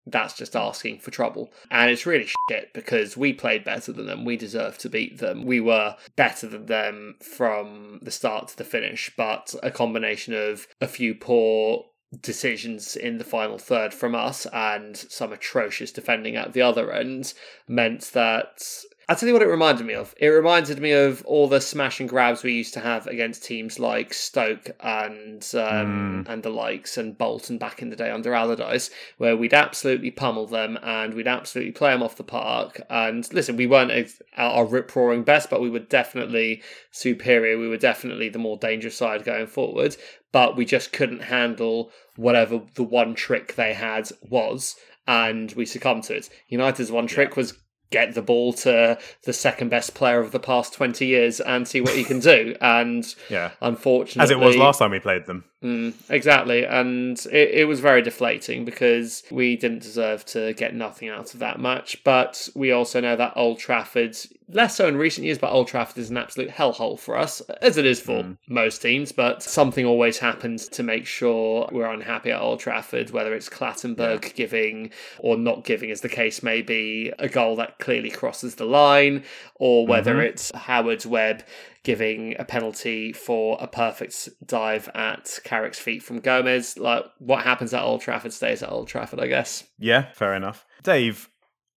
that's 0.06 0.34
just 0.34 0.54
asking 0.54 1.00
for 1.00 1.10
trouble. 1.10 1.52
And 1.70 1.90
it's 1.90 2.06
really 2.06 2.28
shit 2.48 2.72
because 2.72 3.16
we 3.16 3.32
played 3.32 3.64
better 3.64 3.92
than 3.92 4.06
them. 4.06 4.24
We 4.24 4.36
deserved 4.36 4.80
to 4.80 4.88
beat 4.88 5.18
them. 5.18 5.44
We 5.44 5.60
were 5.60 5.96
better 6.14 6.46
than 6.46 6.66
them 6.66 7.16
from 7.20 7.98
the 8.02 8.12
start 8.12 8.48
to 8.48 8.56
the 8.56 8.64
finish, 8.64 9.12
but 9.16 9.54
a 9.62 9.70
combination 9.70 10.34
of 10.34 10.68
a 10.80 10.86
few 10.86 11.14
poor 11.14 11.84
decisions 12.22 12.94
in 12.94 13.18
the 13.18 13.24
final 13.24 13.58
third 13.58 13.92
from 13.92 14.14
us 14.14 14.46
and 14.52 14.96
some 14.96 15.32
atrocious 15.32 15.90
defending 15.90 16.36
at 16.36 16.52
the 16.52 16.62
other 16.62 16.92
end 16.92 17.34
meant 17.68 18.12
that 18.12 18.62
I'll 19.08 19.14
tell 19.14 19.28
you 19.28 19.32
what 19.34 19.42
it 19.42 19.46
reminded 19.48 19.86
me 19.86 19.94
of. 19.94 20.12
It 20.18 20.26
reminded 20.26 20.80
me 20.80 20.90
of 20.90 21.24
all 21.26 21.46
the 21.46 21.60
smash 21.60 22.00
and 22.00 22.08
grabs 22.08 22.42
we 22.42 22.54
used 22.54 22.74
to 22.74 22.80
have 22.80 23.06
against 23.06 23.44
teams 23.44 23.78
like 23.78 24.12
Stoke 24.12 24.70
and 24.80 25.48
um, 25.54 26.24
Mm. 26.26 26.28
and 26.28 26.42
the 26.42 26.50
likes 26.50 26.98
and 26.98 27.16
Bolton 27.16 27.56
back 27.56 27.80
in 27.82 27.90
the 27.90 27.94
day 27.94 28.10
under 28.10 28.34
Allardyce, 28.34 28.90
where 29.18 29.36
we'd 29.36 29.54
absolutely 29.54 30.10
pummel 30.10 30.46
them 30.48 30.76
and 30.82 31.14
we'd 31.14 31.28
absolutely 31.28 31.70
play 31.70 31.92
them 31.92 32.02
off 32.02 32.16
the 32.16 32.24
park. 32.24 32.80
And 32.90 33.32
listen, 33.32 33.56
we 33.56 33.68
weren't 33.68 33.92
ex- 33.92 34.20
our 34.36 34.66
rip 34.66 34.94
roaring 34.96 35.22
best, 35.22 35.50
but 35.50 35.60
we 35.60 35.70
were 35.70 35.78
definitely 35.78 36.62
superior. 36.90 37.58
We 37.58 37.68
were 37.68 37.76
definitely 37.76 38.28
the 38.28 38.40
more 38.40 38.56
dangerous 38.56 38.96
side 38.96 39.22
going 39.22 39.46
forward, 39.46 39.96
but 40.32 40.56
we 40.56 40.64
just 40.64 40.92
couldn't 40.92 41.22
handle 41.22 41.92
whatever 42.16 42.60
the 42.74 42.82
one 42.82 43.14
trick 43.14 43.54
they 43.54 43.72
had 43.72 44.08
was. 44.20 44.74
And 45.06 45.52
we 45.52 45.64
succumbed 45.64 46.02
to 46.04 46.16
it. 46.16 46.28
United's 46.48 46.90
one 46.90 47.06
trick 47.06 47.36
was 47.36 47.54
get 47.90 48.14
the 48.14 48.22
ball 48.22 48.52
to 48.52 48.98
the 49.24 49.32
second 49.32 49.68
best 49.68 49.94
player 49.94 50.18
of 50.20 50.32
the 50.32 50.40
past 50.40 50.74
20 50.74 51.06
years 51.06 51.40
and 51.40 51.68
see 51.68 51.80
what 51.80 51.94
he 51.94 52.04
can 52.04 52.18
do. 52.20 52.54
And 52.60 53.06
Yeah. 53.30 53.50
unfortunately, 53.60 54.22
As 54.24 54.30
it 54.30 54.38
was 54.40 54.56
last 54.56 54.78
time 54.78 54.90
we 54.90 54.98
played 54.98 55.26
them. 55.26 55.44
Mm, 55.62 55.94
exactly. 56.10 56.64
And 56.64 57.18
it, 57.32 57.50
it 57.50 57.68
was 57.68 57.80
very 57.80 58.02
deflating 58.02 58.64
because 58.64 59.22
we 59.30 59.56
didn't 59.56 59.82
deserve 59.82 60.24
to 60.26 60.52
get 60.54 60.74
nothing 60.74 61.08
out 61.08 61.32
of 61.32 61.40
that 61.40 61.60
match. 61.60 62.02
But 62.04 62.48
we 62.54 62.72
also 62.72 63.00
know 63.00 63.16
that 63.16 63.32
Old 63.36 63.58
Trafford, 63.58 64.16
less 64.48 64.76
so 64.76 64.86
in 64.86 64.96
recent 64.96 65.24
years, 65.24 65.38
but 65.38 65.50
Old 65.50 65.68
Trafford 65.68 65.98
is 65.98 66.10
an 66.10 66.16
absolute 66.16 66.50
hellhole 66.50 66.98
for 66.98 67.16
us, 67.16 67.40
as 67.62 67.76
it 67.76 67.86
is 67.86 68.00
for 68.00 68.22
hmm. 68.22 68.32
most 68.48 68.80
teams. 68.80 69.12
But 69.12 69.42
something 69.42 69.84
always 69.84 70.18
happens 70.18 70.68
to 70.68 70.82
make 70.82 71.06
sure 71.06 71.68
we're 71.72 71.90
unhappy 71.90 72.30
at 72.30 72.40
Old 72.40 72.60
Trafford, 72.60 73.10
whether 73.10 73.34
it's 73.34 73.48
Clattenburg 73.48 74.34
giving 74.34 74.90
or 75.18 75.36
not 75.36 75.64
giving, 75.64 75.90
as 75.90 76.00
the 76.00 76.08
case 76.08 76.42
may 76.42 76.62
be, 76.62 77.12
a 77.18 77.28
goal 77.28 77.56
that 77.56 77.78
clearly 77.78 78.10
crosses 78.10 78.54
the 78.54 78.64
line, 78.64 79.24
or 79.56 79.86
whether 79.86 80.14
mm-hmm. 80.14 80.26
it's 80.26 80.52
Howard's 80.54 81.06
Webb 81.06 81.42
giving 81.82 82.34
a 82.40 82.44
penalty 82.44 83.12
for 83.12 83.56
a 83.60 83.66
perfect 83.68 84.28
dive 84.44 84.88
at 84.94 85.38
Carrick's 85.44 85.78
feet 85.78 86.02
from 86.02 86.18
Gomes. 86.18 86.76
Like 86.76 87.04
what 87.18 87.44
happens 87.44 87.72
at 87.72 87.82
Old 87.82 88.00
Trafford 88.00 88.32
stays 88.32 88.62
at 88.62 88.72
Old 88.72 88.88
Trafford, 88.88 89.20
I 89.20 89.28
guess. 89.28 89.64
Yeah, 89.78 90.10
fair 90.12 90.34
enough. 90.34 90.66
Dave, 90.82 91.28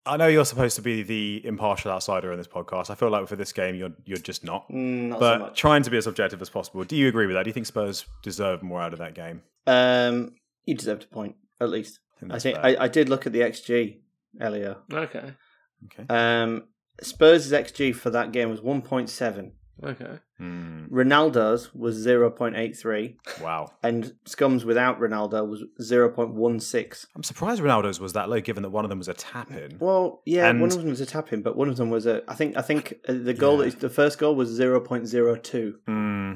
I 0.08 0.16
know 0.16 0.26
you're 0.26 0.44
supposed 0.44 0.76
to 0.76 0.82
be 0.82 1.02
the 1.02 1.42
impartial 1.44 1.90
outsider 1.90 2.32
in 2.32 2.38
this 2.38 2.48
podcast. 2.48 2.90
I 2.90 2.94
feel 2.94 3.10
like 3.10 3.28
for 3.28 3.36
this 3.36 3.52
game, 3.52 3.74
you're 3.74 3.92
you're 4.04 4.18
just 4.18 4.42
not. 4.42 4.68
Mm, 4.70 5.08
not 5.10 5.20
but 5.20 5.34
so 5.34 5.38
much. 5.40 5.58
trying 5.58 5.82
to 5.82 5.90
be 5.90 5.96
as 5.96 6.06
objective 6.06 6.40
as 6.40 6.48
possible. 6.48 6.82
Do 6.84 6.96
you 6.96 7.08
agree 7.08 7.26
with 7.26 7.36
that? 7.36 7.44
Do 7.44 7.48
you 7.50 7.54
think 7.54 7.66
Spurs 7.66 8.06
deserve 8.22 8.62
more 8.62 8.80
out 8.80 8.92
of 8.92 8.98
that 9.00 9.14
game? 9.14 9.42
Um, 9.66 10.32
you 10.64 10.74
deserved 10.74 11.04
a 11.04 11.06
point 11.08 11.36
at 11.60 11.68
least. 11.68 12.00
I 12.22 12.26
that's 12.26 12.42
think. 12.42 12.58
I, 12.58 12.76
I 12.84 12.88
did 12.88 13.08
look 13.08 13.26
at 13.26 13.32
the 13.32 13.40
XG, 13.40 13.98
earlier. 14.40 14.76
Okay. 14.92 15.34
Okay. 15.84 16.06
Um, 16.08 16.64
Spurs' 17.02 17.52
XG 17.52 17.94
for 17.94 18.10
that 18.10 18.32
game 18.32 18.50
was 18.50 18.60
one 18.60 18.82
point 18.82 19.10
seven. 19.10 19.52
Okay. 19.84 20.18
Hmm. 20.38 20.84
Ronaldo's 20.90 21.74
was 21.74 21.96
zero 21.96 22.30
point 22.30 22.56
eight 22.56 22.76
three, 22.76 23.16
Wow. 23.42 23.72
and 23.82 24.14
Scum's 24.24 24.64
without 24.64 25.00
Ronaldo 25.00 25.48
was 25.48 25.64
zero 25.82 26.08
point 26.10 26.32
one 26.34 26.60
six. 26.60 27.06
I'm 27.16 27.22
surprised 27.24 27.60
Ronaldo's 27.60 27.98
was 27.98 28.12
that 28.12 28.28
low, 28.30 28.40
given 28.40 28.62
that 28.62 28.70
one 28.70 28.84
of 28.84 28.88
them 28.88 28.98
was 28.98 29.08
a 29.08 29.14
tap 29.14 29.50
in. 29.50 29.78
Well, 29.80 30.22
yeah, 30.24 30.48
And- 30.48 30.60
one 30.60 30.70
of 30.70 30.76
them 30.78 30.88
was 30.90 31.00
a 31.00 31.06
tap 31.06 31.32
in, 31.32 31.42
but 31.42 31.56
one 31.56 31.68
of 31.68 31.76
them 31.76 31.90
was 31.90 32.06
a. 32.06 32.22
I 32.30 32.34
think. 32.34 32.56
I 32.56 32.62
think 32.62 32.94
uh, 33.08 33.14
the 33.14 33.34
goal, 33.34 33.64
Yeah. 33.64 33.72
the 33.78 33.90
first 33.90 34.18
goal 34.18 34.34
was 34.36 34.48
zero 34.48 34.80
point 34.80 35.06
zero 35.08 35.34
two. 35.36 35.80
Hmm. 35.86 36.34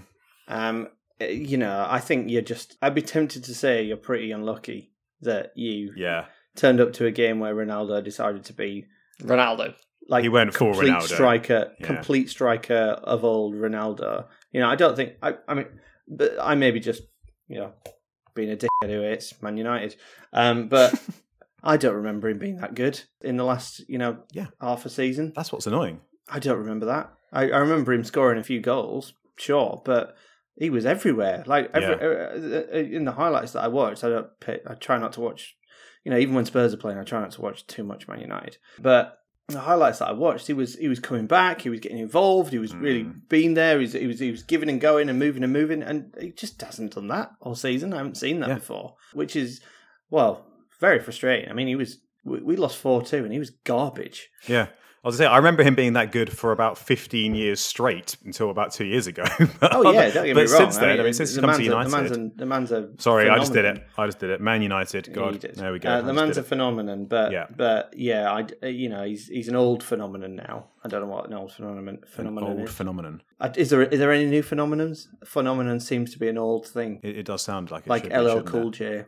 Um, 0.49 0.89
uh, 1.21 1.27
you 1.27 1.57
know, 1.57 1.87
I 1.89 2.01
think 2.01 2.29
you're 2.29 2.43
just. 2.43 2.77
I'd 2.83 2.95
be 2.97 3.03
tempted 3.03 3.45
to 3.45 3.55
say 3.55 3.83
you're 3.85 3.97
pretty 3.97 4.33
unlucky 4.33 4.91
that 5.21 5.53
you 5.55 5.93
Yeah. 5.97 6.25
turned 6.57 6.81
up 6.81 6.93
to 6.95 7.07
a 7.07 7.13
game 7.13 7.39
where 7.39 7.55
Ronaldo 7.55 8.03
decided 8.03 8.45
to 8.47 8.53
be 8.53 8.87
Ronaldo. 9.23 9.75
Like 10.09 10.23
He 10.23 10.29
went 10.29 10.53
full 10.55 10.73
complete 10.73 10.91
Ronaldo. 10.93 11.03
striker, 11.03 11.73
Yeah. 11.81 11.87
complete 11.87 12.29
striker 12.31 12.75
of 13.03 13.25
old 13.25 13.55
Ronaldo. 13.55 14.27
You 14.53 14.61
know, 14.61 14.69
I 14.69 14.77
don't 14.77 14.97
think. 14.97 15.15
I. 15.23 15.35
I 15.49 15.55
mean, 15.55 15.67
but 16.09 16.37
I 16.41 16.55
maybe 16.55 16.81
just 16.81 17.03
you 17.49 17.59
know 17.59 17.73
being 18.35 18.51
a 18.51 18.57
dickhead 18.57 18.89
who 18.91 19.03
hates 19.03 19.41
Man 19.43 19.57
United. 19.57 19.97
Um, 20.33 20.69
but 20.69 20.95
I 21.63 21.77
don't 21.77 21.95
remember 21.95 22.29
him 22.29 22.39
being 22.39 22.57
that 22.57 22.75
good 22.75 23.01
in 23.21 23.37
the 23.37 23.45
last 23.45 23.89
you 23.89 23.99
know 23.99 24.19
Yeah. 24.33 24.47
half 24.61 24.85
a 24.87 24.91
season. 24.91 25.33
That's 25.35 25.53
what's 25.53 25.67
annoying. 25.67 26.01
I 26.29 26.39
don't 26.39 26.59
remember 26.59 26.87
that. 26.87 27.13
I, 27.33 27.45
I 27.51 27.59
remember 27.59 27.93
him 27.93 28.05
scoring 28.05 28.39
a 28.39 28.45
few 28.45 28.61
goals, 28.61 29.15
sure, 29.37 29.81
but 29.85 30.17
he 30.57 30.69
was 30.71 30.85
everywhere. 30.85 31.43
Like 31.47 31.71
every, 31.73 31.95
uh, 31.95 32.59
uh, 32.75 32.79
in 32.79 33.05
the 33.07 33.13
highlights 33.13 33.53
that 33.53 33.65
I 33.65 33.69
watched, 33.69 34.05
I 34.05 34.09
don't. 34.11 34.27
Pay, 34.41 34.61
I 34.67 34.75
try 34.75 34.99
not 34.99 35.13
to 35.15 35.21
watch. 35.21 35.57
You 36.05 36.11
know, 36.11 36.19
even 36.19 36.35
when 36.35 36.45
Spurs 36.45 36.75
are 36.75 36.79
playing, 36.79 36.99
I 36.99 37.05
try 37.05 37.21
not 37.21 37.31
to 37.33 37.41
watch 37.41 37.67
too 37.67 37.85
much 37.85 38.09
Man 38.09 38.21
United. 38.21 38.59
But 38.79 39.19
the 39.49 39.61
highlights 39.61 39.99
that 39.99 40.09
I 40.09 40.13
watched, 40.13 40.47
he 40.47 40.53
was 40.53 40.77
he 40.77 40.89
was 40.89 41.01
coming 41.01 41.27
back. 41.27 41.61
He 41.63 41.69
was 41.71 41.81
getting 41.81 41.99
involved. 41.99 42.53
He 42.53 42.59
was 42.59 42.75
really 42.75 43.05
Mm. 43.05 43.29
being 43.29 43.55
there. 43.55 43.77
He 43.79 43.83
was, 43.83 43.93
he 43.93 44.07
was 44.07 44.19
he 44.21 44.31
was 44.31 44.43
giving 44.43 44.69
and 44.71 44.81
going 44.81 45.09
and 45.09 45.19
moving 45.19 45.43
and 45.43 45.53
moving, 45.53 45.83
and 45.83 46.15
he 46.21 46.31
just 46.31 46.61
hasn't 46.63 46.95
done 46.95 47.09
that 47.09 47.33
all 47.41 47.55
season. 47.55 47.93
I 47.93 47.99
haven't 47.99 48.17
seen 48.17 48.41
that 48.41 48.49
Yeah. 48.49 48.55
before, 48.57 48.95
which 49.13 49.37
is 49.37 49.61
well 50.11 50.47
very 50.81 51.01
frustrating. 51.01 51.51
I 51.51 51.55
mean, 51.55 51.67
he 51.69 51.77
was 51.77 51.99
we, 52.25 52.41
we 52.41 52.57
lost 52.57 52.79
four 52.79 53.03
two, 53.03 53.25
and 53.25 53.33
he 53.33 53.39
was 53.39 53.51
garbage. 53.51 54.29
Yeah. 54.47 54.69
I 55.05 55.09
was 55.09 55.17
say, 55.17 55.27
I 55.27 55.37
remember 55.39 55.65
him 55.65 55.75
being 55.75 55.95
that 55.95 56.13
good 56.13 56.31
for 56.31 56.53
about 56.53 56.79
15 56.79 57.35
years 57.35 57.59
straight 57.61 58.17
until 58.25 58.51
about 58.51 58.73
two 58.73 58.85
years 58.85 59.09
ago. 59.09 59.25
Oh 59.63 59.91
yeah, 59.93 60.11
don't 60.11 60.27
get 60.27 60.35
but 60.35 60.47
me 60.47 60.53
wrong. 60.53 60.61
since 60.71 60.77
then, 60.77 61.01
I 61.01 61.03
mean, 61.03 61.13
since 61.13 61.31
he's 61.31 61.37
the 61.37 61.43
come 61.43 61.57
to 61.57 61.63
United. 61.63 61.91
the 61.91 61.97
man's 61.97 62.11
a, 62.13 62.31
the 62.37 62.47
man's 62.47 62.73
a 62.73 62.89
Sorry, 62.99 63.29
I 63.29 63.39
just 63.39 63.53
did 63.53 63.65
it. 63.65 63.85
I 63.99 64.07
just 64.07 64.19
did 64.21 64.31
it. 64.31 64.41
Man 64.41 64.63
United. 64.63 65.13
God, 65.13 65.41
there 65.41 65.73
we 65.73 65.79
go. 65.81 65.89
Uh, 65.91 66.03
the 66.03 66.13
man's 66.13 66.37
a 66.37 66.43
phenomenon, 66.43 67.07
but 67.07 67.33
Yeah. 67.33 67.47
but 67.57 67.95
yeah, 67.97 68.31
I 68.31 68.47
uh, 68.63 68.67
you 68.69 68.89
know 68.89 69.03
he's 69.05 69.27
he's 69.29 69.49
an 69.49 69.57
old 69.57 69.83
phenomenon 69.83 70.37
now. 70.37 70.67
I 70.85 70.89
don't 70.89 71.01
know 71.01 71.07
what 71.07 71.27
an 71.29 71.35
old 71.35 71.53
phenomenon 71.53 71.89
An 71.89 72.01
phenomenon 72.09 72.51
old 72.51 72.69
is. 72.69 72.75
phenomenon. 72.75 73.23
Uh, 73.41 73.51
is 73.57 73.71
there 73.71 73.83
is 73.83 73.99
there 73.99 74.13
any 74.13 74.27
new 74.27 74.43
phenomenons? 74.43 75.07
Phenomenon 75.25 75.81
seems 75.81 76.13
to 76.13 76.19
be 76.19 76.29
an 76.29 76.39
old 76.39 76.67
thing, 76.67 77.01
It, 77.03 77.19
it 77.19 77.23
does 77.27 77.43
sound 77.43 77.71
like 77.71 77.87
it 77.87 77.89
like 77.89 78.03
should 78.05 78.13
be, 78.13 78.19
LL 78.19 78.43
Cool? 78.43 78.71
J. 78.71 79.05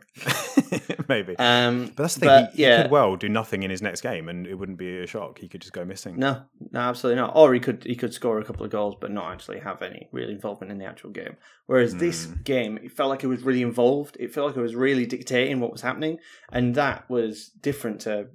Maybe. 1.07 1.37
Um, 1.37 1.87
but 1.87 1.97
that's 2.03 2.15
the 2.15 2.19
thing. 2.21 2.27
but, 2.29 2.51
he, 2.51 2.57
he 2.57 2.63
yeah. 2.63 2.83
could 2.83 2.91
well 2.91 3.15
do 3.15 3.29
nothing 3.29 3.63
in 3.63 3.69
his 3.71 3.81
next 3.81 4.01
game, 4.01 4.29
and 4.29 4.47
it 4.47 4.55
wouldn't 4.55 4.77
be 4.77 4.99
a 5.01 5.07
shock. 5.07 5.39
He 5.39 5.47
could 5.47 5.61
just 5.61 5.73
go 5.73 5.84
missing. 5.85 6.17
No, 6.17 6.43
no, 6.71 6.79
absolutely 6.79 7.21
not. 7.21 7.33
Or 7.35 7.53
he 7.53 7.59
could 7.59 7.83
he 7.83 7.95
could 7.95 8.13
score 8.13 8.39
a 8.39 8.43
couple 8.43 8.65
of 8.65 8.71
goals, 8.71 8.95
but 8.99 9.11
not 9.11 9.31
actually 9.31 9.59
have 9.59 9.81
any 9.81 10.09
real 10.11 10.29
involvement 10.29 10.71
in 10.71 10.77
the 10.77 10.85
actual 10.85 11.11
game. 11.11 11.37
Whereas 11.67 11.95
this 11.95 12.25
Hmm. 12.25 12.41
game, 12.43 12.77
it 12.83 12.91
felt 12.91 13.09
like 13.09 13.23
it 13.23 13.27
was 13.27 13.43
really 13.43 13.61
involved. 13.61 14.17
It 14.19 14.33
felt 14.33 14.47
like 14.47 14.57
it 14.57 14.61
was 14.61 14.75
really 14.75 15.05
dictating 15.05 15.59
what 15.59 15.71
was 15.71 15.81
happening, 15.81 16.19
and 16.51 16.75
that 16.75 17.09
was 17.09 17.49
different 17.49 18.01
to 18.01 18.27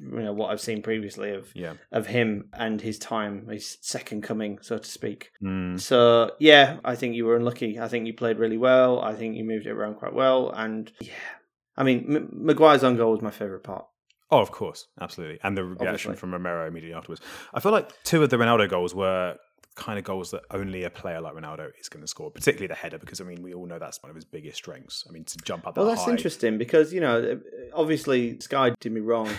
you 0.00 0.20
know 0.22 0.32
what 0.32 0.50
I've 0.50 0.60
seen 0.60 0.82
previously 0.82 1.30
of 1.32 1.50
Yeah. 1.54 1.74
of 1.92 2.06
him 2.08 2.48
and 2.52 2.80
his 2.80 2.98
time, 2.98 3.46
his 3.48 3.78
second 3.80 4.22
coming, 4.22 4.58
so 4.60 4.78
to 4.78 4.88
speak. 4.88 5.30
Mm. 5.42 5.78
So 5.80 6.32
yeah, 6.40 6.78
I 6.84 6.94
think 6.96 7.14
you 7.14 7.26
were 7.26 7.36
unlucky. 7.36 7.78
I 7.78 7.88
think 7.88 8.06
you 8.06 8.12
played 8.14 8.38
really 8.38 8.58
well. 8.58 9.00
I 9.00 9.14
think 9.14 9.36
you 9.36 9.44
moved 9.44 9.66
it 9.66 9.70
around 9.70 9.94
quite 9.96 10.14
well, 10.14 10.50
and 10.50 10.90
yeah, 11.00 11.12
I 11.76 11.84
mean, 11.84 12.06
M- 12.16 12.28
Maguire's 12.32 12.82
on 12.82 12.96
goal 12.96 13.12
was 13.12 13.22
my 13.22 13.30
favorite 13.30 13.62
part. 13.62 13.86
Oh, 14.30 14.40
of 14.40 14.50
course, 14.50 14.88
absolutely, 15.00 15.38
and 15.42 15.56
the 15.56 15.64
reaction 15.64 16.14
from 16.14 16.32
Romero 16.32 16.66
immediately 16.66 16.94
afterwards. 16.94 17.22
I 17.54 17.60
feel 17.60 17.72
like 17.72 17.90
two 18.04 18.22
of 18.22 18.30
the 18.30 18.36
Ronaldo 18.36 18.68
goals 18.68 18.94
were 18.94 19.36
kind 19.74 19.98
of 19.98 20.04
goals 20.04 20.32
that 20.32 20.42
only 20.50 20.82
a 20.82 20.90
player 20.90 21.20
like 21.20 21.34
Ronaldo 21.34 21.70
is 21.80 21.88
going 21.88 22.02
to 22.02 22.08
score, 22.08 22.30
particularly 22.30 22.66
the 22.66 22.74
header, 22.74 22.98
because 22.98 23.20
I 23.20 23.24
mean 23.24 23.42
we 23.42 23.54
all 23.54 23.64
know 23.64 23.78
that's 23.78 24.02
one 24.02 24.10
of 24.10 24.16
his 24.16 24.24
biggest 24.24 24.56
strengths. 24.56 25.04
I 25.08 25.12
mean 25.12 25.24
to 25.24 25.36
jump 25.38 25.66
up. 25.66 25.76
Well, 25.76 25.86
that 25.86 25.92
that's 25.92 26.04
high. 26.04 26.10
interesting 26.10 26.58
because 26.58 26.92
you 26.92 27.00
know, 27.00 27.40
obviously, 27.72 28.38
Sky 28.40 28.72
did 28.80 28.92
me 28.92 29.00
wrong 29.00 29.30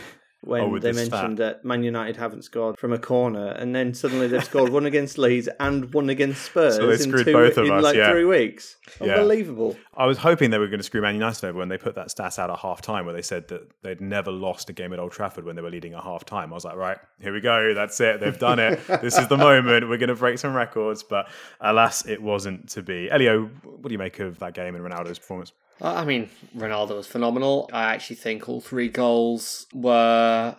when 0.42 0.62
Oh, 0.62 0.80
they 0.80 0.94
mentioned 0.94 1.38
that 1.40 1.66
Man 1.66 1.84
United 1.84 2.16
haven't 2.16 2.44
scored 2.44 2.78
from 2.80 2.94
a 2.94 3.00
corner, 3.00 3.48
and 3.48 3.76
then 3.76 3.94
suddenly 3.94 4.28
they've 4.28 4.44
scored 4.44 4.72
one 4.72 4.86
against 4.86 5.18
Leeds 5.18 5.50
and 5.60 5.94
one 5.94 6.10
against 6.10 6.44
Spurs 6.44 6.78
So 6.78 6.88
they 6.88 6.94
in, 6.94 7.00
screwed 7.00 7.26
two, 7.26 7.34
both 7.34 7.58
of 7.58 7.66
in 7.66 7.72
us, 7.74 7.84
like 7.84 7.96
yeah. 7.96 8.10
three 8.10 8.24
weeks. 8.24 8.78
Yeah. 9.02 9.16
Unbelievable. 9.16 9.76
I 9.96 10.06
was 10.06 10.18
hoping 10.18 10.50
they 10.52 10.58
were 10.58 10.68
going 10.68 10.80
to 10.80 10.84
screw 10.84 11.02
Man 11.02 11.16
United 11.16 11.46
over 11.46 11.60
when 11.60 11.68
they 11.68 11.78
put 11.78 11.96
that 11.96 12.10
stat 12.10 12.40
out 12.40 12.50
at 12.50 12.60
half 12.60 12.82
time 12.82 13.06
where 13.06 13.14
they 13.14 13.22
said 13.22 13.50
that 13.50 13.70
they'd 13.84 14.00
never 14.00 14.32
lost 14.32 14.70
a 14.70 14.74
game 14.74 14.94
at 14.94 15.00
Old 15.00 15.12
Trafford 15.12 15.44
when 15.44 15.58
they 15.58 15.62
were 15.62 15.72
leading 15.72 15.94
at 15.94 16.04
half 16.04 16.24
time. 16.24 16.54
I 16.54 16.56
was 16.56 16.64
like, 16.64 16.78
right, 16.78 16.98
here 17.22 17.34
we 17.34 17.42
go. 17.42 17.74
That's 17.74 18.00
it. 18.00 18.22
They've 18.22 18.40
done 18.40 18.60
it. 18.60 18.80
this 19.02 19.18
is 19.18 19.28
the 19.28 19.38
moment. 19.38 19.90
We're 19.90 19.98
going 19.98 20.08
to 20.08 20.16
break 20.16 20.40
some 20.40 20.54
records. 20.54 21.04
But 21.04 21.30
alas, 21.60 22.06
it 22.06 22.22
wasn't 22.22 22.70
to 22.70 22.82
be. 22.82 23.12
Elio, 23.12 23.48
what 23.64 23.84
do 23.84 23.92
you 23.92 23.98
make 23.98 24.20
of 24.20 24.40
that 24.40 24.54
game 24.54 24.76
and 24.76 24.84
Ronaldo's 24.86 25.20
performance? 25.20 25.52
I 25.82 26.04
mean, 26.04 26.30
Ronaldo 26.56 26.98
was 26.98 27.08
phenomenal. 27.08 27.70
I 27.72 27.94
actually 27.94 28.18
think 28.18 28.50
all 28.50 28.62
three 28.62 28.90
goals 28.90 29.68
were. 29.74 30.56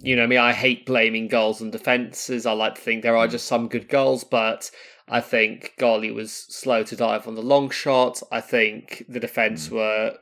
You 0.00 0.14
know 0.14 0.28
me, 0.28 0.36
I 0.36 0.52
hate 0.52 0.86
blaming 0.86 1.26
goals 1.26 1.60
and 1.60 1.72
defences. 1.72 2.46
I 2.46 2.52
like 2.52 2.76
to 2.76 2.80
think 2.80 3.02
there 3.02 3.16
are 3.16 3.26
just 3.26 3.46
some 3.46 3.66
good 3.66 3.88
goals, 3.88 4.22
but 4.22 4.70
I 5.08 5.20
think 5.20 5.74
Golly 5.76 6.12
was 6.12 6.32
slow 6.32 6.84
to 6.84 6.96
dive 6.96 7.26
on 7.26 7.34
the 7.34 7.42
long 7.42 7.70
shot. 7.70 8.22
I 8.30 8.40
think 8.40 9.04
the 9.08 9.20
defence 9.20 9.66
hmm. 9.68 9.76
were 9.76 10.18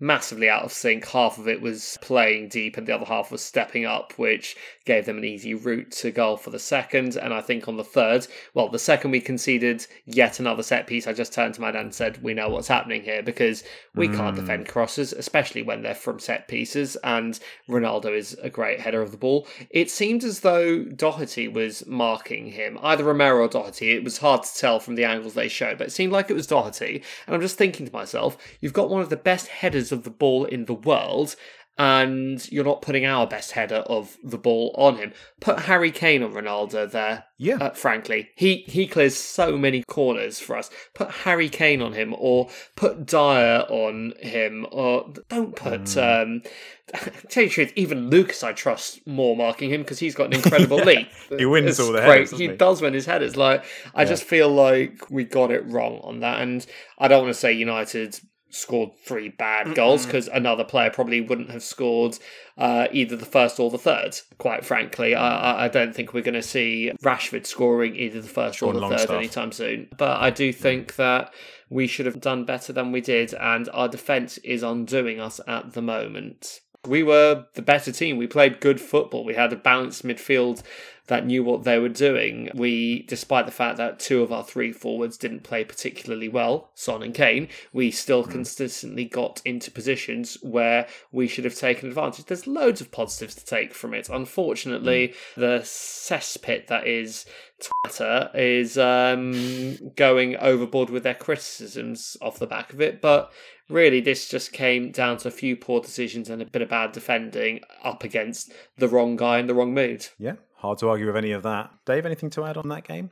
massively 0.00 0.48
out 0.48 0.62
of 0.62 0.72
sync. 0.72 1.06
Half 1.06 1.38
of 1.38 1.48
it 1.48 1.60
was 1.60 1.98
playing 2.00 2.48
deep, 2.48 2.76
and 2.76 2.86
the 2.86 2.94
other 2.94 3.04
half 3.04 3.32
was 3.32 3.42
stepping 3.42 3.84
up, 3.84 4.12
which 4.16 4.56
gave 4.84 5.06
them 5.06 5.18
an 5.18 5.24
easy 5.24 5.54
route 5.54 5.90
to 5.90 6.10
goal 6.10 6.36
for 6.36 6.50
the 6.50 6.58
second. 6.58 7.16
And 7.16 7.34
I 7.34 7.40
think 7.40 7.68
on 7.68 7.76
the 7.76 7.84
third, 7.84 8.26
well, 8.54 8.68
the 8.68 8.78
second 8.78 9.10
we 9.10 9.20
conceded 9.20 9.86
yet 10.06 10.40
another 10.40 10.62
set 10.62 10.86
piece, 10.86 11.06
I 11.06 11.12
just 11.12 11.32
turned 11.32 11.54
to 11.54 11.60
my 11.60 11.70
dad 11.70 11.82
and 11.82 11.94
said, 11.94 12.22
"We 12.22 12.34
know 12.34 12.48
what's 12.48 12.68
happening 12.68 13.02
here 13.02 13.22
because 13.22 13.64
we 13.94 14.08
mm. 14.08 14.16
can't 14.16 14.36
defend 14.36 14.68
crosses, 14.68 15.12
especially 15.12 15.62
when 15.62 15.82
they're 15.82 15.94
from 15.94 16.18
set 16.18 16.48
pieces." 16.48 16.96
And 17.02 17.38
Ronaldo 17.68 18.16
is 18.16 18.36
a 18.42 18.50
great 18.50 18.80
header 18.80 19.02
of 19.02 19.10
the 19.10 19.16
ball. 19.16 19.46
It 19.70 19.90
seemed 19.90 20.24
as 20.24 20.40
though 20.40 20.84
Doherty 20.84 21.48
was 21.48 21.86
marking 21.86 22.52
him, 22.52 22.78
either 22.82 23.04
Romero 23.04 23.44
or 23.44 23.48
Doherty. 23.48 23.92
It 23.92 24.04
was 24.04 24.18
hard 24.18 24.42
to 24.44 24.54
tell 24.54 24.80
from 24.80 24.94
the 24.94 25.04
angles 25.04 25.34
they 25.34 25.48
showed, 25.48 25.78
but 25.78 25.88
it 25.88 25.92
seemed 25.92 26.12
like 26.12 26.30
it 26.30 26.34
was 26.34 26.46
Doherty. 26.46 27.02
And 27.26 27.34
I'm 27.34 27.40
just 27.40 27.58
thinking 27.58 27.86
to 27.86 27.92
myself, 27.92 28.36
you've 28.60 28.72
got 28.72 28.90
one 28.90 29.00
of 29.00 29.10
the 29.10 29.16
best 29.16 29.48
headers 29.48 29.87
of 29.92 30.04
the 30.04 30.10
ball 30.10 30.44
in 30.44 30.64
the 30.66 30.74
world, 30.74 31.36
and 31.78 32.50
you're 32.50 32.64
not 32.64 32.82
putting 32.82 33.06
our 33.06 33.24
best 33.24 33.52
header 33.52 33.76
of 33.86 34.16
the 34.24 34.36
ball 34.36 34.74
on 34.76 34.96
him. 34.96 35.12
Put 35.40 35.60
Harry 35.60 35.92
Kane 35.92 36.24
on 36.24 36.32
Ronaldo 36.32 36.90
there. 36.90 37.24
Yeah. 37.38 37.58
Uh, 37.60 37.70
frankly, 37.70 38.30
he 38.34 38.64
he 38.66 38.88
clears 38.88 39.16
so 39.16 39.56
many 39.56 39.84
corners 39.84 40.40
for 40.40 40.56
us. 40.56 40.70
Put 40.92 41.10
Harry 41.10 41.48
Kane 41.48 41.80
on 41.80 41.92
him, 41.92 42.16
or 42.18 42.48
put 42.74 43.06
Dier 43.06 43.64
on 43.68 44.14
him, 44.18 44.66
or 44.72 45.12
don't 45.28 45.54
put. 45.54 45.82
Mm. 45.82 46.22
Um, 46.22 46.42
tell 47.28 47.44
you 47.44 47.48
the 47.48 47.54
truth, 47.54 47.72
even 47.76 48.10
Lucas 48.10 48.42
I 48.42 48.52
trust 48.52 49.06
more 49.06 49.36
marking 49.36 49.70
him 49.70 49.82
because 49.82 50.00
he's 50.00 50.16
got 50.16 50.26
an 50.26 50.32
incredible 50.32 50.78
leap. 50.78 51.08
he 51.38 51.46
wins 51.46 51.70
it's 51.70 51.80
all 51.80 51.92
the 51.92 52.00
great. 52.00 52.24
headers. 52.24 52.30
He, 52.32 52.48
he, 52.48 52.56
does 52.56 52.82
win 52.82 52.94
his 52.94 53.06
headers. 53.06 53.36
Like 53.36 53.64
I 53.94 54.02
yeah. 54.02 54.08
just 54.08 54.24
feel 54.24 54.48
like 54.48 55.08
we 55.10 55.22
got 55.22 55.52
it 55.52 55.64
wrong 55.66 56.00
on 56.02 56.20
that, 56.20 56.40
and 56.40 56.66
I 56.98 57.06
don't 57.06 57.22
want 57.22 57.34
to 57.34 57.38
say 57.38 57.52
United 57.52 58.18
scored 58.50 58.90
three 59.04 59.28
bad 59.28 59.66
mm 59.66 59.74
goals 59.74 60.06
because 60.06 60.28
another 60.28 60.64
player 60.64 60.90
probably 60.90 61.20
wouldn't 61.20 61.50
have 61.50 61.62
scored 61.62 62.18
uh, 62.56 62.88
either 62.90 63.16
the 63.16 63.26
first 63.26 63.60
or 63.60 63.70
the 63.70 63.78
third. 63.78 64.18
Quite 64.38 64.64
frankly, 64.64 65.14
I, 65.14 65.66
I 65.66 65.68
don't 65.68 65.94
think 65.94 66.12
we're 66.12 66.22
going 66.22 66.34
to 66.34 66.42
see 66.42 66.90
Rashford 67.02 67.46
scoring 67.46 67.94
either 67.94 68.20
the 68.20 68.28
first 68.28 68.62
or, 68.62 68.74
or 68.74 68.80
the 68.80 68.88
third 68.88 69.00
stuff. 69.00 69.16
anytime 69.16 69.52
soon. 69.52 69.88
But 69.96 70.20
I 70.20 70.30
do 70.30 70.52
think 70.52 70.96
that 70.96 71.32
we 71.70 71.86
should 71.86 72.06
have 72.06 72.20
done 72.20 72.44
better 72.44 72.72
than 72.72 72.92
we 72.92 73.00
did, 73.00 73.34
and 73.34 73.68
our 73.72 73.88
defence 73.88 74.38
is 74.38 74.62
undoing 74.62 75.20
us 75.20 75.40
at 75.46 75.74
the 75.74 75.82
moment. 75.82 76.60
We 76.86 77.02
were 77.02 77.46
the 77.54 77.62
better 77.62 77.92
team. 77.92 78.16
We 78.16 78.26
played 78.26 78.60
good 78.60 78.80
football. 78.80 79.24
We 79.24 79.34
had 79.34 79.52
a 79.52 79.56
balanced 79.56 80.04
midfield 80.04 80.62
that 81.08 81.26
knew 81.26 81.42
what 81.42 81.64
they 81.64 81.78
were 81.78 81.88
doing. 81.88 82.50
We, 82.54 83.02
despite 83.08 83.46
the 83.46 83.52
fact 83.52 83.78
that 83.78 83.98
two 83.98 84.22
of 84.22 84.30
our 84.30 84.44
three 84.44 84.72
forwards 84.72 85.16
didn't 85.16 85.42
play 85.42 85.64
particularly 85.64 86.28
well, 86.28 86.70
Son 86.74 87.02
and 87.02 87.14
Kane, 87.14 87.48
we 87.72 87.90
still 87.90 88.24
mm. 88.24 88.30
consistently 88.30 89.06
got 89.06 89.42
into 89.44 89.70
positions 89.70 90.36
where 90.42 90.86
we 91.10 91.26
should 91.26 91.44
have 91.44 91.54
taken 91.54 91.88
advantage. 91.88 92.26
There's 92.26 92.46
loads 92.46 92.80
of 92.80 92.92
positives 92.92 93.34
to 93.36 93.44
take 93.44 93.74
from 93.74 93.94
it. 93.94 94.08
Unfortunately, 94.08 95.08
mm. 95.08 95.14
the 95.34 95.60
cesspit 95.64 96.66
that 96.68 96.86
is 96.86 97.24
Twitter 97.60 98.30
is 98.34 98.78
um, 98.78 99.92
going 99.96 100.36
overboard 100.36 100.90
with 100.90 101.02
their 101.02 101.14
criticisms 101.14 102.16
off 102.20 102.38
the 102.38 102.46
back 102.46 102.72
of 102.72 102.80
it, 102.80 103.00
but 103.00 103.32
really 103.68 104.00
this 104.00 104.28
just 104.28 104.52
came 104.52 104.90
down 104.90 105.18
to 105.18 105.28
a 105.28 105.32
few 105.32 105.56
poor 105.56 105.80
decisions 105.80 106.30
and 106.30 106.42
a 106.42 106.46
bit 106.46 106.62
of 106.62 106.68
bad 106.68 106.92
defending 106.92 107.60
up 107.82 108.04
against 108.04 108.52
the 108.76 108.88
wrong 108.88 109.16
guy 109.16 109.38
in 109.38 109.46
the 109.46 109.54
wrong 109.54 109.74
mood. 109.74 110.06
Yeah, 110.18 110.34
hard 110.56 110.78
to 110.78 110.88
argue 110.88 111.06
with 111.06 111.16
any 111.16 111.32
of 111.32 111.42
that. 111.42 111.70
Dave, 111.84 112.06
anything 112.06 112.30
to 112.30 112.44
add 112.44 112.56
on 112.56 112.68
that 112.68 112.86
game? 112.86 113.10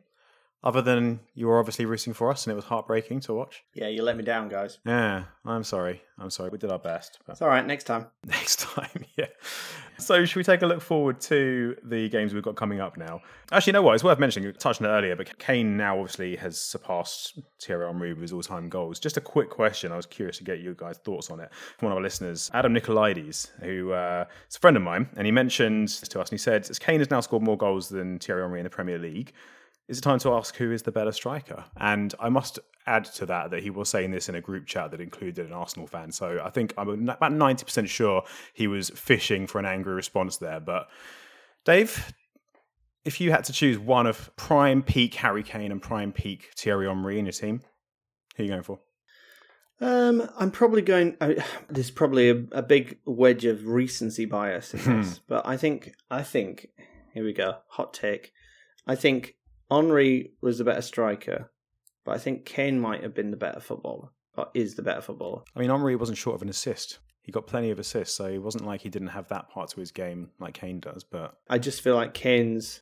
Other 0.65 0.83
than 0.83 1.21
you 1.35 1.47
were 1.47 1.61
obviously 1.61 1.85
rooting 1.85 2.13
for 2.13 2.31
us 2.31 2.45
and 2.45 2.53
it 2.53 2.57
was 2.57 2.65
heartbreaking 2.65 3.21
to 3.21 3.35
watch. 3.35 3.63
Yeah, 3.75 3.89
you 3.89 4.03
let 4.03 4.17
me 4.17 4.25
down, 4.25 4.49
guys. 4.49 4.79
Yeah, 4.85 5.25
I'm 5.45 5.63
sorry. 5.63 6.03
I'm 6.19 6.31
sorry. 6.31 6.49
We 6.51 6.59
did 6.59 6.73
our 6.73 6.79
best. 6.79 7.21
But... 7.25 7.35
It's 7.35 7.43
all 7.43 7.49
right. 7.49 7.65
Next 7.65 7.85
time. 7.85 8.07
Next 8.25 8.61
time, 8.61 9.05
yeah. 9.17 9.27
So, 9.99 10.25
should 10.25 10.37
we 10.37 10.45
take 10.45 10.63
a 10.63 10.67
look 10.67 10.81
forward 10.81 11.21
to 11.23 11.77
the 11.85 12.09
games 12.09 12.35
we've 12.35 12.43
got 12.43 12.57
coming 12.57 12.81
up 12.81 12.97
now? 12.97 13.21
Actually, 13.53 13.71
you 13.71 13.73
know 13.75 13.83
what? 13.83 13.95
It's 13.95 14.05
worth 14.05 14.19
mentioning. 14.19 14.47
You 14.47 14.53
touched 14.53 14.83
on 14.83 14.89
it 14.89 14.91
earlier, 14.91 15.15
but 15.15 15.39
Kane 15.39 15.77
now 15.77 15.99
obviously 15.99 16.37
has 16.37 16.61
surpassed 16.61 17.39
Thierry 17.63 17.87
Henry 17.87 18.13
with 18.13 18.23
his 18.23 18.33
all-time 18.33 18.69
goals. 18.69 18.99
Just 18.99 19.17
a 19.17 19.21
quick 19.21 19.49
question. 19.49 19.93
I 19.93 19.97
was 19.97 20.07
curious 20.07 20.39
to 20.39 20.45
get 20.45 20.61
you 20.61 20.75
guys' 20.75 20.99
thoughts 20.99 21.31
on 21.31 21.41
it 21.41 21.51
from 21.79 21.87
one 21.87 21.93
of 21.93 21.97
our 21.97 22.03
listeners, 22.03 22.51
Adam 22.53 22.75
Nicolaides, 22.75 23.51
who 23.61 23.93
uh, 23.93 24.25
is 24.51 24.57
a 24.57 24.59
friend 24.59 24.77
of 24.77 24.83
mine, 24.83 25.09
and 25.17 25.27
he 25.27 25.33
mentioned 25.33 25.89
to 25.89 26.21
us, 26.21 26.29
and 26.29 26.39
he 26.39 26.43
said, 26.43 26.69
as 26.69 26.79
Kane 26.79 26.99
has 26.99 27.11
now 27.11 27.21
scored 27.21 27.43
more 27.43 27.57
goals 27.57 27.89
than 27.89 28.19
Thierry 28.19 28.43
Henry 28.43 28.61
in 28.61 28.65
the 28.65 28.71
Premier 28.71 28.99
League 28.99 29.33
is 29.89 29.99
it 29.99 30.01
time 30.01 30.19
to 30.21 30.33
ask 30.33 30.57
who 30.57 30.73
is 30.73 30.83
the 30.83 30.93
better 30.93 31.13
striker? 31.13 31.65
And 31.77 32.15
I 32.19 32.29
must 32.29 32.59
add 32.87 33.05
to 33.05 33.27
that 33.27 33.51
that 33.51 33.63
he 33.63 33.71
was 33.71 33.89
saying 33.89 34.11
this 34.11 34.29
in 34.29 34.35
a 34.35 34.41
group 34.41 34.67
chat 34.67 34.91
that 34.91 35.01
included 35.01 35.47
an 35.47 35.53
Arsenal 35.53 35.87
fan. 35.87 36.11
So 36.11 36.41
I 36.45 36.51
think 36.51 36.75
I'm 36.77 37.09
about 37.09 37.33
90% 37.33 37.89
sure 37.89 38.23
he 38.53 38.67
was 38.67 38.91
fishing 38.91 39.47
for 39.47 39.59
an 39.59 39.67
angry 39.67 39.95
response 39.95 40.39
there. 40.39 40.61
But 40.61 40.89
Dave, 41.65 42.13
if 43.05 43.21
you 43.21 43.31
had 43.31 43.45
to 43.45 43.53
choose 43.53 43.79
one 43.79 44.07
of 44.07 44.35
prime 44.37 44.83
peak 44.83 45.15
Harry 45.15 45.45
Kane 45.45 45.71
and 45.71 45.81
prime 45.81 46.13
peak 46.13 46.51
Thierry 46.57 46.89
Henry 46.89 47.19
in 47.19 47.27
your 47.27 47.33
team, 47.33 47.63
who 48.37 48.43
are 48.43 48.47
you 48.47 48.53
going 48.53 48.63
for? 48.63 48.81
Um, 49.81 50.29
I'm 50.39 50.51
probably 50.51 50.83
going. 50.83 51.17
I, 51.21 51.45
there's 51.69 51.91
probably 51.91 52.31
a, 52.31 52.45
a, 52.53 52.63
big 52.63 52.99
wedge 53.05 53.45
of 53.45 53.67
recency 53.67 54.25
bias 54.25 54.73
in 54.73 55.01
this, 55.01 55.21
but 55.29 55.47
I 55.47 55.59
think 55.59 55.93
I 56.11 56.23
think 56.23 56.69
here 57.13 57.25
we 57.25 57.35
go. 57.35 57.59
Hot 57.69 57.93
take. 57.93 58.33
I 58.87 58.95
think 58.95 59.35
Henry 59.71 60.33
was 60.41 60.59
the 60.59 60.65
better 60.65 60.83
striker, 60.83 61.51
but 62.05 62.15
I 62.15 62.19
think 62.19 62.45
Kane 62.45 62.81
might 62.81 63.03
have 63.03 63.15
been 63.15 63.31
the 63.31 63.37
better 63.37 63.61
footballer, 63.61 64.09
or 64.37 64.49
is 64.55 64.75
the 64.75 64.83
better 64.83 65.01
footballer. 65.01 65.43
I 65.55 65.61
mean, 65.61 65.71
Henry 65.71 65.97
wasn't 65.97 66.19
short 66.19 66.37
of 66.37 66.43
an 66.43 66.49
assist. 66.49 66.99
He 67.23 67.33
got 67.33 67.49
plenty 67.49 67.71
of 67.71 67.79
assists, 67.81 68.17
so 68.17 68.27
it 68.27 68.43
wasn't 68.43 68.67
like 68.67 68.83
he 68.83 68.89
didn't 68.89 69.09
have 69.09 69.29
that 69.29 69.49
part 69.49 69.71
to 69.71 69.81
his 69.81 69.91
game 69.91 70.31
like 70.39 70.55
Kane 70.55 70.79
does. 70.79 71.03
But 71.03 71.37
I 71.51 71.59
just 71.59 71.81
feel 71.81 71.97
like 71.97 72.15
Kane's, 72.15 72.81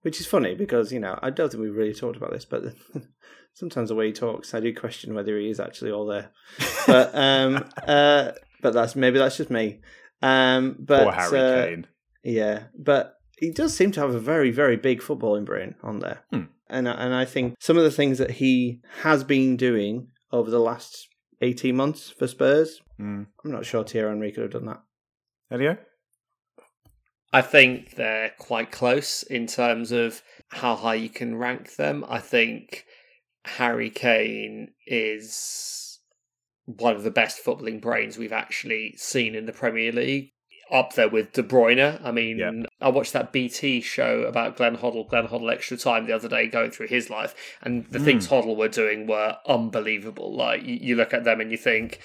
which 0.00 0.20
is 0.20 0.26
funny 0.26 0.54
because 0.54 0.90
you 0.90 1.00
know 1.00 1.18
I 1.20 1.30
don't 1.30 1.50
think 1.50 1.62
we've 1.62 1.74
really 1.74 1.92
talked 1.92 2.16
about 2.16 2.32
this, 2.32 2.46
but 2.46 2.62
sometimes 3.52 3.90
the 3.90 3.94
way 3.94 4.06
he 4.06 4.12
talks, 4.12 4.54
I 4.54 4.60
do 4.60 4.74
question 4.74 5.14
whether 5.14 5.38
he 5.38 5.50
is 5.50 5.60
actually 5.60 5.90
all 5.90 6.06
there. 6.06 6.30
But 6.86 7.14
um, 7.14 7.64
uh, 7.86 8.32
but 8.60 8.74
that's 8.74 8.94
maybe 8.94 9.18
that's 9.18 9.38
just 9.38 9.50
me. 9.50 9.80
Um, 10.22 10.76
but 10.78 11.04
Poor 11.04 11.12
Harry 11.12 11.38
uh, 11.38 11.64
Kane. 11.66 11.86
Yeah, 12.22 12.64
but 12.78 13.18
he 13.38 13.50
does 13.50 13.74
seem 13.74 13.92
to 13.92 14.00
have 14.00 14.14
a 14.14 14.20
very, 14.20 14.50
very 14.50 14.76
big 14.76 15.00
footballing 15.00 15.44
brain 15.44 15.74
on 15.82 16.00
there. 16.00 16.24
Hmm. 16.30 16.44
And, 16.68 16.88
and 16.88 17.14
I 17.14 17.24
think 17.24 17.56
some 17.60 17.76
of 17.76 17.84
the 17.84 17.90
things 17.90 18.18
that 18.18 18.32
he 18.32 18.80
has 19.02 19.22
been 19.22 19.56
doing 19.56 20.08
over 20.32 20.50
the 20.50 20.60
last 20.60 21.08
18 21.40 21.76
months 21.76 22.10
for 22.10 22.26
Spurs, 22.26 22.80
mm. 22.98 23.26
I'm 23.44 23.50
not 23.50 23.66
sure 23.66 23.84
Thierry 23.84 24.08
Henry 24.08 24.32
could 24.32 24.44
have 24.44 24.52
done 24.52 24.66
that. 24.66 24.82
Elio? 25.50 25.76
I 27.32 27.42
think 27.42 27.96
they're 27.96 28.32
quite 28.38 28.70
close 28.70 29.22
in 29.24 29.46
terms 29.46 29.92
of 29.92 30.22
how 30.48 30.76
high 30.76 30.94
you 30.94 31.08
can 31.08 31.36
rank 31.36 31.76
them. 31.76 32.04
I 32.08 32.20
think 32.20 32.84
Harry 33.44 33.90
Kane 33.90 34.68
is 34.86 35.98
one 36.64 36.96
of 36.96 37.02
the 37.02 37.10
best 37.10 37.44
footballing 37.44 37.80
brains 37.80 38.16
we've 38.16 38.32
actually 38.32 38.94
seen 38.96 39.34
in 39.34 39.46
the 39.46 39.52
Premier 39.52 39.92
League 39.92 40.30
up 40.70 40.94
there 40.94 41.08
with 41.08 41.32
De 41.32 41.42
Bruyne. 41.42 42.00
I 42.04 42.10
mean, 42.10 42.38
yeah. 42.38 42.52
I 42.80 42.88
watched 42.88 43.12
that 43.12 43.32
BT 43.32 43.80
show 43.80 44.22
about 44.22 44.56
Glenn 44.56 44.76
Hoddle, 44.76 45.08
Glenn 45.08 45.28
Hoddle 45.28 45.52
Extra 45.52 45.76
Time 45.76 46.06
the 46.06 46.14
other 46.14 46.28
day, 46.28 46.46
going 46.46 46.70
through 46.70 46.88
his 46.88 47.10
life, 47.10 47.34
and 47.62 47.86
the 47.90 47.98
mm. 47.98 48.04
things 48.04 48.28
Hoddle 48.28 48.56
were 48.56 48.68
doing 48.68 49.06
were 49.06 49.36
unbelievable. 49.46 50.34
Like 50.34 50.62
you, 50.64 50.96
look 50.96 51.14
at 51.14 51.24
them 51.24 51.40
and 51.40 51.50
you 51.50 51.56
think 51.56 52.00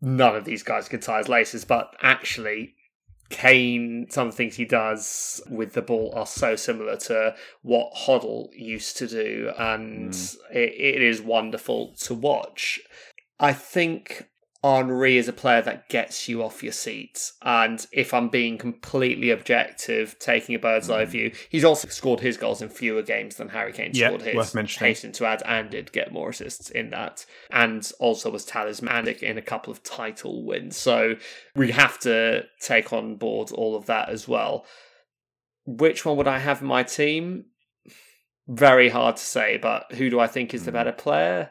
none 0.00 0.36
of 0.36 0.44
these 0.44 0.62
guys 0.62 0.88
can 0.88 1.00
tie 1.00 1.18
his 1.18 1.28
laces, 1.28 1.64
but 1.64 1.94
actually. 2.02 2.74
Kane, 3.28 4.06
some 4.08 4.28
of 4.28 4.34
the 4.34 4.36
things 4.36 4.54
he 4.54 4.64
does 4.64 5.42
with 5.50 5.72
the 5.72 5.82
ball 5.82 6.12
are 6.14 6.28
so 6.28 6.54
similar 6.54 6.96
to 6.96 7.34
what 7.62 7.92
Hoddle 7.92 8.50
used 8.52 8.96
to 8.98 9.08
do, 9.08 9.50
and 9.58 10.12
mm. 10.12 10.36
it, 10.52 10.72
it 10.78 11.02
is 11.02 11.20
wonderful 11.20 11.96
to 12.02 12.14
watch. 12.14 12.78
I 13.40 13.52
think 13.52 14.28
Henry 14.74 15.16
is 15.16 15.28
a 15.28 15.32
player 15.32 15.62
that 15.62 15.88
gets 15.88 16.28
you 16.28 16.42
off 16.42 16.62
your 16.62 16.72
seat. 16.72 17.32
And 17.42 17.86
if 17.92 18.12
I'm 18.12 18.28
being 18.28 18.58
completely 18.58 19.30
objective, 19.30 20.18
taking 20.18 20.54
a 20.54 20.58
bird's 20.58 20.90
eye 20.90 21.04
mm. 21.04 21.08
view, 21.08 21.32
he's 21.48 21.64
also 21.64 21.88
scored 21.88 22.20
his 22.20 22.36
goals 22.36 22.62
in 22.62 22.68
fewer 22.68 23.02
games 23.02 23.36
than 23.36 23.48
Harry 23.48 23.72
Kane 23.72 23.90
yeah, 23.94 24.08
scored 24.08 24.22
his. 24.22 24.34
Worth 24.34 24.54
mentioning. 24.54 24.88
Hasten 24.88 25.12
to 25.12 25.26
add, 25.26 25.42
and 25.46 25.70
did 25.70 25.92
get 25.92 26.12
more 26.12 26.30
assists 26.30 26.70
in 26.70 26.90
that. 26.90 27.24
And 27.50 27.90
also 27.98 28.30
was 28.30 28.44
talismanic 28.44 29.22
in 29.22 29.38
a 29.38 29.42
couple 29.42 29.72
of 29.72 29.82
title 29.82 30.44
wins. 30.44 30.76
So 30.76 31.16
we 31.54 31.70
have 31.72 31.98
to 32.00 32.44
take 32.60 32.92
on 32.92 33.16
board 33.16 33.52
all 33.52 33.76
of 33.76 33.86
that 33.86 34.08
as 34.08 34.26
well. 34.26 34.66
Which 35.64 36.04
one 36.04 36.16
would 36.16 36.28
I 36.28 36.38
have 36.38 36.60
in 36.60 36.68
my 36.68 36.82
team? 36.82 37.46
Very 38.48 38.88
hard 38.88 39.16
to 39.16 39.22
say, 39.22 39.56
but 39.56 39.92
who 39.92 40.08
do 40.08 40.20
I 40.20 40.26
think 40.26 40.54
is 40.54 40.64
the 40.64 40.70
mm. 40.70 40.74
better 40.74 40.92
player? 40.92 41.50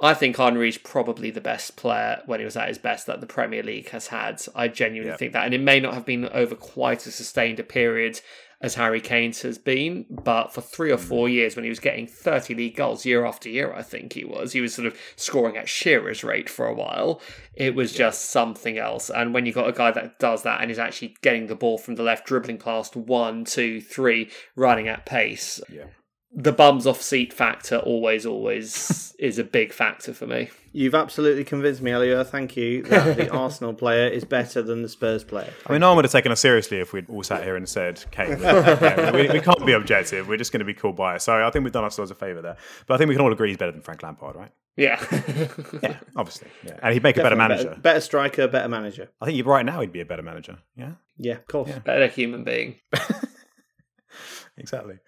I 0.00 0.14
think 0.14 0.36
Henry's 0.36 0.78
probably 0.78 1.30
the 1.30 1.40
best 1.40 1.76
player 1.76 2.22
when 2.26 2.38
he 2.38 2.44
was 2.44 2.56
at 2.56 2.68
his 2.68 2.78
best 2.78 3.06
that 3.06 3.20
the 3.20 3.26
Premier 3.26 3.64
League 3.64 3.88
has 3.90 4.08
had. 4.08 4.40
I 4.54 4.68
genuinely 4.68 5.16
think 5.16 5.32
that. 5.32 5.44
And 5.44 5.54
it 5.54 5.60
may 5.60 5.80
not 5.80 5.94
have 5.94 6.04
been 6.04 6.28
over 6.28 6.54
quite 6.54 7.04
a 7.06 7.10
sustained 7.10 7.58
a 7.58 7.64
period 7.64 8.20
as 8.60 8.74
Harry 8.74 9.00
Kane's 9.00 9.42
has 9.42 9.56
been, 9.56 10.04
but 10.08 10.52
for 10.52 10.60
three 10.60 10.90
or 10.90 10.96
hmm. 10.96 11.02
four 11.02 11.28
years 11.28 11.54
when 11.54 11.64
he 11.64 11.68
was 11.68 11.78
getting 11.78 12.06
30 12.06 12.54
league 12.54 12.76
goals 12.76 13.06
year 13.06 13.24
after 13.24 13.48
year, 13.48 13.72
I 13.72 13.82
think 13.82 14.12
he 14.12 14.24
was, 14.24 14.52
he 14.52 14.60
was 14.60 14.74
sort 14.74 14.86
of 14.86 14.98
scoring 15.16 15.56
at 15.56 15.68
Shearer's 15.68 16.24
rate 16.24 16.48
for 16.48 16.66
a 16.66 16.74
while. 16.74 17.20
It 17.54 17.74
was 17.74 17.92
just 17.92 18.30
something 18.30 18.78
else. 18.78 19.10
And 19.10 19.32
when 19.32 19.46
you 19.46 19.52
got 19.52 19.68
a 19.68 19.72
guy 19.72 19.92
that 19.92 20.18
does 20.18 20.42
that 20.42 20.60
and 20.60 20.70
is 20.70 20.78
actually 20.78 21.16
getting 21.22 21.46
the 21.46 21.54
ball 21.54 21.78
from 21.78 21.94
the 21.94 22.02
left, 22.02 22.26
dribbling 22.26 22.58
past 22.58 22.96
one, 22.96 23.44
two, 23.44 23.80
three, 23.80 24.30
running 24.56 24.88
at 24.88 25.06
pace, 25.06 25.60
Yeah. 25.72 25.84
The 26.32 26.52
bums 26.52 26.86
off 26.86 27.00
seat 27.00 27.32
factor 27.32 27.78
always, 27.78 28.26
always 28.26 29.14
is 29.18 29.38
a 29.38 29.44
big 29.44 29.72
factor 29.72 30.12
for 30.12 30.26
me. 30.26 30.50
You've 30.72 30.94
absolutely 30.94 31.44
convinced 31.44 31.80
me, 31.80 31.90
Elio. 31.92 32.22
Thank 32.22 32.56
you. 32.56 32.82
That 32.84 33.16
the 33.16 33.30
Arsenal 33.32 33.72
player 33.72 34.06
is 34.06 34.24
better 34.24 34.60
than 34.60 34.82
the 34.82 34.88
Spurs 34.88 35.24
player. 35.24 35.52
I 35.66 35.72
mean, 35.72 35.80
no 35.80 35.88
one 35.88 35.96
would 35.96 36.04
have 36.04 36.12
taken 36.12 36.30
us 36.30 36.40
seriously 36.40 36.78
if 36.78 36.92
we'd 36.92 37.08
all 37.08 37.22
sat 37.22 37.42
here 37.42 37.56
and 37.56 37.68
said 37.68 38.04
Kane. 38.10 38.38
Yeah, 38.40 39.10
we, 39.10 39.28
we 39.28 39.40
can't 39.40 39.64
be 39.64 39.72
objective. 39.72 40.28
We're 40.28 40.36
just 40.36 40.52
going 40.52 40.60
to 40.60 40.66
be 40.66 40.74
called 40.74 40.96
biased. 40.96 41.24
So 41.24 41.42
I 41.42 41.50
think 41.50 41.64
we've 41.64 41.72
done 41.72 41.84
ourselves 41.84 42.10
a 42.10 42.14
favour 42.14 42.42
there. 42.42 42.56
But 42.86 42.94
I 42.94 42.98
think 42.98 43.08
we 43.08 43.14
can 43.14 43.22
all 43.22 43.32
agree 43.32 43.48
he's 43.48 43.56
better 43.56 43.72
than 43.72 43.80
Frank 43.80 44.02
Lampard, 44.02 44.36
right? 44.36 44.52
Yeah. 44.76 45.02
Yeah, 45.82 45.96
obviously. 46.14 46.48
Yeah. 46.64 46.78
And 46.82 46.92
he'd 46.94 47.02
make 47.02 47.16
a 47.16 47.22
better 47.22 47.34
manager. 47.34 47.70
Better, 47.70 47.80
better 47.80 48.00
striker, 48.00 48.46
better 48.46 48.68
manager. 48.68 49.08
I 49.20 49.26
think 49.26 49.44
right 49.46 49.64
now 49.66 49.80
he'd 49.80 49.92
be 49.92 50.00
a 50.00 50.04
better 50.06 50.22
manager. 50.22 50.58
Yeah, 50.76 50.92
Yeah, 51.16 51.34
of 51.34 51.46
course. 51.48 51.70
Better 51.84 52.06
human 52.06 52.44
being. 52.44 52.76
Exactly. 54.58 54.98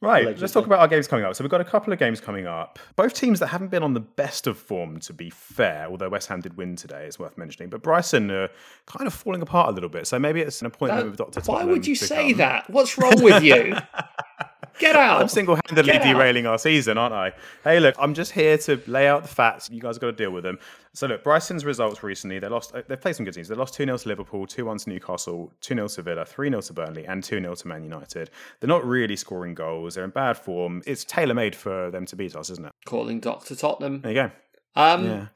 Right, 0.00 0.38
let's 0.38 0.52
talk 0.52 0.66
about 0.66 0.80
our 0.80 0.88
games 0.88 1.06
coming 1.06 1.24
up. 1.24 1.34
So 1.34 1.44
we've 1.44 1.50
got 1.50 1.60
a 1.60 1.64
couple 1.64 1.92
of 1.92 1.98
games 1.98 2.20
coming 2.20 2.46
up. 2.46 2.78
Both 2.96 3.14
teams 3.14 3.40
that 3.40 3.46
haven't 3.48 3.70
been 3.70 3.82
on 3.82 3.94
the 3.94 4.00
best 4.00 4.46
of 4.46 4.58
form, 4.58 5.00
to 5.00 5.12
be 5.12 5.30
fair, 5.30 5.86
although 5.88 6.08
West 6.08 6.28
Ham 6.28 6.40
did 6.40 6.56
win 6.56 6.76
today, 6.76 7.06
it's 7.06 7.18
worth 7.18 7.38
mentioning. 7.38 7.70
But 7.70 7.82
Brighton 7.82 8.30
are 8.30 8.50
kind 8.86 9.06
of 9.06 9.14
falling 9.14 9.40
apart 9.40 9.70
a 9.70 9.72
little 9.72 9.88
bit. 9.88 10.06
So 10.06 10.18
maybe 10.18 10.40
it's 10.40 10.60
an 10.60 10.66
appointment 10.66 11.10
with 11.10 11.16
Dr. 11.16 11.40
Why 11.40 11.54
Tottenham 11.54 11.70
would 11.70 11.86
you 11.86 11.94
say 11.94 12.30
come. 12.30 12.38
that? 12.38 12.70
What's 12.70 12.98
wrong 12.98 13.22
with 13.22 13.42
you? 13.42 13.76
Get 14.78 14.96
out. 14.96 15.20
I'm 15.20 15.28
single 15.28 15.56
handedly 15.66 15.98
derailing 15.98 16.46
our 16.46 16.58
season, 16.58 16.98
aren't 16.98 17.14
I? 17.14 17.32
Hey, 17.62 17.78
look, 17.80 17.94
I'm 17.98 18.14
just 18.14 18.32
here 18.32 18.58
to 18.58 18.80
lay 18.86 19.06
out 19.06 19.22
the 19.22 19.28
facts. 19.28 19.70
You 19.70 19.80
guys 19.80 19.98
got 19.98 20.06
to 20.08 20.12
deal 20.12 20.30
with 20.30 20.44
them. 20.44 20.58
So, 20.92 21.06
look, 21.06 21.22
Brighton's 21.24 21.64
results 21.64 22.02
recently, 22.02 22.38
they 22.38 22.48
lost, 22.48 22.72
they've 22.72 23.00
played 23.00 23.16
some 23.16 23.24
good 23.24 23.34
teams. 23.34 23.48
They 23.48 23.54
lost 23.54 23.74
2 23.74 23.84
0 23.84 23.96
to 23.98 24.08
Liverpool, 24.08 24.46
2 24.46 24.64
1 24.64 24.78
to 24.78 24.90
Newcastle, 24.90 25.52
2 25.60 25.74
0 25.74 25.88
to 25.88 26.02
Villa, 26.02 26.24
3 26.24 26.48
0 26.48 26.60
to 26.60 26.72
Burnley, 26.72 27.06
and 27.06 27.22
2 27.22 27.40
0 27.40 27.54
to 27.54 27.68
Man 27.68 27.82
United. 27.84 28.30
They're 28.60 28.68
not 28.68 28.84
really 28.84 29.16
scoring 29.16 29.54
goals. 29.54 29.94
They're 29.94 30.04
in 30.04 30.10
bad 30.10 30.36
form. 30.36 30.82
It's 30.86 31.04
tailor 31.04 31.34
made 31.34 31.54
for 31.54 31.90
them 31.90 32.06
to 32.06 32.16
beat 32.16 32.34
us, 32.36 32.50
isn't 32.50 32.64
it? 32.64 32.72
Calling 32.84 33.20
Dr. 33.20 33.54
Tottenham. 33.54 34.00
There 34.02 34.12
you 34.12 34.22
go. 34.22 34.30
Um, 34.76 35.04
Yeah. 35.04 35.26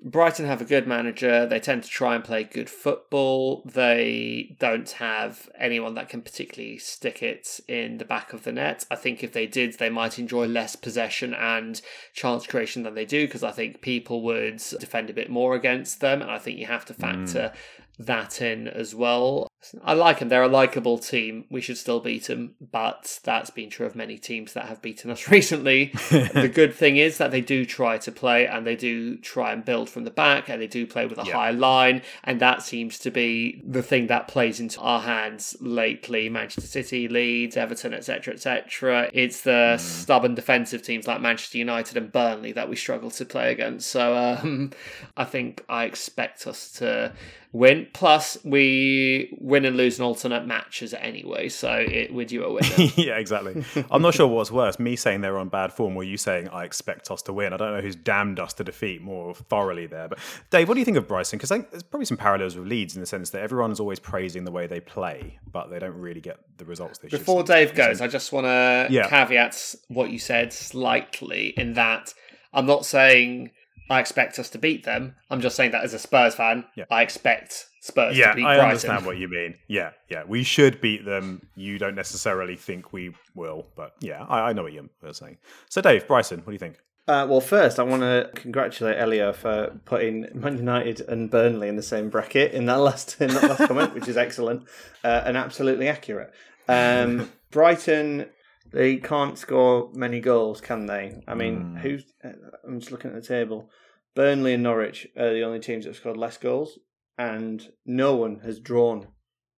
Brighton 0.00 0.46
have 0.46 0.60
a 0.60 0.64
good 0.64 0.86
manager. 0.86 1.44
They 1.44 1.58
tend 1.58 1.82
to 1.82 1.88
try 1.88 2.14
and 2.14 2.22
play 2.22 2.44
good 2.44 2.70
football. 2.70 3.62
They 3.64 4.56
don't 4.60 4.88
have 4.92 5.48
anyone 5.58 5.94
that 5.94 6.08
can 6.08 6.22
particularly 6.22 6.78
stick 6.78 7.22
it 7.22 7.60
in 7.66 7.98
the 7.98 8.04
back 8.04 8.32
of 8.32 8.44
the 8.44 8.52
net. 8.52 8.86
I 8.90 8.94
think 8.94 9.24
if 9.24 9.32
they 9.32 9.46
did, 9.46 9.78
they 9.78 9.90
might 9.90 10.18
enjoy 10.18 10.46
less 10.46 10.76
possession 10.76 11.34
and 11.34 11.80
chance 12.14 12.46
creation 12.46 12.84
than 12.84 12.94
they 12.94 13.04
do 13.04 13.26
because 13.26 13.42
I 13.42 13.50
think 13.50 13.80
people 13.80 14.22
would 14.22 14.62
defend 14.78 15.10
a 15.10 15.14
bit 15.14 15.30
more 15.30 15.56
against 15.56 16.00
them. 16.00 16.22
And 16.22 16.30
I 16.30 16.38
think 16.38 16.58
you 16.58 16.66
have 16.66 16.84
to 16.86 16.94
factor 16.94 17.52
hmm. 17.96 18.04
that 18.04 18.40
in 18.40 18.68
as 18.68 18.94
well. 18.94 19.48
I 19.84 19.92
like 19.94 20.20
them. 20.20 20.28
They're 20.28 20.42
a 20.44 20.48
likable 20.48 20.98
team. 20.98 21.44
We 21.50 21.60
should 21.60 21.78
still 21.78 21.98
beat 22.00 22.24
them, 22.28 22.54
but 22.60 23.18
that's 23.24 23.50
been 23.50 23.70
true 23.70 23.86
of 23.86 23.96
many 23.96 24.16
teams 24.16 24.52
that 24.52 24.66
have 24.66 24.80
beaten 24.80 25.10
us 25.10 25.28
recently. 25.30 25.86
the 26.10 26.50
good 26.54 26.72
thing 26.74 26.96
is 26.96 27.18
that 27.18 27.32
they 27.32 27.40
do 27.40 27.66
try 27.66 27.98
to 27.98 28.12
play 28.12 28.46
and 28.46 28.64
they 28.66 28.76
do 28.76 29.16
try 29.18 29.52
and 29.52 29.64
build 29.64 29.90
from 29.90 30.04
the 30.04 30.10
back 30.12 30.48
and 30.48 30.62
they 30.62 30.68
do 30.68 30.86
play 30.86 31.06
with 31.06 31.18
a 31.18 31.24
Yeah. 31.26 31.32
high 31.32 31.50
line, 31.50 32.02
and 32.24 32.40
that 32.40 32.62
seems 32.62 32.98
to 33.00 33.10
be 33.10 33.60
the 33.66 33.82
thing 33.82 34.06
that 34.06 34.28
plays 34.28 34.60
into 34.60 34.80
our 34.80 35.00
hands 35.00 35.56
lately. 35.60 36.28
Manchester 36.28 36.60
City, 36.68 37.08
Leeds, 37.08 37.56
Everton, 37.56 37.92
etc., 37.94 38.34
etc. 38.34 39.10
It's 39.12 39.40
the 39.42 39.76
stubborn 39.78 40.34
defensive 40.36 40.82
teams 40.82 41.06
like 41.08 41.20
Manchester 41.20 41.58
United 41.58 41.96
and 41.96 42.12
Burnley 42.12 42.52
that 42.52 42.68
we 42.68 42.76
struggle 42.76 43.10
to 43.10 43.24
play 43.24 43.50
against. 43.52 43.90
So 43.90 44.16
um, 44.16 44.70
I 45.16 45.24
think 45.24 45.64
I 45.68 45.84
expect 45.84 46.46
us 46.46 46.70
to 46.74 47.12
win. 47.52 47.86
Plus, 47.92 48.36
we 48.44 49.36
win 49.48 49.64
and 49.64 49.76
lose 49.76 49.98
in 49.98 50.04
alternate 50.04 50.46
matches 50.46 50.92
anyway, 50.94 51.48
so 51.48 51.72
it, 51.72 52.12
we're 52.12 52.26
due 52.26 52.44
a 52.44 52.52
winner. 52.52 52.68
yeah, 52.96 53.16
exactly. 53.16 53.64
I'm 53.90 54.02
not 54.02 54.14
sure 54.14 54.26
what's 54.26 54.50
worse, 54.52 54.78
me 54.78 54.94
saying 54.94 55.22
they're 55.22 55.38
on 55.38 55.48
bad 55.48 55.72
form 55.72 55.96
or 55.96 56.04
you 56.04 56.16
saying 56.18 56.48
I 56.48 56.64
expect 56.64 57.10
us 57.10 57.22
to 57.22 57.32
win. 57.32 57.52
I 57.52 57.56
don't 57.56 57.74
know 57.74 57.80
who's 57.80 57.96
damned 57.96 58.38
us 58.38 58.52
to 58.54 58.64
defeat 58.64 59.00
more 59.02 59.34
thoroughly 59.34 59.86
there. 59.86 60.08
But 60.08 60.18
Dave, 60.50 60.68
what 60.68 60.74
do 60.74 60.80
you 60.80 60.84
think 60.84 60.96
of 60.98 61.08
Brighton? 61.08 61.38
Because 61.38 61.48
there's 61.48 61.82
probably 61.82 62.04
some 62.06 62.16
parallels 62.18 62.56
with 62.56 62.66
Leeds 62.68 62.94
in 62.94 63.00
the 63.00 63.06
sense 63.06 63.30
that 63.30 63.40
everyone's 63.42 63.80
always 63.80 63.98
praising 63.98 64.44
the 64.44 64.52
way 64.52 64.66
they 64.66 64.80
play, 64.80 65.38
but 65.50 65.70
they 65.70 65.78
don't 65.78 65.96
really 65.98 66.20
get 66.20 66.38
the 66.58 66.64
results 66.66 66.98
they 66.98 67.08
should. 67.08 67.18
Before 67.20 67.42
Dave 67.42 67.74
goes, 67.74 68.00
I 68.02 68.06
just 68.08 68.32
want 68.32 68.44
to 68.46 68.86
Yeah. 68.90 69.08
caveat 69.08 69.74
what 69.88 70.10
you 70.10 70.18
said 70.18 70.52
slightly 70.52 71.48
in 71.56 71.72
that 71.74 72.12
I'm 72.52 72.66
not 72.66 72.84
saying 72.86 73.50
I 73.90 74.00
expect 74.00 74.38
us 74.38 74.50
to 74.50 74.58
beat 74.58 74.84
them. 74.84 75.14
I'm 75.30 75.40
just 75.40 75.56
saying 75.56 75.70
that 75.72 75.84
as 75.84 75.94
a 75.94 75.98
Spurs 75.98 76.34
fan, 76.34 76.64
Yeah. 76.76 76.84
I 76.90 77.02
expect 77.02 77.66
Spurs 77.80 78.16
Yeah, 78.16 78.30
to 78.30 78.36
beat 78.36 78.44
I 78.44 78.54
Brighton. 78.56 78.70
understand 78.70 79.06
what 79.06 79.18
you 79.18 79.28
mean. 79.28 79.54
Yeah, 79.68 79.90
yeah, 80.08 80.24
we 80.26 80.42
should 80.42 80.80
beat 80.80 81.04
them. 81.04 81.46
You 81.56 81.78
don't 81.78 81.94
necessarily 81.94 82.56
think 82.56 82.92
we 82.92 83.14
will, 83.34 83.66
but 83.76 83.94
yeah, 84.00 84.24
I, 84.28 84.50
I 84.50 84.52
know 84.52 84.62
what 84.64 84.72
you're 84.72 84.88
you're 85.02 85.14
saying. 85.14 85.38
So, 85.68 85.80
Dave, 85.80 86.06
Brighton, 86.06 86.38
what 86.40 86.46
do 86.46 86.52
you 86.52 86.58
think? 86.58 86.76
Uh, 87.06 87.26
well, 87.26 87.40
first, 87.40 87.78
I 87.78 87.84
want 87.84 88.02
to 88.02 88.30
congratulate 88.34 88.98
Elio 88.98 89.32
for 89.32 89.80
putting 89.86 90.26
Man 90.34 90.58
United 90.58 91.00
and 91.08 91.30
Burnley 91.30 91.68
in 91.68 91.76
the 91.76 91.82
same 91.82 92.10
bracket 92.10 92.52
in 92.52 92.66
that 92.66 92.74
last 92.80 93.18
in 93.20 93.28
that 93.28 93.44
last 93.44 93.66
comment, 93.68 93.94
which 93.94 94.08
is 94.08 94.16
excellent 94.18 94.64
uh, 95.04 95.22
and 95.24 95.36
absolutely 95.36 95.88
accurate. 95.88 96.32
Um, 96.68 97.30
Brighton, 97.50 98.26
they 98.72 98.96
can't 98.96 99.38
score 99.38 99.90
many 99.94 100.20
goals, 100.20 100.60
can 100.60 100.84
they? 100.84 101.22
I 101.26 101.34
mean, 101.34 101.76
who's? 101.80 102.04
uh, 102.22 102.32
I'm 102.66 102.78
just 102.80 102.92
looking 102.92 103.10
at 103.10 103.22
the 103.22 103.26
table. 103.26 103.70
Burnley 104.14 104.52
and 104.52 104.62
Norwich 104.62 105.06
are 105.16 105.32
the 105.32 105.44
only 105.44 105.60
teams 105.60 105.84
that 105.84 105.90
have 105.90 105.96
scored 105.96 106.16
less 106.18 106.36
goals, 106.36 106.78
and 107.18 107.68
no 107.84 108.14
one 108.16 108.40
has 108.44 108.60
drawn 108.60 109.08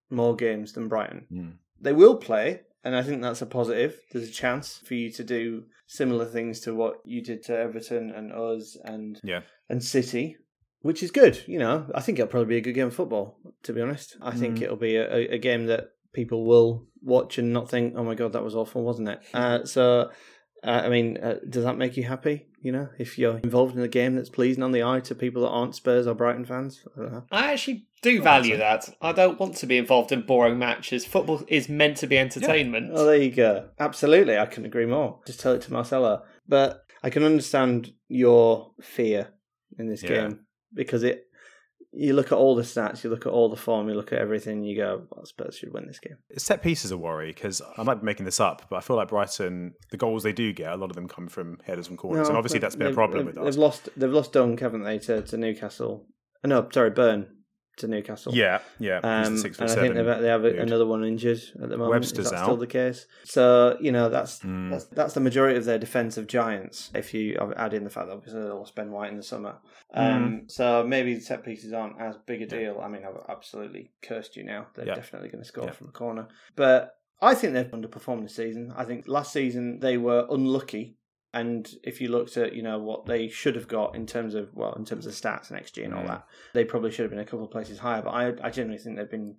more 0.09 0.35
games 0.35 0.73
than 0.73 0.87
Brighton. 0.87 1.25
Hmm. 1.29 1.49
They 1.81 1.93
will 1.93 2.15
play, 2.17 2.61
and 2.83 2.95
I 2.95 3.03
think 3.03 3.21
that's 3.21 3.41
a 3.41 3.45
positive. 3.45 3.99
There's 4.11 4.29
a 4.29 4.31
chance 4.31 4.81
for 4.85 4.93
you 4.95 5.11
to 5.11 5.23
do 5.23 5.65
similar 5.87 6.25
things 6.25 6.59
to 6.61 6.73
what 6.73 6.95
you 7.05 7.21
did 7.21 7.43
to 7.43 7.57
Everton 7.57 8.09
and 8.11 8.31
us 8.31 8.77
and 8.83 9.19
Yeah. 9.23 9.41
and 9.69 9.83
City, 9.83 10.37
which 10.81 11.03
is 11.03 11.11
good. 11.11 11.43
You 11.47 11.59
know, 11.59 11.89
I 11.93 12.01
think 12.01 12.17
it'll 12.19 12.29
probably 12.29 12.55
be 12.55 12.57
a 12.57 12.61
good 12.61 12.73
game 12.75 12.87
of 12.87 12.95
football. 12.95 13.39
To 13.63 13.73
be 13.73 13.81
honest, 13.81 14.17
I 14.21 14.31
think 14.35 14.57
Mm. 14.57 14.61
it'll 14.63 14.77
be 14.77 14.95
a, 14.95 15.13
a, 15.13 15.27
a 15.35 15.37
game 15.37 15.65
that 15.67 15.89
people 16.13 16.45
will 16.45 16.87
watch 17.01 17.37
and 17.37 17.53
not 17.53 17.69
think, 17.69 17.93
"Oh 17.95 18.03
my 18.03 18.15
god, 18.15 18.33
that 18.33 18.43
was 18.43 18.55
awful, 18.55 18.83
wasn't 18.83 19.09
it?" 19.09 19.19
Uh, 19.33 19.63
so, 19.65 20.09
uh, 20.63 20.81
I 20.85 20.89
mean, 20.89 21.17
uh, 21.17 21.35
does 21.47 21.63
that 21.63 21.77
make 21.77 21.97
you 21.97 22.03
happy? 22.03 22.45
You 22.61 22.73
know, 22.73 22.89
if 22.97 23.17
you're 23.17 23.37
involved 23.37 23.77
in 23.77 23.81
a 23.81 23.87
game 23.87 24.15
that's 24.15 24.27
pleasing 24.29 24.63
on 24.63 24.73
the 24.73 24.83
eye 24.83 24.99
to 25.01 25.15
people 25.15 25.43
that 25.43 25.47
aren't 25.49 25.75
Spurs 25.75 26.07
or 26.07 26.13
Brighton 26.13 26.43
fans, 26.45 26.85
I 26.97 26.99
don't 27.01 27.13
know. 27.13 27.23
I 27.31 27.53
actually 27.53 27.85
do 28.01 28.21
value 28.21 28.57
that. 28.57 28.89
I 29.01 29.13
don't 29.13 29.39
want 29.39 29.55
to 29.57 29.65
be 29.65 29.77
involved 29.77 30.11
in 30.11 30.21
boring 30.23 30.59
matches. 30.59 31.05
Football 31.05 31.41
is 31.47 31.69
meant 31.69 31.95
to 31.97 32.07
be 32.07 32.17
entertainment. 32.17 32.91
Oh, 32.93 33.05
there 33.05 33.15
you 33.15 33.31
go. 33.31 33.69
Absolutely, 33.79 34.37
I 34.37 34.45
couldn't 34.45 34.65
agree 34.65 34.85
more. 34.85 35.19
Just 35.25 35.39
tell 35.39 35.53
it 35.53 35.61
to 35.63 35.71
Marcella. 35.73 36.23
But 36.49 36.83
I 37.01 37.09
can 37.09 37.23
understand 37.23 37.93
your 38.09 38.71
fear 38.81 39.29
in 39.77 39.87
this 39.87 40.03
Yeah. 40.03 40.09
game 40.09 40.39
because 40.73 41.03
it. 41.03 41.27
You 41.91 42.13
look 42.13 42.27
at 42.27 42.37
all 42.37 42.55
the 42.55 42.61
stats, 42.61 43.03
you 43.03 43.09
look 43.09 43.25
at 43.25 43.31
all 43.31 43.49
the 43.49 43.55
form, 43.55 43.89
you 43.89 43.95
look 43.95 44.13
at 44.13 44.19
everything, 44.19 44.63
you 44.63 44.75
go, 44.75 45.07
well, 45.09 45.25
Spurs 45.25 45.57
should 45.57 45.73
win 45.73 45.87
this 45.87 45.99
game. 45.99 46.17
Set 46.37 46.61
pieces 46.61 46.91
a 46.91 46.97
worry 46.97 47.33
because 47.33 47.61
I 47.77 47.83
might 47.83 47.95
be 47.95 48.05
making 48.05 48.25
this 48.25 48.39
up, 48.39 48.67
but 48.69 48.75
I 48.75 48.81
feel 48.81 48.95
like 48.95 49.07
Brighton, 49.07 49.73
the 49.89 49.97
goals 49.97 50.21
they 50.21 50.33
do 50.33 50.53
get, 50.53 50.71
a 50.71 50.75
lot 50.75 50.91
of 50.91 50.95
them 50.95 51.07
come 51.07 51.27
from 51.27 51.57
headers 51.65 51.87
from 51.87 51.97
corners, 51.97 52.27
and 52.27 52.37
obviously 52.37 52.59
that's 52.59 52.75
been 52.75 52.87
a 52.87 52.93
problem 52.93 53.25
with 53.25 53.37
us. 53.37 53.43
They've 53.43 53.61
lost, 53.61 53.89
they've 53.97 54.11
lost 54.11 54.33
Dunk, 54.33 54.59
haven't 54.59 54.83
they, 54.83 54.99
to, 54.99 55.23
to 55.23 55.37
Newcastle? 55.37 56.05
Uh, 56.43 56.47
No, 56.47 56.69
sorry, 56.71 56.91
Burn 56.91 57.27
to 57.79 57.87
Newcastle. 57.87 58.33
Yeah, 58.33 58.59
yeah. 58.79 58.97
Um, 58.97 59.03
and 59.03 59.39
I 59.39 59.41
think 59.41 59.57
they 59.95 60.27
have 60.29 60.43
dude. 60.43 60.55
another 60.59 60.85
one 60.85 61.03
injured 61.03 61.41
at 61.61 61.69
the 61.69 61.77
moment. 61.77 61.91
Webster's 61.91 62.25
Is 62.25 62.31
that 62.31 62.37
out. 62.39 62.43
still 62.45 62.57
the 62.57 62.67
case? 62.67 63.07
So 63.25 63.77
you 63.81 63.91
know 63.91 64.09
that's, 64.09 64.39
Mm. 64.39 64.69
that's 64.71 64.85
that's 64.85 65.13
the 65.13 65.19
majority 65.19 65.57
of 65.57 65.65
their 65.65 65.79
defensive 65.79 66.27
giants. 66.27 66.91
If 66.93 67.13
you 67.13 67.37
add 67.57 67.73
in 67.73 67.83
the 67.83 67.89
fact 67.89 68.07
that 68.07 68.13
obviously 68.13 68.41
they 68.41 68.49
lost 68.49 68.75
Ben 68.75 68.91
White 68.91 69.11
in 69.11 69.17
the 69.17 69.23
summer, 69.23 69.55
um, 69.93 70.41
Mm. 70.45 70.51
so 70.51 70.85
maybe 70.87 71.13
the 71.15 71.21
set 71.21 71.43
pieces 71.43 71.73
aren't 71.73 71.99
as 71.99 72.15
big 72.25 72.41
a 72.41 72.45
deal. 72.45 72.79
I 72.81 72.87
mean, 72.87 73.03
I've 73.05 73.19
absolutely 73.29 73.91
cursed 74.01 74.35
you 74.37 74.43
now. 74.43 74.67
They're 74.75 74.85
Yeah. 74.87 74.95
definitely 74.95 75.29
going 75.29 75.43
to 75.43 75.47
score 75.47 75.65
Yeah. 75.65 75.71
from 75.71 75.87
the 75.87 75.93
corner, 75.93 76.27
but 76.55 76.95
I 77.21 77.35
think 77.35 77.53
they've 77.53 77.65
underperformed 77.71 78.21
this 78.23 78.35
season. 78.35 78.71
I 78.77 78.85
think 78.85 79.07
last 79.07 79.33
season 79.33 79.79
they 79.79 79.97
were 79.97 80.25
unlucky. 80.29 80.95
And 81.33 81.69
if 81.83 82.01
you 82.01 82.09
looked 82.09 82.37
at, 82.37 82.53
you 82.55 82.63
know, 82.63 82.79
what 82.79 83.05
they 83.05 83.27
should 83.29 83.55
have 83.55 83.67
got 83.67 83.95
in 83.95 84.07
terms 84.07 84.33
of, 84.33 84.49
well, 84.55 84.73
in 84.73 84.83
terms 84.85 85.05
of 85.05 85.13
stats 85.13 85.51
and 85.51 85.59
XG 85.59 85.85
and 85.85 85.93
all 85.93 86.03
Mm. 86.03 86.07
that, 86.07 86.25
they 86.53 86.65
probably 86.65 86.89
should 86.91 87.03
have 87.03 87.11
been 87.11 87.19
a 87.19 87.25
couple 87.25 87.45
of 87.45 87.51
places 87.51 87.77
higher. 87.79 88.01
But 88.01 88.09
I, 88.11 88.33
I 88.47 88.49
generally 88.49 88.79
think 88.79 88.97
they've 88.97 89.09
been 89.09 89.35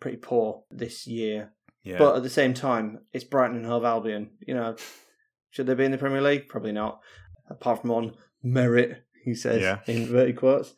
pretty 0.00 0.16
poor 0.16 0.64
this 0.70 1.06
year. 1.06 1.52
yeah. 1.82 1.98
But 1.98 2.16
at 2.16 2.22
the 2.22 2.30
same 2.30 2.54
time, 2.54 3.00
it's 3.12 3.24
Brighton 3.24 3.58
and 3.58 3.66
Hove 3.66 3.84
Albion. 3.84 4.30
You 4.46 4.54
know, 4.54 4.76
should 5.50 5.66
they 5.66 5.74
be 5.74 5.84
in 5.84 5.90
the 5.92 5.98
Premier 5.98 6.22
League? 6.22 6.48
Probably 6.48 6.72
not. 6.72 7.00
Apart 7.50 7.82
from 7.82 7.90
on 7.90 8.14
merit, 8.42 9.04
he 9.22 9.34
says 9.34 9.60
Yeah. 9.60 9.80
in 9.86 10.02
inverted 10.04 10.36
quotes. 10.36 10.74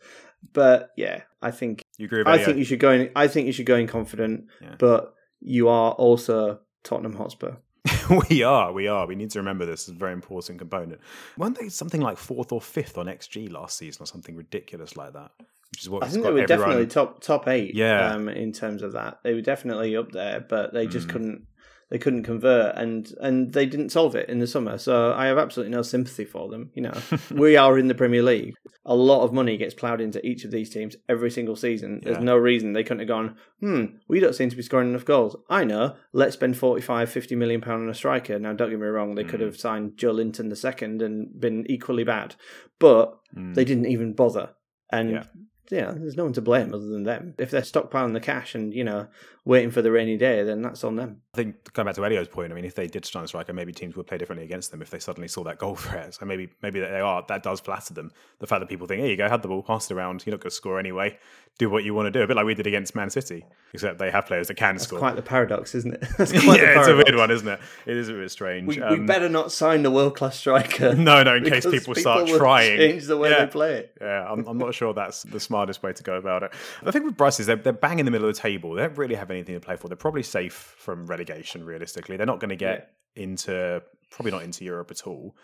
But 0.52 0.90
yeah, 0.96 1.22
I 1.40 1.52
think 1.52 1.82
you 1.96 2.06
agree 2.06 2.24
I 2.26 2.32
Elio? 2.34 2.44
think 2.44 2.58
you 2.58 2.64
should 2.64 2.80
go 2.80 2.90
in. 2.90 3.10
I 3.14 3.28
think 3.28 3.46
you 3.46 3.52
should 3.52 3.66
go 3.66 3.76
in 3.76 3.86
confident. 3.86 4.46
Yeah. 4.60 4.74
But 4.80 5.14
you 5.40 5.68
are 5.68 5.92
also 5.92 6.60
Tottenham 6.82 7.14
Hotspur. 7.16 7.56
we 8.30 8.42
are, 8.42 8.72
we 8.72 8.88
are. 8.88 9.06
We 9.06 9.14
need 9.14 9.30
to 9.30 9.38
remember 9.38 9.66
this 9.66 9.82
is 9.84 9.88
a 9.90 9.92
very 9.94 10.12
important 10.12 10.58
component. 10.58 11.00
Weren't 11.36 11.58
they 11.58 11.68
something 11.68 12.00
like 12.00 12.16
fourth 12.18 12.52
or 12.52 12.60
fifth 12.60 12.98
on 12.98 13.06
XG 13.06 13.50
last 13.50 13.78
season, 13.78 14.02
or 14.02 14.06
something 14.06 14.36
ridiculous 14.36 14.96
like 14.96 15.12
that? 15.12 15.30
Which 15.72 15.82
is 15.82 15.90
what 15.90 16.04
I 16.04 16.08
think 16.08 16.24
they 16.24 16.30
were 16.30 16.40
everyone... 16.40 16.64
definitely 16.66 16.86
top 16.86 17.20
top 17.20 17.48
eight. 17.48 17.74
Yeah. 17.74 18.12
um, 18.12 18.28
in 18.28 18.52
terms 18.52 18.82
of 18.82 18.92
that, 18.92 19.18
they 19.22 19.34
were 19.34 19.40
definitely 19.42 19.96
up 19.96 20.12
there, 20.12 20.40
but 20.40 20.72
they 20.72 20.86
just 20.86 21.08
Mm. 21.08 21.12
couldn't. 21.12 21.46
They 21.88 21.98
couldn't 21.98 22.24
convert, 22.24 22.74
and 22.76 23.12
and 23.20 23.52
they 23.52 23.64
didn't 23.64 23.90
solve 23.90 24.16
it 24.16 24.28
in 24.28 24.40
the 24.40 24.46
summer. 24.48 24.76
So 24.76 25.12
I 25.12 25.26
have 25.26 25.38
absolutely 25.38 25.72
no 25.76 25.82
sympathy 25.82 26.24
for 26.24 26.48
them. 26.48 26.70
You 26.74 26.82
know, 26.82 26.94
we 27.30 27.56
are 27.56 27.78
in 27.78 27.86
the 27.86 27.94
Premier 27.94 28.22
League. 28.24 28.54
A 28.84 28.94
lot 28.94 29.22
of 29.22 29.32
money 29.32 29.56
gets 29.56 29.72
ploughed 29.74 30.00
into 30.00 30.24
each 30.26 30.44
of 30.44 30.50
these 30.50 30.68
teams 30.68 30.96
every 31.08 31.30
single 31.30 31.54
season. 31.54 32.00
There's 32.02 32.16
Yeah. 32.18 32.22
no 32.24 32.36
reason 32.36 32.72
they 32.72 32.82
couldn't 32.82 33.00
have 33.00 33.08
gone, 33.08 33.36
hmm, 33.60 33.84
we 34.08 34.18
don't 34.18 34.34
seem 34.34 34.50
to 34.50 34.56
be 34.56 34.62
scoring 34.62 34.88
enough 34.90 35.04
goals. 35.04 35.36
I 35.48 35.62
know, 35.64 35.94
let's 36.12 36.34
spend 36.34 36.56
45, 36.56 37.08
50 37.10 37.36
million 37.36 37.60
pound 37.60 37.82
on 37.84 37.88
a 37.88 37.94
striker. 37.94 38.38
Now, 38.38 38.52
don't 38.52 38.70
get 38.70 38.80
me 38.80 38.86
wrong, 38.86 39.14
they 39.14 39.24
could 39.24 39.40
Mm. 39.40 39.46
have 39.46 39.56
signed 39.56 39.92
Joelinton 39.96 40.48
the 40.50 40.56
second 40.56 41.02
and 41.02 41.38
been 41.40 41.64
equally 41.70 42.04
bad, 42.04 42.34
but 42.80 43.16
Mm. 43.36 43.54
they 43.54 43.64
didn't 43.64 43.86
even 43.86 44.12
bother. 44.12 44.50
And 44.90 45.10
Yeah. 45.10 45.24
Yeah. 45.70 45.92
there's 45.96 46.16
no 46.16 46.24
one 46.24 46.32
to 46.34 46.42
blame 46.42 46.72
other 46.74 46.86
than 46.86 47.02
them. 47.04 47.34
If 47.38 47.50
they're 47.50 47.60
stockpiling 47.62 48.12
the 48.12 48.20
cash 48.20 48.54
and, 48.54 48.72
you 48.74 48.84
know, 48.84 49.08
waiting 49.44 49.70
for 49.70 49.80
the 49.82 49.92
rainy 49.92 50.16
day, 50.16 50.42
then 50.42 50.60
that's 50.62 50.82
on 50.84 50.96
them. 50.96 51.20
I 51.34 51.36
think 51.36 51.72
going 51.72 51.86
back 51.86 51.94
to 51.96 52.04
Elio's 52.04 52.28
point, 52.28 52.50
I 52.52 52.54
mean, 52.54 52.64
if 52.64 52.74
they 52.74 52.86
did 52.88 53.04
sign 53.04 53.24
a 53.24 53.28
striker, 53.28 53.52
maybe 53.52 53.72
teams 53.72 53.94
would 53.96 54.06
play 54.06 54.18
differently 54.18 54.44
against 54.44 54.70
them 54.72 54.82
if 54.82 54.90
they 54.90 54.98
suddenly 54.98 55.28
saw 55.28 55.44
that 55.44 55.58
goal 55.58 55.76
threat. 55.76 56.14
So 56.14 56.24
maybe 56.26 56.48
maybe 56.62 56.80
they 56.80 57.00
are 57.00 57.24
that 57.28 57.42
does 57.42 57.60
flatter 57.60 57.94
them. 57.94 58.10
The 58.40 58.46
fact 58.46 58.60
that 58.60 58.68
people 58.68 58.86
think, 58.86 59.00
here 59.02 59.10
you 59.10 59.16
go, 59.16 59.28
have 59.28 59.42
the 59.42 59.48
ball, 59.48 59.62
pass 59.62 59.90
it 59.90 59.94
around, 59.94 60.24
you're 60.26 60.32
not 60.32 60.40
going 60.40 60.50
to 60.50 60.56
score 60.56 60.78
anyway. 60.80 61.18
Do 61.58 61.70
what 61.70 61.84
you 61.84 61.94
want 61.94 62.06
to 62.06 62.10
do. 62.10 62.22
A 62.22 62.26
bit 62.26 62.36
like 62.36 62.44
we 62.44 62.54
did 62.54 62.66
against 62.66 62.94
Man 62.94 63.08
City, 63.08 63.46
except 63.72 63.98
they 63.98 64.10
have 64.10 64.26
players 64.26 64.48
that 64.48 64.56
can 64.56 64.74
That's 64.74 64.84
score. 64.84 64.98
quite 64.98 65.16
the 65.16 65.22
paradox, 65.22 65.74
isn't 65.74 65.94
it? 65.94 66.00
That's 66.18 66.32
quite 66.32 66.60
the 66.60 66.66
yeah, 66.66 66.78
it's 66.80 66.88
a 66.88 66.94
weird 66.96 67.14
one, 67.14 67.30
isn't 67.30 67.48
it? 67.48 67.60
It 67.86 67.96
is 67.96 68.08
a 68.10 68.12
bit 68.12 68.30
strange. 68.30 68.66
We, 68.68 68.76
we 68.76 68.82
Um, 68.82 69.06
better 69.06 69.28
not 69.28 69.52
sign 69.52 69.82
the 69.82 69.90
world 69.90 70.16
class 70.16 70.36
striker. 70.36 70.94
No, 71.06 71.22
no, 71.22 71.36
in 71.36 71.44
case 71.44 71.64
because 71.64 71.80
people 71.80 71.94
start 71.94 72.26
trying. 72.28 72.76
Change 72.78 73.04
the 73.06 73.16
way 73.16 73.30
Yeah. 73.30 73.44
they 73.44 73.50
play 73.50 73.72
it. 73.74 73.96
Yeah, 74.00 74.30
I'm, 74.30 74.46
I'm 74.46 74.58
not 74.58 74.74
sure 74.74 74.92
that's 74.92 75.22
the 75.22 75.40
smartest 75.56 75.82
way 75.82 75.92
to 75.92 76.02
go 76.02 76.16
about 76.16 76.42
it. 76.42 76.52
The 76.82 76.92
thing 76.92 77.04
with 77.04 77.16
Bryce 77.16 77.40
is 77.40 77.46
they're, 77.46 77.56
they're 77.56 77.72
bang 77.72 77.98
in 77.98 78.04
the 78.04 78.10
middle 78.10 78.28
of 78.28 78.34
the 78.34 78.40
table. 78.40 78.74
They 78.74 78.82
don't 78.82 78.98
really 78.98 79.14
have 79.14 79.30
anything 79.30 79.54
to 79.54 79.60
play 79.60 79.76
for. 79.76 79.88
They're 79.88 79.96
probably 79.96 80.22
safe 80.22 80.74
from 80.78 81.06
relegation, 81.06 81.64
realistically. 81.64 82.16
They're 82.16 82.26
not 82.26 82.40
going 82.40 82.50
to 82.50 82.56
get 82.56 82.92
into, 83.14 83.82
probably 84.10 84.32
not 84.32 84.42
into 84.42 84.64
Europe 84.64 84.90
at 84.90 85.06
all. 85.06 85.34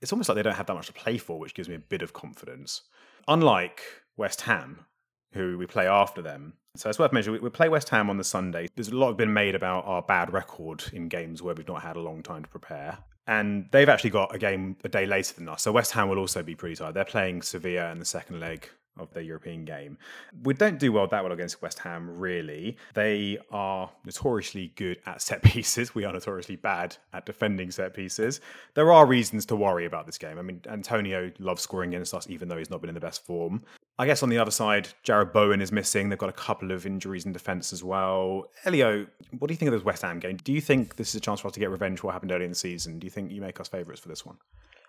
It's 0.00 0.12
almost 0.12 0.28
like 0.28 0.36
they 0.36 0.42
don't 0.42 0.54
have 0.54 0.66
that 0.66 0.74
much 0.74 0.86
to 0.86 0.92
play 0.92 1.18
for, 1.18 1.38
which 1.38 1.54
gives 1.54 1.68
me 1.68 1.74
a 1.74 1.80
bit 1.80 2.02
of 2.02 2.12
confidence. 2.12 2.82
Unlike 3.26 3.80
West 4.16 4.42
Ham, 4.42 4.86
who 5.32 5.58
we 5.58 5.66
play 5.66 5.86
after 5.86 6.22
them. 6.22 6.54
So 6.76 6.88
it's 6.88 6.98
worth 6.98 7.12
mentioning, 7.12 7.40
we 7.40 7.44
we 7.44 7.50
play 7.50 7.68
West 7.68 7.88
Ham 7.88 8.10
on 8.10 8.18
the 8.18 8.24
Sunday. 8.24 8.68
There's 8.76 8.88
a 8.88 8.96
lot 8.96 9.16
been 9.16 9.32
made 9.32 9.54
about 9.54 9.86
our 9.86 10.02
bad 10.02 10.32
record 10.32 10.84
in 10.92 11.08
games 11.08 11.42
where 11.42 11.54
we've 11.54 11.66
not 11.66 11.82
had 11.82 11.96
a 11.96 12.00
long 12.00 12.22
time 12.22 12.44
to 12.44 12.48
prepare. 12.48 12.98
And 13.26 13.66
they've 13.72 13.88
actually 13.88 14.10
got 14.10 14.34
a 14.34 14.38
game 14.38 14.76
a 14.84 14.88
day 14.88 15.06
later 15.06 15.34
than 15.34 15.48
us. 15.48 15.62
So 15.62 15.72
West 15.72 15.92
Ham 15.92 16.08
will 16.08 16.18
also 16.18 16.42
be 16.42 16.54
pretty 16.54 16.76
tired. 16.76 16.94
They're 16.94 17.04
playing 17.04 17.42
Sevilla 17.42 17.90
in 17.90 17.98
the 17.98 18.04
second 18.04 18.38
leg 18.38 18.68
of 18.98 19.12
the 19.12 19.22
European 19.22 19.64
game. 19.64 19.98
We 20.42 20.54
don't 20.54 20.78
do 20.78 20.92
well 20.92 21.06
that 21.06 21.22
well 21.22 21.32
against 21.32 21.62
West 21.62 21.78
Ham, 21.80 22.18
really. 22.18 22.76
They 22.94 23.38
are 23.50 23.90
notoriously 24.04 24.72
good 24.76 24.98
at 25.06 25.22
set 25.22 25.42
pieces. 25.44 25.94
We 25.94 26.04
are 26.04 26.12
notoriously 26.12 26.56
bad 26.56 26.96
at 27.12 27.26
defending 27.26 27.70
set 27.70 27.94
pieces. 27.94 28.40
There 28.74 28.92
are 28.92 29.06
reasons 29.06 29.46
to 29.46 29.56
worry 29.56 29.86
about 29.86 30.06
this 30.06 30.18
game. 30.18 30.38
I 30.38 30.42
mean, 30.42 30.60
Antonio 30.68 31.30
loves 31.38 31.62
scoring 31.62 31.94
against 31.94 32.14
us, 32.14 32.28
even 32.28 32.48
though 32.48 32.58
he's 32.58 32.70
not 32.70 32.80
been 32.80 32.90
in 32.90 32.94
the 32.94 33.00
best 33.00 33.24
form. 33.26 33.62
I 33.98 34.04
guess 34.04 34.22
on 34.22 34.28
the 34.28 34.38
other 34.38 34.50
side, 34.50 34.88
Jarrod 35.04 35.32
Bowen 35.32 35.62
is 35.62 35.72
missing. 35.72 36.10
They've 36.10 36.18
got 36.18 36.28
a 36.28 36.32
couple 36.32 36.70
of 36.70 36.84
injuries 36.84 37.24
in 37.24 37.32
defence 37.32 37.72
as 37.72 37.82
well. 37.82 38.44
Elio, 38.66 39.06
what 39.38 39.48
do 39.48 39.54
you 39.54 39.58
think 39.58 39.68
of 39.68 39.72
this 39.72 39.84
West 39.84 40.02
Ham 40.02 40.18
game? 40.18 40.36
Do 40.36 40.52
you 40.52 40.60
think 40.60 40.96
this 40.96 41.08
is 41.08 41.14
a 41.14 41.20
chance 41.20 41.40
for 41.40 41.48
us 41.48 41.54
to 41.54 41.60
get 41.60 41.70
revenge 41.70 42.00
for 42.00 42.08
what 42.08 42.12
happened 42.12 42.30
earlier 42.30 42.44
in 42.44 42.50
the 42.50 42.56
season? 42.56 42.98
Do 42.98 43.06
you 43.06 43.10
think 43.10 43.30
you 43.30 43.40
make 43.40 43.58
us 43.58 43.68
favourites 43.68 44.00
for 44.00 44.08
this 44.08 44.26
one? 44.26 44.36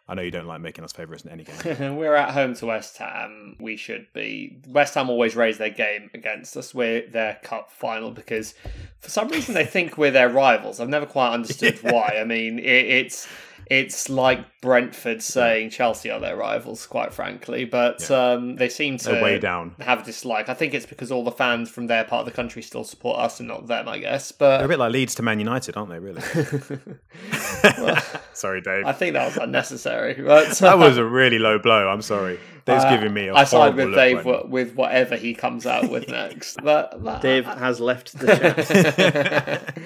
I 0.09 0.13
know 0.15 0.21
you 0.21 0.31
don't 0.31 0.47
like 0.47 0.61
making 0.61 0.85
us 0.85 0.93
favourites 0.93 1.25
in 1.25 1.31
any 1.31 1.43
game. 1.43 1.95
We're 1.97 2.15
at 2.15 2.31
home 2.31 2.53
to 2.55 2.67
West 2.67 2.97
Ham. 2.97 3.57
We 3.59 3.75
should 3.75 4.07
be. 4.13 4.57
West 4.67 4.93
Ham 4.95 5.09
always 5.09 5.35
raise 5.35 5.57
their 5.57 5.69
game 5.69 6.09
against 6.13 6.55
us. 6.55 6.73
We're 6.73 7.05
their 7.07 7.39
cup 7.43 7.71
final 7.71 8.11
because 8.11 8.53
for 9.01 9.09
some 9.09 9.27
reason 9.27 9.53
they 9.53 9.65
think 9.65 9.97
we're 9.97 10.11
their 10.11 10.29
rivals. 10.29 10.79
I've 10.79 10.87
never 10.87 11.05
quite 11.05 11.33
understood 11.33 11.77
why. 11.81 12.17
I 12.21 12.23
mean, 12.23 12.57
it, 12.59 12.63
it's 12.65 13.27
it's 13.69 14.09
like 14.09 14.45
Brentford 14.61 15.21
saying 15.21 15.69
Chelsea 15.71 16.09
are 16.09 16.19
their 16.19 16.35
rivals, 16.37 16.85
quite 16.87 17.13
frankly. 17.13 17.65
But 17.65 18.09
um, 18.09 18.55
they 18.55 18.69
seem 18.69 18.97
to 18.99 19.09
They're 19.11 19.23
way 19.23 19.39
down. 19.39 19.75
have 19.79 20.01
a 20.01 20.03
dislike. 20.03 20.49
I 20.49 20.53
think 20.53 20.73
it's 20.73 20.85
because 20.85 21.11
all 21.11 21.23
the 21.23 21.31
fans 21.31 21.69
from 21.69 21.87
their 21.87 22.03
part 22.03 22.21
of 22.21 22.25
the 22.25 22.31
country 22.31 22.61
still 22.61 22.83
support 22.83 23.19
us 23.19 23.39
and 23.39 23.47
not 23.47 23.67
them. 23.67 23.87
I 23.87 23.99
guess, 23.99 24.31
They're 24.31 24.63
a 24.65 24.67
bit 24.67 24.79
like 24.79 24.91
Leeds 24.91 25.15
to 25.15 25.21
Man 25.23 25.39
United, 25.39 25.75
aren't 25.77 25.89
they, 25.89 25.99
really? 25.99 26.21
sorry, 28.33 28.61
Dave. 28.61 28.85
I 28.85 28.93
think 28.93 29.13
that 29.13 29.25
was 29.27 29.37
unnecessary. 29.37 30.15
But, 30.27 30.57
that 30.57 30.77
was 30.77 30.97
a 30.97 31.05
really 31.05 31.39
low 31.39 31.57
blow. 31.59 31.87
I'm 31.87 32.01
sorry. 32.01 32.39
Dave's 32.65 32.83
Uh, 32.83 32.89
giving 32.89 33.13
me 33.13 33.27
a 33.27 33.33
I 33.33 33.43
side 33.45 33.75
with 33.75 33.87
look 33.87 33.95
Dave 33.95 34.17
right 34.17 34.25
now. 34.25 34.43
with 34.49 34.75
whatever 34.75 35.15
he 35.15 35.33
comes 35.33 35.65
out 35.65 35.89
with 35.89 36.09
next. 36.09 36.57
But, 36.61 37.01
but 37.03 37.21
Dave 37.21 37.45
has 37.45 37.79
left 37.79 38.17
the 38.19 38.27
chat. 38.27 39.77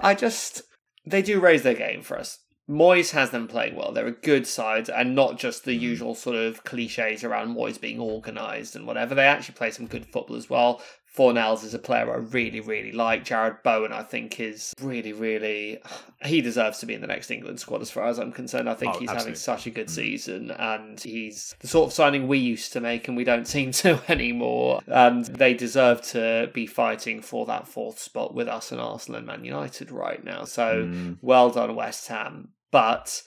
I 0.00 0.14
just 0.14 0.62
they 1.04 1.22
do 1.22 1.40
raise 1.40 1.62
their 1.62 1.74
game 1.74 2.02
for 2.02 2.18
us. 2.18 2.38
Moyes 2.68 3.12
has 3.12 3.30
them 3.30 3.48
playing 3.48 3.74
well. 3.76 3.92
They're 3.92 4.06
a 4.06 4.12
good 4.12 4.46
side, 4.46 4.88
and 4.90 5.14
not 5.14 5.38
just 5.38 5.64
the 5.64 5.74
usual 5.74 6.14
sort 6.14 6.36
of 6.36 6.64
cliches 6.64 7.24
around 7.24 7.56
Moyes 7.56 7.80
being 7.80 7.98
organised 8.00 8.76
and 8.76 8.86
whatever. 8.86 9.14
They 9.14 9.24
actually 9.26 9.54
play 9.54 9.70
some 9.70 9.86
good 9.86 10.04
football 10.06 10.36
as 10.36 10.50
well. 10.50 10.82
Fornals 11.16 11.64
is 11.64 11.74
a 11.74 11.78
player 11.80 12.12
I 12.12 12.18
really, 12.18 12.60
really 12.60 12.92
like. 12.92 13.24
Jarrod 13.24 13.62
Bowen, 13.64 13.92
I 13.92 14.02
think, 14.02 14.38
is 14.38 14.74
really, 14.80 15.12
really. 15.12 15.78
He 16.24 16.40
deserves 16.40 16.78
to 16.80 16.86
be 16.86 16.94
in 16.94 17.00
the 17.00 17.06
next 17.06 17.30
England 17.30 17.60
squad, 17.60 17.80
as 17.80 17.92
far 17.92 18.06
as 18.08 18.18
I'm 18.18 18.32
concerned. 18.32 18.68
I 18.68 18.74
think 18.74 18.96
Oh, 18.96 18.98
he's 18.98 19.08
having 19.08 19.36
such 19.36 19.66
a 19.68 19.70
good 19.70 19.88
season, 19.88 20.50
and 20.50 20.98
he's 21.00 21.54
the 21.60 21.68
sort 21.68 21.86
of 21.86 21.92
signing 21.92 22.26
we 22.26 22.38
used 22.38 22.72
to 22.72 22.80
make, 22.80 23.06
and 23.06 23.16
we 23.16 23.22
don't 23.22 23.46
seem 23.46 23.70
to 23.82 24.00
anymore. 24.08 24.80
And 24.88 25.24
they 25.26 25.54
deserve 25.54 26.02
to 26.08 26.50
be 26.52 26.66
fighting 26.66 27.22
for 27.22 27.46
that 27.46 27.68
fourth 27.68 28.00
spot 28.00 28.34
with 28.34 28.48
us 28.48 28.72
and 28.72 28.80
Arsenal 28.80 29.18
and 29.18 29.26
Man 29.28 29.44
United 29.44 29.90
right 29.92 30.22
now. 30.22 30.44
So 30.44 30.84
Mm. 30.88 31.18
well 31.22 31.50
done, 31.50 31.74
West 31.76 32.08
Ham. 32.08 32.48
But 32.70 33.22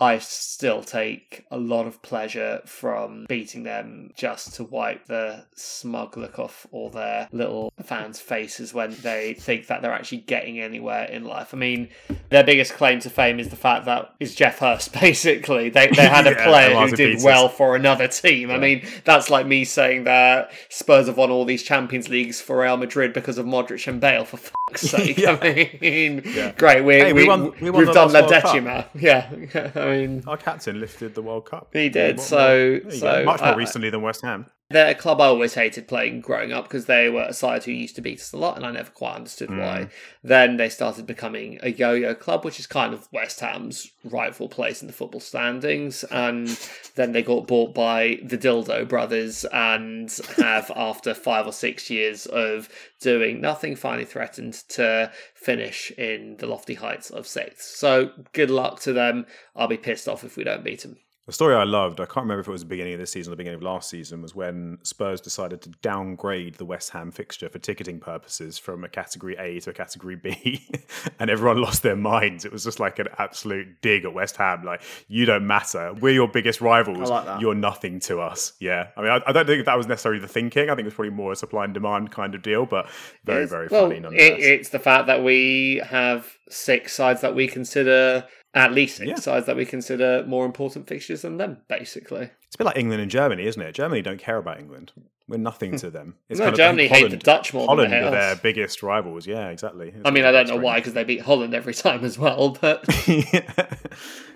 I 0.00 0.18
still 0.18 0.82
take 0.82 1.44
a 1.50 1.58
lot 1.58 1.86
of 1.86 2.00
pleasure 2.00 2.62
from 2.64 3.26
beating 3.28 3.64
them 3.64 4.12
just 4.16 4.54
to 4.54 4.64
wipe 4.64 5.06
the 5.06 5.44
smug 5.54 6.16
look 6.16 6.38
off 6.38 6.66
all 6.72 6.88
their 6.88 7.28
little 7.32 7.72
fans' 7.82 8.18
faces 8.18 8.72
when 8.72 8.96
they 9.02 9.34
think 9.34 9.66
that 9.66 9.82
they're 9.82 9.92
actually 9.92 10.18
getting 10.18 10.58
anywhere 10.58 11.04
in 11.04 11.24
life. 11.24 11.52
I 11.52 11.58
mean, 11.58 11.88
their 12.30 12.44
biggest 12.44 12.72
claim 12.72 13.00
to 13.00 13.10
fame 13.10 13.38
is 13.38 13.48
the 13.50 13.56
fact 13.56 13.84
that 13.84 14.14
is 14.20 14.34
Geoff 14.34 14.58
Hurst, 14.58 14.92
basically. 15.00 15.68
They, 15.68 15.88
they 15.88 16.06
had 16.08 16.26
a 16.26 16.30
Yeah, 16.40 16.44
player 16.46 16.74
who 16.86 16.96
did 16.96 17.22
well 17.22 17.48
for 17.50 17.76
another 17.76 18.08
team. 18.08 18.50
I 18.50 18.56
mean, 18.58 18.86
that's 19.04 19.28
like 19.28 19.46
me 19.46 19.64
saying 19.64 20.04
that 20.04 20.50
Spurs 20.70 21.08
have 21.08 21.16
won 21.18 21.30
all 21.30 21.44
these 21.44 21.62
Champions 21.62 22.08
Leagues 22.08 22.40
for 22.40 22.60
Real 22.62 22.76
Madrid 22.78 23.12
because 23.12 23.36
of 23.36 23.44
Modric 23.46 23.86
and 23.86 24.00
Bale, 24.00 24.24
for 24.24 24.38
fuck's 24.38 24.80
sake. 24.90 25.18
Yeah. 25.18 25.38
I 25.40 25.76
mean, 25.80 26.22
Yeah. 26.24 26.52
great. 26.52 26.84
We, 26.84 26.94
Hey, 26.94 27.12
we 27.12 27.22
we, 27.22 27.28
won- 27.28 27.52
we 27.60 27.70
won 27.70 27.84
have 27.84 27.94
done 27.94 28.12
La 28.12 28.20
last 28.20 28.30
World 28.30 28.42
Cup. 28.42 28.52
Decima. 28.52 28.86
Yeah. 28.94 29.89
I 29.90 30.06
mean, 30.06 30.22
Our 30.26 30.36
captain 30.36 30.80
lifted 30.80 31.14
the 31.14 31.22
World 31.22 31.46
Cup. 31.46 31.70
He 31.72 31.88
did, 31.88 32.20
so- 32.20 32.36
there 32.36 32.74
you 32.76 32.80
go. 32.82 32.90
so, 32.90 33.24
much 33.24 33.40
more 33.40 33.50
uh, 33.50 33.56
recently 33.56 33.90
than 33.90 34.02
West 34.02 34.22
Ham. 34.22 34.46
They're 34.70 34.90
a 34.90 34.94
club 34.94 35.20
I 35.20 35.26
always 35.26 35.54
hated 35.54 35.88
playing 35.88 36.20
growing 36.20 36.52
up 36.52 36.64
because 36.64 36.86
they 36.86 37.08
were 37.08 37.24
a 37.24 37.32
side 37.32 37.64
who 37.64 37.72
used 37.72 37.96
to 37.96 38.00
beat 38.00 38.20
us 38.20 38.32
a 38.32 38.36
lot, 38.36 38.56
and 38.56 38.64
I 38.64 38.70
never 38.70 38.90
quite 38.90 39.16
understood 39.16 39.50
Mm. 39.50 39.58
why. 39.58 39.88
Then 40.22 40.56
they 40.58 40.68
started 40.68 41.06
becoming 41.06 41.58
a 41.62 41.70
yo-yo 41.70 42.14
club, 42.14 42.44
which 42.44 42.60
is 42.60 42.66
kind 42.68 42.94
of 42.94 43.08
West 43.12 43.40
Ham's 43.40 43.90
rightful 44.04 44.48
place 44.48 44.80
in 44.80 44.86
the 44.86 44.92
football 44.92 45.20
standings. 45.20 46.04
And 46.04 46.46
then 46.94 47.10
they 47.12 47.22
got 47.22 47.48
bought 47.48 47.74
by 47.74 48.20
the 48.22 48.38
Dildo 48.38 48.88
Brothers, 48.88 49.44
and 49.46 50.08
have 50.36 50.70
after 50.76 51.14
five 51.14 51.46
or 51.46 51.52
six 51.52 51.90
years 51.90 52.26
of 52.26 52.68
doing 53.00 53.40
nothing, 53.40 53.74
finally 53.74 54.04
threatened 54.04 54.54
to 54.68 55.10
finish 55.34 55.90
in 55.92 56.36
the 56.36 56.46
lofty 56.46 56.74
heights 56.74 57.10
of 57.10 57.26
sixth. 57.26 57.74
So 57.76 58.10
good 58.32 58.50
luck 58.50 58.80
to 58.82 58.92
them. 58.92 59.26
I'll 59.56 59.66
be 59.66 59.76
pissed 59.76 60.06
off 60.06 60.22
if 60.22 60.36
we 60.36 60.44
don't 60.44 60.62
beat 60.62 60.82
them. 60.82 60.98
The 61.30 61.34
story 61.34 61.54
I 61.54 61.62
loved, 61.62 62.00
I 62.00 62.06
can't 62.06 62.24
remember 62.24 62.40
if 62.40 62.48
it 62.48 62.50
was 62.50 62.62
the 62.62 62.66
beginning 62.66 62.94
of 62.94 62.98
this 62.98 63.12
season 63.12 63.30
or 63.30 63.34
the 63.34 63.36
beginning 63.36 63.58
of 63.58 63.62
last 63.62 63.88
season, 63.88 64.20
was 64.20 64.34
when 64.34 64.78
Spurs 64.82 65.20
decided 65.20 65.62
to 65.62 65.68
downgrade 65.80 66.56
the 66.56 66.64
West 66.64 66.90
Ham 66.90 67.12
fixture 67.12 67.48
for 67.48 67.60
ticketing 67.60 68.00
purposes 68.00 68.58
from 68.58 68.82
a 68.82 68.88
category 68.88 69.36
A 69.38 69.60
to 69.60 69.70
a 69.70 69.72
category 69.72 70.16
B, 70.16 70.68
and 71.20 71.30
everyone 71.30 71.62
lost 71.62 71.84
their 71.84 71.94
minds. 71.94 72.44
It 72.44 72.50
was 72.50 72.64
just 72.64 72.80
like 72.80 72.98
an 72.98 73.06
absolute 73.18 73.80
dig 73.80 74.04
at 74.04 74.12
West 74.12 74.38
Ham. 74.38 74.64
Like, 74.64 74.82
you 75.06 75.24
don't 75.24 75.46
matter. 75.46 75.94
We're 76.00 76.14
your 76.14 76.26
biggest 76.26 76.60
rivals. 76.60 76.98
I 76.98 77.14
like 77.14 77.24
that. 77.26 77.40
You're 77.40 77.54
nothing 77.54 78.00
to 78.00 78.18
us. 78.18 78.54
Yeah. 78.58 78.88
I 78.96 79.00
mean, 79.00 79.10
I, 79.12 79.20
I 79.24 79.30
don't 79.30 79.46
think 79.46 79.64
that 79.66 79.76
was 79.78 79.86
necessarily 79.86 80.20
the 80.20 80.26
thinking. 80.26 80.64
I 80.68 80.74
think 80.74 80.80
it 80.80 80.86
was 80.86 80.94
probably 80.94 81.10
more 81.10 81.30
a 81.30 81.36
supply 81.36 81.62
and 81.62 81.72
demand 81.72 82.10
kind 82.10 82.34
of 82.34 82.42
deal, 82.42 82.66
but 82.66 82.88
very, 83.24 83.44
It's- 83.44 83.50
very 83.50 83.68
well, 83.70 83.88
funny 83.88 83.98
it, 84.18 84.40
it's 84.40 84.70
the 84.70 84.80
fact 84.80 85.06
that 85.06 85.22
we 85.22 85.80
have 85.86 86.26
six 86.48 86.92
sides 86.92 87.20
that 87.20 87.36
we 87.36 87.46
consider 87.46 88.26
at 88.54 88.72
least 88.72 88.96
six 88.96 89.08
Yeah. 89.08 89.14
sides 89.16 89.46
that 89.46 89.56
we 89.56 89.64
consider 89.64 90.24
more 90.26 90.44
important 90.44 90.86
fixtures 90.88 91.22
than 91.22 91.36
them, 91.36 91.58
basically. 91.68 92.30
It's 92.46 92.56
a 92.56 92.58
bit 92.58 92.64
like 92.64 92.76
England 92.78 93.00
and 93.02 93.10
Germany, 93.10 93.46
isn't 93.46 93.62
it? 93.62 93.72
Germany 93.74 94.02
don't 94.02 94.18
care 94.18 94.36
about 94.38 94.58
England. 94.58 94.92
We're 95.28 95.36
nothing 95.36 95.76
to 95.76 95.90
them. 95.90 96.16
It's 96.28 96.40
no, 96.40 96.46
kind 96.46 96.54
of- 96.54 96.60
I 96.60 96.64
Germany 96.66 96.88
think 96.88 97.02
hate 97.04 97.10
the 97.12 97.16
Dutch 97.16 97.54
more 97.54 97.66
Holland 97.66 97.92
than 97.92 98.02
are 98.02 98.10
their 98.10 98.34
biggest 98.36 98.82
rivals. 98.82 99.28
Yeah, 99.28 99.50
exactly. 99.50 99.94
I 100.04 100.10
mean, 100.10 100.24
I 100.24 100.32
don't 100.32 100.48
know 100.48 100.56
why 100.56 100.80
because 100.80 100.94
they 100.94 101.04
beat 101.04 101.20
Holland 101.20 101.54
every 101.54 101.74
time 101.74 102.04
as 102.04 102.18
well. 102.18 102.50
But 102.60 102.84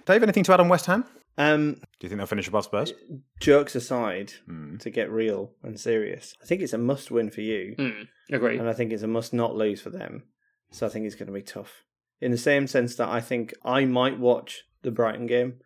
Dave, 0.06 0.22
anything 0.22 0.44
to 0.44 0.52
add 0.52 0.60
on 0.60 0.68
West 0.68 0.86
Ham? 0.86 1.04
Um, 1.36 1.74
Do 1.74 1.80
you 2.02 2.08
think 2.08 2.18
they'll 2.18 2.26
finish 2.26 2.46
above 2.46 2.64
Spurs? 2.64 2.92
jokes 3.40 3.74
aside, 3.74 4.34
Hmm. 4.46 4.76
to 4.76 4.90
get 4.90 5.10
real 5.10 5.52
and 5.64 5.80
serious, 5.80 6.34
I 6.40 6.46
think 6.46 6.62
it's 6.62 6.72
a 6.72 6.78
must 6.78 7.10
win 7.10 7.30
for 7.30 7.40
you, 7.40 7.74
mm, 7.76 8.06
agree. 8.30 8.56
and 8.58 8.68
I 8.68 8.72
think 8.72 8.92
it's 8.92 9.02
a 9.02 9.08
must 9.08 9.32
not 9.34 9.56
lose 9.56 9.80
for 9.80 9.90
them. 9.90 10.22
So 10.70 10.86
I 10.86 10.90
think 10.90 11.06
it's 11.06 11.16
going 11.16 11.26
to 11.26 11.32
be 11.32 11.42
tough. 11.42 11.82
In 12.24 12.30
the 12.30 12.38
same 12.38 12.66
sense 12.66 12.94
that 12.96 13.08
I 13.08 13.20
think 13.20 13.52
I 13.64 13.84
might 13.84 14.18
watch 14.18 14.64
the 14.82 14.90
Brighton 14.90 15.26
game. 15.26 15.60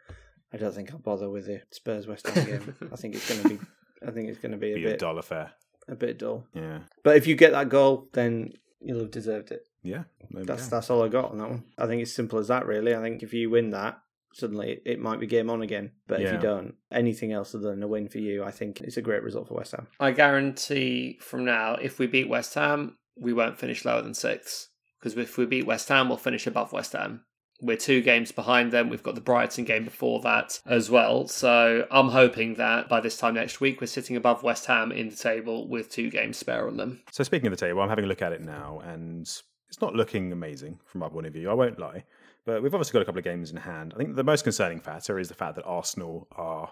I 0.53 0.57
don't 0.57 0.75
think 0.75 0.91
I'll 0.93 0.99
bother 0.99 1.31
with 1.31 1.47
the 1.47 1.63
Spurs 1.71 2.07
West 2.07 2.27
Ham 2.27 2.45
game. 2.47 2.75
I 2.93 2.97
think 2.97 3.15
it's 3.15 3.29
going 3.29 3.43
to 3.43 3.49
be. 3.51 3.59
I 4.07 4.11
think 4.11 4.29
it's 4.29 4.39
going 4.39 4.53
to 4.53 4.59
be 4.59 4.73
a 4.73 4.77
Be 4.77 4.85
a 4.85 4.89
bit 4.91 4.99
dull 5.01 5.19
affair. 5.19 5.53
a 5.89 5.95
bit 5.95 6.19
dull. 6.19 6.45
Yeah. 6.55 6.81
But 7.05 7.17
if 7.17 7.27
you 7.27 7.37
get 7.37 7.53
that 7.53 7.69
goal, 7.69 8.09
then 8.13 8.53
you'll 8.81 9.01
have 9.01 9.11
deserved 9.11 9.51
it. 9.53 9.63
Yeah. 9.83 10.05
there 10.31 10.41
we 10.41 10.47
That's 10.47 10.69
go. 10.69 10.77
that's 10.77 10.91
all 10.91 11.03
I 11.05 11.09
got 11.09 11.31
on 11.33 11.39
that 11.39 11.49
one. 11.51 11.65
I 11.79 11.87
think 11.87 12.03
it's 12.03 12.13
simple 12.15 12.39
as 12.39 12.49
that. 12.49 12.67
Really, 12.67 12.95
I 12.95 13.01
think 13.03 13.23
if 13.23 13.33
you 13.33 13.51
win 13.51 13.71
that, 13.71 13.99
suddenly 14.33 14.73
it, 14.73 14.83
it 14.85 15.01
might 15.01 15.21
be 15.21 15.27
game 15.27 15.51
on 15.51 15.63
again. 15.63 15.93
But 16.07 16.21
if 16.23 16.33
you 16.33 16.39
don't, 16.39 16.75
anything 16.91 17.33
else 17.33 17.55
other 17.55 17.71
than 17.71 17.83
a 17.83 17.89
win 17.89 18.09
for 18.09 18.19
you, 18.19 18.43
I 18.45 18.51
think 18.51 18.81
it's 18.81 18.97
a 18.97 19.03
great 19.03 19.23
result 19.23 19.49
for 19.49 19.55
West 19.55 19.73
Ham. 19.73 19.87
I 20.01 20.11
guarantee 20.13 21.19
from 21.21 21.45
now, 21.45 21.75
if 21.75 21.99
we 21.99 22.07
beat 22.07 22.29
West 22.29 22.55
Ham, 22.55 22.97
we 23.17 23.33
won't 23.33 23.59
finish 23.59 23.85
lower 23.85 24.03
than 24.03 24.15
six. 24.15 24.68
Because 24.99 25.17
if 25.17 25.37
we 25.37 25.47
beat 25.47 25.67
West 25.67 25.89
Ham, 25.89 26.09
we'll 26.09 26.19
finish 26.19 26.47
above 26.47 26.73
West 26.73 26.93
Ham. 26.93 27.25
We're 27.61 27.77
two 27.77 28.03
games 28.03 28.31
behind 28.31 28.71
them. 28.71 28.89
We've 28.89 29.03
got 29.03 29.17
the 29.17 29.21
Brighton 29.21 29.65
game 29.65 29.85
before 29.85 30.21
that 30.21 30.61
as 30.65 30.91
well. 30.91 31.27
So 31.27 31.87
I'm 31.91 32.11
hoping 32.11 32.55
that 32.55 32.89
by 32.89 33.01
this 33.01 33.17
time 33.17 33.35
next 33.35 33.61
week, 33.61 33.81
we're 33.81 33.89
sitting 33.89 34.15
above 34.15 34.45
West 34.45 34.67
Ham 34.67 34.93
in 34.93 35.09
the 35.09 35.17
table 35.17 35.67
with 35.67 35.91
two 35.91 36.09
games 36.09 36.37
spare 36.37 36.69
on 36.69 36.77
them. 36.77 37.01
So 37.11 37.25
speaking 37.25 37.49
of 37.49 37.59
the 37.59 37.67
table, 37.67 37.81
I'm 37.81 37.89
having 37.89 38.05
a 38.05 38.09
look 38.09 38.23
at 38.23 38.33
it 38.33 38.43
now, 38.43 38.81
and 38.85 39.23
it's 39.23 39.81
not 39.81 39.95
looking 39.95 40.31
amazing 40.31 40.79
from 40.85 41.01
my 41.01 41.09
point 41.09 41.27
of 41.27 41.33
view. 41.33 41.51
I 41.51 41.55
won't 41.55 41.81
lie, 41.81 42.05
but 42.47 42.63
we've 42.63 42.75
obviously 42.75 42.93
got 42.93 43.03
a 43.03 43.05
couple 43.05 43.19
of 43.19 43.25
games 43.25 43.51
in 43.51 43.57
hand. 43.57 43.93
I 43.93 43.99
think 43.99 44.15
the 44.15 44.23
most 44.23 44.45
concerning 44.45 44.81
factor 44.81 45.19
is 45.19 45.27
the 45.27 45.35
fact 45.35 45.57
that 45.57 45.65
Arsenal 45.65 46.29
are 46.33 46.71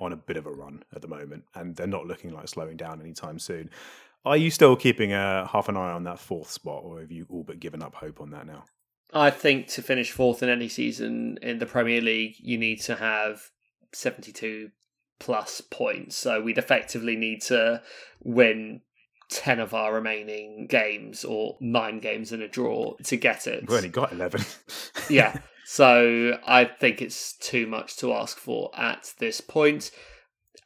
on 0.00 0.12
a 0.12 0.16
bit 0.16 0.38
of 0.38 0.46
a 0.46 0.50
run 0.50 0.82
at 0.94 1.02
the 1.02 1.08
moment, 1.08 1.44
and 1.54 1.76
they're 1.76 1.86
not 1.86 2.06
looking 2.06 2.32
like 2.32 2.48
slowing 2.48 2.78
down 2.78 3.02
anytime 3.02 3.38
soon. 3.38 3.68
Are 4.24 4.36
you 4.36 4.50
still 4.50 4.76
keeping 4.76 5.12
a 5.12 5.48
half 5.50 5.68
an 5.68 5.76
eye 5.76 5.92
on 5.92 6.04
that 6.04 6.18
fourth 6.20 6.50
spot, 6.50 6.82
or 6.84 7.00
have 7.00 7.10
you 7.10 7.26
all 7.28 7.42
but 7.42 7.60
given 7.60 7.82
up 7.82 7.94
hope 7.94 8.20
on 8.20 8.30
that 8.30 8.46
now? 8.46 8.64
I 9.12 9.30
think 9.30 9.66
to 9.68 9.82
finish 9.82 10.10
fourth 10.10 10.42
in 10.42 10.48
any 10.48 10.68
season 10.68 11.38
in 11.42 11.58
the 11.58 11.66
Premier 11.66 12.00
League, 12.00 12.36
you 12.38 12.56
need 12.56 12.80
to 12.82 12.94
have 12.94 13.50
72 13.92 14.70
plus 15.18 15.60
points. 15.60 16.16
So 16.16 16.40
we'd 16.40 16.58
effectively 16.58 17.16
need 17.16 17.42
to 17.42 17.82
win 18.22 18.80
10 19.30 19.60
of 19.60 19.74
our 19.74 19.94
remaining 19.94 20.66
games 20.66 21.24
or 21.24 21.56
nine 21.60 21.98
games 21.98 22.32
in 22.32 22.42
a 22.42 22.48
draw 22.48 22.94
to 23.04 23.16
get 23.16 23.46
it. 23.46 23.62
We've 23.62 23.76
only 23.76 23.88
got 23.88 24.12
eleven. 24.12 24.44
yeah. 25.08 25.38
So 25.64 26.38
I 26.44 26.64
think 26.66 27.00
it's 27.00 27.34
too 27.34 27.66
much 27.66 27.96
to 27.98 28.12
ask 28.12 28.36
for 28.36 28.70
at 28.76 29.14
this 29.18 29.40
point. 29.40 29.90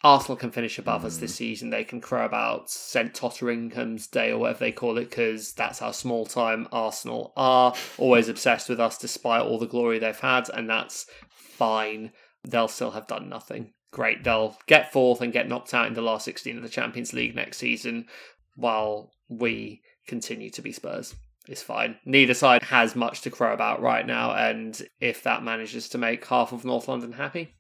Arsenal 0.02 0.36
can 0.36 0.50
finish 0.50 0.78
above 0.78 1.04
us 1.04 1.16
this 1.16 1.32
mm. 1.32 1.36
season. 1.36 1.70
They 1.70 1.84
can 1.84 2.00
crow 2.00 2.24
about 2.24 2.70
St 2.70 3.14
Totteringham's 3.14 4.06
Day 4.06 4.30
or 4.30 4.38
whatever 4.38 4.60
they 4.60 4.72
call 4.72 4.98
it 4.98 5.10
because 5.10 5.52
that's 5.52 5.78
how 5.78 5.90
small 5.90 6.26
time 6.26 6.68
Arsenal 6.70 7.32
are. 7.36 7.74
Always 7.98 8.28
obsessed 8.28 8.68
with 8.68 8.80
us 8.80 8.98
despite 8.98 9.42
all 9.42 9.58
the 9.58 9.66
glory 9.66 9.98
they've 9.98 10.18
had, 10.18 10.48
and 10.50 10.68
that's 10.68 11.06
fine. 11.28 12.12
They'll 12.44 12.68
still 12.68 12.92
have 12.92 13.06
done 13.06 13.28
nothing. 13.28 13.72
Great. 13.90 14.24
They'll 14.24 14.58
get 14.66 14.92
fourth 14.92 15.20
and 15.20 15.32
get 15.32 15.48
knocked 15.48 15.72
out 15.72 15.86
in 15.86 15.94
the 15.94 16.02
last 16.02 16.24
16 16.26 16.56
of 16.56 16.62
the 16.62 16.68
Champions 16.68 17.12
League 17.12 17.34
next 17.34 17.58
season 17.58 18.06
while 18.54 19.10
we 19.28 19.80
continue 20.06 20.50
to 20.50 20.62
be 20.62 20.72
Spurs. 20.72 21.14
It's 21.48 21.62
fine. 21.62 21.96
Neither 22.04 22.34
side 22.34 22.64
has 22.64 22.96
much 22.96 23.20
to 23.22 23.30
crow 23.30 23.52
about 23.52 23.80
right 23.80 24.06
now, 24.06 24.32
and 24.32 24.80
if 25.00 25.22
that 25.22 25.44
manages 25.44 25.88
to 25.90 25.98
make 25.98 26.26
half 26.26 26.52
of 26.52 26.64
North 26.64 26.88
London 26.88 27.12
happy, 27.12 27.55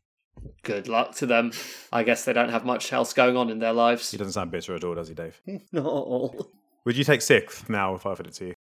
good 0.62 0.88
luck 0.88 1.14
to 1.16 1.26
them. 1.26 1.52
I 1.92 2.02
guess 2.02 2.24
they 2.24 2.32
don't 2.32 2.50
have 2.50 2.64
much 2.64 2.92
else 2.92 3.12
going 3.12 3.36
on 3.36 3.50
in 3.50 3.58
their 3.58 3.72
lives. 3.72 4.10
he 4.10 4.16
doesn't 4.18 4.32
sound 4.32 4.50
bitter 4.50 4.74
at 4.74 4.84
all, 4.84 4.94
does 4.94 5.08
he, 5.08 5.14
Dave? 5.14 5.40
Not 5.72 5.80
at 5.80 5.86
all. 5.86 6.50
Would 6.84 6.96
you 6.96 7.04
take 7.04 7.22
sixth 7.22 7.68
now 7.68 7.94
if 7.94 8.06
I 8.06 8.10
offered 8.10 8.26
it 8.28 8.34
to 8.34 8.46
you? 8.48 8.54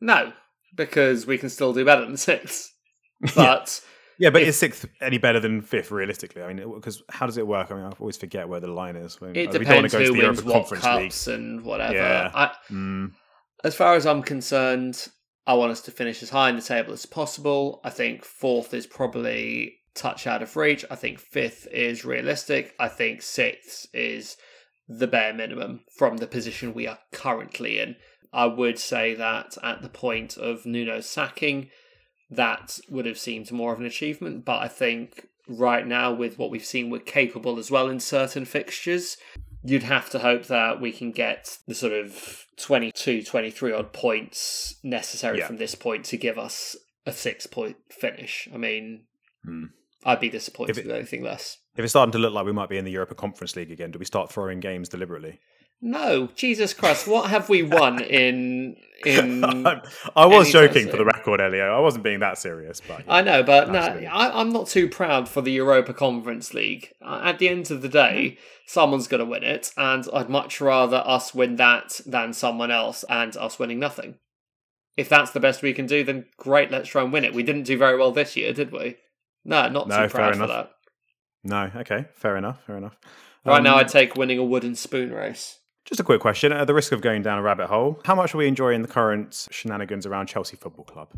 No, 0.00 0.32
because 0.74 1.26
we 1.26 1.38
can 1.38 1.48
still 1.50 1.72
do 1.72 1.84
better 1.84 2.04
than 2.04 2.16
sixth. 2.16 2.72
But 3.34 3.80
Yeah, 4.18 4.30
but 4.30 4.42
If- 4.42 4.48
is 4.48 4.56
sixth 4.58 4.86
any 5.00 5.18
better 5.18 5.40
than 5.40 5.60
fifth 5.62 5.90
realistically? 5.90 6.42
I 6.42 6.52
mean, 6.52 6.72
because 6.74 7.02
how 7.10 7.26
does 7.26 7.36
it 7.38 7.46
work? 7.46 7.70
I 7.70 7.74
mean, 7.74 7.84
I 7.84 7.90
always 7.98 8.16
forget 8.16 8.48
where 8.48 8.60
the 8.60 8.68
line 8.68 8.96
is. 8.96 9.20
When, 9.20 9.30
it 9.34 9.50
we 9.52 9.64
don't 9.64 9.76
wanna 9.76 9.88
depends 9.88 9.92
go 9.92 9.98
to 10.00 10.04
who 10.04 10.12
the 10.12 10.18
wins 10.26 10.38
Europa 10.38 10.44
what 10.46 10.54
Conference 10.68 10.84
League. 10.84 11.02
cups 11.10 11.26
and 11.28 11.64
whatever. 11.64 11.94
Yeah. 11.94 12.30
I, 12.34 12.52
Mm, 12.70 13.12
As 13.64 13.74
far 13.74 13.94
as 13.94 14.04
I'm 14.06 14.22
concerned, 14.22 15.08
I 15.46 15.54
want 15.54 15.72
us 15.72 15.80
to 15.82 15.90
finish 15.90 16.22
as 16.22 16.30
high 16.30 16.48
in 16.50 16.56
the 16.56 16.62
table 16.62 16.92
as 16.92 17.06
possible. 17.06 17.80
I 17.84 17.90
think 17.90 18.24
fourth 18.24 18.72
is 18.74 18.86
probably 18.86 19.76
touch 19.94 20.26
out 20.26 20.42
of 20.42 20.56
reach. 20.56 20.84
I 20.90 20.96
think 20.96 21.18
fifth 21.18 21.66
is 21.70 22.04
realistic. 22.04 22.74
I 22.78 22.88
think 22.88 23.22
sixth 23.22 23.86
is 23.94 24.36
the 24.88 25.06
bare 25.06 25.32
minimum 25.32 25.80
from 25.96 26.18
the 26.18 26.26
position 26.26 26.74
we 26.74 26.86
are 26.86 26.98
currently 27.12 27.78
in. 27.78 27.96
I 28.32 28.46
would 28.46 28.78
say 28.78 29.14
that 29.14 29.56
at 29.62 29.82
the 29.82 29.88
point 29.88 30.36
of 30.36 30.66
Nuno's 30.66 31.06
sacking, 31.08 31.70
that 32.30 32.78
would 32.88 33.06
have 33.06 33.18
seemed 33.18 33.50
more 33.52 33.72
of 33.72 33.80
an 33.80 33.86
achievement. 33.86 34.44
But 34.44 34.60
I 34.60 34.68
think 34.68 35.28
right 35.48 35.86
now, 35.86 36.12
with 36.12 36.38
what 36.38 36.50
we've 36.50 36.64
seen, 36.64 36.90
we're 36.90 36.98
capable 37.00 37.58
as 37.58 37.70
well 37.70 37.88
in 37.88 38.00
certain 38.00 38.44
fixtures 38.44 39.16
you'd 39.66 39.82
have 39.82 40.10
to 40.10 40.18
hope 40.18 40.44
that 40.44 40.78
we 40.80 40.92
can 40.92 41.10
get 41.10 41.56
the 41.66 41.74
sort 41.74 41.92
of 41.92 42.44
22, 42.58 43.22
23 43.22 43.72
odd 43.72 43.92
points 43.94 44.78
necessary 44.84 45.38
Yeah. 45.38 45.46
from 45.46 45.56
this 45.56 45.74
point 45.74 46.04
to 46.06 46.18
give 46.18 46.38
us 46.38 46.76
a 47.06 47.12
six 47.12 47.46
point 47.46 47.76
finish. 47.90 48.46
I 48.52 48.58
mean, 48.58 49.06
Hmm. 49.42 49.64
I'd 50.04 50.20
be 50.20 50.28
disappointed 50.30 50.72
If 50.72 50.78
it- 50.78 50.86
with 50.86 50.96
anything 50.96 51.22
less. 51.22 51.58
If 51.76 51.82
it's 51.84 51.92
starting 51.92 52.12
to 52.12 52.18
look 52.18 52.32
like 52.32 52.46
we 52.46 52.52
might 52.52 52.68
be 52.68 52.78
in 52.78 52.84
the 52.84 52.92
Europa 52.92 53.14
Conference 53.16 53.56
League 53.56 53.72
again, 53.72 53.90
do 53.90 53.98
we 53.98 54.04
start 54.04 54.30
throwing 54.30 54.60
games 54.60 54.88
deliberately? 54.88 55.40
No, 55.80 56.28
Jesus 56.36 56.72
Christ, 56.72 57.06
what 57.08 57.30
have 57.30 57.48
we 57.48 57.62
won 57.62 58.00
in 58.02 58.76
in 59.04 59.44
I 59.44 60.24
was 60.24 60.50
joking 60.50 60.88
for 60.88 60.96
the 60.96 61.04
record, 61.04 61.40
Elio. 61.40 61.76
I 61.76 61.80
wasn't 61.80 62.04
being 62.04 62.20
that 62.20 62.38
serious, 62.38 62.80
but 62.86 63.02
I 63.08 63.20
know, 63.22 63.42
but 63.42 63.70
no, 63.70 63.80
I, 63.80 64.40
I'm 64.40 64.50
not 64.50 64.68
too 64.68 64.88
proud 64.88 65.28
for 65.28 65.42
the 65.42 65.52
Europa 65.52 65.92
Conference 65.92 66.54
League. 66.54 66.92
Uh, 67.04 67.20
At 67.24 67.38
the 67.38 67.48
end 67.48 67.70
of 67.70 67.82
the 67.82 67.88
day, 67.88 68.38
someone's 68.66 69.08
going 69.08 69.18
to 69.18 69.26
win 69.26 69.42
it, 69.42 69.72
and 69.76 70.06
I'd 70.14 70.30
much 70.30 70.60
rather 70.60 71.02
us 71.04 71.34
win 71.34 71.56
that 71.56 72.00
than 72.06 72.32
someone 72.32 72.70
else 72.70 73.04
and 73.10 73.36
us 73.36 73.58
winning 73.58 73.80
nothing. 73.80 74.14
If 74.96 75.08
that's 75.08 75.32
the 75.32 75.40
best 75.40 75.60
we 75.60 75.74
can 75.74 75.86
do, 75.86 76.04
then 76.04 76.26
great, 76.38 76.70
let's 76.70 76.88
try 76.88 77.02
and 77.02 77.12
win 77.12 77.24
it. 77.24 77.34
We 77.34 77.42
didn't 77.42 77.64
do 77.64 77.76
very 77.76 77.98
well 77.98 78.12
this 78.12 78.36
year, 78.36 78.52
did 78.54 78.70
we? 78.70 78.96
No, 79.44 79.68
not 79.68 79.88
No, 79.88 80.06
too 80.06 80.14
proud 80.14 80.36
for 80.36 80.46
that. 80.46 80.70
no, 81.42 81.70
okay, 81.76 82.06
fair 82.14 82.36
enough, 82.36 82.64
fair 82.64 82.76
enough. 82.76 82.96
Right 83.44 83.62
now, 83.62 83.74
Um, 83.74 83.80
I'd 83.80 83.88
take 83.88 84.16
winning 84.16 84.38
a 84.38 84.44
wooden 84.44 84.74
spoon 84.74 85.12
race. 85.12 85.58
Just 85.84 86.00
a 86.00 86.04
quick 86.04 86.20
question: 86.20 86.50
At 86.52 86.66
the 86.66 86.72
risk 86.74 86.92
of 86.92 87.02
going 87.02 87.22
down 87.22 87.38
a 87.38 87.42
rabbit 87.42 87.66
hole, 87.66 88.00
how 88.06 88.14
much 88.14 88.34
are 88.34 88.38
we 88.38 88.46
enjoying 88.48 88.80
the 88.82 88.88
current 88.88 89.48
shenanigans 89.50 90.06
around 90.06 90.28
Chelsea 90.28 90.56
Football 90.56 90.86
Club? 90.86 91.08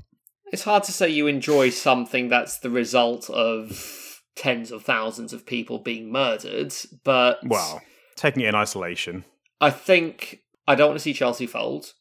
It's 0.53 0.65
hard 0.65 0.83
to 0.85 0.93
say 0.93 1.09
you 1.09 1.27
enjoy 1.29 1.71
something 1.71 2.29
that's 2.29 2.59
the 2.59 2.71
result 2.71 3.31
of 3.31 4.21
tens 4.35 4.71
of 4.73 4.83
thousands 4.83 5.33
of 5.33 5.47
people 5.47 5.79
being 5.79 6.11
murdered, 6.11 6.75
but 7.05 7.39
Well, 7.45 7.81
taking 8.17 8.43
it 8.43 8.49
in 8.49 8.55
isolation, 8.57 9.25
I 9.61 9.71
think 9.71 10.41
I 10.67 10.75
don't 10.75 10.89
want 10.89 10.99
to 10.99 11.03
see 11.03 11.13
Chelsea 11.15 11.47
fold 11.47 11.93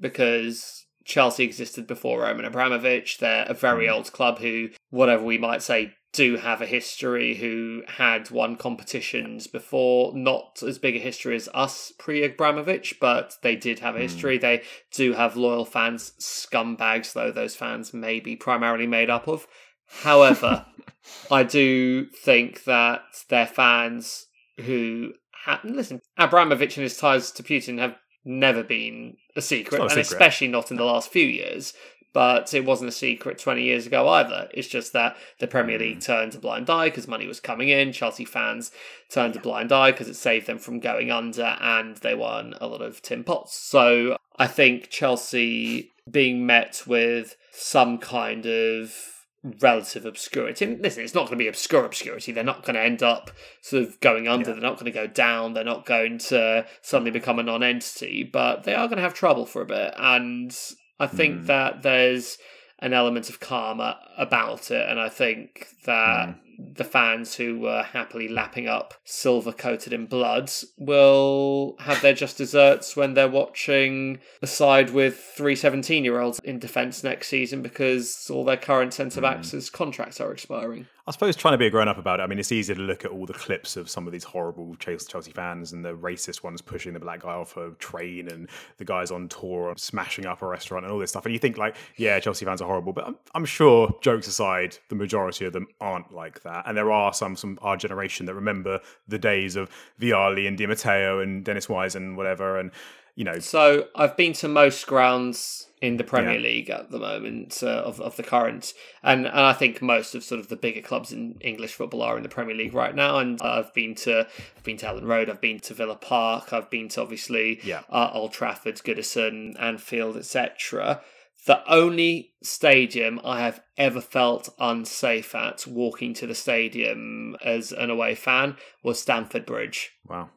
because 0.00 0.83
Chelsea 1.04 1.44
existed 1.44 1.86
before 1.86 2.20
Roman 2.20 2.44
Abramovich. 2.44 3.18
They're 3.18 3.46
a 3.46 3.54
very 3.54 3.86
hmm. 3.86 3.94
old 3.94 4.12
club 4.12 4.38
who, 4.38 4.70
whatever 4.90 5.24
we 5.24 5.38
might 5.38 5.62
say, 5.62 5.94
do 6.12 6.36
have 6.36 6.62
a 6.62 6.66
history, 6.66 7.34
who 7.34 7.82
had 7.88 8.30
won 8.30 8.56
competitions 8.56 9.46
before. 9.46 10.16
Not 10.16 10.62
as 10.62 10.78
big 10.78 10.96
a 10.96 11.00
history 11.00 11.34
as 11.36 11.48
us 11.52 11.92
pre 11.98 12.22
Abramovich, 12.22 12.98
but 13.00 13.34
they 13.42 13.56
did 13.56 13.80
have 13.80 13.94
a 13.96 13.98
hmm. 13.98 14.04
history. 14.04 14.38
They 14.38 14.62
do 14.92 15.12
have 15.12 15.36
loyal 15.36 15.64
fans, 15.64 16.12
scumbags, 16.20 17.12
though 17.12 17.32
those 17.32 17.56
fans 17.56 17.92
may 17.92 18.20
be 18.20 18.36
primarily 18.36 18.86
made 18.86 19.10
up 19.10 19.28
of. 19.28 19.46
However, 19.86 20.66
I 21.30 21.42
do 21.42 22.06
think 22.06 22.64
that 22.64 23.02
their 23.28 23.46
fans 23.46 24.26
who 24.58 25.12
ha- 25.44 25.60
listen, 25.64 26.00
Abramovich 26.16 26.76
and 26.76 26.82
his 26.82 26.96
ties 26.96 27.30
to 27.32 27.42
Putin 27.42 27.78
have 27.78 27.96
never 28.24 28.62
been 28.62 29.16
a 29.36 29.42
secret, 29.42 29.78
a 29.78 29.82
and 29.82 29.90
secret. 29.90 30.06
especially 30.06 30.48
not 30.48 30.70
in 30.70 30.76
the 30.76 30.84
last 30.84 31.10
few 31.10 31.26
years. 31.26 31.74
But 32.12 32.54
it 32.54 32.64
wasn't 32.64 32.90
a 32.90 32.92
secret 32.92 33.38
20 33.40 33.64
years 33.64 33.86
ago 33.86 34.08
either. 34.08 34.48
It's 34.54 34.68
just 34.68 34.92
that 34.92 35.16
the 35.40 35.48
Premier 35.48 35.80
League 35.80 35.94
hmm. 35.94 36.00
turned 36.00 36.34
a 36.36 36.38
blind 36.38 36.70
eye 36.70 36.88
because 36.88 37.08
money 37.08 37.26
was 37.26 37.40
coming 37.40 37.70
in. 37.70 37.92
Chelsea 37.92 38.24
fans 38.24 38.70
turned 39.10 39.34
a 39.34 39.40
blind 39.40 39.72
eye 39.72 39.90
because 39.90 40.08
it 40.08 40.14
saved 40.14 40.46
them 40.46 40.58
from 40.58 40.78
going 40.78 41.10
under 41.10 41.56
and 41.60 41.96
they 41.96 42.14
won 42.14 42.54
a 42.60 42.68
lot 42.68 42.82
of 42.82 43.02
tin 43.02 43.24
pots. 43.24 43.56
So 43.56 44.16
I 44.36 44.46
think 44.46 44.90
Chelsea 44.90 45.90
being 46.08 46.46
met 46.46 46.84
with 46.86 47.36
some 47.50 47.98
kind 47.98 48.46
of 48.46 49.13
relative 49.60 50.04
obscurity. 50.06 50.64
And 50.64 50.80
listen, 50.80 51.04
it's 51.04 51.14
not 51.14 51.26
going 51.26 51.38
to 51.38 51.44
be 51.44 51.48
obscure 51.48 51.84
obscurity. 51.84 52.32
They're 52.32 52.44
not 52.44 52.64
going 52.64 52.74
to 52.74 52.82
end 52.82 53.02
up 53.02 53.30
sort 53.60 53.82
of 53.82 54.00
going 54.00 54.26
under. 54.26 54.52
They're 54.52 54.60
not 54.60 54.74
going 54.74 54.86
to 54.86 54.90
go 54.90 55.06
down. 55.06 55.52
They're 55.52 55.64
not 55.64 55.86
going 55.86 56.18
to 56.18 56.66
suddenly 56.82 57.10
become 57.10 57.38
a 57.38 57.42
non-entity. 57.42 58.24
But 58.32 58.64
they 58.64 58.74
are 58.74 58.86
going 58.88 58.96
to 58.96 59.02
have 59.02 59.14
trouble 59.14 59.46
for 59.46 59.62
a 59.62 59.66
bit. 59.66 59.94
And 59.96 60.56
I 60.98 61.06
think 61.06 61.42
Mm. 61.42 61.46
that 61.46 61.82
there's 61.82 62.38
an 62.80 62.92
element 62.92 63.30
of 63.30 63.40
karma 63.40 63.98
about 64.18 64.70
it, 64.70 64.88
and 64.88 65.00
I 65.00 65.08
think 65.08 65.68
that 65.86 66.34
the 66.58 66.84
fans 66.84 67.34
who 67.34 67.58
were 67.60 67.82
happily 67.82 68.28
lapping 68.28 68.66
up 68.66 68.94
silver 69.04 69.52
coated 69.52 69.92
in 69.92 70.06
blood 70.06 70.50
will 70.78 71.76
have 71.80 72.00
their 72.02 72.14
just 72.14 72.38
desserts 72.38 72.96
when 72.96 73.14
they're 73.14 73.28
watching 73.28 74.18
a 74.42 74.46
side 74.46 74.90
with 74.90 75.16
three 75.16 75.56
17 75.56 76.04
year 76.04 76.20
olds 76.20 76.40
in 76.44 76.58
defence 76.58 77.04
next 77.04 77.28
season 77.28 77.62
because 77.62 78.28
all 78.30 78.44
their 78.44 78.56
current 78.56 78.94
centre 78.94 79.20
backs' 79.20 79.52
hmm. 79.52 79.76
contracts 79.76 80.20
are 80.20 80.32
expiring. 80.32 80.86
I 81.06 81.10
suppose 81.10 81.36
trying 81.36 81.52
to 81.52 81.58
be 81.58 81.66
a 81.66 81.70
grown 81.70 81.86
up 81.86 81.98
about 81.98 82.20
it. 82.20 82.22
I 82.22 82.26
mean, 82.26 82.38
it's 82.38 82.50
easy 82.50 82.74
to 82.74 82.80
look 82.80 83.04
at 83.04 83.10
all 83.10 83.26
the 83.26 83.34
clips 83.34 83.76
of 83.76 83.90
some 83.90 84.06
of 84.06 84.12
these 84.12 84.24
horrible 84.24 84.74
Chelsea 84.76 85.06
Chelsea 85.06 85.32
fans 85.32 85.72
and 85.74 85.84
the 85.84 85.94
racist 85.94 86.42
ones 86.42 86.62
pushing 86.62 86.94
the 86.94 87.00
black 87.00 87.20
guy 87.20 87.34
off 87.34 87.58
a 87.58 87.72
train 87.72 88.28
and 88.28 88.48
the 88.78 88.86
guys 88.86 89.10
on 89.10 89.28
tour 89.28 89.74
smashing 89.76 90.24
up 90.24 90.40
a 90.40 90.46
restaurant 90.46 90.84
and 90.84 90.92
all 90.92 90.98
this 90.98 91.10
stuff. 91.10 91.26
And 91.26 91.34
you 91.34 91.38
think, 91.38 91.58
like, 91.58 91.76
yeah, 91.96 92.18
Chelsea 92.20 92.46
fans 92.46 92.62
are 92.62 92.66
horrible. 92.66 92.94
But 92.94 93.06
I'm, 93.06 93.16
I'm 93.34 93.44
sure, 93.44 93.94
jokes 94.00 94.26
aside, 94.28 94.78
the 94.88 94.94
majority 94.94 95.44
of 95.44 95.52
them 95.52 95.66
aren't 95.78 96.10
like 96.10 96.42
that. 96.44 96.64
And 96.66 96.76
there 96.76 96.92
are 96.92 97.12
some 97.12 97.34
from 97.36 97.58
our 97.60 97.76
generation 97.76 98.26
that 98.26 98.34
remember 98.34 98.80
the 99.08 99.18
days 99.18 99.56
of 99.56 99.68
Vialli 100.00 100.46
and 100.46 100.56
Di 100.56 100.66
Matteo 100.66 101.18
and 101.20 101.44
Dennis 101.44 101.68
Wise 101.68 101.94
and 101.96 102.16
whatever. 102.16 102.58
And, 102.58 102.70
you 103.16 103.24
know, 103.24 103.38
So 103.40 103.88
I've 103.94 104.16
been 104.16 104.32
to 104.34 104.48
most 104.48 104.86
grounds 104.86 105.68
in 105.80 105.98
the 105.98 106.04
Premier 106.04 106.36
Yeah. 106.36 106.40
League 106.40 106.70
at 106.70 106.90
the 106.90 106.98
moment 106.98 107.62
uh, 107.62 107.66
of 107.66 108.00
of 108.00 108.16
the 108.16 108.22
current, 108.22 108.72
and 109.02 109.26
and 109.26 109.40
I 109.40 109.52
think 109.52 109.82
most 109.82 110.14
of 110.14 110.24
sort 110.24 110.40
of 110.40 110.48
the 110.48 110.56
bigger 110.56 110.80
clubs 110.80 111.12
in 111.12 111.36
English 111.42 111.74
football 111.74 112.00
are 112.00 112.16
in 112.16 112.22
the 112.22 112.28
Premier 112.30 112.54
League 112.54 112.72
right 112.72 112.94
now. 112.94 113.18
And 113.18 113.38
I've 113.42 113.74
been 113.74 113.94
to 113.96 114.26
I've 114.56 114.62
been 114.64 114.78
to 114.78 114.86
Elland 114.86 115.06
Road, 115.06 115.28
I've 115.28 115.42
been 115.42 115.60
to 115.60 115.74
Villa 115.74 115.96
Park, 115.96 116.54
I've 116.54 116.70
been 116.70 116.88
to 116.90 117.02
obviously 117.02 117.60
Yeah. 117.62 117.82
uh, 117.90 118.10
Old 118.14 118.32
Trafford, 118.32 118.76
Goodison, 118.76 119.60
Anfield, 119.60 120.16
etc. 120.16 121.02
The 121.46 121.62
only 121.70 122.32
stadium 122.42 123.20
I 123.24 123.40
have 123.40 123.60
ever 123.76 124.00
felt 124.00 124.48
unsafe 124.58 125.34
at 125.34 125.66
walking 125.66 126.14
to 126.14 126.26
the 126.26 126.34
stadium 126.34 127.36
as 127.44 127.70
an 127.72 127.90
away 127.90 128.14
fan 128.14 128.56
was 128.82 129.00
Stamford 129.00 129.44
Bridge 129.44 129.92
wow. 130.06 130.30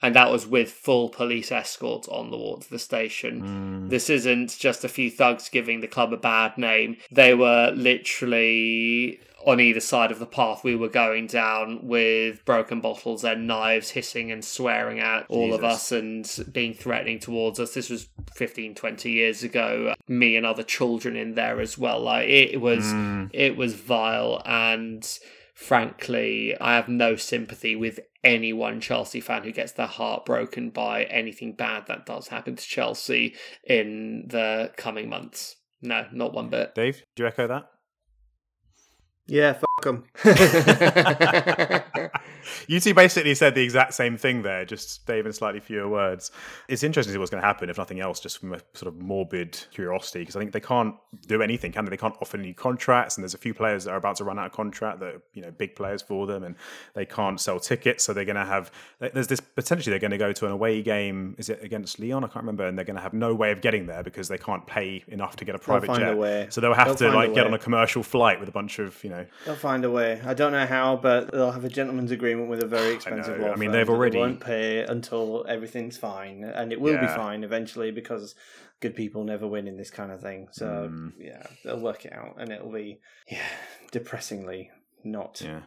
and 0.00 0.14
that 0.14 0.30
was 0.30 0.46
with 0.46 0.70
full 0.70 1.10
police 1.10 1.52
escort 1.52 2.08
on 2.08 2.30
the 2.30 2.38
walk 2.38 2.62
to 2.62 2.70
the 2.70 2.78
station. 2.78 3.42
Mm. 3.42 3.90
This 3.90 4.08
isn't 4.08 4.56
just 4.58 4.84
a 4.84 4.88
few 4.88 5.10
thugs 5.10 5.50
giving 5.50 5.80
the 5.80 5.88
club 5.88 6.12
a 6.12 6.16
bad 6.16 6.56
name. 6.56 6.96
They 7.10 7.34
were 7.34 7.70
literally 7.74 9.20
on 9.46 9.60
either 9.60 9.80
side 9.80 10.10
of 10.12 10.18
the 10.18 10.26
path 10.26 10.62
we 10.62 10.76
were 10.76 10.88
going 10.88 11.26
down 11.26 11.80
with 11.86 12.44
broken 12.44 12.80
bottles 12.80 13.24
and 13.24 13.46
knives 13.46 13.90
hissing 13.90 14.30
and 14.30 14.44
swearing 14.44 15.00
at 15.00 15.26
all 15.28 15.52
of 15.52 15.64
us 15.64 15.90
and 15.92 16.28
being 16.52 16.74
threatening 16.74 17.18
towards 17.18 17.58
us. 17.58 17.74
This 17.74 17.90
was 17.90 18.08
15, 18.36 18.74
20 18.74 19.10
years 19.10 19.42
ago. 19.42 19.94
Me 20.08 20.36
and 20.36 20.46
other 20.46 20.62
children 20.62 21.16
in 21.16 21.34
there 21.34 21.60
as 21.60 21.76
well. 21.76 22.00
Like 22.00 22.28
it 22.28 22.60
was 22.60 22.84
Mm. 22.84 23.30
it 23.32 23.56
was 23.56 23.74
vile 23.74 24.42
and 24.44 25.06
frankly 25.54 26.54
i 26.60 26.74
have 26.74 26.88
no 26.88 27.14
sympathy 27.16 27.76
with 27.76 28.00
any 28.24 28.52
one 28.52 28.80
chelsea 28.80 29.20
fan 29.20 29.42
who 29.44 29.52
gets 29.52 29.72
their 29.72 29.86
heart 29.86 30.24
broken 30.24 30.70
by 30.70 31.04
anything 31.04 31.52
bad 31.54 31.86
that 31.86 32.04
does 32.06 32.28
happen 32.28 32.56
to 32.56 32.64
chelsea 32.64 33.34
in 33.64 34.26
the 34.28 34.70
coming 34.76 35.08
months 35.08 35.56
no 35.80 36.06
not 36.12 36.32
one 36.32 36.48
bit 36.48 36.74
Dave, 36.74 37.02
do 37.16 37.22
you 37.22 37.26
echo 37.28 37.46
that? 37.46 37.64
Yeah, 39.32 39.54
them. 39.82 40.04
you 42.66 42.80
two 42.80 42.94
basically 42.94 43.34
said 43.34 43.54
the 43.54 43.62
exact 43.62 43.94
same 43.94 44.16
thing 44.16 44.42
there, 44.42 44.64
just 44.64 45.06
Dave 45.06 45.26
in 45.26 45.32
slightly 45.32 45.60
fewer 45.60 45.88
words. 45.88 46.30
It's 46.68 46.82
interesting 46.82 47.10
to 47.10 47.14
see 47.14 47.18
what's 47.18 47.30
going 47.30 47.40
to 47.40 47.46
happen, 47.46 47.70
if 47.70 47.78
nothing 47.78 48.00
else, 48.00 48.20
just 48.20 48.38
from 48.38 48.54
a 48.54 48.60
sort 48.74 48.92
of 48.92 49.00
morbid 49.00 49.58
curiosity, 49.72 50.20
because 50.20 50.36
I 50.36 50.38
think 50.40 50.52
they 50.52 50.60
can't 50.60 50.94
do 51.26 51.42
anything, 51.42 51.72
can 51.72 51.84
they? 51.84 51.90
They 51.90 51.96
can't 51.96 52.16
offer 52.20 52.36
any 52.36 52.52
contracts, 52.52 53.16
and 53.16 53.24
there's 53.24 53.34
a 53.34 53.38
few 53.38 53.54
players 53.54 53.84
that 53.84 53.92
are 53.92 53.96
about 53.96 54.16
to 54.16 54.24
run 54.24 54.38
out 54.38 54.46
of 54.46 54.52
contract 54.52 55.00
that 55.00 55.14
are, 55.14 55.22
you 55.34 55.42
know, 55.42 55.50
big 55.50 55.74
players 55.76 56.02
for 56.02 56.26
them, 56.26 56.44
and 56.44 56.56
they 56.94 57.06
can't 57.06 57.40
sell 57.40 57.58
tickets, 57.60 58.04
so 58.04 58.12
they're 58.12 58.24
going 58.24 58.36
to 58.36 58.44
have, 58.44 58.70
there's 58.98 59.26
this 59.26 59.40
potentially 59.40 59.90
they're 59.90 60.00
going 60.00 60.10
to 60.10 60.18
go 60.18 60.32
to 60.32 60.46
an 60.46 60.52
away 60.52 60.82
game, 60.82 61.34
is 61.38 61.48
it 61.48 61.62
against 61.62 61.98
Leon? 61.98 62.24
I 62.24 62.28
can't 62.28 62.42
remember, 62.44 62.66
and 62.66 62.76
they're 62.76 62.84
going 62.84 62.96
to 62.96 63.02
have 63.02 63.12
no 63.12 63.34
way 63.34 63.52
of 63.52 63.60
getting 63.60 63.86
there 63.86 64.02
because 64.02 64.28
they 64.28 64.38
can't 64.38 64.66
pay 64.66 65.04
enough 65.08 65.36
to 65.36 65.44
get 65.44 65.54
a 65.54 65.58
private 65.58 65.86
find 65.86 66.00
jet. 66.00 66.12
a 66.12 66.16
way. 66.16 66.46
So 66.50 66.60
they'll 66.60 66.74
have 66.74 66.98
They'll 66.98 67.10
to 67.10 67.16
like 67.16 67.34
get 67.34 67.46
on 67.46 67.54
a 67.54 67.58
commercial 67.58 68.02
flight 68.02 68.40
with 68.40 68.48
a 68.48 68.52
bunch 68.52 68.78
of, 68.78 69.02
you 69.04 69.10
know, 69.10 69.26
They'll 69.44 69.54
find 69.72 69.84
a 69.84 69.90
way. 69.90 70.20
I 70.24 70.34
don't 70.34 70.52
know 70.52 70.66
how, 70.66 70.96
but 70.96 71.32
they'll 71.32 71.50
have 71.52 71.64
a 71.64 71.68
gentleman's 71.68 72.10
agreement 72.10 72.48
with 72.50 72.62
a 72.62 72.66
very 72.66 72.94
expensive 72.96 73.38
law 73.40 73.52
I 73.52 73.56
mean, 73.56 73.72
they've 73.72 73.88
already- 73.88 74.16
They 74.16 74.20
won't 74.20 74.40
pay 74.40 74.84
until 74.84 75.44
everything's 75.48 75.96
fine, 75.96 76.44
and 76.44 76.72
it 76.72 76.80
will 76.80 76.98
be 77.00 77.06
fine 77.06 77.44
eventually 77.44 77.90
because 77.90 78.34
good 78.80 78.94
people 78.94 79.24
never 79.24 79.46
win 79.46 79.66
in 79.66 79.76
this 79.76 79.90
kind 79.90 80.10
of 80.12 80.20
thing. 80.20 80.48
So 80.52 80.66
Mm. 80.90 81.12
yeah, 81.18 81.42
they'll 81.64 81.80
work 81.80 82.04
it 82.04 82.12
out, 82.12 82.34
and 82.38 82.50
it'll 82.50 82.72
be 82.72 83.00
yeah, 83.30 83.48
depressingly 83.90 84.70
not 85.04 85.40
yeah. 85.40 85.62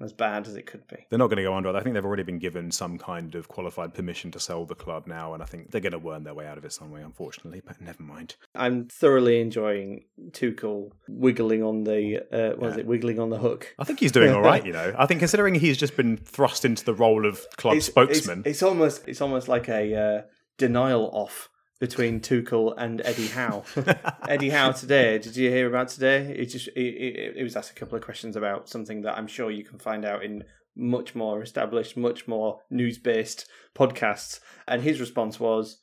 As 0.00 0.12
bad 0.12 0.46
as 0.46 0.56
it 0.56 0.66
could 0.66 0.86
be. 0.88 1.06
They're 1.08 1.18
not 1.18 1.28
going 1.28 1.38
to 1.38 1.42
go 1.42 1.54
under. 1.54 1.74
I 1.74 1.80
think 1.82 1.94
they've 1.94 2.04
already 2.04 2.22
been 2.22 2.38
given 2.38 2.70
some 2.70 2.98
kind 2.98 3.34
of 3.34 3.48
qualified 3.48 3.94
permission 3.94 4.30
to 4.32 4.40
sell 4.40 4.64
the 4.66 4.74
club 4.74 5.06
now, 5.06 5.32
and 5.34 5.42
I 5.42 5.46
think 5.46 5.70
they're 5.70 5.80
going 5.80 5.92
to 5.92 5.98
worm 5.98 6.24
their 6.24 6.34
way 6.34 6.46
out 6.46 6.58
of 6.58 6.64
it 6.64 6.72
some 6.72 6.90
way, 6.90 7.00
unfortunately. 7.02 7.62
But 7.66 7.80
never 7.80 8.02
mind. 8.02 8.36
I'm 8.54 8.88
thoroughly 8.88 9.40
enjoying 9.40 10.04
Tuchel 10.30 10.90
wiggling 11.08 11.62
on 11.62 11.84
the 11.84 12.18
uh, 12.32 12.56
what 12.56 12.70
is 12.70 12.74
Yeah. 12.76 12.80
it? 12.80 12.86
Wiggling 12.86 13.18
on 13.18 13.30
the 13.30 13.38
hook. 13.38 13.74
I 13.78 13.84
think 13.84 14.00
he's 14.00 14.12
doing 14.12 14.32
all 14.32 14.42
right. 14.42 14.64
You 14.66 14.72
know, 14.80 14.94
I 14.98 15.06
think 15.06 15.20
considering 15.20 15.54
he's 15.54 15.76
just 15.76 15.96
been 15.96 16.16
thrust 16.16 16.64
into 16.64 16.84
the 16.84 16.94
role 16.94 17.24
of 17.26 17.46
club 17.56 17.74
It's- 17.76 17.86
spokesman. 17.86 18.40
It's, 18.40 18.48
it's 18.48 18.62
almost 18.62 19.08
it's 19.08 19.20
almost 19.20 19.48
like 19.48 19.68
a 19.68 19.94
uh, 19.94 20.22
denial 20.58 21.08
off 21.12 21.48
between 21.78 22.20
Tuchel 22.20 22.74
and 22.76 23.02
Eddie 23.04 23.28
Howe. 23.28 23.64
Eddie 24.28 24.50
Howe 24.50 24.72
today. 24.72 25.18
Did 25.18 25.36
you 25.36 25.50
hear 25.50 25.66
about 25.66 25.88
today? 25.88 26.34
It 26.36 26.46
just 26.46 26.68
it, 26.68 26.80
it, 26.80 27.36
it 27.36 27.42
was 27.42 27.56
asked 27.56 27.70
a 27.70 27.74
couple 27.74 27.96
of 27.96 28.04
questions 28.04 28.36
about 28.36 28.68
something 28.68 29.02
that 29.02 29.16
I'm 29.18 29.26
sure 29.26 29.50
you 29.50 29.64
can 29.64 29.78
find 29.78 30.04
out 30.04 30.24
in 30.24 30.44
much 30.74 31.14
more 31.14 31.42
established, 31.42 31.96
much 31.96 32.26
more 32.28 32.60
news 32.70 32.98
based 32.98 33.46
podcasts. 33.74 34.40
And 34.66 34.82
his 34.82 35.00
response 35.00 35.38
was, 35.38 35.78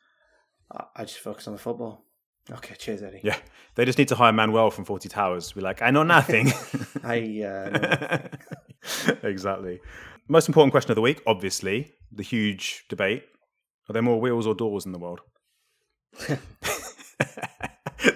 "I, 0.71 0.83
I 0.95 1.05
just 1.05 1.19
focus 1.19 1.47
on 1.47 1.53
the 1.53 1.59
football." 1.59 2.05
Okay, 2.51 2.75
cheers, 2.75 3.01
Eddie. 3.01 3.21
yeah, 3.23 3.37
they 3.75 3.85
just 3.85 3.97
need 3.97 4.09
to 4.09 4.15
hire 4.15 4.33
Manuel 4.33 4.69
from 4.69 4.85
Fawlty 4.85 5.09
Towers. 5.09 5.47
to 5.49 5.55
Be 5.55 5.61
like, 5.61 5.81
I 5.81 5.91
know 5.91 6.03
nothing. 6.03 6.51
I 7.03 7.41
uh, 7.41 8.27
no. 9.09 9.15
exactly. 9.29 9.79
Most 10.27 10.49
important 10.49 10.71
question 10.71 10.91
of 10.91 10.95
the 10.95 11.01
week, 11.01 11.21
obviously, 11.25 11.93
the 12.11 12.23
huge 12.23 12.85
debate: 12.89 13.23
Are 13.89 13.93
there 13.93 14.01
more 14.01 14.19
wheels 14.19 14.47
or 14.47 14.55
doors 14.55 14.85
in 14.85 14.91
the 14.91 14.99
world? 14.99 15.21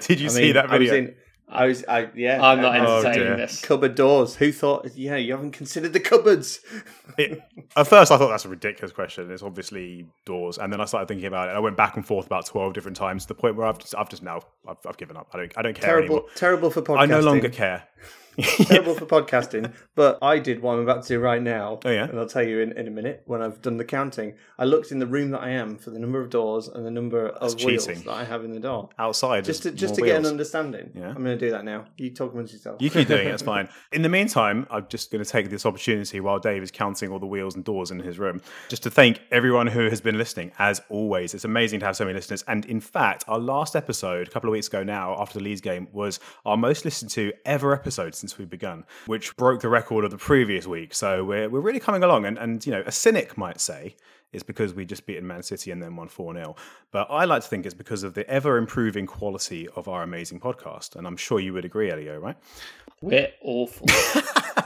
Did 0.02 0.20
you 0.20 0.28
I 0.28 0.30
see 0.30 0.42
mean, 0.42 0.54
that 0.56 0.70
I 0.72 0.78
was 0.78 0.90
video? 0.90 1.10
in. 1.10 1.16
I 1.50 1.66
was. 1.68 1.86
I 1.86 2.10
yeah. 2.14 2.42
i'm 2.46 2.62
not 2.62 2.74
I- 2.74 2.86
Oh, 2.86 2.98
entertaining 3.00 3.38
this 3.38 3.62
Cupboard 3.62 3.96
doors. 3.96 4.36
Who 4.36 4.52
thought? 4.52 4.90
Yeah, 4.96 5.16
you 5.16 5.32
haven't 5.32 5.52
considered 5.52 5.94
the 5.94 6.00
cupboards. 6.02 6.60
It- 7.18 7.42
at 7.76 7.88
first, 7.88 8.12
I 8.12 8.18
thought 8.18 8.28
that's 8.30 8.46
a 8.46 8.50
ridiculous 8.50 8.92
question. 8.92 9.32
It's 9.32 9.42
obviously 9.42 10.06
doors, 10.26 10.58
and 10.60 10.72
then 10.72 10.82
I 10.82 10.86
started 10.86 11.08
thinking 11.08 11.26
about 11.26 11.50
it. 11.50 11.54
I 11.54 11.60
went 11.60 11.78
back 11.78 11.96
and 11.96 12.06
forth 12.06 12.26
about 12.28 12.46
twelve 12.46 12.74
different 12.74 12.98
times 12.98 13.24
to 13.24 13.30
the 13.30 13.34
point 13.36 13.56
where 13.56 13.66
I've 13.66 13.80
just, 13.80 13.96
I've 13.96 14.10
just 14.10 14.22
now, 14.24 14.42
I've, 14.68 14.78
I've 14.86 14.98
given 14.98 15.16
up. 15.18 15.30
I 15.34 15.38
don't, 15.38 15.54
I 15.58 15.62
don't 15.64 15.74
care 15.74 15.86
terrible, 15.90 16.16
anymore. 16.18 16.30
terrible 16.36 16.70
for 16.70 16.82
podcasting. 16.82 17.00
I 17.00 17.06
no 17.06 17.22
longer 17.22 17.50
care. 17.50 17.88
terrible 18.42 18.94
for 18.94 19.06
podcasting. 19.06 19.74
But 19.96 20.20
I 20.22 20.40
did 20.40 20.62
what 20.62 20.74
I'm 20.74 20.80
about 20.80 21.04
to 21.04 21.08
do 21.08 21.20
right 21.20 21.42
now. 21.42 21.80
Oh, 21.84 21.90
yeah? 21.90 22.06
and 22.06 22.20
I'll 22.20 22.28
tell 22.28 22.44
you 22.44 22.60
in, 22.60 22.72
in 22.74 22.88
a 22.88 22.92
minute 22.92 23.24
when 23.26 23.42
I've 23.42 23.62
done 23.62 23.78
the 23.78 23.86
counting. 23.86 24.36
I 24.60 24.66
looked 24.66 24.92
in 24.92 25.00
the 25.00 25.08
room 25.08 25.32
that 25.32 25.42
I 25.42 25.50
am 25.50 25.78
for 25.78 25.90
the 25.90 26.00
number 26.00 26.22
of 26.22 26.30
doors 26.30 26.68
and 26.68 26.86
the 26.86 26.92
number 26.92 27.28
of 27.28 27.52
That's 27.54 27.66
wheels 27.66 27.88
that 27.88 28.08
I 28.08 28.24
have 28.24 28.44
in 28.44 28.52
the 28.52 28.60
door. 28.60 28.90
Outside, 29.00 29.46
Just 29.46 29.64
to 29.64 29.72
just 29.72 29.96
to 29.96 30.02
get 30.02 30.16
an 30.16 30.24
wheels. 30.24 30.32
understanding. 30.32 30.92
Yeah. 30.94 31.10
I'm 31.10 31.24
going 31.24 31.38
to 31.38 31.38
do 31.38 31.52
that 31.52 31.66
now. 31.66 31.86
You 31.98 32.12
talk 32.12 32.34
amongst 32.34 32.54
yourself. 32.54 32.82
You 32.82 32.90
keep 32.90 33.08
doing 33.08 33.28
it, 33.28 33.32
it's 33.34 33.44
fine. 33.44 33.70
In 33.92 34.02
the 34.02 34.10
meantime, 34.10 34.68
I'm 34.70 34.88
just 34.88 35.12
going 35.12 35.24
to 35.24 35.30
take 35.30 35.50
this 35.50 35.66
opportunity 35.66 36.20
while 36.20 36.40
Dave 36.40 36.64
is 36.64 36.72
counting 36.72 37.12
all 37.12 37.20
the 37.20 37.26
wheels 37.26 37.56
and 37.56 37.64
doors 37.64 37.92
in 37.92 38.00
his 38.00 38.20
room, 38.20 38.42
just 38.70 38.84
to 38.84 38.92
thank 38.92 39.20
everyone 39.32 39.68
who 39.68 39.90
has 39.90 40.02
been 40.02 40.18
listening. 40.18 40.52
As 40.60 40.82
always, 40.90 41.34
it's 41.34 41.46
amazing 41.46 41.80
to 41.82 41.86
have 41.88 41.96
so 41.96 42.06
many 42.06 42.16
listeners. 42.16 42.44
And 42.48 42.66
in 42.66 42.80
fact, 42.80 43.24
our 43.28 43.40
last 43.40 43.76
episode, 43.76 44.28
a 44.28 44.32
couple 44.32 44.50
of 44.50 44.52
weeks 44.52 44.68
ago 44.68 44.84
now, 44.84 45.20
after 45.20 45.40
the 45.40 45.44
Leeds 45.44 45.62
game, 45.62 45.88
was 45.92 46.20
our 46.46 46.58
most 46.58 46.86
listened 46.86 47.12
to 47.12 47.34
ever 47.46 47.74
episode 47.74 48.16
since 48.16 48.27
we've 48.36 48.50
begun, 48.50 48.84
which 49.06 49.36
broke 49.38 49.62
the 49.62 49.70
record 49.70 50.04
of 50.04 50.12
the 50.12 50.18
previous 50.18 50.66
week. 50.66 50.96
So 50.96 51.24
we're, 51.24 51.50
we're 51.50 51.60
really 51.60 51.80
coming 51.80 52.04
along. 52.04 52.26
And, 52.26 52.38
and, 52.38 52.66
you 52.66 52.72
know, 52.72 52.84
a 52.86 52.92
cynic 52.92 53.38
might 53.38 53.62
say, 53.62 53.96
it's 54.34 54.44
because 54.44 54.74
we 54.74 54.86
just 54.86 55.06
beaten 55.06 55.26
Man 55.28 55.44
City 55.44 55.72
and 55.72 55.82
then 55.82 55.96
won 55.96 56.08
4 56.08 56.34
0. 56.34 56.56
But 56.92 57.08
I 57.10 57.26
like 57.26 57.44
to 57.44 57.48
think 57.48 57.66
it's 57.66 57.76
because 57.76 58.04
of 58.04 58.14
the 58.14 58.28
ever 58.30 58.58
improving 58.58 59.06
quality 59.06 59.68
of 59.76 59.88
our 59.88 60.04
amazing 60.04 60.40
podcast. 60.40 60.96
And 60.96 61.06
I'm 61.06 61.18
sure 61.18 61.40
you 61.40 61.54
would 61.54 61.66
agree, 61.66 61.92
Elio, 61.92 62.20
right? 62.20 62.36
we're 63.02 63.30
awful 63.42 63.86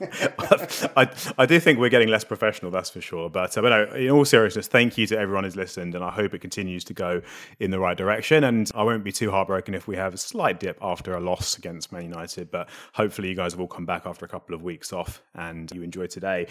I, 0.00 1.08
I 1.38 1.46
do 1.46 1.58
think 1.60 1.78
we're 1.78 1.88
getting 1.88 2.08
less 2.08 2.24
professional, 2.24 2.70
that's 2.70 2.90
for 2.90 3.00
sure. 3.00 3.30
But, 3.30 3.56
uh, 3.56 3.62
but 3.62 3.68
no, 3.70 3.96
in 3.96 4.10
all 4.10 4.24
seriousness, 4.24 4.66
thank 4.68 4.98
you 4.98 5.06
to 5.08 5.18
everyone 5.18 5.44
who's 5.44 5.56
listened, 5.56 5.94
and 5.94 6.04
I 6.04 6.10
hope 6.10 6.34
it 6.34 6.40
continues 6.40 6.84
to 6.84 6.94
go 6.94 7.22
in 7.60 7.70
the 7.70 7.78
right 7.78 7.96
direction. 7.96 8.44
And 8.44 8.70
I 8.74 8.82
won't 8.82 9.04
be 9.04 9.12
too 9.12 9.30
heartbroken 9.30 9.74
if 9.74 9.86
we 9.86 9.96
have 9.96 10.14
a 10.14 10.18
slight 10.18 10.60
dip 10.60 10.78
after 10.82 11.14
a 11.14 11.20
loss 11.20 11.56
against 11.58 11.92
Man 11.92 12.02
United, 12.04 12.50
but 12.50 12.68
hopefully 12.92 13.28
you 13.28 13.34
guys 13.36 13.56
will 13.56 13.62
all 13.62 13.68
come 13.68 13.86
back 13.86 14.06
after 14.06 14.24
a 14.24 14.28
couple 14.28 14.54
of 14.54 14.62
weeks 14.62 14.92
off 14.92 15.22
and 15.34 15.70
you 15.72 15.82
enjoy 15.82 16.06
today. 16.06 16.46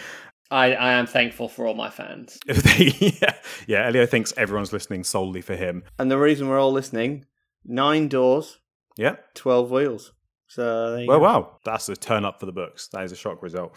I, 0.51 0.73
I 0.73 0.93
am 0.93 1.07
thankful 1.07 1.49
for 1.49 1.65
all 1.65 1.73
my 1.73 1.89
fans. 1.89 2.37
yeah, 2.47 3.35
yeah, 3.65 3.87
Elio 3.87 4.05
thinks 4.05 4.33
everyone's 4.37 4.71
listening 4.73 5.03
solely 5.03 5.41
for 5.41 5.55
him. 5.55 5.83
And 5.97 6.11
the 6.11 6.17
reason 6.17 6.47
we're 6.47 6.59
all 6.59 6.71
listening, 6.71 7.25
nine 7.65 8.07
doors, 8.07 8.59
Yeah. 8.97 9.15
12 9.35 9.71
wheels. 9.71 10.11
So 10.53 11.03
Well, 11.07 11.17
go. 11.17 11.23
wow, 11.23 11.57
that's 11.63 11.89
a 11.89 11.95
turn 11.95 12.25
up 12.25 12.39
for 12.39 12.45
the 12.45 12.51
books. 12.51 12.87
That 12.89 13.03
is 13.03 13.11
a 13.11 13.15
shock 13.15 13.41
result. 13.41 13.75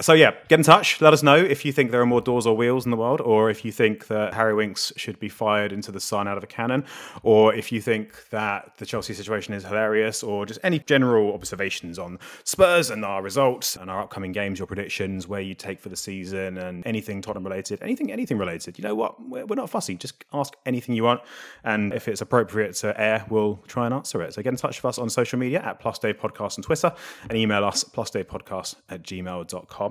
So 0.00 0.12
yeah, 0.12 0.32
get 0.48 0.58
in 0.58 0.64
touch. 0.64 1.00
Let 1.00 1.12
us 1.12 1.22
know 1.22 1.36
if 1.36 1.64
you 1.64 1.70
think 1.70 1.92
there 1.92 2.00
are 2.00 2.06
more 2.06 2.20
doors 2.20 2.46
or 2.46 2.56
wheels 2.56 2.84
in 2.84 2.90
the 2.90 2.96
world, 2.96 3.20
or 3.20 3.48
if 3.48 3.64
you 3.64 3.70
think 3.70 4.08
that 4.08 4.34
Harry 4.34 4.52
Winks 4.52 4.92
should 4.96 5.20
be 5.20 5.28
fired 5.28 5.72
into 5.72 5.92
the 5.92 6.00
sun 6.00 6.26
out 6.26 6.36
of 6.36 6.42
a 6.42 6.48
cannon, 6.48 6.84
or 7.22 7.54
if 7.54 7.70
you 7.70 7.80
think 7.80 8.28
that 8.30 8.72
the 8.78 8.86
Chelsea 8.86 9.14
situation 9.14 9.54
is 9.54 9.62
hilarious, 9.62 10.24
or 10.24 10.46
just 10.46 10.58
any 10.64 10.80
general 10.80 11.32
observations 11.32 11.96
on 11.96 12.18
Spurs 12.42 12.90
and 12.90 13.04
our 13.04 13.22
results 13.22 13.76
and 13.76 13.88
our 13.88 14.00
upcoming 14.00 14.32
games, 14.32 14.58
your 14.58 14.66
predictions, 14.66 15.28
where 15.28 15.40
you 15.40 15.54
take 15.54 15.78
for 15.78 15.90
the 15.90 15.96
season, 15.96 16.58
and 16.58 16.84
anything 16.84 17.22
Tottenham 17.22 17.44
related, 17.44 17.80
anything, 17.80 18.10
anything 18.10 18.36
related. 18.36 18.76
You 18.76 18.82
know 18.82 18.96
what? 18.96 19.24
We're, 19.24 19.46
we're 19.46 19.54
not 19.54 19.70
fussy. 19.70 19.94
Just 19.94 20.24
ask 20.32 20.54
anything 20.66 20.96
you 20.96 21.04
want, 21.04 21.20
and 21.62 21.94
if 21.94 22.08
it's 22.08 22.20
appropriate 22.20 22.74
to 22.76 23.00
air, 23.00 23.24
we'll 23.30 23.62
try 23.68 23.84
and 23.84 23.94
answer 23.94 24.20
it. 24.22 24.34
So 24.34 24.42
get 24.42 24.50
in 24.50 24.56
touch 24.56 24.82
with 24.82 24.88
us 24.88 24.98
on 24.98 25.08
social 25.08 25.38
media 25.38 25.62
at 25.62 25.78
Plus 25.78 26.00
Dave 26.00 26.18
Podcast 26.18 26.58
on 26.58 26.64
Twitter, 26.64 26.92
and 27.28 27.38
email 27.38 27.64
us 27.64 27.84
plusdavepodcast 27.84 28.74
at 28.88 29.04
gmail.com. 29.04 29.83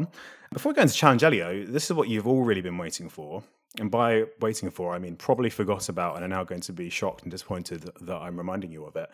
Before 0.51 0.71
we 0.71 0.75
go 0.75 0.83
into 0.83 0.93
Challenge 0.93 1.23
Elio, 1.23 1.65
this 1.65 1.85
is 1.85 1.93
what 1.93 2.09
you've 2.09 2.27
all 2.27 2.43
really 2.43 2.61
been 2.61 2.77
waiting 2.77 3.09
for. 3.09 3.43
And 3.79 3.89
by 3.89 4.25
waiting 4.39 4.69
for, 4.69 4.93
I 4.93 4.99
mean 4.99 5.15
probably 5.15 5.49
forgot 5.49 5.89
about 5.89 6.15
and 6.15 6.23
are 6.23 6.27
now 6.27 6.43
going 6.43 6.61
to 6.61 6.73
be 6.73 6.89
shocked 6.89 7.23
and 7.23 7.31
disappointed 7.31 7.89
that, 8.01 8.15
I'm 8.15 8.37
reminding 8.37 8.71
you 8.71 8.85
of 8.85 8.95
it. 8.95 9.09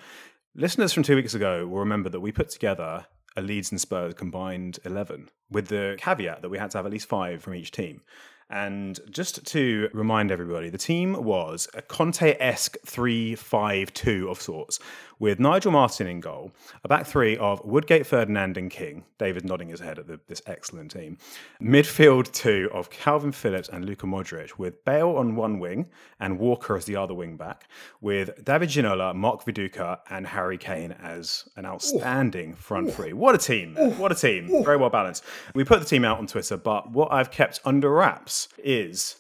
Listeners 0.56 0.92
from 0.92 1.04
two 1.04 1.16
weeks 1.16 1.34
ago 1.34 1.66
will 1.66 1.80
remember 1.80 2.10
that 2.10 2.20
we 2.20 2.32
put 2.32 2.50
together 2.50 3.06
a 3.38 3.42
Leeds 3.42 3.72
and 3.72 3.80
Spurs 3.80 4.16
combined 4.16 4.80
11 4.84 5.30
with 5.50 5.68
the 5.68 5.96
caveat 5.98 6.42
that 6.42 6.50
we 6.50 6.58
had 6.58 6.72
to 6.72 6.78
have 6.78 6.86
at 6.86 6.92
least 6.92 7.08
five 7.08 7.42
from 7.42 7.56
each 7.56 7.72
team. 7.72 8.02
And 8.50 9.00
just 9.12 9.46
to 9.48 9.90
remind 9.94 10.32
everybody, 10.32 10.70
the 10.70 10.78
team 10.78 11.24
was 11.24 11.68
a 11.76 11.84
Conte 11.84 12.36
esque 12.40 12.78
3 12.84 13.36
5 13.36 13.94
2 13.94 14.28
of 14.30 14.42
sorts, 14.42 14.80
with 15.20 15.40
Nigel 15.40 15.72
Martyn 15.72 16.08
in 16.08 16.20
goal, 16.22 16.52
a 16.84 16.88
back 16.88 17.06
three 17.06 17.38
of 17.38 17.64
Woodgate, 17.66 18.06
Ferdinand, 18.06 18.58
and 18.58 18.72
King. 18.72 19.06
David 19.18 19.46
nodding 19.46 19.70
his 19.70 19.82
head 19.82 20.00
at 20.00 20.08
the, 20.08 20.20
this 20.28 20.42
excellent 20.48 20.92
team. 20.92 21.18
Midfield 21.62 22.32
two 22.32 22.70
of 22.74 22.90
Kalvin 22.90 23.34
Phillips 23.34 23.70
and 23.70 23.86
Luka 23.86 24.06
Modric, 24.06 24.58
with 24.58 24.84
Bale 24.86 25.10
on 25.10 25.36
one 25.36 25.60
wing 25.60 25.88
and 26.20 26.40
Walker 26.40 26.76
as 26.76 26.86
the 26.86 26.96
other 26.96 27.14
wing 27.14 27.36
back, 27.38 27.68
with 28.02 28.44
David 28.44 28.70
Ginola, 28.70 29.14
Mark 29.14 29.46
Viduka, 29.46 30.00
and 30.10 30.26
Harry 30.26 30.58
Kane 30.58 30.94
as 31.04 31.48
an 31.56 31.66
outstanding 31.66 32.56
front 32.56 32.94
three. 32.94 33.14
What 33.14 33.36
a 33.36 33.38
team! 33.38 33.74
man. 33.74 33.98
What 33.98 34.12
a 34.12 34.16
team! 34.16 34.64
Very 34.64 34.78
well 34.78 34.90
balanced. 34.90 35.24
We 35.54 35.64
put 35.64 35.80
the 35.80 35.86
team 35.86 36.06
out 36.06 36.18
on 36.18 36.28
Twitter, 36.28 36.58
but 36.58 36.92
what 36.92 37.12
I've 37.12 37.32
kept 37.32 37.60
under 37.66 37.92
wraps 37.92 38.48
is 38.58 39.18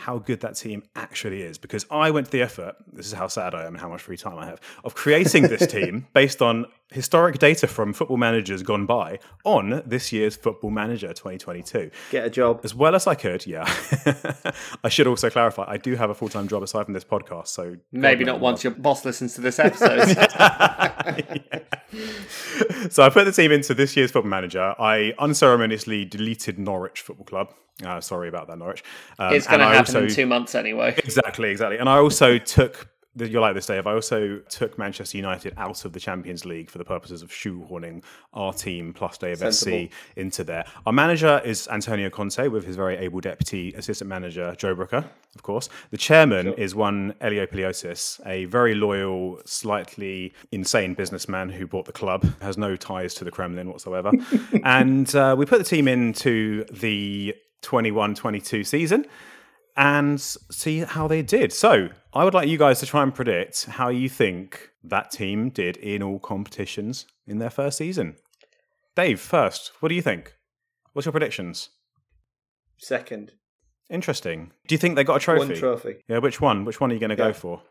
how 0.00 0.18
good 0.18 0.40
that 0.40 0.56
team 0.56 0.82
actually 0.96 1.42
is 1.42 1.58
because 1.58 1.84
I 1.90 2.10
went 2.10 2.26
to 2.26 2.32
the 2.32 2.42
effort, 2.42 2.74
this 2.90 3.06
is 3.06 3.12
how 3.12 3.28
sad 3.28 3.54
I 3.54 3.66
am 3.66 3.74
and 3.74 3.80
how 3.80 3.90
much 3.90 4.00
free 4.00 4.16
time 4.16 4.38
I 4.38 4.46
have, 4.46 4.60
of 4.82 4.94
creating 4.94 5.44
this 5.44 5.66
team 5.70 6.06
based 6.14 6.40
on 6.40 6.66
historic 6.90 7.38
data 7.38 7.66
from 7.66 7.92
football 7.92 8.16
managers 8.16 8.62
gone 8.62 8.86
by 8.86 9.18
on 9.44 9.82
this 9.84 10.10
year's 10.10 10.36
Football 10.36 10.70
Manager 10.70 11.08
2022. 11.08 11.90
Get 12.10 12.24
a 12.24 12.30
job. 12.30 12.60
As 12.64 12.74
well 12.74 12.94
as 12.94 13.06
I 13.06 13.14
could, 13.14 13.46
yeah. 13.46 13.64
I 14.84 14.88
should 14.88 15.06
also 15.06 15.28
clarify, 15.28 15.64
I 15.68 15.76
do 15.76 15.94
have 15.96 16.08
a 16.08 16.14
full 16.14 16.30
time 16.30 16.48
job 16.48 16.62
aside 16.62 16.84
from 16.86 16.94
this 16.94 17.04
podcast, 17.04 17.48
so 17.48 17.76
Maybe 17.92 18.24
not 18.24 18.40
once 18.40 18.64
your 18.64 18.72
boss 18.72 19.04
listens 19.04 19.34
to 19.34 19.42
this 19.42 19.58
episode. 19.58 20.16
so 22.90 23.02
I 23.02 23.08
put 23.10 23.24
the 23.24 23.32
team 23.32 23.52
into 23.52 23.74
this 23.74 23.96
year's 23.96 24.10
Football 24.10 24.30
Manager. 24.30 24.74
I 24.78 25.14
unceremoniously 25.18 26.04
deleted 26.04 26.58
Norwich 26.58 27.00
Football 27.00 27.26
Club. 27.26 27.54
Uh, 27.84 28.00
sorry 28.00 28.28
about 28.28 28.46
that, 28.48 28.58
Norwich. 28.58 28.84
Um, 29.18 29.34
it's 29.34 29.46
going 29.46 29.60
to 29.60 29.66
happen 29.66 29.96
in 29.96 30.02
also- 30.04 30.14
two 30.14 30.26
months 30.26 30.54
anyway. 30.54 30.94
Exactly, 30.98 31.50
exactly. 31.50 31.78
And 31.78 31.88
I 31.88 31.98
also 31.98 32.38
took. 32.38 32.88
You're 33.20 33.40
like 33.40 33.54
this, 33.54 33.66
Dave. 33.66 33.86
I 33.86 33.94
also 33.94 34.38
took 34.48 34.78
Manchester 34.78 35.16
United 35.16 35.54
out 35.56 35.84
of 35.84 35.92
the 35.92 36.00
Champions 36.00 36.44
League 36.44 36.70
for 36.70 36.78
the 36.78 36.84
purposes 36.84 37.22
of 37.22 37.30
shoehorning 37.30 38.02
our 38.32 38.52
team 38.52 38.92
plus 38.92 39.18
Dave 39.18 39.38
Sensible. 39.38 39.86
SC 39.86 39.92
into 40.16 40.44
there. 40.44 40.64
Our 40.86 40.92
manager 40.92 41.40
is 41.44 41.68
Antonio 41.68 42.10
Conte 42.10 42.48
with 42.48 42.64
his 42.64 42.76
very 42.76 42.96
able 42.96 43.20
deputy 43.20 43.72
assistant 43.74 44.08
manager, 44.08 44.54
Joe 44.56 44.74
Brooker, 44.74 45.04
of 45.34 45.42
course. 45.42 45.68
The 45.90 45.96
chairman 45.96 46.54
is 46.54 46.74
one 46.74 47.14
Elio 47.20 47.46
a 48.26 48.44
very 48.46 48.74
loyal, 48.74 49.40
slightly 49.44 50.32
insane 50.52 50.94
businessman 50.94 51.50
who 51.50 51.66
bought 51.66 51.86
the 51.86 51.92
club, 51.92 52.26
has 52.40 52.56
no 52.56 52.76
ties 52.76 53.14
to 53.14 53.24
the 53.24 53.30
Kremlin 53.30 53.68
whatsoever. 53.68 54.12
and 54.64 55.14
uh, 55.14 55.34
we 55.38 55.46
put 55.46 55.58
the 55.58 55.64
team 55.64 55.88
into 55.88 56.64
the 56.72 57.34
21 57.62 58.14
22 58.14 58.64
season 58.64 59.06
and 59.76 60.20
see 60.20 60.80
how 60.80 61.06
they 61.08 61.22
did. 61.22 61.52
So, 61.52 61.88
I 62.12 62.24
would 62.24 62.34
like 62.34 62.48
you 62.48 62.58
guys 62.58 62.80
to 62.80 62.86
try 62.86 63.02
and 63.02 63.14
predict 63.14 63.64
how 63.66 63.88
you 63.88 64.08
think 64.08 64.70
that 64.84 65.10
team 65.10 65.50
did 65.50 65.76
in 65.76 66.02
all 66.02 66.18
competitions 66.18 67.06
in 67.26 67.38
their 67.38 67.50
first 67.50 67.78
season. 67.78 68.16
Dave, 68.96 69.20
first, 69.20 69.72
what 69.80 69.88
do 69.88 69.94
you 69.94 70.02
think? 70.02 70.34
What's 70.92 71.06
your 71.06 71.12
predictions? 71.12 71.70
Second. 72.78 73.32
Interesting. 73.88 74.52
Do 74.66 74.74
you 74.74 74.78
think 74.78 74.96
they 74.96 75.04
got 75.04 75.16
a 75.16 75.20
trophy? 75.20 75.48
One 75.48 75.54
trophy. 75.56 75.96
Yeah, 76.08 76.18
which 76.18 76.40
one? 76.40 76.64
Which 76.64 76.80
one 76.80 76.90
are 76.90 76.94
you 76.94 77.00
going 77.00 77.10
to 77.10 77.16
Yeah. 77.16 77.28
go 77.28 77.32
for? 77.32 77.62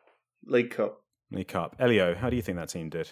League 0.45 0.71
Cup. 0.71 1.01
League 1.31 1.47
Cup. 1.47 1.75
Elio, 1.79 2.15
how 2.15 2.29
do 2.29 2.35
you 2.35 2.41
think 2.41 2.57
that 2.57 2.69
team 2.69 2.89
did? 2.89 3.09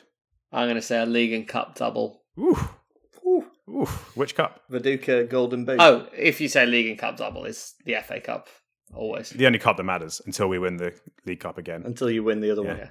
I'm 0.52 0.66
going 0.68 0.76
to 0.76 0.82
say 0.82 1.02
a 1.02 1.06
league 1.06 1.34
and 1.34 1.48
cup 1.48 1.76
double. 1.76 2.24
Ooh. 2.40 2.58
Ooh. 3.70 3.86
Which 4.16 4.34
cup? 4.36 4.62
Viduka 4.72 5.28
Golden 5.30 5.66
Boot. 5.66 5.78
Oh, 5.82 6.08
if 6.18 6.40
you 6.40 6.48
say 6.48 6.66
league 6.66 6.88
and 6.88 6.98
cup 6.98 7.18
double, 7.18 7.44
it's 7.46 7.76
the 7.86 7.96
FA 7.96 8.22
Cup 8.22 8.48
always. 8.94 9.30
The 9.30 9.46
only 9.46 9.60
cup 9.60 9.78
that 9.78 9.84
matters 9.84 10.22
until 10.26 10.48
we 10.48 10.60
win 10.60 10.78
the 10.78 10.94
League 11.26 11.40
Cup 11.40 11.58
again. 11.58 11.84
Until 11.86 12.10
you 12.10 12.24
win 12.24 12.40
the 12.42 12.52
other 12.52 12.64
one. 12.64 12.78
Yeah. 12.78 12.90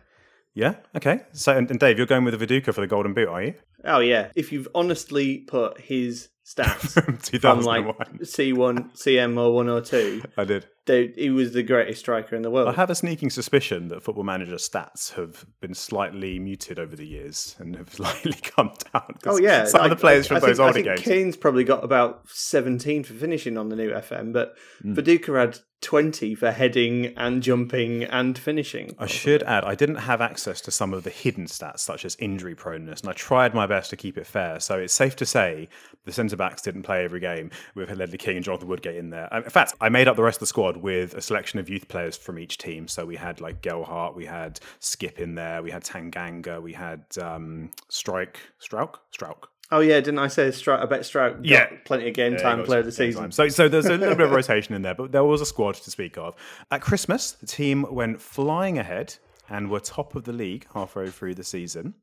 Yeah. 0.55 0.75
Okay. 0.97 1.21
So, 1.33 1.57
and, 1.57 1.71
and 1.71 1.79
Dave, 1.79 1.99
you're 1.99 2.07
going 2.07 2.25
with 2.25 2.39
the 2.39 2.47
Viduka 2.47 2.75
for 2.75 2.81
the 2.81 2.87
Golden 2.87 3.13
Boot, 3.13 3.29
are 3.29 3.43
you? 3.43 3.55
Oh 3.85 4.01
yeah. 4.01 4.31
If 4.35 4.53
you've 4.53 4.69
honestly 4.75 5.39
put 5.39 5.79
his 5.81 6.31
stats 6.45 6.93
from 7.41 7.61
like 7.61 7.85
C1, 8.21 8.97
CM 8.97 9.39
or 9.39 9.55
102, 9.55 10.23
I 10.37 10.45
did. 10.45 10.67
Dude, 10.87 11.15
he 11.17 11.29
was 11.31 11.53
the 11.53 11.63
greatest 11.63 12.01
striker 12.01 12.35
in 12.35 12.43
the 12.43 12.51
world. 12.51 12.69
I 12.69 12.73
have 12.73 12.89
a 12.91 12.95
sneaking 12.95 13.31
suspicion 13.31 13.89
that 13.89 14.03
Football 14.03 14.25
Manager 14.25 14.55
stats 14.57 15.13
have 15.15 15.45
been 15.61 15.75
slightly 15.75 16.39
muted 16.39 16.79
over 16.79 16.97
the 16.97 17.07
years 17.07 17.55
and 17.59 17.77
have 17.77 17.91
slightly 17.93 18.33
come 18.43 18.73
down. 18.93 19.17
Oh 19.27 19.39
yeah, 19.39 19.65
some 19.67 19.83
of 19.85 19.91
the 19.91 19.97
players 19.97 20.27
I- 20.27 20.29
from 20.29 20.37
I 20.37 20.41
think, 20.41 20.49
those 20.57 20.61
I 20.61 20.73
think 20.73 20.87
games. 20.87 21.01
Kane's 21.03 21.37
probably 21.37 21.65
got 21.65 21.85
about 21.85 22.23
seventeen 22.29 23.05
for 23.05 23.13
finishing 23.15 23.59
on 23.59 23.69
the 23.69 23.77
new 23.77 23.91
FM, 23.91 24.33
but. 24.33 24.55
Hmm. 24.81 24.95
Viduka 24.95 25.39
had 25.39 25.59
twenty 25.83 26.35
for 26.35 26.51
heading 26.51 27.13
and 27.19 27.43
jumping 27.43 28.03
and 28.05 28.39
finishing. 28.39 28.95
I 28.99 29.07
should 29.07 29.43
add, 29.43 29.63
I 29.65 29.75
didn't 29.75 29.97
have 29.97 30.21
access 30.23 30.61
to 30.63 30.71
some 30.71 30.95
of 30.95 31.05
the 31.05 31.11
hidden 31.11 31.45
stats, 31.47 31.81
such 31.81 32.05
as 32.07 32.17
injury 32.19 32.55
proneness, 32.55 33.01
and 33.03 33.11
I 33.11 33.13
tried 33.13 33.55
my 33.55 33.67
best 33.67 33.91
to 33.91 33.97
keep 33.97 34.17
it 34.17 34.27
fair. 34.27 34.59
So 34.61 34.79
it's 34.79 34.95
safe 34.95 35.17
to 35.17 35.27
say 35.27 35.69
the 36.07 36.13
centre 36.13 36.37
backs 36.37 36.63
didn't 36.63 36.85
play 36.85 37.05
every 37.05 37.21
game 37.21 37.51
with 37.75 37.91
Ledley 37.91 38.17
King 38.17 38.37
and 38.37 38.45
Jonathan 38.45 38.69
Woodgate 38.69 38.97
in 38.97 39.11
there. 39.11 39.29
In 39.35 39.51
fact, 39.51 39.75
I 39.81 39.91
made 39.91 40.09
up 40.09 40.17
the 40.17 40.23
rest 40.23 40.37
of 40.37 40.41
the 40.41 40.47
squad 40.47 40.79
with 40.79 41.13
a 41.15 41.21
selection 41.21 41.59
of 41.59 41.69
youth 41.69 41.89
players 41.89 42.17
from 42.17 42.39
each 42.39 42.57
team. 42.57 42.89
So 42.89 43.05
we 43.05 43.17
had 43.17 43.41
like 43.43 43.61
Gelhardt, 43.61 44.17
we 44.17 44.25
had 44.25 44.59
Skipp 44.81 45.19
in 45.19 45.35
there, 45.35 45.63
we 45.63 45.71
had 45.71 45.85
Tanganga, 45.85 46.63
we 46.63 46.73
had 46.73 47.05
um, 47.21 47.71
Strike, 47.91 48.41
Strauk, 48.59 49.01
Strauk. 49.11 49.51
Oh 49.73 49.81
yeah, 49.81 49.97
didn't 49.99 50.21
I 50.21 50.29
say 50.29 50.51
Strout? 50.53 50.81
I 50.81 50.87
bet 50.87 51.05
Strout 51.05 51.45
Yeah. 51.45 51.67
plenty 51.85 52.09
of 52.09 52.15
game 52.15 52.35
Yeah, 52.35 52.39
time 52.39 52.63
player 52.63 52.79
of 52.79 52.87
the 52.87 52.93
season. 52.93 53.23
time. 53.23 53.33
So, 53.33 53.49
so 53.49 53.69
there's 53.69 53.87
a 53.87 53.97
little 53.97 54.15
bit 54.15 54.27
of 54.27 54.31
rotation 54.33 54.77
in 54.77 54.83
there, 54.83 54.95
but 54.95 55.11
there 55.11 55.25
was 55.25 55.41
a 55.41 55.47
squad 55.47 55.75
to 55.75 55.91
speak 55.91 56.17
of. 56.17 56.37
At 56.71 56.83
Christmas, 56.83 57.33
the 57.33 57.47
team 57.47 57.85
went 57.91 58.21
flying 58.23 58.79
ahead 58.79 59.17
and 59.51 59.69
were 59.69 59.81
top 59.81 60.15
of 60.15 60.23
the 60.23 60.33
league 60.33 60.67
halfway 60.73 61.11
through 61.11 61.35
the 61.35 61.43
season. 61.43 61.95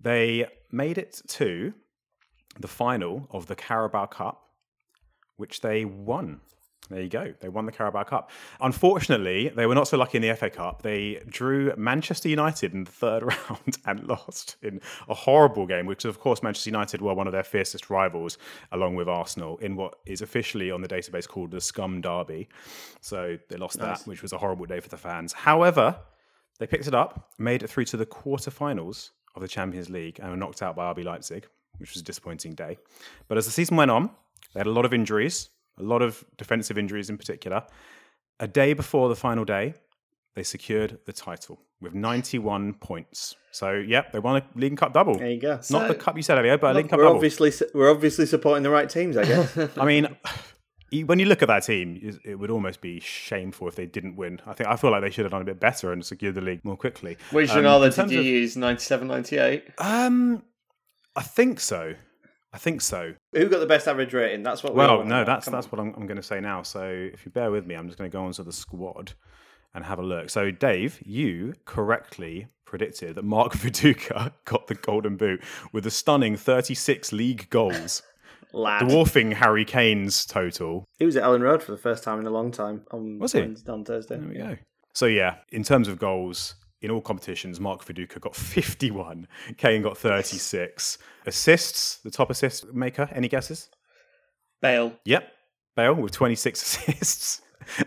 They 0.00 0.46
made 0.70 0.98
it 0.98 1.22
to 1.28 1.72
the 2.60 2.68
final 2.68 3.26
of 3.30 3.46
the 3.46 3.56
Carabao 3.56 4.06
Cup, 4.06 4.48
which 5.36 5.60
they 5.60 5.84
won. 5.84 6.40
There 6.90 7.00
you 7.00 7.08
go. 7.08 7.32
They 7.40 7.48
won 7.48 7.64
the 7.64 7.72
Carabao 7.72 8.02
Cup. 8.02 8.30
Unfortunately, 8.60 9.48
they 9.48 9.64
were 9.64 9.74
not 9.74 9.88
so 9.88 9.96
lucky 9.96 10.18
in 10.18 10.22
the 10.22 10.34
FA 10.36 10.50
Cup. 10.50 10.82
They 10.82 11.22
drew 11.26 11.72
Manchester 11.76 12.28
United 12.28 12.74
in 12.74 12.84
the 12.84 12.90
third 12.90 13.22
round 13.50 13.78
and 13.86 14.06
lost 14.06 14.56
in 14.62 14.82
a 15.08 15.14
horrible 15.14 15.66
game, 15.66 15.86
which, 15.86 16.04
of 16.04 16.20
course, 16.20 16.42
Manchester 16.42 16.68
United 16.68 17.00
were 17.00 17.14
one 17.14 17.26
of 17.26 17.32
their 17.32 17.42
fiercest 17.42 17.88
rivals, 17.88 18.36
along 18.70 18.96
with 18.96 19.08
Arsenal, 19.08 19.56
in 19.58 19.76
what 19.76 19.94
is 20.04 20.20
officially 20.20 20.70
on 20.70 20.82
the 20.82 20.88
database 20.88 21.26
called 21.26 21.52
the 21.52 21.60
Scum 21.60 22.02
Derby. 22.02 22.48
So 23.00 23.38
they 23.48 23.56
lost 23.56 23.78
that, 23.80 24.02
which 24.06 24.20
was 24.20 24.34
a 24.34 24.38
horrible 24.38 24.66
day 24.66 24.80
for 24.80 24.90
the 24.90 24.98
fans. 24.98 25.32
However, 25.32 25.98
they 26.58 26.66
picked 26.66 26.86
it 26.86 26.94
up, 26.94 27.30
made 27.38 27.62
it 27.62 27.68
through 27.68 27.86
to 27.86 27.96
the 27.96 28.06
quarterfinals 28.06 29.10
of 29.34 29.40
the 29.40 29.48
Champions 29.48 29.88
League, 29.88 30.20
and 30.20 30.30
were 30.30 30.36
knocked 30.36 30.62
out 30.62 30.76
by 30.76 30.92
RB 30.92 31.02
Leipzig. 31.02 31.46
Which 31.78 31.92
was 31.94 32.02
a 32.02 32.04
disappointing 32.04 32.54
day. 32.54 32.78
But 33.28 33.38
as 33.38 33.44
the 33.46 33.50
season 33.52 33.76
went 33.76 33.90
on, 33.90 34.10
they 34.52 34.60
had 34.60 34.66
a 34.66 34.70
lot 34.72 34.84
of 34.84 34.94
injuries, 34.94 35.50
a 35.78 35.82
lot 35.82 36.02
of 36.02 36.24
defensive 36.36 36.78
injuries 36.78 37.10
in 37.10 37.18
particular. 37.18 37.64
A 38.40 38.46
day 38.48 38.72
before 38.72 39.08
the 39.08 39.16
final 39.16 39.44
day, 39.44 39.74
they 40.34 40.42
secured 40.42 40.98
the 41.06 41.12
title 41.12 41.60
with 41.80 41.94
91 41.94 42.74
points. 42.74 43.36
So, 43.52 43.72
yep, 43.74 44.10
they 44.12 44.18
won 44.18 44.36
a 44.36 44.58
League 44.58 44.72
and 44.72 44.78
Cup 44.78 44.92
double. 44.92 45.16
There 45.18 45.30
you 45.30 45.40
go. 45.40 45.60
Not 45.70 45.86
the 45.88 45.94
cup 45.94 46.16
you 46.16 46.22
said 46.22 46.38
earlier, 46.38 46.58
but 46.58 46.72
a 46.72 46.74
League 46.74 46.84
and 46.84 46.90
Cup 46.90 46.98
we're 46.98 47.04
double. 47.04 47.16
obviously 47.16 47.52
we're 47.72 47.90
obviously 47.90 48.26
supporting 48.26 48.62
the 48.64 48.70
right 48.70 48.88
teams, 48.90 49.16
I 49.16 49.24
guess. 49.24 49.56
I 49.78 49.84
mean, 49.84 50.08
when 51.06 51.18
you 51.20 51.26
look 51.26 51.42
at 51.42 51.48
that 51.48 51.62
team, 51.64 51.98
it- 52.02 52.18
it 52.24 52.34
would 52.36 52.50
almost 52.50 52.80
be 52.80 52.98
shameful 53.00 53.68
if 53.68 53.76
they 53.76 53.86
didn't 53.86 54.16
win. 54.16 54.40
I 54.46 54.54
think 54.54 54.68
I 54.68 54.74
feel 54.76 54.90
like 54.90 55.02
they 55.02 55.10
should 55.10 55.24
have 55.24 55.32
done 55.32 55.42
a 55.42 55.44
bit 55.44 55.60
better 55.60 55.92
and 55.92 56.04
secured 56.04 56.34
the 56.34 56.40
league 56.40 56.64
more 56.64 56.76
quickly. 56.76 57.16
Which 57.30 57.50
Um, 57.50 57.58
Ronaldo 57.64 57.94
did 57.94 58.10
you 58.10 58.20
of- 58.20 58.26
use? 58.26 58.56
97, 58.56 59.06
98? 59.06 59.64
Um, 59.78 60.42
I 61.16 61.22
think 61.22 61.60
so. 61.60 61.94
I 62.52 62.58
think 62.58 62.80
so. 62.82 63.14
Who 63.32 63.48
got 63.48 63.58
the 63.60 63.66
best 63.66 63.88
average 63.88 64.14
rating? 64.14 64.42
That's 64.42 64.62
what. 64.62 64.74
we 64.74 64.78
Well, 64.78 64.98
want. 64.98 65.08
no, 65.08 65.24
that's 65.24 65.46
Come 65.46 65.52
that's 65.52 65.66
on. 65.66 65.70
what 65.70 65.80
I'm, 65.80 65.94
I'm 65.96 66.06
going 66.06 66.16
to 66.18 66.22
say 66.22 66.40
now. 66.40 66.62
So 66.62 66.84
if 66.84 67.24
you 67.26 67.32
bear 67.32 67.50
with 67.50 67.66
me, 67.66 67.74
I'm 67.74 67.86
just 67.88 67.98
going 67.98 68.10
to 68.10 68.16
go 68.16 68.24
onto 68.24 68.44
the 68.44 68.52
squad 68.52 69.12
and 69.74 69.84
have 69.84 69.98
a 69.98 70.02
look. 70.02 70.30
So 70.30 70.50
Dave, 70.52 71.00
you 71.04 71.54
correctly 71.64 72.46
predicted 72.64 73.16
that 73.16 73.24
Mark 73.24 73.52
Viduka 73.54 74.32
got 74.44 74.68
the 74.68 74.74
Golden 74.76 75.16
Boot 75.16 75.42
with 75.72 75.84
a 75.86 75.90
stunning 75.90 76.36
36 76.36 77.12
league 77.12 77.50
goals, 77.50 78.02
dwarfing 78.52 79.32
Harry 79.32 79.64
Kane's 79.64 80.24
total. 80.24 80.84
He 80.98 81.06
was 81.06 81.16
at 81.16 81.24
Elland 81.24 81.42
Road 81.42 81.62
for 81.62 81.72
the 81.72 81.78
first 81.78 82.04
time 82.04 82.20
in 82.20 82.26
a 82.26 82.30
long 82.30 82.50
time 82.52 82.82
on 82.92 83.18
Was 83.18 83.32
he? 83.32 83.40
Wednesday- 83.40 83.72
on 83.72 83.84
Thursday. 83.84 84.16
There 84.16 84.28
we 84.28 84.34
go. 84.36 84.56
So 84.92 85.06
yeah, 85.06 85.36
in 85.50 85.64
terms 85.64 85.88
of 85.88 85.98
goals 85.98 86.54
in 86.84 86.90
all 86.90 87.00
competitions, 87.00 87.58
Mark 87.60 87.84
Viduka 87.84 88.20
got 88.20 88.36
51, 88.36 89.26
Kane 89.56 89.82
got 89.82 89.96
36 89.96 90.98
assists. 91.26 91.96
The 91.98 92.10
top 92.10 92.30
assist 92.30 92.72
maker. 92.74 93.08
Any 93.12 93.28
guesses? 93.28 93.70
Bale. 94.60 94.92
Yep, 95.04 95.26
Bale 95.76 95.94
with 95.94 96.12
26 96.12 96.62
assists 96.88 97.40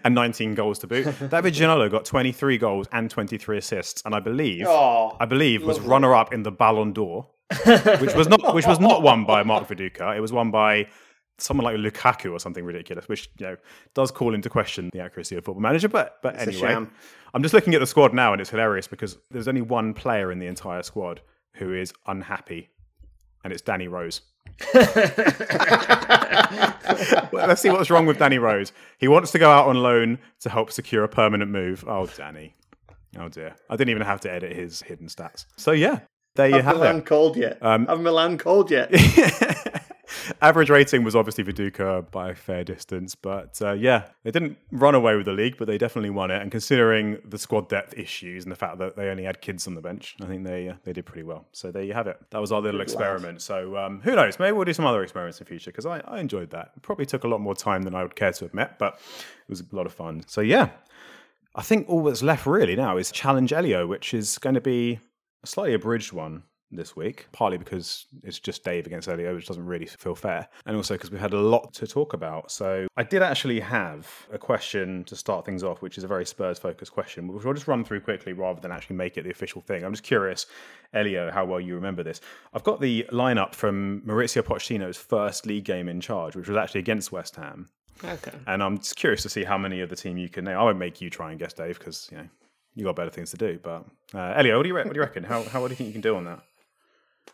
and 0.04 0.16
19 0.16 0.56
goals 0.56 0.80
to 0.80 0.88
boot. 0.88 1.06
David 1.30 1.54
Ginola 1.54 1.90
got 1.92 2.06
23 2.06 2.58
goals 2.58 2.88
and 2.92 3.10
23 3.10 3.60
assists, 3.60 4.02
and 4.06 4.16
I 4.16 4.20
believe 4.20 4.66
Oh, 4.68 5.16
I 5.20 5.26
believe 5.26 5.64
was 5.64 5.80
runner 5.80 6.16
up 6.16 6.34
in 6.34 6.42
the 6.44 6.52
Ballon 6.52 6.92
d'Or, 6.94 7.28
which 8.00 8.16
was 8.16 8.28
not 8.28 8.56
which 8.56 8.66
was 8.66 8.80
not 8.80 9.02
won 9.04 9.26
by 9.26 9.44
Mark 9.44 9.68
Viduka. 9.68 10.18
It 10.18 10.22
was 10.22 10.32
won 10.34 10.50
by 10.50 10.88
someone 11.38 11.66
like 11.66 11.78
Lukaku 11.78 12.32
or 12.32 12.40
something 12.40 12.64
ridiculous, 12.66 13.08
which 13.08 13.30
you 13.38 13.46
know 13.48 13.58
does 13.94 14.12
call 14.12 14.34
into 14.34 14.50
question 14.50 14.90
the 14.94 15.02
accuracy 15.02 15.36
of 15.36 15.46
Football 15.46 15.62
Manager. 15.62 15.88
But 15.90 16.18
but 16.22 16.36
a 16.36 16.42
anyway. 16.42 16.88
I'm 17.34 17.44
just 17.44 17.54
looking 17.54 17.74
at 17.74 17.80
the 17.80 17.88
squad 17.88 18.14
now, 18.14 18.32
and 18.32 18.42
it's 18.42 18.50
hilarious 18.50 18.88
because 18.88 19.18
there's 19.30 19.48
only 19.48 19.62
one 19.62 19.94
player 19.94 20.32
in 20.32 20.40
the 20.40 20.48
entire 20.48 20.82
squad 20.84 21.22
who 21.54 21.74
is 21.74 21.94
unhappy, 22.08 22.70
and 23.44 23.52
it's 23.54 23.62
Danny 23.62 23.88
Rose. 23.88 24.22
Let's 27.34 27.62
see 27.62 27.70
what's 27.70 27.90
wrong 27.90 28.06
with 28.06 28.18
Danny 28.18 28.40
Rose. 28.40 28.72
He 28.98 29.08
wants 29.08 29.32
to 29.32 29.40
go 29.40 29.52
out 29.52 29.68
on 29.68 29.76
loan 29.76 30.20
to 30.40 30.50
help 30.50 30.72
secure 30.72 31.04
a 31.04 31.10
permanent 31.10 31.52
move. 31.52 31.84
Oh, 31.88 32.08
Danny. 32.08 32.56
Oh 33.18 33.30
dear. 33.30 33.56
I 33.70 33.76
didn't 33.76 33.90
even 33.90 34.04
have 34.04 34.22
to 34.22 34.32
edit 34.32 34.56
his 34.56 34.82
hidden 34.82 35.08
stats. 35.08 35.46
So 35.58 35.72
yeah, 35.72 36.00
there 36.36 36.48
you 36.48 36.56
have 36.56 36.62
it. 36.62 36.66
have 36.66 36.78
Milan 36.78 36.98
it. 36.98 37.06
called 37.06 37.38
yet? 37.38 37.58
Um, 37.62 37.86
have 37.88 38.00
Milan 38.00 38.38
called 38.38 38.72
yet? 38.72 38.90
Average 40.42 40.70
rating 40.70 41.04
was 41.04 41.16
obviously 41.16 41.44
Viduka 41.44 42.10
by 42.12 42.32
a 42.32 42.36
fair 42.36 42.64
distance, 42.64 43.16
but 43.16 43.60
uh, 43.62 43.74
yeah, 43.74 44.08
they 44.24 44.32
didn't 44.32 44.58
run 44.72 44.96
away 44.96 45.16
with 45.16 45.26
the 45.26 45.34
league, 45.34 45.58
but 45.58 45.68
they 45.68 45.78
definitely 45.78 46.10
won 46.10 46.32
it. 46.32 46.42
And 46.42 46.52
considering 46.52 47.20
the 47.26 47.38
squad 47.38 47.70
depth 47.70 47.98
issues 47.98 48.44
and 48.44 48.52
the 48.52 48.56
fact 48.56 48.78
that 48.80 48.96
they 48.96 49.10
only 49.10 49.24
had 49.24 49.42
kids 49.42 49.68
on 49.68 49.76
the 49.76 49.82
bench, 49.82 50.16
I 50.22 50.26
think 50.26 50.44
they 50.44 50.70
uh, 50.70 50.76
they 50.84 50.94
did 50.94 51.06
pretty 51.06 51.24
well. 51.24 51.46
So 51.52 51.72
there 51.72 51.84
you 51.84 51.94
have 51.94 52.08
it. 52.08 52.18
That 52.32 52.40
was 52.40 52.52
our 52.52 52.62
little 52.62 52.82
experiment. 52.82 53.42
So 53.42 53.78
um, 53.78 54.02
who 54.02 54.16
knows? 54.16 54.40
Maybe 54.40 54.52
we'll 54.54 54.66
do 54.66 54.74
some 54.74 54.86
other 54.86 55.04
experiments 55.04 55.40
in 55.40 55.46
the 55.46 55.50
future 55.50 55.72
because 55.72 55.86
I, 55.86 56.00
I 56.00 56.20
enjoyed 56.20 56.50
that. 56.52 56.72
It 56.76 56.82
probably 56.82 57.06
took 57.06 57.24
a 57.24 57.28
lot 57.28 57.42
more 57.42 57.56
time 57.56 57.84
than 57.84 57.96
I 57.96 58.04
would 58.04 58.16
care 58.16 58.32
to 58.34 58.46
admit, 58.46 58.72
but 58.78 58.96
it 58.96 59.50
was 59.50 59.62
a 59.62 59.76
lot 59.76 59.86
of 59.86 59.94
fun. 59.94 60.24
So 60.28 60.42
yeah, 60.42 60.70
I 61.56 61.62
think 61.62 61.90
all 61.90 62.04
that's 62.04 62.24
left 62.24 62.46
really 62.46 62.76
now 62.76 62.98
is 62.98 63.12
Challenge 63.12 63.52
Elio, 63.52 63.88
which 63.88 64.14
is 64.14 64.38
going 64.38 64.56
to 64.56 64.62
be 64.62 65.00
a 65.44 65.48
slightly 65.48 65.74
abridged 65.74 66.14
one 66.14 66.44
this 66.72 66.96
week, 66.96 67.28
partly 67.32 67.58
because 67.58 68.06
it's 68.24 68.40
just 68.40 68.64
Dave 68.64 68.86
against 68.86 69.08
Elio, 69.08 69.34
which 69.36 69.48
doesn't 69.48 69.66
really 69.66 69.86
feel 69.86 70.16
fair, 70.16 70.48
and 70.66 70.76
also 70.76 70.96
because 70.96 71.12
we 71.12 71.18
had 71.18 71.34
a 71.34 71.40
lot 71.40 71.74
to 71.76 71.88
talk 71.88 72.14
about. 72.14 72.52
So 72.52 72.88
I 72.98 73.04
did 73.04 73.22
actually 73.22 73.60
have 73.62 74.28
a 74.32 74.38
question 74.38 75.04
to 75.06 75.16
start 75.16 75.46
things 75.46 75.64
off, 75.64 75.82
which 75.82 75.98
is 75.98 76.04
a 76.04 76.08
very 76.08 76.26
Spurs 76.26 76.60
focused 76.60 76.92
question, 76.92 77.28
which 77.28 77.46
I'll 77.46 77.54
just 77.54 77.68
run 77.68 77.86
through 77.86 78.02
quickly 78.02 78.34
rather 78.34 78.60
than 78.60 78.72
actually 78.72 78.98
make 78.98 79.18
it 79.18 79.24
the 79.24 79.32
official 79.32 79.62
thing. 79.62 79.84
I'm 79.84 79.94
just 79.94 80.04
curious, 80.04 80.46
Elio, 80.94 81.32
how 81.32 81.46
well 81.46 81.62
you 81.62 81.76
remember 81.76 82.04
this. 82.04 82.20
I've 82.54 82.64
got 82.64 82.82
the 82.82 83.06
lineup 83.12 83.56
from 83.56 84.02
Mauricio 84.02 84.42
Pochettino's 84.42 84.98
first 84.98 85.46
league 85.46 85.66
game 85.66 85.88
in 85.88 86.02
charge, 86.02 86.36
which 86.36 86.48
was 86.48 86.58
actually 86.58 86.80
against 86.80 87.12
West 87.12 87.36
Ham. 87.38 87.70
Okay. 88.04 88.32
And 88.46 88.62
I'm 88.62 88.78
just 88.78 88.96
curious 88.96 89.24
to 89.24 89.30
see 89.30 89.44
how 89.44 89.58
many 89.58 89.82
of 89.82 89.90
the 89.90 89.96
team 89.96 90.18
you 90.18 90.30
can 90.30 90.46
name. 90.46 90.58
I 90.58 90.64
won't 90.64 90.78
make 90.78 91.02
you 91.02 91.10
try 91.10 91.32
and 91.32 91.40
guess, 91.40 91.54
Dave, 91.54 91.80
because 91.80 92.08
you 92.12 92.18
know 92.18 92.28
you 92.76 92.84
got 92.84 92.96
better 92.96 93.10
things 93.10 93.32
to 93.32 93.38
do. 93.38 93.60
But 93.62 93.86
uh, 94.14 94.34
Elio, 94.38 94.58
what 94.58 94.64
do 94.64 94.70
you 94.70 94.76
re- 94.76 94.84
what 94.84 94.94
do 94.94 94.98
you 94.98 95.02
reckon? 95.02 95.24
How 95.24 95.44
how 95.44 95.62
what 95.62 95.70
do 95.70 95.72
you 95.72 95.76
think 95.76 95.88
you 95.88 95.94
can 95.94 96.02
do 96.02 96.16
on 96.16 96.26
that? 96.26 96.42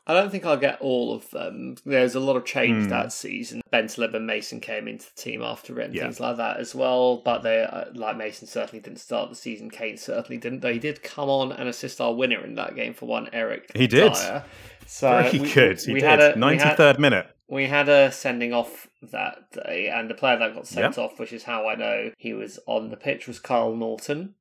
I 0.06 0.14
don't 0.14 0.30
think 0.32 0.46
I'll 0.46 0.58
get 0.58 0.82
all 0.82 1.14
of 1.14 1.30
them. 1.32 1.76
There's 1.86 2.16
a 2.16 2.20
lot 2.20 2.36
of 2.36 2.46
change 2.46 2.84
Hmm. 2.84 2.90
that 2.90 3.14
season. 3.14 3.62
Ben 3.72 3.86
Bentaleb 3.86 4.14
and 4.16 4.28
Mason 4.28 4.60
came 4.60 4.88
into 4.88 5.06
the 5.06 5.22
team 5.22 5.42
after 5.42 5.80
it 5.80 5.86
and 5.86 5.96
Yeah. 5.96 6.04
things 6.04 6.20
like 6.20 6.38
that 6.38 6.58
as 6.58 6.76
well. 6.76 7.18
But 7.18 7.44
they, 7.44 7.62
uh, 7.64 7.86
like 7.94 8.18
Mason, 8.18 8.48
certainly 8.48 8.82
didn't 8.82 9.00
start 9.00 9.30
the 9.30 9.36
season. 9.36 9.70
Kane 9.70 9.98
certainly 9.98 10.38
didn't. 10.38 10.60
Though 10.62 10.74
he 10.74 10.80
did 10.80 11.04
come 11.04 11.30
on 11.30 11.52
and 11.52 11.68
assist 11.70 12.00
our 12.02 12.14
winner 12.14 12.44
in 12.44 12.56
that 12.56 12.76
game 12.76 12.94
for 12.94 13.06
one, 13.08 13.30
Eric. 13.34 13.72
He 13.76 13.88
did. 13.88 14.14
Dier. 14.14 14.44
So 14.86 15.10
Very 15.24 15.40
we- 15.40 15.54
good. 15.54 15.82
He 15.82 15.94
we 15.94 16.00
did. 16.02 16.10
had 16.10 16.20
a- 16.22 16.34
we 16.36 16.40
Ninety 16.40 16.64
had- 16.64 17.00
minute. 17.00 17.28
We 17.48 17.68
had 17.68 17.88
a 17.90 18.12
sending 18.12 18.52
off 18.54 18.88
that 19.12 19.52
day, 19.52 19.88
and 19.94 20.10
the 20.10 20.14
player 20.16 20.38
that 20.40 20.56
got 20.56 20.66
sent 20.68 20.98
Yeah. 20.98 21.04
off, 21.04 21.20
which 21.20 21.32
is 21.34 21.44
how 21.44 21.68
I 21.68 21.76
know 21.76 22.12
he 22.18 22.34
was 22.34 22.60
on 22.68 22.90
the 22.90 22.98
pitch, 22.98 23.28
was 23.28 23.40
Carl 23.40 23.76
Naughton. 23.76 24.36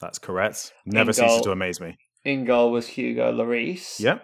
That's 0.00 0.18
correct. 0.18 0.72
Never 0.86 1.10
In 1.10 1.14
ceases 1.14 1.30
goal. 1.30 1.40
to 1.42 1.50
amaze 1.52 1.80
me. 1.80 1.96
In 2.24 2.44
goal 2.44 2.70
was 2.70 2.86
Hugo 2.88 3.32
Lloris. 3.32 3.98
Yep. 4.00 4.22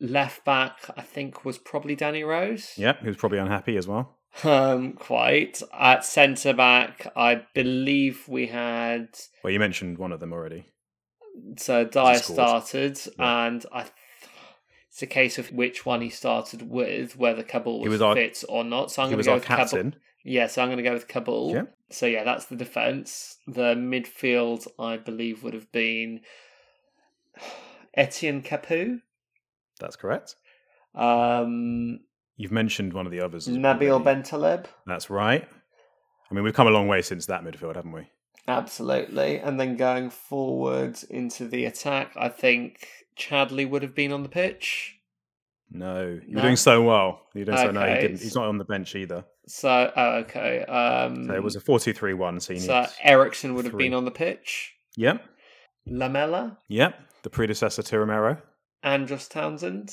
Left 0.00 0.44
back, 0.44 0.90
I 0.96 1.02
think, 1.02 1.44
was 1.44 1.56
probably 1.58 1.94
Danny 1.96 2.22
Rose. 2.22 2.72
Yeah, 2.76 2.94
He 3.00 3.06
was 3.08 3.16
probably 3.16 3.38
unhappy 3.38 3.76
as 3.76 3.86
well. 3.88 4.16
Um, 4.44 4.92
quite. 4.92 5.62
At 5.72 6.04
centre 6.04 6.52
back, 6.52 7.06
I 7.16 7.42
believe 7.54 8.28
we 8.28 8.48
had 8.48 9.08
Well, 9.42 9.52
you 9.52 9.58
mentioned 9.58 9.96
one 9.96 10.12
of 10.12 10.20
them 10.20 10.32
already. 10.34 10.66
so 11.56 11.84
Dier 11.84 12.16
started, 12.16 12.98
Yeah. 13.18 13.46
and 13.46 13.64
I. 13.72 13.86
It's 14.90 15.02
a 15.02 15.06
case 15.06 15.38
of 15.38 15.52
which 15.52 15.84
one 15.84 16.00
he 16.00 16.08
started 16.10 16.68
with, 16.70 17.16
whether 17.18 17.42
Kaboul 17.42 17.80
was, 17.82 17.90
was 17.90 18.02
our- 18.02 18.14
fit 18.14 18.42
or 18.48 18.64
not. 18.64 18.90
So 18.90 19.02
I'm 19.02 19.08
going 19.10 19.18
to 19.22 19.24
go 19.26 19.34
with 19.34 19.44
Kaboul. 19.44 19.56
captain. 19.56 19.96
Yeah, 20.24 20.46
so 20.46 20.60
I'm 20.62 20.68
going 20.68 20.78
to 20.78 20.82
go 20.82 20.92
with 20.94 21.06
Kaboul. 21.06 21.52
Yeah. 21.52 21.62
So 21.90 22.06
yeah, 22.06 22.24
that's 22.24 22.46
the 22.46 22.56
defense. 22.56 23.36
The 23.46 23.74
midfield, 23.74 24.66
I 24.78 24.96
believe, 24.96 25.42
would 25.42 25.52
have 25.54 25.70
been 25.70 26.20
Etienne 27.94 28.42
Capoue, 28.42 29.00
That's 29.80 29.96
correct. 29.96 30.34
um, 30.94 32.00
You've 32.38 32.52
mentioned 32.52 32.92
one 32.92 33.06
of 33.06 33.12
the 33.12 33.20
others. 33.20 33.48
Nabil. 33.48 34.02
Bentaleb. 34.04 34.66
That's 34.86 35.08
right. 35.08 35.48
I 36.30 36.34
mean, 36.34 36.44
we've 36.44 36.52
come 36.54 36.66
a 36.66 36.70
long 36.70 36.86
way 36.86 37.00
since 37.00 37.24
that 37.26 37.42
midfield, 37.42 37.76
haven't 37.76 37.92
we? 37.92 38.08
Absolutely. 38.48 39.38
And 39.38 39.58
then 39.58 39.76
going 39.76 40.10
forward 40.10 40.98
into 41.08 41.48
the 41.48 41.64
attack, 41.64 42.12
I 42.16 42.28
think 42.28 42.86
Chadli 43.18 43.68
would 43.68 43.82
have 43.82 43.94
been 43.94 44.12
on 44.12 44.22
the 44.22 44.28
pitch. 44.28 44.96
No, 45.70 46.20
you're 46.26 46.36
No? 46.36 46.42
doing 46.42 46.56
so 46.56 46.82
well. 46.82 47.22
You're 47.34 47.46
doing 47.46 47.56
so 47.58 47.70
no, 47.70 47.86
he 47.88 47.94
didn't. 47.94 48.20
He's 48.20 48.34
not 48.36 48.46
on 48.46 48.58
the 48.58 48.64
bench 48.64 48.94
either. 48.94 49.24
So, 49.48 49.90
oh, 49.96 50.10
okay. 50.18 50.62
Um, 50.64 51.26
So 51.26 51.34
it 51.34 51.42
was 51.42 51.56
a 51.56 51.60
4-2-3-1. 51.60 52.42
So 52.42 52.54
so 52.56 52.86
Eriksen 53.02 53.54
would 53.54 53.64
have 53.64 53.72
three. 53.72 53.84
been 53.86 53.94
on 53.94 54.04
the 54.04 54.10
pitch. 54.10 54.74
Yep. 54.96 55.24
Lamela, 55.86 56.58
Yep. 56.68 57.00
The 57.22 57.30
predecessor 57.30 57.82
to 57.82 57.98
Romero. 57.98 58.40
Andros 58.86 59.28
Townsend. 59.28 59.92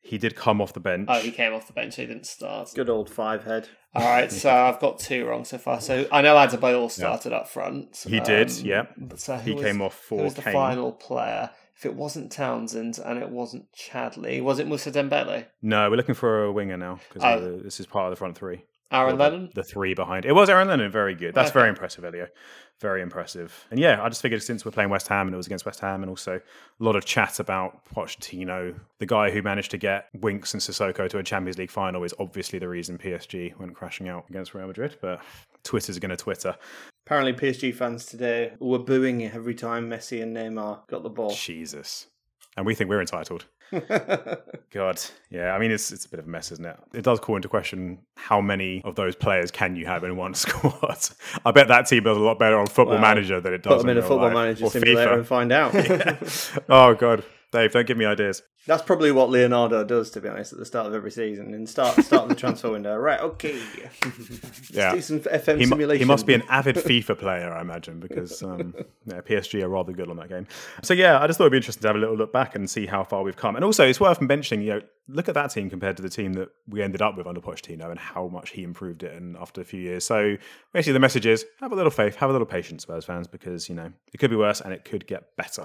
He 0.00 0.16
did 0.16 0.36
come 0.36 0.60
off 0.62 0.72
the 0.72 0.80
bench. 0.80 1.08
Oh, 1.10 1.18
he 1.20 1.32
came 1.32 1.52
off 1.52 1.66
the 1.66 1.72
bench, 1.72 1.94
so 1.94 2.02
he 2.02 2.08
didn't 2.08 2.24
start. 2.26 2.70
Good 2.74 2.88
old 2.88 3.10
five 3.10 3.44
head. 3.44 3.68
All 3.94 4.04
right, 4.08 4.30
so 4.30 4.48
I've 4.54 4.78
got 4.80 5.00
two 5.00 5.26
wrong 5.26 5.44
so 5.44 5.58
far. 5.58 5.80
So 5.80 6.06
I 6.12 6.22
know 6.22 6.36
Adebayor 6.36 6.90
started 6.90 7.32
up 7.32 7.48
front. 7.48 8.04
He 8.06 8.20
did, 8.20 8.48
um, 8.50 8.56
yeah. 8.64 8.86
but 8.96 9.18
So 9.20 9.36
He 9.36 9.52
who 9.54 9.60
came 9.62 9.80
was- 9.80 9.86
off 9.92 10.06
Who 10.08 10.16
for 10.18 10.24
was 10.24 10.34
the 10.34 10.42
final 10.42 10.92
player? 10.92 11.50
If 11.76 11.84
it 11.86 11.94
wasn't 11.94 12.32
Townsend 12.32 12.98
and 13.04 13.20
it 13.20 13.30
wasn't 13.30 13.66
Chadli, 13.72 14.42
was 14.42 14.58
it 14.58 14.66
Mousa 14.66 14.90
Dembele? 14.92 15.46
No, 15.62 15.88
we're 15.90 15.96
looking 15.96 16.14
for 16.16 16.44
a 16.44 16.52
winger 16.52 16.76
now 16.76 16.98
because 17.08 17.22
Oh. 17.24 17.60
this 17.62 17.78
is 17.78 17.86
part 17.86 18.06
of 18.06 18.10
the 18.10 18.16
front 18.16 18.36
three. 18.36 18.64
Aaron 18.90 19.14
Or 19.14 19.16
the- 19.16 19.22
Lennon? 19.22 19.50
The 19.54 19.62
three 19.62 19.94
behind. 19.94 20.24
It 20.24 20.32
was 20.32 20.48
Aaron 20.48 20.68
Lennon. 20.68 20.90
Very 20.90 21.14
good. 21.14 21.34
That's 21.34 21.50
Okay. 21.50 21.58
very 21.58 21.68
impressive, 21.68 22.04
Elio. 22.04 22.28
Very 22.80 23.02
impressive. 23.02 23.66
And 23.70 23.78
yeah, 23.78 24.02
I 24.02 24.08
just 24.08 24.22
figured 24.22 24.42
since 24.42 24.64
we're 24.64 24.70
playing 24.70 24.88
West 24.90 25.08
Ham 25.08 25.26
and 25.26 25.34
it 25.34 25.36
was 25.36 25.46
against 25.46 25.66
West 25.66 25.80
Ham, 25.80 26.02
and 26.02 26.08
also 26.08 26.36
a 26.36 26.84
lot 26.84 26.96
of 26.96 27.04
chat 27.04 27.38
about 27.40 27.84
Pochettino, 27.94 28.78
the 28.98 29.06
guy 29.06 29.30
who 29.30 29.42
managed 29.42 29.70
to 29.72 29.78
get 29.78 30.08
Winks 30.14 30.54
and 30.54 30.62
Sissoko 30.62 31.08
to 31.10 31.18
a 31.18 31.22
Champions 31.22 31.58
League 31.58 31.70
final 31.70 32.02
is 32.04 32.14
obviously 32.18 32.58
the 32.58 32.68
reason 32.68 32.96
PSG 32.96 33.52
went 33.58 33.74
crashing 33.74 34.08
out 34.08 34.24
against 34.30 34.54
Real 34.54 34.66
Madrid. 34.68 34.96
But 35.02 35.20
Twitter's 35.64 35.98
going 35.98 36.10
to 36.10 36.16
Twitter. 36.16 36.56
Apparently, 37.06 37.32
PSG 37.32 37.74
fans 37.74 38.06
today 38.06 38.52
were 38.60 38.78
booing 38.78 39.24
every 39.24 39.54
time 39.54 39.90
Messi 39.90 40.22
and 40.22 40.36
Neymar 40.36 40.86
got 40.88 41.02
the 41.02 41.10
ball. 41.10 41.30
Jesus. 41.34 42.06
and 42.56 42.66
we 42.66 42.74
think 42.74 42.90
we're 42.90 43.00
entitled. 43.00 43.44
God, 44.72 45.00
yeah. 45.30 45.52
I 45.54 45.58
mean, 45.58 45.70
it's 45.70 45.90
it's 45.92 46.04
a 46.06 46.08
bit 46.08 46.20
of 46.20 46.26
a 46.26 46.28
mess, 46.28 46.52
isn't 46.52 46.64
it? 46.64 46.76
It 46.94 47.02
does 47.02 47.20
call 47.20 47.36
into 47.36 47.48
question 47.48 47.98
how 48.16 48.40
many 48.40 48.82
of 48.84 48.94
those 48.94 49.14
players 49.14 49.50
can 49.50 49.76
you 49.76 49.86
have 49.86 50.04
in 50.04 50.16
one 50.16 50.34
squad. 50.34 50.98
I 51.44 51.50
bet 51.50 51.68
that 51.68 51.86
team 51.86 52.04
does 52.04 52.16
a 52.16 52.20
lot 52.20 52.38
better 52.38 52.58
on 52.58 52.66
Football 52.66 52.98
Manager 52.98 53.40
than 53.40 53.54
it 53.54 53.62
does 53.62 53.82
Put 53.82 53.86
them 53.86 53.90
on 53.90 53.96
in 53.96 53.98
a 53.98 54.06
football 54.06 54.26
life. 54.26 54.34
manager 54.34 54.64
Or 54.66 54.70
simulator 54.70 55.10
FIFA. 55.10 55.14
and 55.14 55.26
find 55.26 55.52
out. 55.52 56.62
oh 56.68 56.94
God, 56.94 57.24
Dave, 57.50 57.72
don't 57.72 57.86
give 57.86 57.96
me 57.96 58.04
ideas. 58.04 58.42
That's 58.66 58.82
probably 58.82 59.10
what 59.12 59.30
Leonardo 59.30 59.82
does, 59.82 60.10
to 60.10 60.20
be 60.20 60.28
honest, 60.28 60.52
at 60.52 60.58
the 60.58 60.66
start 60.66 60.86
of 60.86 60.94
every 60.94 61.10
season. 61.10 61.54
And 61.54 61.66
start 61.66 61.96
start 62.04 62.28
the 62.28 62.34
transfer 62.34 62.70
window. 62.70 62.94
Right, 63.08 63.20
okay. 63.20 63.58
Yeah. 63.80 63.88
Let's 64.74 64.94
do 64.94 65.00
some 65.00 65.20
FM 65.20 65.54
He, 65.58 65.64
mu- 65.64 65.70
simulation. 65.70 65.98
he 66.00 66.04
must 66.04 66.26
be 66.26 66.34
an 66.34 66.42
avid 66.50 66.76
FIFA 66.88 67.18
player, 67.18 67.50
I 67.52 67.62
imagine, 67.62 68.00
because 68.00 68.42
um, 68.42 68.74
yeah, 69.06 69.22
PSG 69.22 69.62
are 69.62 69.68
rather 69.68 69.92
good 69.92 70.10
on 70.10 70.16
that 70.16 70.28
game. 70.28 70.46
So 70.82 70.92
yeah, 70.92 71.18
I 71.18 71.26
just 71.26 71.38
thought 71.38 71.44
it'd 71.44 71.52
be 71.52 71.56
interesting 71.56 71.80
to 71.82 71.88
have 71.88 71.96
a 71.96 71.98
little 71.98 72.16
look 72.16 72.32
back 72.32 72.54
and 72.54 72.68
see 72.68 72.84
how 72.84 73.02
far 73.04 73.22
we've 73.22 73.36
come. 73.36 73.56
And 73.56 73.64
also, 73.64 73.86
it's 73.88 74.00
worth 74.00 74.20
mentioning, 74.20 74.66
you 74.66 74.74
know, 74.74 74.80
look 75.08 75.28
at 75.30 75.34
that 75.34 75.50
team 75.50 75.70
compared 75.70 75.96
to 75.96 76.02
the 76.02 76.10
team 76.10 76.34
that 76.34 76.50
we 76.68 76.82
ended 76.82 77.00
up 77.00 77.16
with 77.16 77.26
under 77.26 77.40
Pochettino 77.40 77.90
and 77.90 77.98
how 77.98 78.28
much 78.28 78.50
he 78.50 78.62
improved 78.64 79.02
it. 79.02 79.14
And 79.14 79.36
after 79.38 79.62
a 79.62 79.64
few 79.64 79.80
years, 79.80 80.04
so 80.04 80.36
basically 80.74 80.92
the 80.92 81.00
message 81.00 81.24
is: 81.24 81.46
have 81.60 81.72
a 81.72 81.76
little 81.76 81.90
faith, 81.90 82.16
have 82.16 82.28
a 82.28 82.32
little 82.32 82.46
patience, 82.46 82.82
Spurs 82.82 83.06
fans, 83.06 83.26
because 83.26 83.70
you 83.70 83.74
know 83.74 83.90
it 84.12 84.18
could 84.18 84.28
be 84.30 84.36
worse 84.36 84.60
and 84.60 84.74
it 84.74 84.84
could 84.84 85.06
get 85.06 85.34
better. 85.36 85.64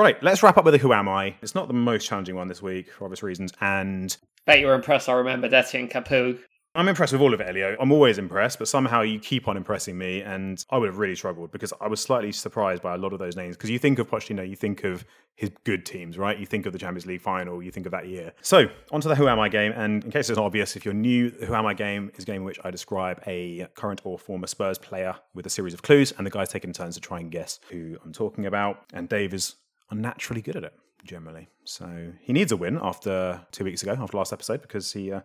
Right, 0.00 0.16
let's 0.22 0.42
wrap 0.42 0.56
up 0.56 0.64
with 0.64 0.74
a 0.74 0.78
Who 0.78 0.94
Am 0.94 1.10
I? 1.10 1.34
It's 1.42 1.54
not 1.54 1.68
the 1.68 1.74
most 1.74 2.06
challenging 2.06 2.34
one 2.34 2.48
this 2.48 2.62
week 2.62 2.90
for 2.90 3.04
obvious 3.04 3.22
reasons, 3.22 3.52
and 3.60 4.16
Bet 4.46 4.58
you 4.58 4.66
were 4.66 4.74
impressed. 4.74 5.10
I 5.10 5.12
remember 5.12 5.54
Etienne 5.54 5.90
Capoue. 5.90 6.38
I'm 6.74 6.88
impressed 6.88 7.12
with 7.12 7.20
all 7.20 7.34
of 7.34 7.40
it, 7.42 7.48
Elio. 7.48 7.76
I'm 7.78 7.92
always 7.92 8.16
impressed, 8.16 8.58
but 8.58 8.66
somehow 8.66 9.02
you 9.02 9.18
keep 9.18 9.46
on 9.46 9.58
impressing 9.58 9.98
me, 9.98 10.22
and 10.22 10.64
I 10.70 10.78
would 10.78 10.86
have 10.86 10.96
really 10.96 11.16
struggled 11.16 11.52
because 11.52 11.74
I 11.82 11.88
was 11.88 12.00
slightly 12.00 12.32
surprised 12.32 12.80
by 12.82 12.94
a 12.94 12.96
lot 12.96 13.12
of 13.12 13.18
those 13.18 13.36
names. 13.36 13.58
Because 13.58 13.68
you 13.68 13.78
think 13.78 13.98
of 13.98 14.08
Pochettino, 14.08 14.48
you 14.48 14.56
think 14.56 14.84
of 14.84 15.04
his 15.34 15.50
good 15.64 15.84
teams, 15.84 16.16
right? 16.16 16.38
You 16.38 16.46
think 16.46 16.64
of 16.64 16.72
the 16.72 16.78
Champions 16.78 17.04
League 17.04 17.20
final, 17.20 17.62
you 17.62 17.70
think 17.70 17.84
of 17.84 17.92
that 17.92 18.08
year. 18.08 18.32
So, 18.40 18.68
onto 18.92 19.06
the 19.06 19.16
Who 19.16 19.28
Am 19.28 19.38
I 19.38 19.50
game, 19.50 19.72
and 19.76 20.02
in 20.02 20.10
case 20.10 20.30
it's 20.30 20.38
not 20.38 20.46
obvious, 20.46 20.76
if 20.76 20.86
you're 20.86 20.94
new, 20.94 21.30
the 21.30 21.44
Who 21.44 21.54
Am 21.54 21.66
I 21.66 21.74
game 21.74 22.10
is 22.16 22.24
a 22.24 22.26
game 22.26 22.36
in 22.36 22.44
which 22.44 22.58
I 22.64 22.70
describe 22.70 23.20
a 23.26 23.66
current 23.74 24.00
or 24.04 24.18
former 24.18 24.46
Spurs 24.46 24.78
player 24.78 25.14
with 25.34 25.44
a 25.44 25.50
series 25.50 25.74
of 25.74 25.82
clues, 25.82 26.12
and 26.16 26.26
the 26.26 26.30
guys 26.30 26.48
taking 26.48 26.72
turns 26.72 26.94
to 26.94 27.02
try 27.02 27.20
and 27.20 27.30
guess 27.30 27.60
who 27.68 27.98
I'm 28.02 28.12
talking 28.12 28.46
about. 28.46 28.84
And 28.94 29.06
Dave 29.06 29.34
is 29.34 29.56
unnaturally 29.90 30.42
good 30.42 30.56
at 30.56 30.64
it 30.64 30.72
generally. 31.04 31.48
So 31.64 32.12
he 32.20 32.32
needs 32.32 32.52
a 32.52 32.56
win 32.56 32.78
after 32.80 33.40
two 33.52 33.64
weeks 33.64 33.82
ago, 33.82 33.96
after 33.98 34.16
last 34.16 34.32
episode, 34.32 34.62
because 34.62 34.92
he 34.92 35.12
uh, 35.12 35.20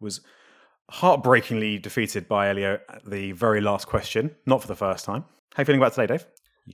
was 0.00 0.20
heartbreakingly 0.90 1.78
defeated 1.78 2.28
by 2.28 2.48
Elio 2.50 2.78
at 2.88 3.04
the 3.08 3.32
very 3.32 3.60
last 3.60 3.86
question, 3.86 4.34
not 4.46 4.60
for 4.60 4.68
the 4.68 4.74
first 4.76 5.04
time. 5.04 5.24
How 5.54 5.60
you 5.62 5.64
feeling 5.64 5.80
about 5.80 5.92
today, 5.94 6.06
Dave? 6.06 6.26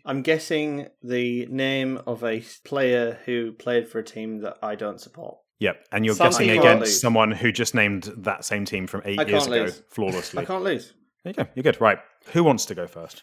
I'm 0.04 0.22
guessing 0.22 0.88
the 1.02 1.46
name 1.46 2.00
of 2.06 2.24
a 2.24 2.42
player 2.64 3.18
who 3.24 3.52
played 3.52 3.88
for 3.88 3.98
a 3.98 4.04
team 4.04 4.40
that 4.40 4.58
I 4.62 4.74
don't 4.74 5.00
support. 5.00 5.38
Yep, 5.60 5.86
and 5.92 6.04
you're 6.04 6.14
Some 6.14 6.26
guessing 6.26 6.50
against 6.50 6.80
lose. 6.80 7.00
someone 7.00 7.30
who 7.32 7.50
just 7.50 7.74
named 7.74 8.12
that 8.18 8.44
same 8.44 8.66
team 8.66 8.86
from 8.86 9.02
eight 9.06 9.18
I 9.18 9.22
years 9.24 9.44
can't 9.44 9.54
ago 9.54 9.64
lose. 9.64 9.82
flawlessly. 9.90 10.42
I 10.42 10.44
can't 10.44 10.62
lose. 10.64 10.92
There 11.24 11.32
you 11.36 11.44
go. 11.44 11.50
You're 11.54 11.62
good. 11.62 11.80
Right. 11.80 11.98
Who 12.32 12.44
wants 12.44 12.66
to 12.66 12.74
go 12.74 12.86
first? 12.86 13.22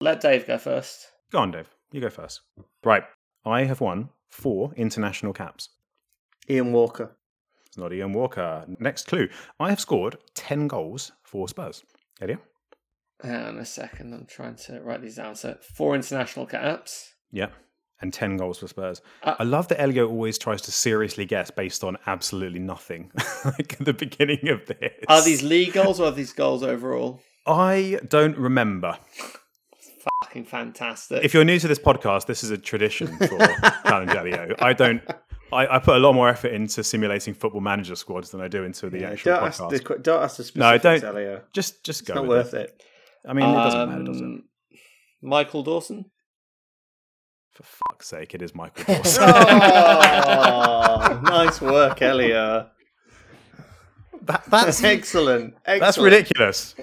Let 0.00 0.20
Dave 0.20 0.46
go 0.46 0.56
first. 0.56 1.08
Go 1.32 1.38
on, 1.38 1.50
Dave. 1.50 1.68
You 1.90 2.00
go 2.00 2.10
first. 2.10 2.42
Right. 2.84 3.02
I 3.44 3.64
have 3.64 3.80
won 3.80 4.08
four 4.30 4.72
international 4.76 5.32
caps. 5.32 5.68
Ian 6.48 6.72
Walker. 6.72 7.16
It's 7.66 7.76
not 7.76 7.92
Ian 7.92 8.12
Walker. 8.12 8.64
Next 8.78 9.06
clue. 9.06 9.28
I 9.60 9.70
have 9.70 9.80
scored 9.80 10.16
10 10.34 10.68
goals 10.68 11.12
for 11.22 11.48
Spurs. 11.48 11.82
Elio? 12.20 12.38
Hang 13.22 13.44
on 13.44 13.58
a 13.58 13.64
second. 13.64 14.12
I'm 14.14 14.26
trying 14.26 14.56
to 14.66 14.80
write 14.80 15.02
these 15.02 15.16
down. 15.16 15.34
So 15.34 15.56
four 15.60 15.94
international 15.94 16.46
caps. 16.46 17.14
Yeah. 17.32 17.48
And 18.00 18.12
10 18.12 18.36
goals 18.36 18.58
for 18.58 18.68
Spurs. 18.68 19.02
Uh, 19.22 19.34
I 19.38 19.44
love 19.44 19.68
that 19.68 19.80
Elio 19.80 20.08
always 20.08 20.38
tries 20.38 20.62
to 20.62 20.72
seriously 20.72 21.26
guess 21.26 21.50
based 21.50 21.84
on 21.84 21.96
absolutely 22.06 22.60
nothing. 22.60 23.10
like 23.44 23.76
at 23.80 23.84
the 23.84 23.94
beginning 23.94 24.48
of 24.48 24.66
this. 24.66 24.92
Are 25.08 25.22
these 25.22 25.42
league 25.42 25.72
goals 25.72 26.00
or 26.00 26.08
are 26.08 26.12
these 26.12 26.32
goals 26.32 26.62
overall? 26.62 27.20
I 27.46 28.00
don't 28.08 28.36
remember. 28.36 28.98
Fucking 30.22 30.44
fantastic. 30.44 31.24
If 31.24 31.32
you're 31.34 31.44
new 31.44 31.58
to 31.58 31.68
this 31.68 31.78
podcast, 31.78 32.26
this 32.26 32.44
is 32.44 32.50
a 32.50 32.58
tradition 32.58 33.06
for 33.16 33.26
Challenge 33.86 34.10
Elio. 34.10 34.54
I 34.58 34.72
don't. 34.72 35.00
I, 35.52 35.76
I 35.76 35.78
put 35.78 35.96
a 35.96 35.98
lot 35.98 36.14
more 36.14 36.28
effort 36.28 36.48
into 36.52 36.82
simulating 36.82 37.32
football 37.32 37.60
manager 37.60 37.94
squads 37.94 38.30
than 38.30 38.40
I 38.40 38.48
do 38.48 38.64
into 38.64 38.90
the 38.90 39.04
actual 39.04 39.34
Don't 39.34 39.44
ask, 39.44 39.60
podcast. 39.62 39.70
the, 39.88 39.98
don't 40.00 40.22
ask 40.22 40.36
the 40.38 40.50
No, 40.58 40.78
don't- 40.78 41.04
Elio. 41.04 41.42
Just, 41.54 41.84
just 41.84 42.04
go. 42.06 42.12
It's 42.12 42.16
not 42.16 42.26
with 42.26 42.38
worth 42.52 42.54
it. 42.54 42.70
it. 42.70 42.82
I 43.28 43.32
mean, 43.34 43.48
it 43.48 43.52
doesn't 43.54 43.88
matter, 43.88 44.02
does 44.04 44.20
it? 44.20 44.24
Um, 44.24 44.42
Michael 45.22 45.62
Dawson. 45.62 46.06
For 47.52 47.62
fuck's 47.62 48.08
sake, 48.08 48.34
it 48.34 48.42
is 48.42 48.54
Michael 48.54 48.84
Dawson. 48.94 49.22
Oh, 49.26 51.20
nice 51.24 51.60
work, 51.60 52.02
Elio. 52.02 52.68
that, 54.22 54.44
that's 54.50 54.82
Excellent. 54.82 55.54
Excellent. 55.64 55.80
that's 55.80 55.98
ridiculous. 55.98 56.74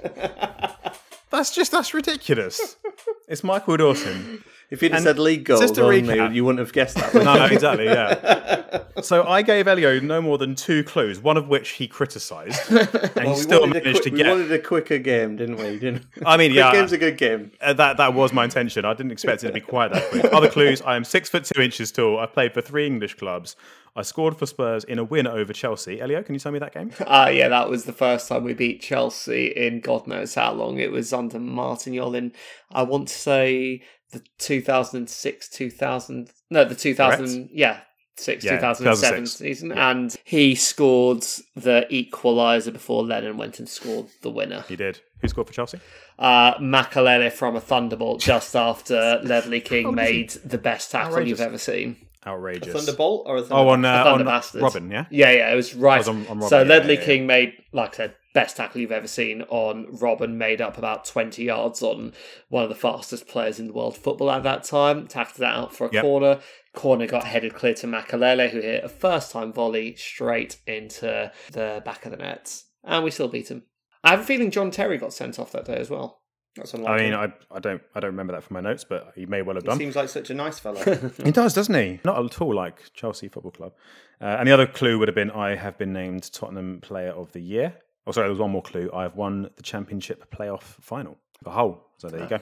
That's 1.31 1.53
just 1.55 1.71
that's 1.71 1.93
ridiculous. 1.93 2.77
It's 3.27 3.45
Michael 3.45 3.77
Dawson. 3.77 4.43
If 4.69 4.81
you'd 4.81 4.91
have 4.91 4.97
And 4.97 5.03
said 5.05 5.17
league 5.17 5.45
goals 5.45 5.61
just 5.61 5.75
to 5.75 5.83
only, 5.83 6.01
recap- 6.01 6.35
you 6.35 6.43
wouldn't 6.43 6.59
have 6.59 6.73
guessed 6.73 6.95
that. 6.97 7.13
No, 7.13 7.35
no, 7.35 7.45
exactly, 7.45 7.85
yeah. 7.85 8.79
So 9.01 9.23
I 9.25 9.41
gave 9.41 9.69
Elio 9.69 10.01
no 10.01 10.21
more 10.21 10.37
than 10.37 10.53
two 10.53 10.83
clues, 10.83 11.21
one 11.21 11.37
of 11.37 11.47
which 11.47 11.69
he 11.71 11.87
criticised, 11.87 12.59
and 12.69 13.15
Well, 13.15 13.29
he 13.29 13.35
still 13.41 13.61
wanted 13.61 13.77
a 13.77 13.85
managed 13.85 14.01
quick- 14.01 14.03
to 14.03 14.17
get. 14.17 14.25
We 14.25 14.31
wanted 14.33 14.51
a 14.51 14.59
quicker 14.59 14.97
game, 14.97 15.37
didn't 15.37 15.55
we? 15.57 15.79
Didn't 15.79 16.05
I 16.25 16.35
mean, 16.35 16.51
quick 16.51 16.57
yeah, 16.57 16.71
game's 16.73 16.91
a 16.91 16.97
good 16.97 17.17
game. 17.17 17.51
Uh, 17.61 17.71
that 17.73 17.95
that 17.97 18.13
was 18.13 18.33
my 18.33 18.43
intention. 18.43 18.83
I 18.83 18.93
didn't 18.93 19.13
expect 19.13 19.45
it 19.45 19.47
to 19.47 19.53
be 19.53 19.61
quite 19.61 19.93
that 19.93 20.09
quick. 20.09 20.25
Other 20.33 20.49
clues: 20.49 20.81
I 20.81 20.97
am 20.97 21.05
six 21.05 21.29
foot 21.29 21.45
two 21.45 21.61
inches 21.61 21.89
tall. 21.93 22.19
I 22.19 22.25
played 22.25 22.53
for 22.53 22.59
three 22.61 22.85
English 22.85 23.13
clubs. 23.15 23.55
I 23.95 24.03
scored 24.03 24.37
for 24.37 24.45
Spurs 24.45 24.83
in 24.85 24.99
a 24.99 25.03
win 25.03 25.27
over 25.27 25.51
Chelsea. 25.51 25.99
Elio, 25.99 26.23
can 26.23 26.33
you 26.33 26.39
tell 26.39 26.51
me 26.53 26.59
that 26.59 26.73
game? 26.73 26.91
Ah, 27.07 27.27
yeah, 27.29 27.49
that 27.49 27.69
was 27.69 27.83
the 27.85 27.91
first 27.93 28.27
time 28.29 28.43
we 28.43 28.53
beat 28.53 28.81
Chelsea 28.81 29.47
in 29.47 29.81
God 29.81 30.07
knows 30.07 30.33
how 30.35 30.53
long. 30.53 30.77
It 30.79 30.91
was 30.91 31.11
under 31.11 31.39
Martin 31.39 31.93
Yolin. 31.93 32.31
I 32.71 32.83
want 32.83 33.09
to 33.09 33.13
say 33.13 33.81
the 34.11 34.21
2006, 34.39 35.49
2000, 35.49 36.29
no, 36.49 36.63
the 36.65 36.75
2000, 36.75 37.49
yeah, 37.51 37.81
six, 38.17 38.43
Yeah, 38.45 38.51
2007 38.57 38.95
2006. 39.25 39.31
season. 39.37 39.71
And 39.73 40.15
he 40.23 40.55
scored 40.55 41.23
the 41.55 41.85
equaliser 41.91 42.71
before 42.73 43.03
Lennon 43.03 43.37
went 43.37 43.59
and 43.59 43.67
scored 43.67 44.07
the 44.21 44.29
winner. 44.29 44.63
He 44.67 44.75
did. 44.75 44.99
Who 45.21 45.27
scored 45.27 45.47
for 45.47 45.53
Chelsea? 45.53 45.79
Uh, 46.17 46.55
Makelele 46.59 47.31
from 47.31 47.55
a 47.55 47.61
thunderbolt 47.61 48.21
just 48.21 48.55
after 48.67 49.19
Ledley 49.23 49.61
King 49.61 49.89
he? 49.89 49.93
made 49.95 50.29
the 50.45 50.57
best 50.57 50.91
tackle 50.91 51.11
Outrageous. 51.13 51.29
you've 51.29 51.41
ever 51.41 51.57
seen. 51.57 51.97
Outrageous. 52.25 52.71
Thunderbolt 52.73 53.23
or 53.27 53.37
a 53.37 53.43
Oh, 53.49 53.69
on, 53.69 53.83
uh, 53.83 54.03
Thunder 54.03 54.19
on 54.19 54.25
Bastards. 54.25 54.63
Robben, 54.63 54.91
yeah. 54.91 55.05
Yeah, 55.09 55.31
yeah, 55.31 55.51
it 55.51 55.55
was 55.55 55.73
right. 55.73 55.97
was 55.97 56.07
on- 56.07 56.27
on 56.27 56.39
Robben, 56.39 56.49
so 56.49 56.61
yeah, 56.61 56.67
Ledley 56.67 56.93
yeah, 56.93 56.99
yeah. 56.99 57.05
King 57.05 57.25
made, 57.27 57.53
like 57.73 57.93
I 57.95 57.97
said, 57.97 58.15
best 58.33 58.57
tackle 58.57 58.79
you've 58.79 58.91
ever 58.91 59.07
seen 59.07 59.41
on 59.49 59.87
Robben, 59.87 60.35
made 60.35 60.61
up 60.61 60.77
about 60.77 61.03
20 61.05 61.43
yards 61.43 61.81
on 61.81 62.13
one 62.49 62.63
of 62.63 62.69
the 62.69 62.75
fastest 62.75 63.27
players 63.27 63.59
in 63.59 63.67
the 63.67 63.73
world 63.73 63.97
football 63.97 64.29
at 64.31 64.43
that 64.43 64.63
time. 64.63 65.07
Tackled 65.07 65.37
that 65.39 65.55
out 65.55 65.75
for 65.75 65.87
a 65.87 65.93
Yep. 65.93 66.01
corner. 66.03 66.39
Corner 66.73 67.07
got 67.07 67.25
headed 67.25 67.53
clear 67.55 67.73
to 67.73 67.87
Makelele, 67.87 68.49
who 68.51 68.61
hit 68.61 68.83
a 68.83 68.87
first 68.89 69.31
time 69.31 69.51
volley 69.51 69.95
straight 69.95 70.57
into 70.67 71.31
the 71.51 71.81
back 71.83 72.05
of 72.05 72.11
the 72.11 72.17
net. 72.17 72.61
And 72.83 73.03
we 73.03 73.11
still 73.11 73.27
beat 73.27 73.49
him. 73.51 73.63
I 74.03 74.11
have 74.11 74.21
a 74.21 74.23
feeling 74.23 74.49
John 74.51 74.71
Terry 74.71 74.97
got 74.97 75.11
sent 75.13 75.37
off 75.37 75.51
that 75.51 75.65
day 75.65 75.75
as 75.75 75.89
well. 75.89 76.20
That's 76.55 76.73
I 76.75 76.77
unlikely. 76.79 77.05
mean, 77.05 77.13
I, 77.13 77.33
I 77.55 77.59
don't 77.59 77.81
I 77.95 77.99
don't 77.99 78.11
remember 78.11 78.33
that 78.33 78.43
from 78.43 78.55
my 78.55 78.61
notes, 78.61 78.83
but 78.83 79.13
he 79.15 79.25
may 79.25 79.41
well 79.41 79.55
have 79.55 79.63
done. 79.63 79.77
he 79.79 79.85
seems 79.85 79.95
like 79.95 80.09
such 80.09 80.29
a 80.29 80.33
nice 80.33 80.59
fellow. 80.59 80.81
He 81.23 81.31
does, 81.31 81.53
doesn't 81.53 81.73
he? 81.75 81.99
Not 82.03 82.23
at 82.23 82.41
all 82.41 82.53
like 82.53 82.91
Chelsea 82.93 83.27
Football 83.29 83.51
Club. 83.51 83.73
Uh, 84.19 84.35
and 84.39 84.47
the 84.47 84.51
other 84.51 84.67
clue 84.67 84.99
would 84.99 85.07
have 85.07 85.15
been 85.15 85.31
I 85.31 85.55
have 85.55 85.77
been 85.77 85.93
named 85.93 86.31
Tottenham 86.31 86.79
Player 86.81 87.11
of 87.11 87.31
the 87.31 87.39
Year. 87.39 87.75
Oh, 88.05 88.11
sorry, 88.11 88.25
there 88.25 88.31
was 88.31 88.39
one 88.39 88.51
more 88.51 88.61
clue. 88.63 88.89
I 88.93 89.03
have 89.03 89.15
won 89.15 89.49
the 89.55 89.63
Championship 89.63 90.29
playoff 90.35 90.61
final 90.81 91.17
for 91.43 91.51
Hull. 91.51 91.87
So 91.97 92.09
there 92.09 92.21
you 92.21 92.27
go. 92.27 92.39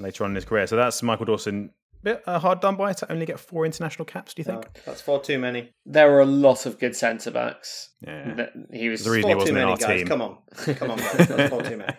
Later 0.00 0.24
on 0.24 0.30
in 0.30 0.34
his 0.34 0.44
career. 0.44 0.66
So 0.66 0.76
that's 0.76 1.02
Michael 1.02 1.26
Dawson. 1.26 1.70
Bit 2.02 2.22
uh, 2.26 2.38
hard 2.38 2.60
done 2.60 2.76
by 2.76 2.92
to 2.92 3.10
only 3.10 3.26
get 3.26 3.40
four 3.40 3.64
international 3.66 4.04
caps, 4.04 4.34
do 4.34 4.40
you 4.40 4.44
think? 4.44 4.62
No, 4.64 4.70
that's 4.84 5.00
far 5.00 5.20
too 5.20 5.38
many. 5.38 5.72
There 5.86 6.10
were 6.10 6.20
a 6.20 6.26
lot 6.26 6.64
of 6.66 6.78
good 6.78 6.94
centre 6.94 7.30
backs. 7.30 7.90
Yeah. 8.06 8.46
He 8.72 8.88
was 8.88 9.02
The 9.04 9.10
reason 9.10 9.30
he 9.30 9.34
Far 9.34 9.46
too 9.46 9.52
wasn't 9.54 9.58
in 9.58 9.64
many, 9.64 9.70
our 9.72 9.76
guys. 9.76 9.98
team. 10.00 10.06
Come 10.06 10.22
on. 10.22 10.38
Come 10.76 10.90
on, 10.92 10.98
guys. 10.98 11.28
That's 11.28 11.50
far 11.50 11.62
too 11.62 11.76
many. 11.78 11.92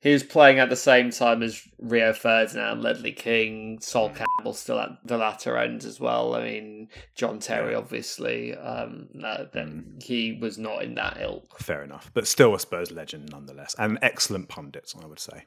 He 0.00 0.12
was 0.12 0.22
playing 0.22 0.60
at 0.60 0.70
the 0.70 0.76
same 0.76 1.10
time 1.10 1.42
as 1.42 1.66
Rio 1.78 2.12
Ferdinand, 2.12 2.82
Ledley 2.82 3.12
King, 3.12 3.80
Sol 3.80 4.10
Campbell 4.10 4.54
still 4.54 4.78
at 4.78 4.90
the 5.04 5.18
latter 5.18 5.58
end 5.58 5.84
as 5.84 5.98
well. 5.98 6.34
I 6.34 6.42
mean, 6.42 6.88
John 7.16 7.40
Terry, 7.40 7.74
obviously, 7.74 8.54
um, 8.54 9.08
no, 9.12 9.48
then 9.52 9.98
he 10.00 10.38
was 10.40 10.56
not 10.56 10.84
in 10.84 10.94
that 10.94 11.18
ilk. 11.20 11.58
Fair 11.58 11.82
enough. 11.82 12.12
But 12.14 12.28
still 12.28 12.54
a 12.54 12.60
Spurs 12.60 12.92
legend 12.92 13.30
nonetheless. 13.32 13.74
And 13.76 13.98
excellent 14.00 14.48
pundits, 14.48 14.94
I 15.02 15.06
would 15.06 15.20
say. 15.20 15.46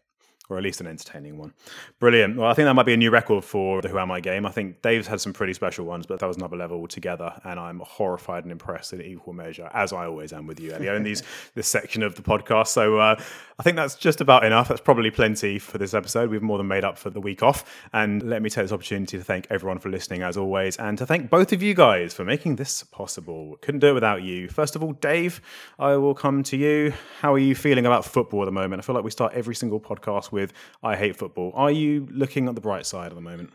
Or 0.51 0.57
at 0.57 0.63
least 0.63 0.81
an 0.81 0.87
entertaining 0.87 1.37
one. 1.37 1.53
Brilliant. 1.99 2.37
Well, 2.37 2.49
I 2.49 2.53
think 2.53 2.65
that 2.65 2.73
might 2.73 2.85
be 2.85 2.93
a 2.93 2.97
new 2.97 3.09
record 3.09 3.43
for 3.43 3.81
the 3.81 3.87
Who 3.87 3.97
Am 3.97 4.11
I 4.11 4.19
game. 4.19 4.45
I 4.45 4.51
think 4.51 4.81
Dave's 4.81 5.07
had 5.07 5.21
some 5.21 5.33
pretty 5.33 5.53
special 5.53 5.85
ones, 5.85 6.05
but 6.05 6.19
that 6.19 6.27
was 6.27 6.37
another 6.37 6.57
level 6.57 6.77
altogether. 6.79 7.33
And 7.43 7.59
I'm 7.59 7.79
horrified 7.79 8.43
and 8.43 8.51
impressed 8.51 8.93
in 8.93 9.01
equal 9.01 9.33
measure, 9.33 9.69
as 9.73 9.93
I 9.93 10.05
always 10.05 10.33
am 10.33 10.47
with 10.47 10.59
you, 10.59 10.73
Elio, 10.73 10.95
in 10.95 11.03
these 11.03 11.23
this 11.55 11.67
section 11.67 12.03
of 12.03 12.15
the 12.15 12.21
podcast. 12.21 12.67
So 12.67 12.97
uh, 12.99 13.15
I 13.61 13.63
think 13.63 13.77
that's 13.77 13.95
just 13.95 14.21
about 14.21 14.43
enough. 14.43 14.67
That's 14.67 14.81
probably 14.81 15.11
plenty 15.11 15.59
for 15.59 15.77
this 15.77 15.93
episode. 15.93 16.29
We've 16.29 16.41
more 16.41 16.57
than 16.57 16.67
made 16.67 16.83
up 16.83 16.97
for 16.97 17.09
the 17.09 17.21
week 17.21 17.43
off. 17.43 17.63
And 17.93 18.23
let 18.23 18.41
me 18.41 18.49
take 18.49 18.63
this 18.63 18.71
opportunity 18.71 19.19
to 19.19 19.23
thank 19.23 19.45
everyone 19.51 19.77
for 19.77 19.89
listening, 19.89 20.23
as 20.23 20.35
always, 20.35 20.77
and 20.77 20.97
to 20.97 21.05
thank 21.05 21.29
both 21.29 21.53
of 21.53 21.61
you 21.61 21.75
guys 21.75 22.11
for 22.13 22.25
making 22.25 22.55
this 22.55 22.83
possible. 22.83 23.57
Couldn't 23.61 23.79
do 23.81 23.89
it 23.89 23.93
without 23.93 24.23
you. 24.23 24.49
First 24.49 24.75
of 24.75 24.83
all, 24.83 24.93
Dave, 24.93 25.41
I 25.77 25.95
will 25.95 26.15
come 26.15 26.41
to 26.43 26.57
you. 26.57 26.91
How 27.19 27.33
are 27.33 27.39
you 27.39 27.53
feeling 27.53 27.85
about 27.85 28.03
football 28.03 28.41
at 28.41 28.45
the 28.45 28.51
moment? 28.51 28.81
I 28.81 28.83
feel 28.83 28.95
like 28.95 29.03
we 29.03 29.11
start 29.11 29.33
every 29.33 29.53
single 29.53 29.79
podcast 29.79 30.31
with 30.31 30.40
I 30.83 30.95
hate 30.95 31.15
football. 31.15 31.51
Are 31.55 31.71
you 31.71 32.07
looking 32.11 32.47
at 32.47 32.55
the 32.55 32.61
bright 32.61 32.85
side 32.85 33.07
at 33.11 33.15
the 33.15 33.21
moment? 33.21 33.51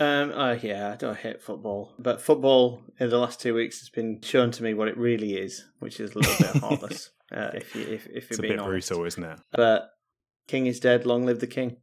Um, 0.00 0.32
oh 0.34 0.52
yeah, 0.52 0.92
I 0.92 0.96
don't 0.96 1.16
hate 1.18 1.42
football, 1.42 1.92
but 1.98 2.20
football 2.20 2.82
in 2.98 3.10
the 3.10 3.18
last 3.18 3.40
two 3.40 3.54
weeks 3.54 3.80
has 3.80 3.88
been 3.90 4.20
shown 4.22 4.50
to 4.52 4.62
me 4.62 4.74
what 4.74 4.88
it 4.88 4.96
really 4.96 5.34
is, 5.34 5.64
which 5.80 6.00
is 6.00 6.14
a 6.14 6.18
little 6.18 6.36
bit 6.52 6.62
heartless. 6.62 7.10
Uh, 7.34 7.50
if 7.54 7.74
you 7.74 7.80
if, 7.80 8.06
if 8.08 8.12
you're 8.12 8.22
It's 8.28 8.38
a 8.40 8.42
bit 8.42 8.58
honest. 8.58 8.90
brutal, 8.90 9.06
isn't 9.06 9.24
it? 9.24 9.38
But 9.52 9.88
king 10.48 10.66
is 10.66 10.80
dead. 10.80 11.06
Long 11.06 11.24
live 11.24 11.40
the 11.40 11.46
king. 11.46 11.78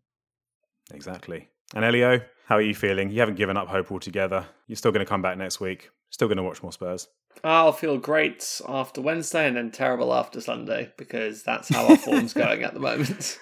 Exactly. 0.93 1.49
And 1.73 1.83
Elio, 1.83 2.21
how 2.45 2.57
are 2.57 2.61
you 2.61 2.75
feeling? 2.75 3.09
You 3.09 3.19
haven't 3.19 3.33
given 3.33 3.57
up 3.57 3.67
hope 3.67 3.91
altogether. 3.91 4.45
You're 4.67 4.75
still 4.75 4.91
going 4.91 5.03
to 5.03 5.09
come 5.09 5.23
back 5.23 5.39
next 5.39 5.59
week. 5.59 5.89
Still 6.11 6.27
going 6.27 6.37
to 6.37 6.43
watch 6.43 6.61
more 6.61 6.71
Spurs. 6.71 7.07
I'll 7.43 7.71
feel 7.71 7.97
great 7.97 8.61
after 8.67 9.01
Wednesday 9.01 9.47
and 9.47 9.57
then 9.57 9.71
terrible 9.71 10.13
after 10.13 10.39
Sunday 10.41 10.91
because 10.97 11.41
that's 11.41 11.69
how 11.69 11.87
our 11.87 11.97
form's 11.97 12.33
going 12.35 12.63
at 12.63 12.73
the 12.75 12.79
moment. 12.79 13.39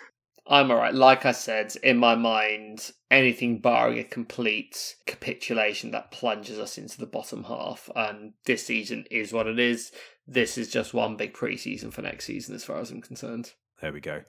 I'm 0.49 0.72
alright. 0.72 0.94
Like 0.94 1.26
I 1.26 1.34
said, 1.34 1.76
in 1.84 1.98
my 1.98 2.15
mind, 2.15 2.91
anything 3.11 3.60
barring 3.60 3.99
a 3.99 4.03
complete 4.03 4.95
capitulation 5.06 5.91
that 5.91 6.11
plunges 6.11 6.57
us 6.57 6.78
into 6.78 6.98
the 6.98 7.06
bottom 7.06 7.44
half, 7.44 7.90
and 7.95 8.34
this 8.45 8.65
season 8.65 9.06
is 9.11 9.34
what 9.34 9.48
it 9.48 9.60
is. 9.60 9.91
This 10.26 10.57
is 10.57 10.69
just 10.69 10.94
one 10.94 11.18
big 11.18 11.34
preseason 11.34 11.91
for 11.91 12.02
next 12.02 12.26
season, 12.26 12.56
as 12.56 12.64
far 12.64 12.80
as 12.80 12.91
I'm 12.91 13.02
concerned. 13.02 13.53
There 13.82 13.94
we 13.94 13.99
go. 13.99 14.24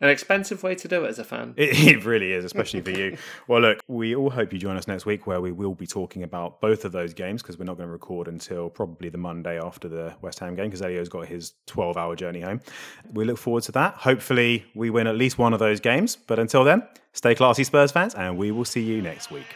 An 0.00 0.10
expensive 0.10 0.62
way 0.62 0.74
to 0.74 0.88
do 0.88 1.04
it 1.04 1.08
as 1.08 1.18
a 1.18 1.24
fan. 1.24 1.54
It, 1.56 1.70
it 1.96 2.04
really 2.04 2.32
is, 2.32 2.44
especially 2.44 2.80
for 2.80 2.90
you. 2.90 3.16
Well, 3.48 3.60
look, 3.60 3.80
we 3.86 4.14
all 4.14 4.30
hope 4.30 4.52
you 4.52 4.58
join 4.58 4.76
us 4.76 4.88
next 4.88 5.06
week 5.06 5.26
where 5.26 5.40
we 5.40 5.52
will 5.52 5.74
be 5.74 5.86
talking 5.86 6.24
about 6.24 6.60
both 6.60 6.84
of 6.84 6.92
those 6.92 7.14
games 7.14 7.42
because 7.42 7.58
we're 7.58 7.64
not 7.64 7.76
going 7.76 7.88
to 7.88 7.92
record 7.92 8.26
until 8.28 8.68
probably 8.68 9.08
the 9.08 9.18
Monday 9.18 9.60
after 9.60 9.88
the 9.88 10.14
West 10.20 10.40
Ham 10.40 10.56
game 10.56 10.66
because 10.66 10.82
Elio's 10.82 11.08
got 11.08 11.26
his 11.26 11.52
12 11.66 11.96
hour 11.96 12.16
journey 12.16 12.40
home. 12.40 12.60
We 13.12 13.24
look 13.24 13.38
forward 13.38 13.62
to 13.64 13.72
that. 13.72 13.94
Hopefully, 13.94 14.64
we 14.74 14.90
win 14.90 15.06
at 15.06 15.16
least 15.16 15.38
one 15.38 15.52
of 15.52 15.60
those 15.60 15.80
games. 15.80 16.16
But 16.16 16.38
until 16.38 16.64
then, 16.64 16.82
stay 17.12 17.34
classy, 17.34 17.64
Spurs 17.64 17.92
fans, 17.92 18.14
and 18.14 18.36
we 18.36 18.50
will 18.50 18.64
see 18.64 18.82
you 18.82 19.00
next 19.00 19.30
week. 19.30 19.46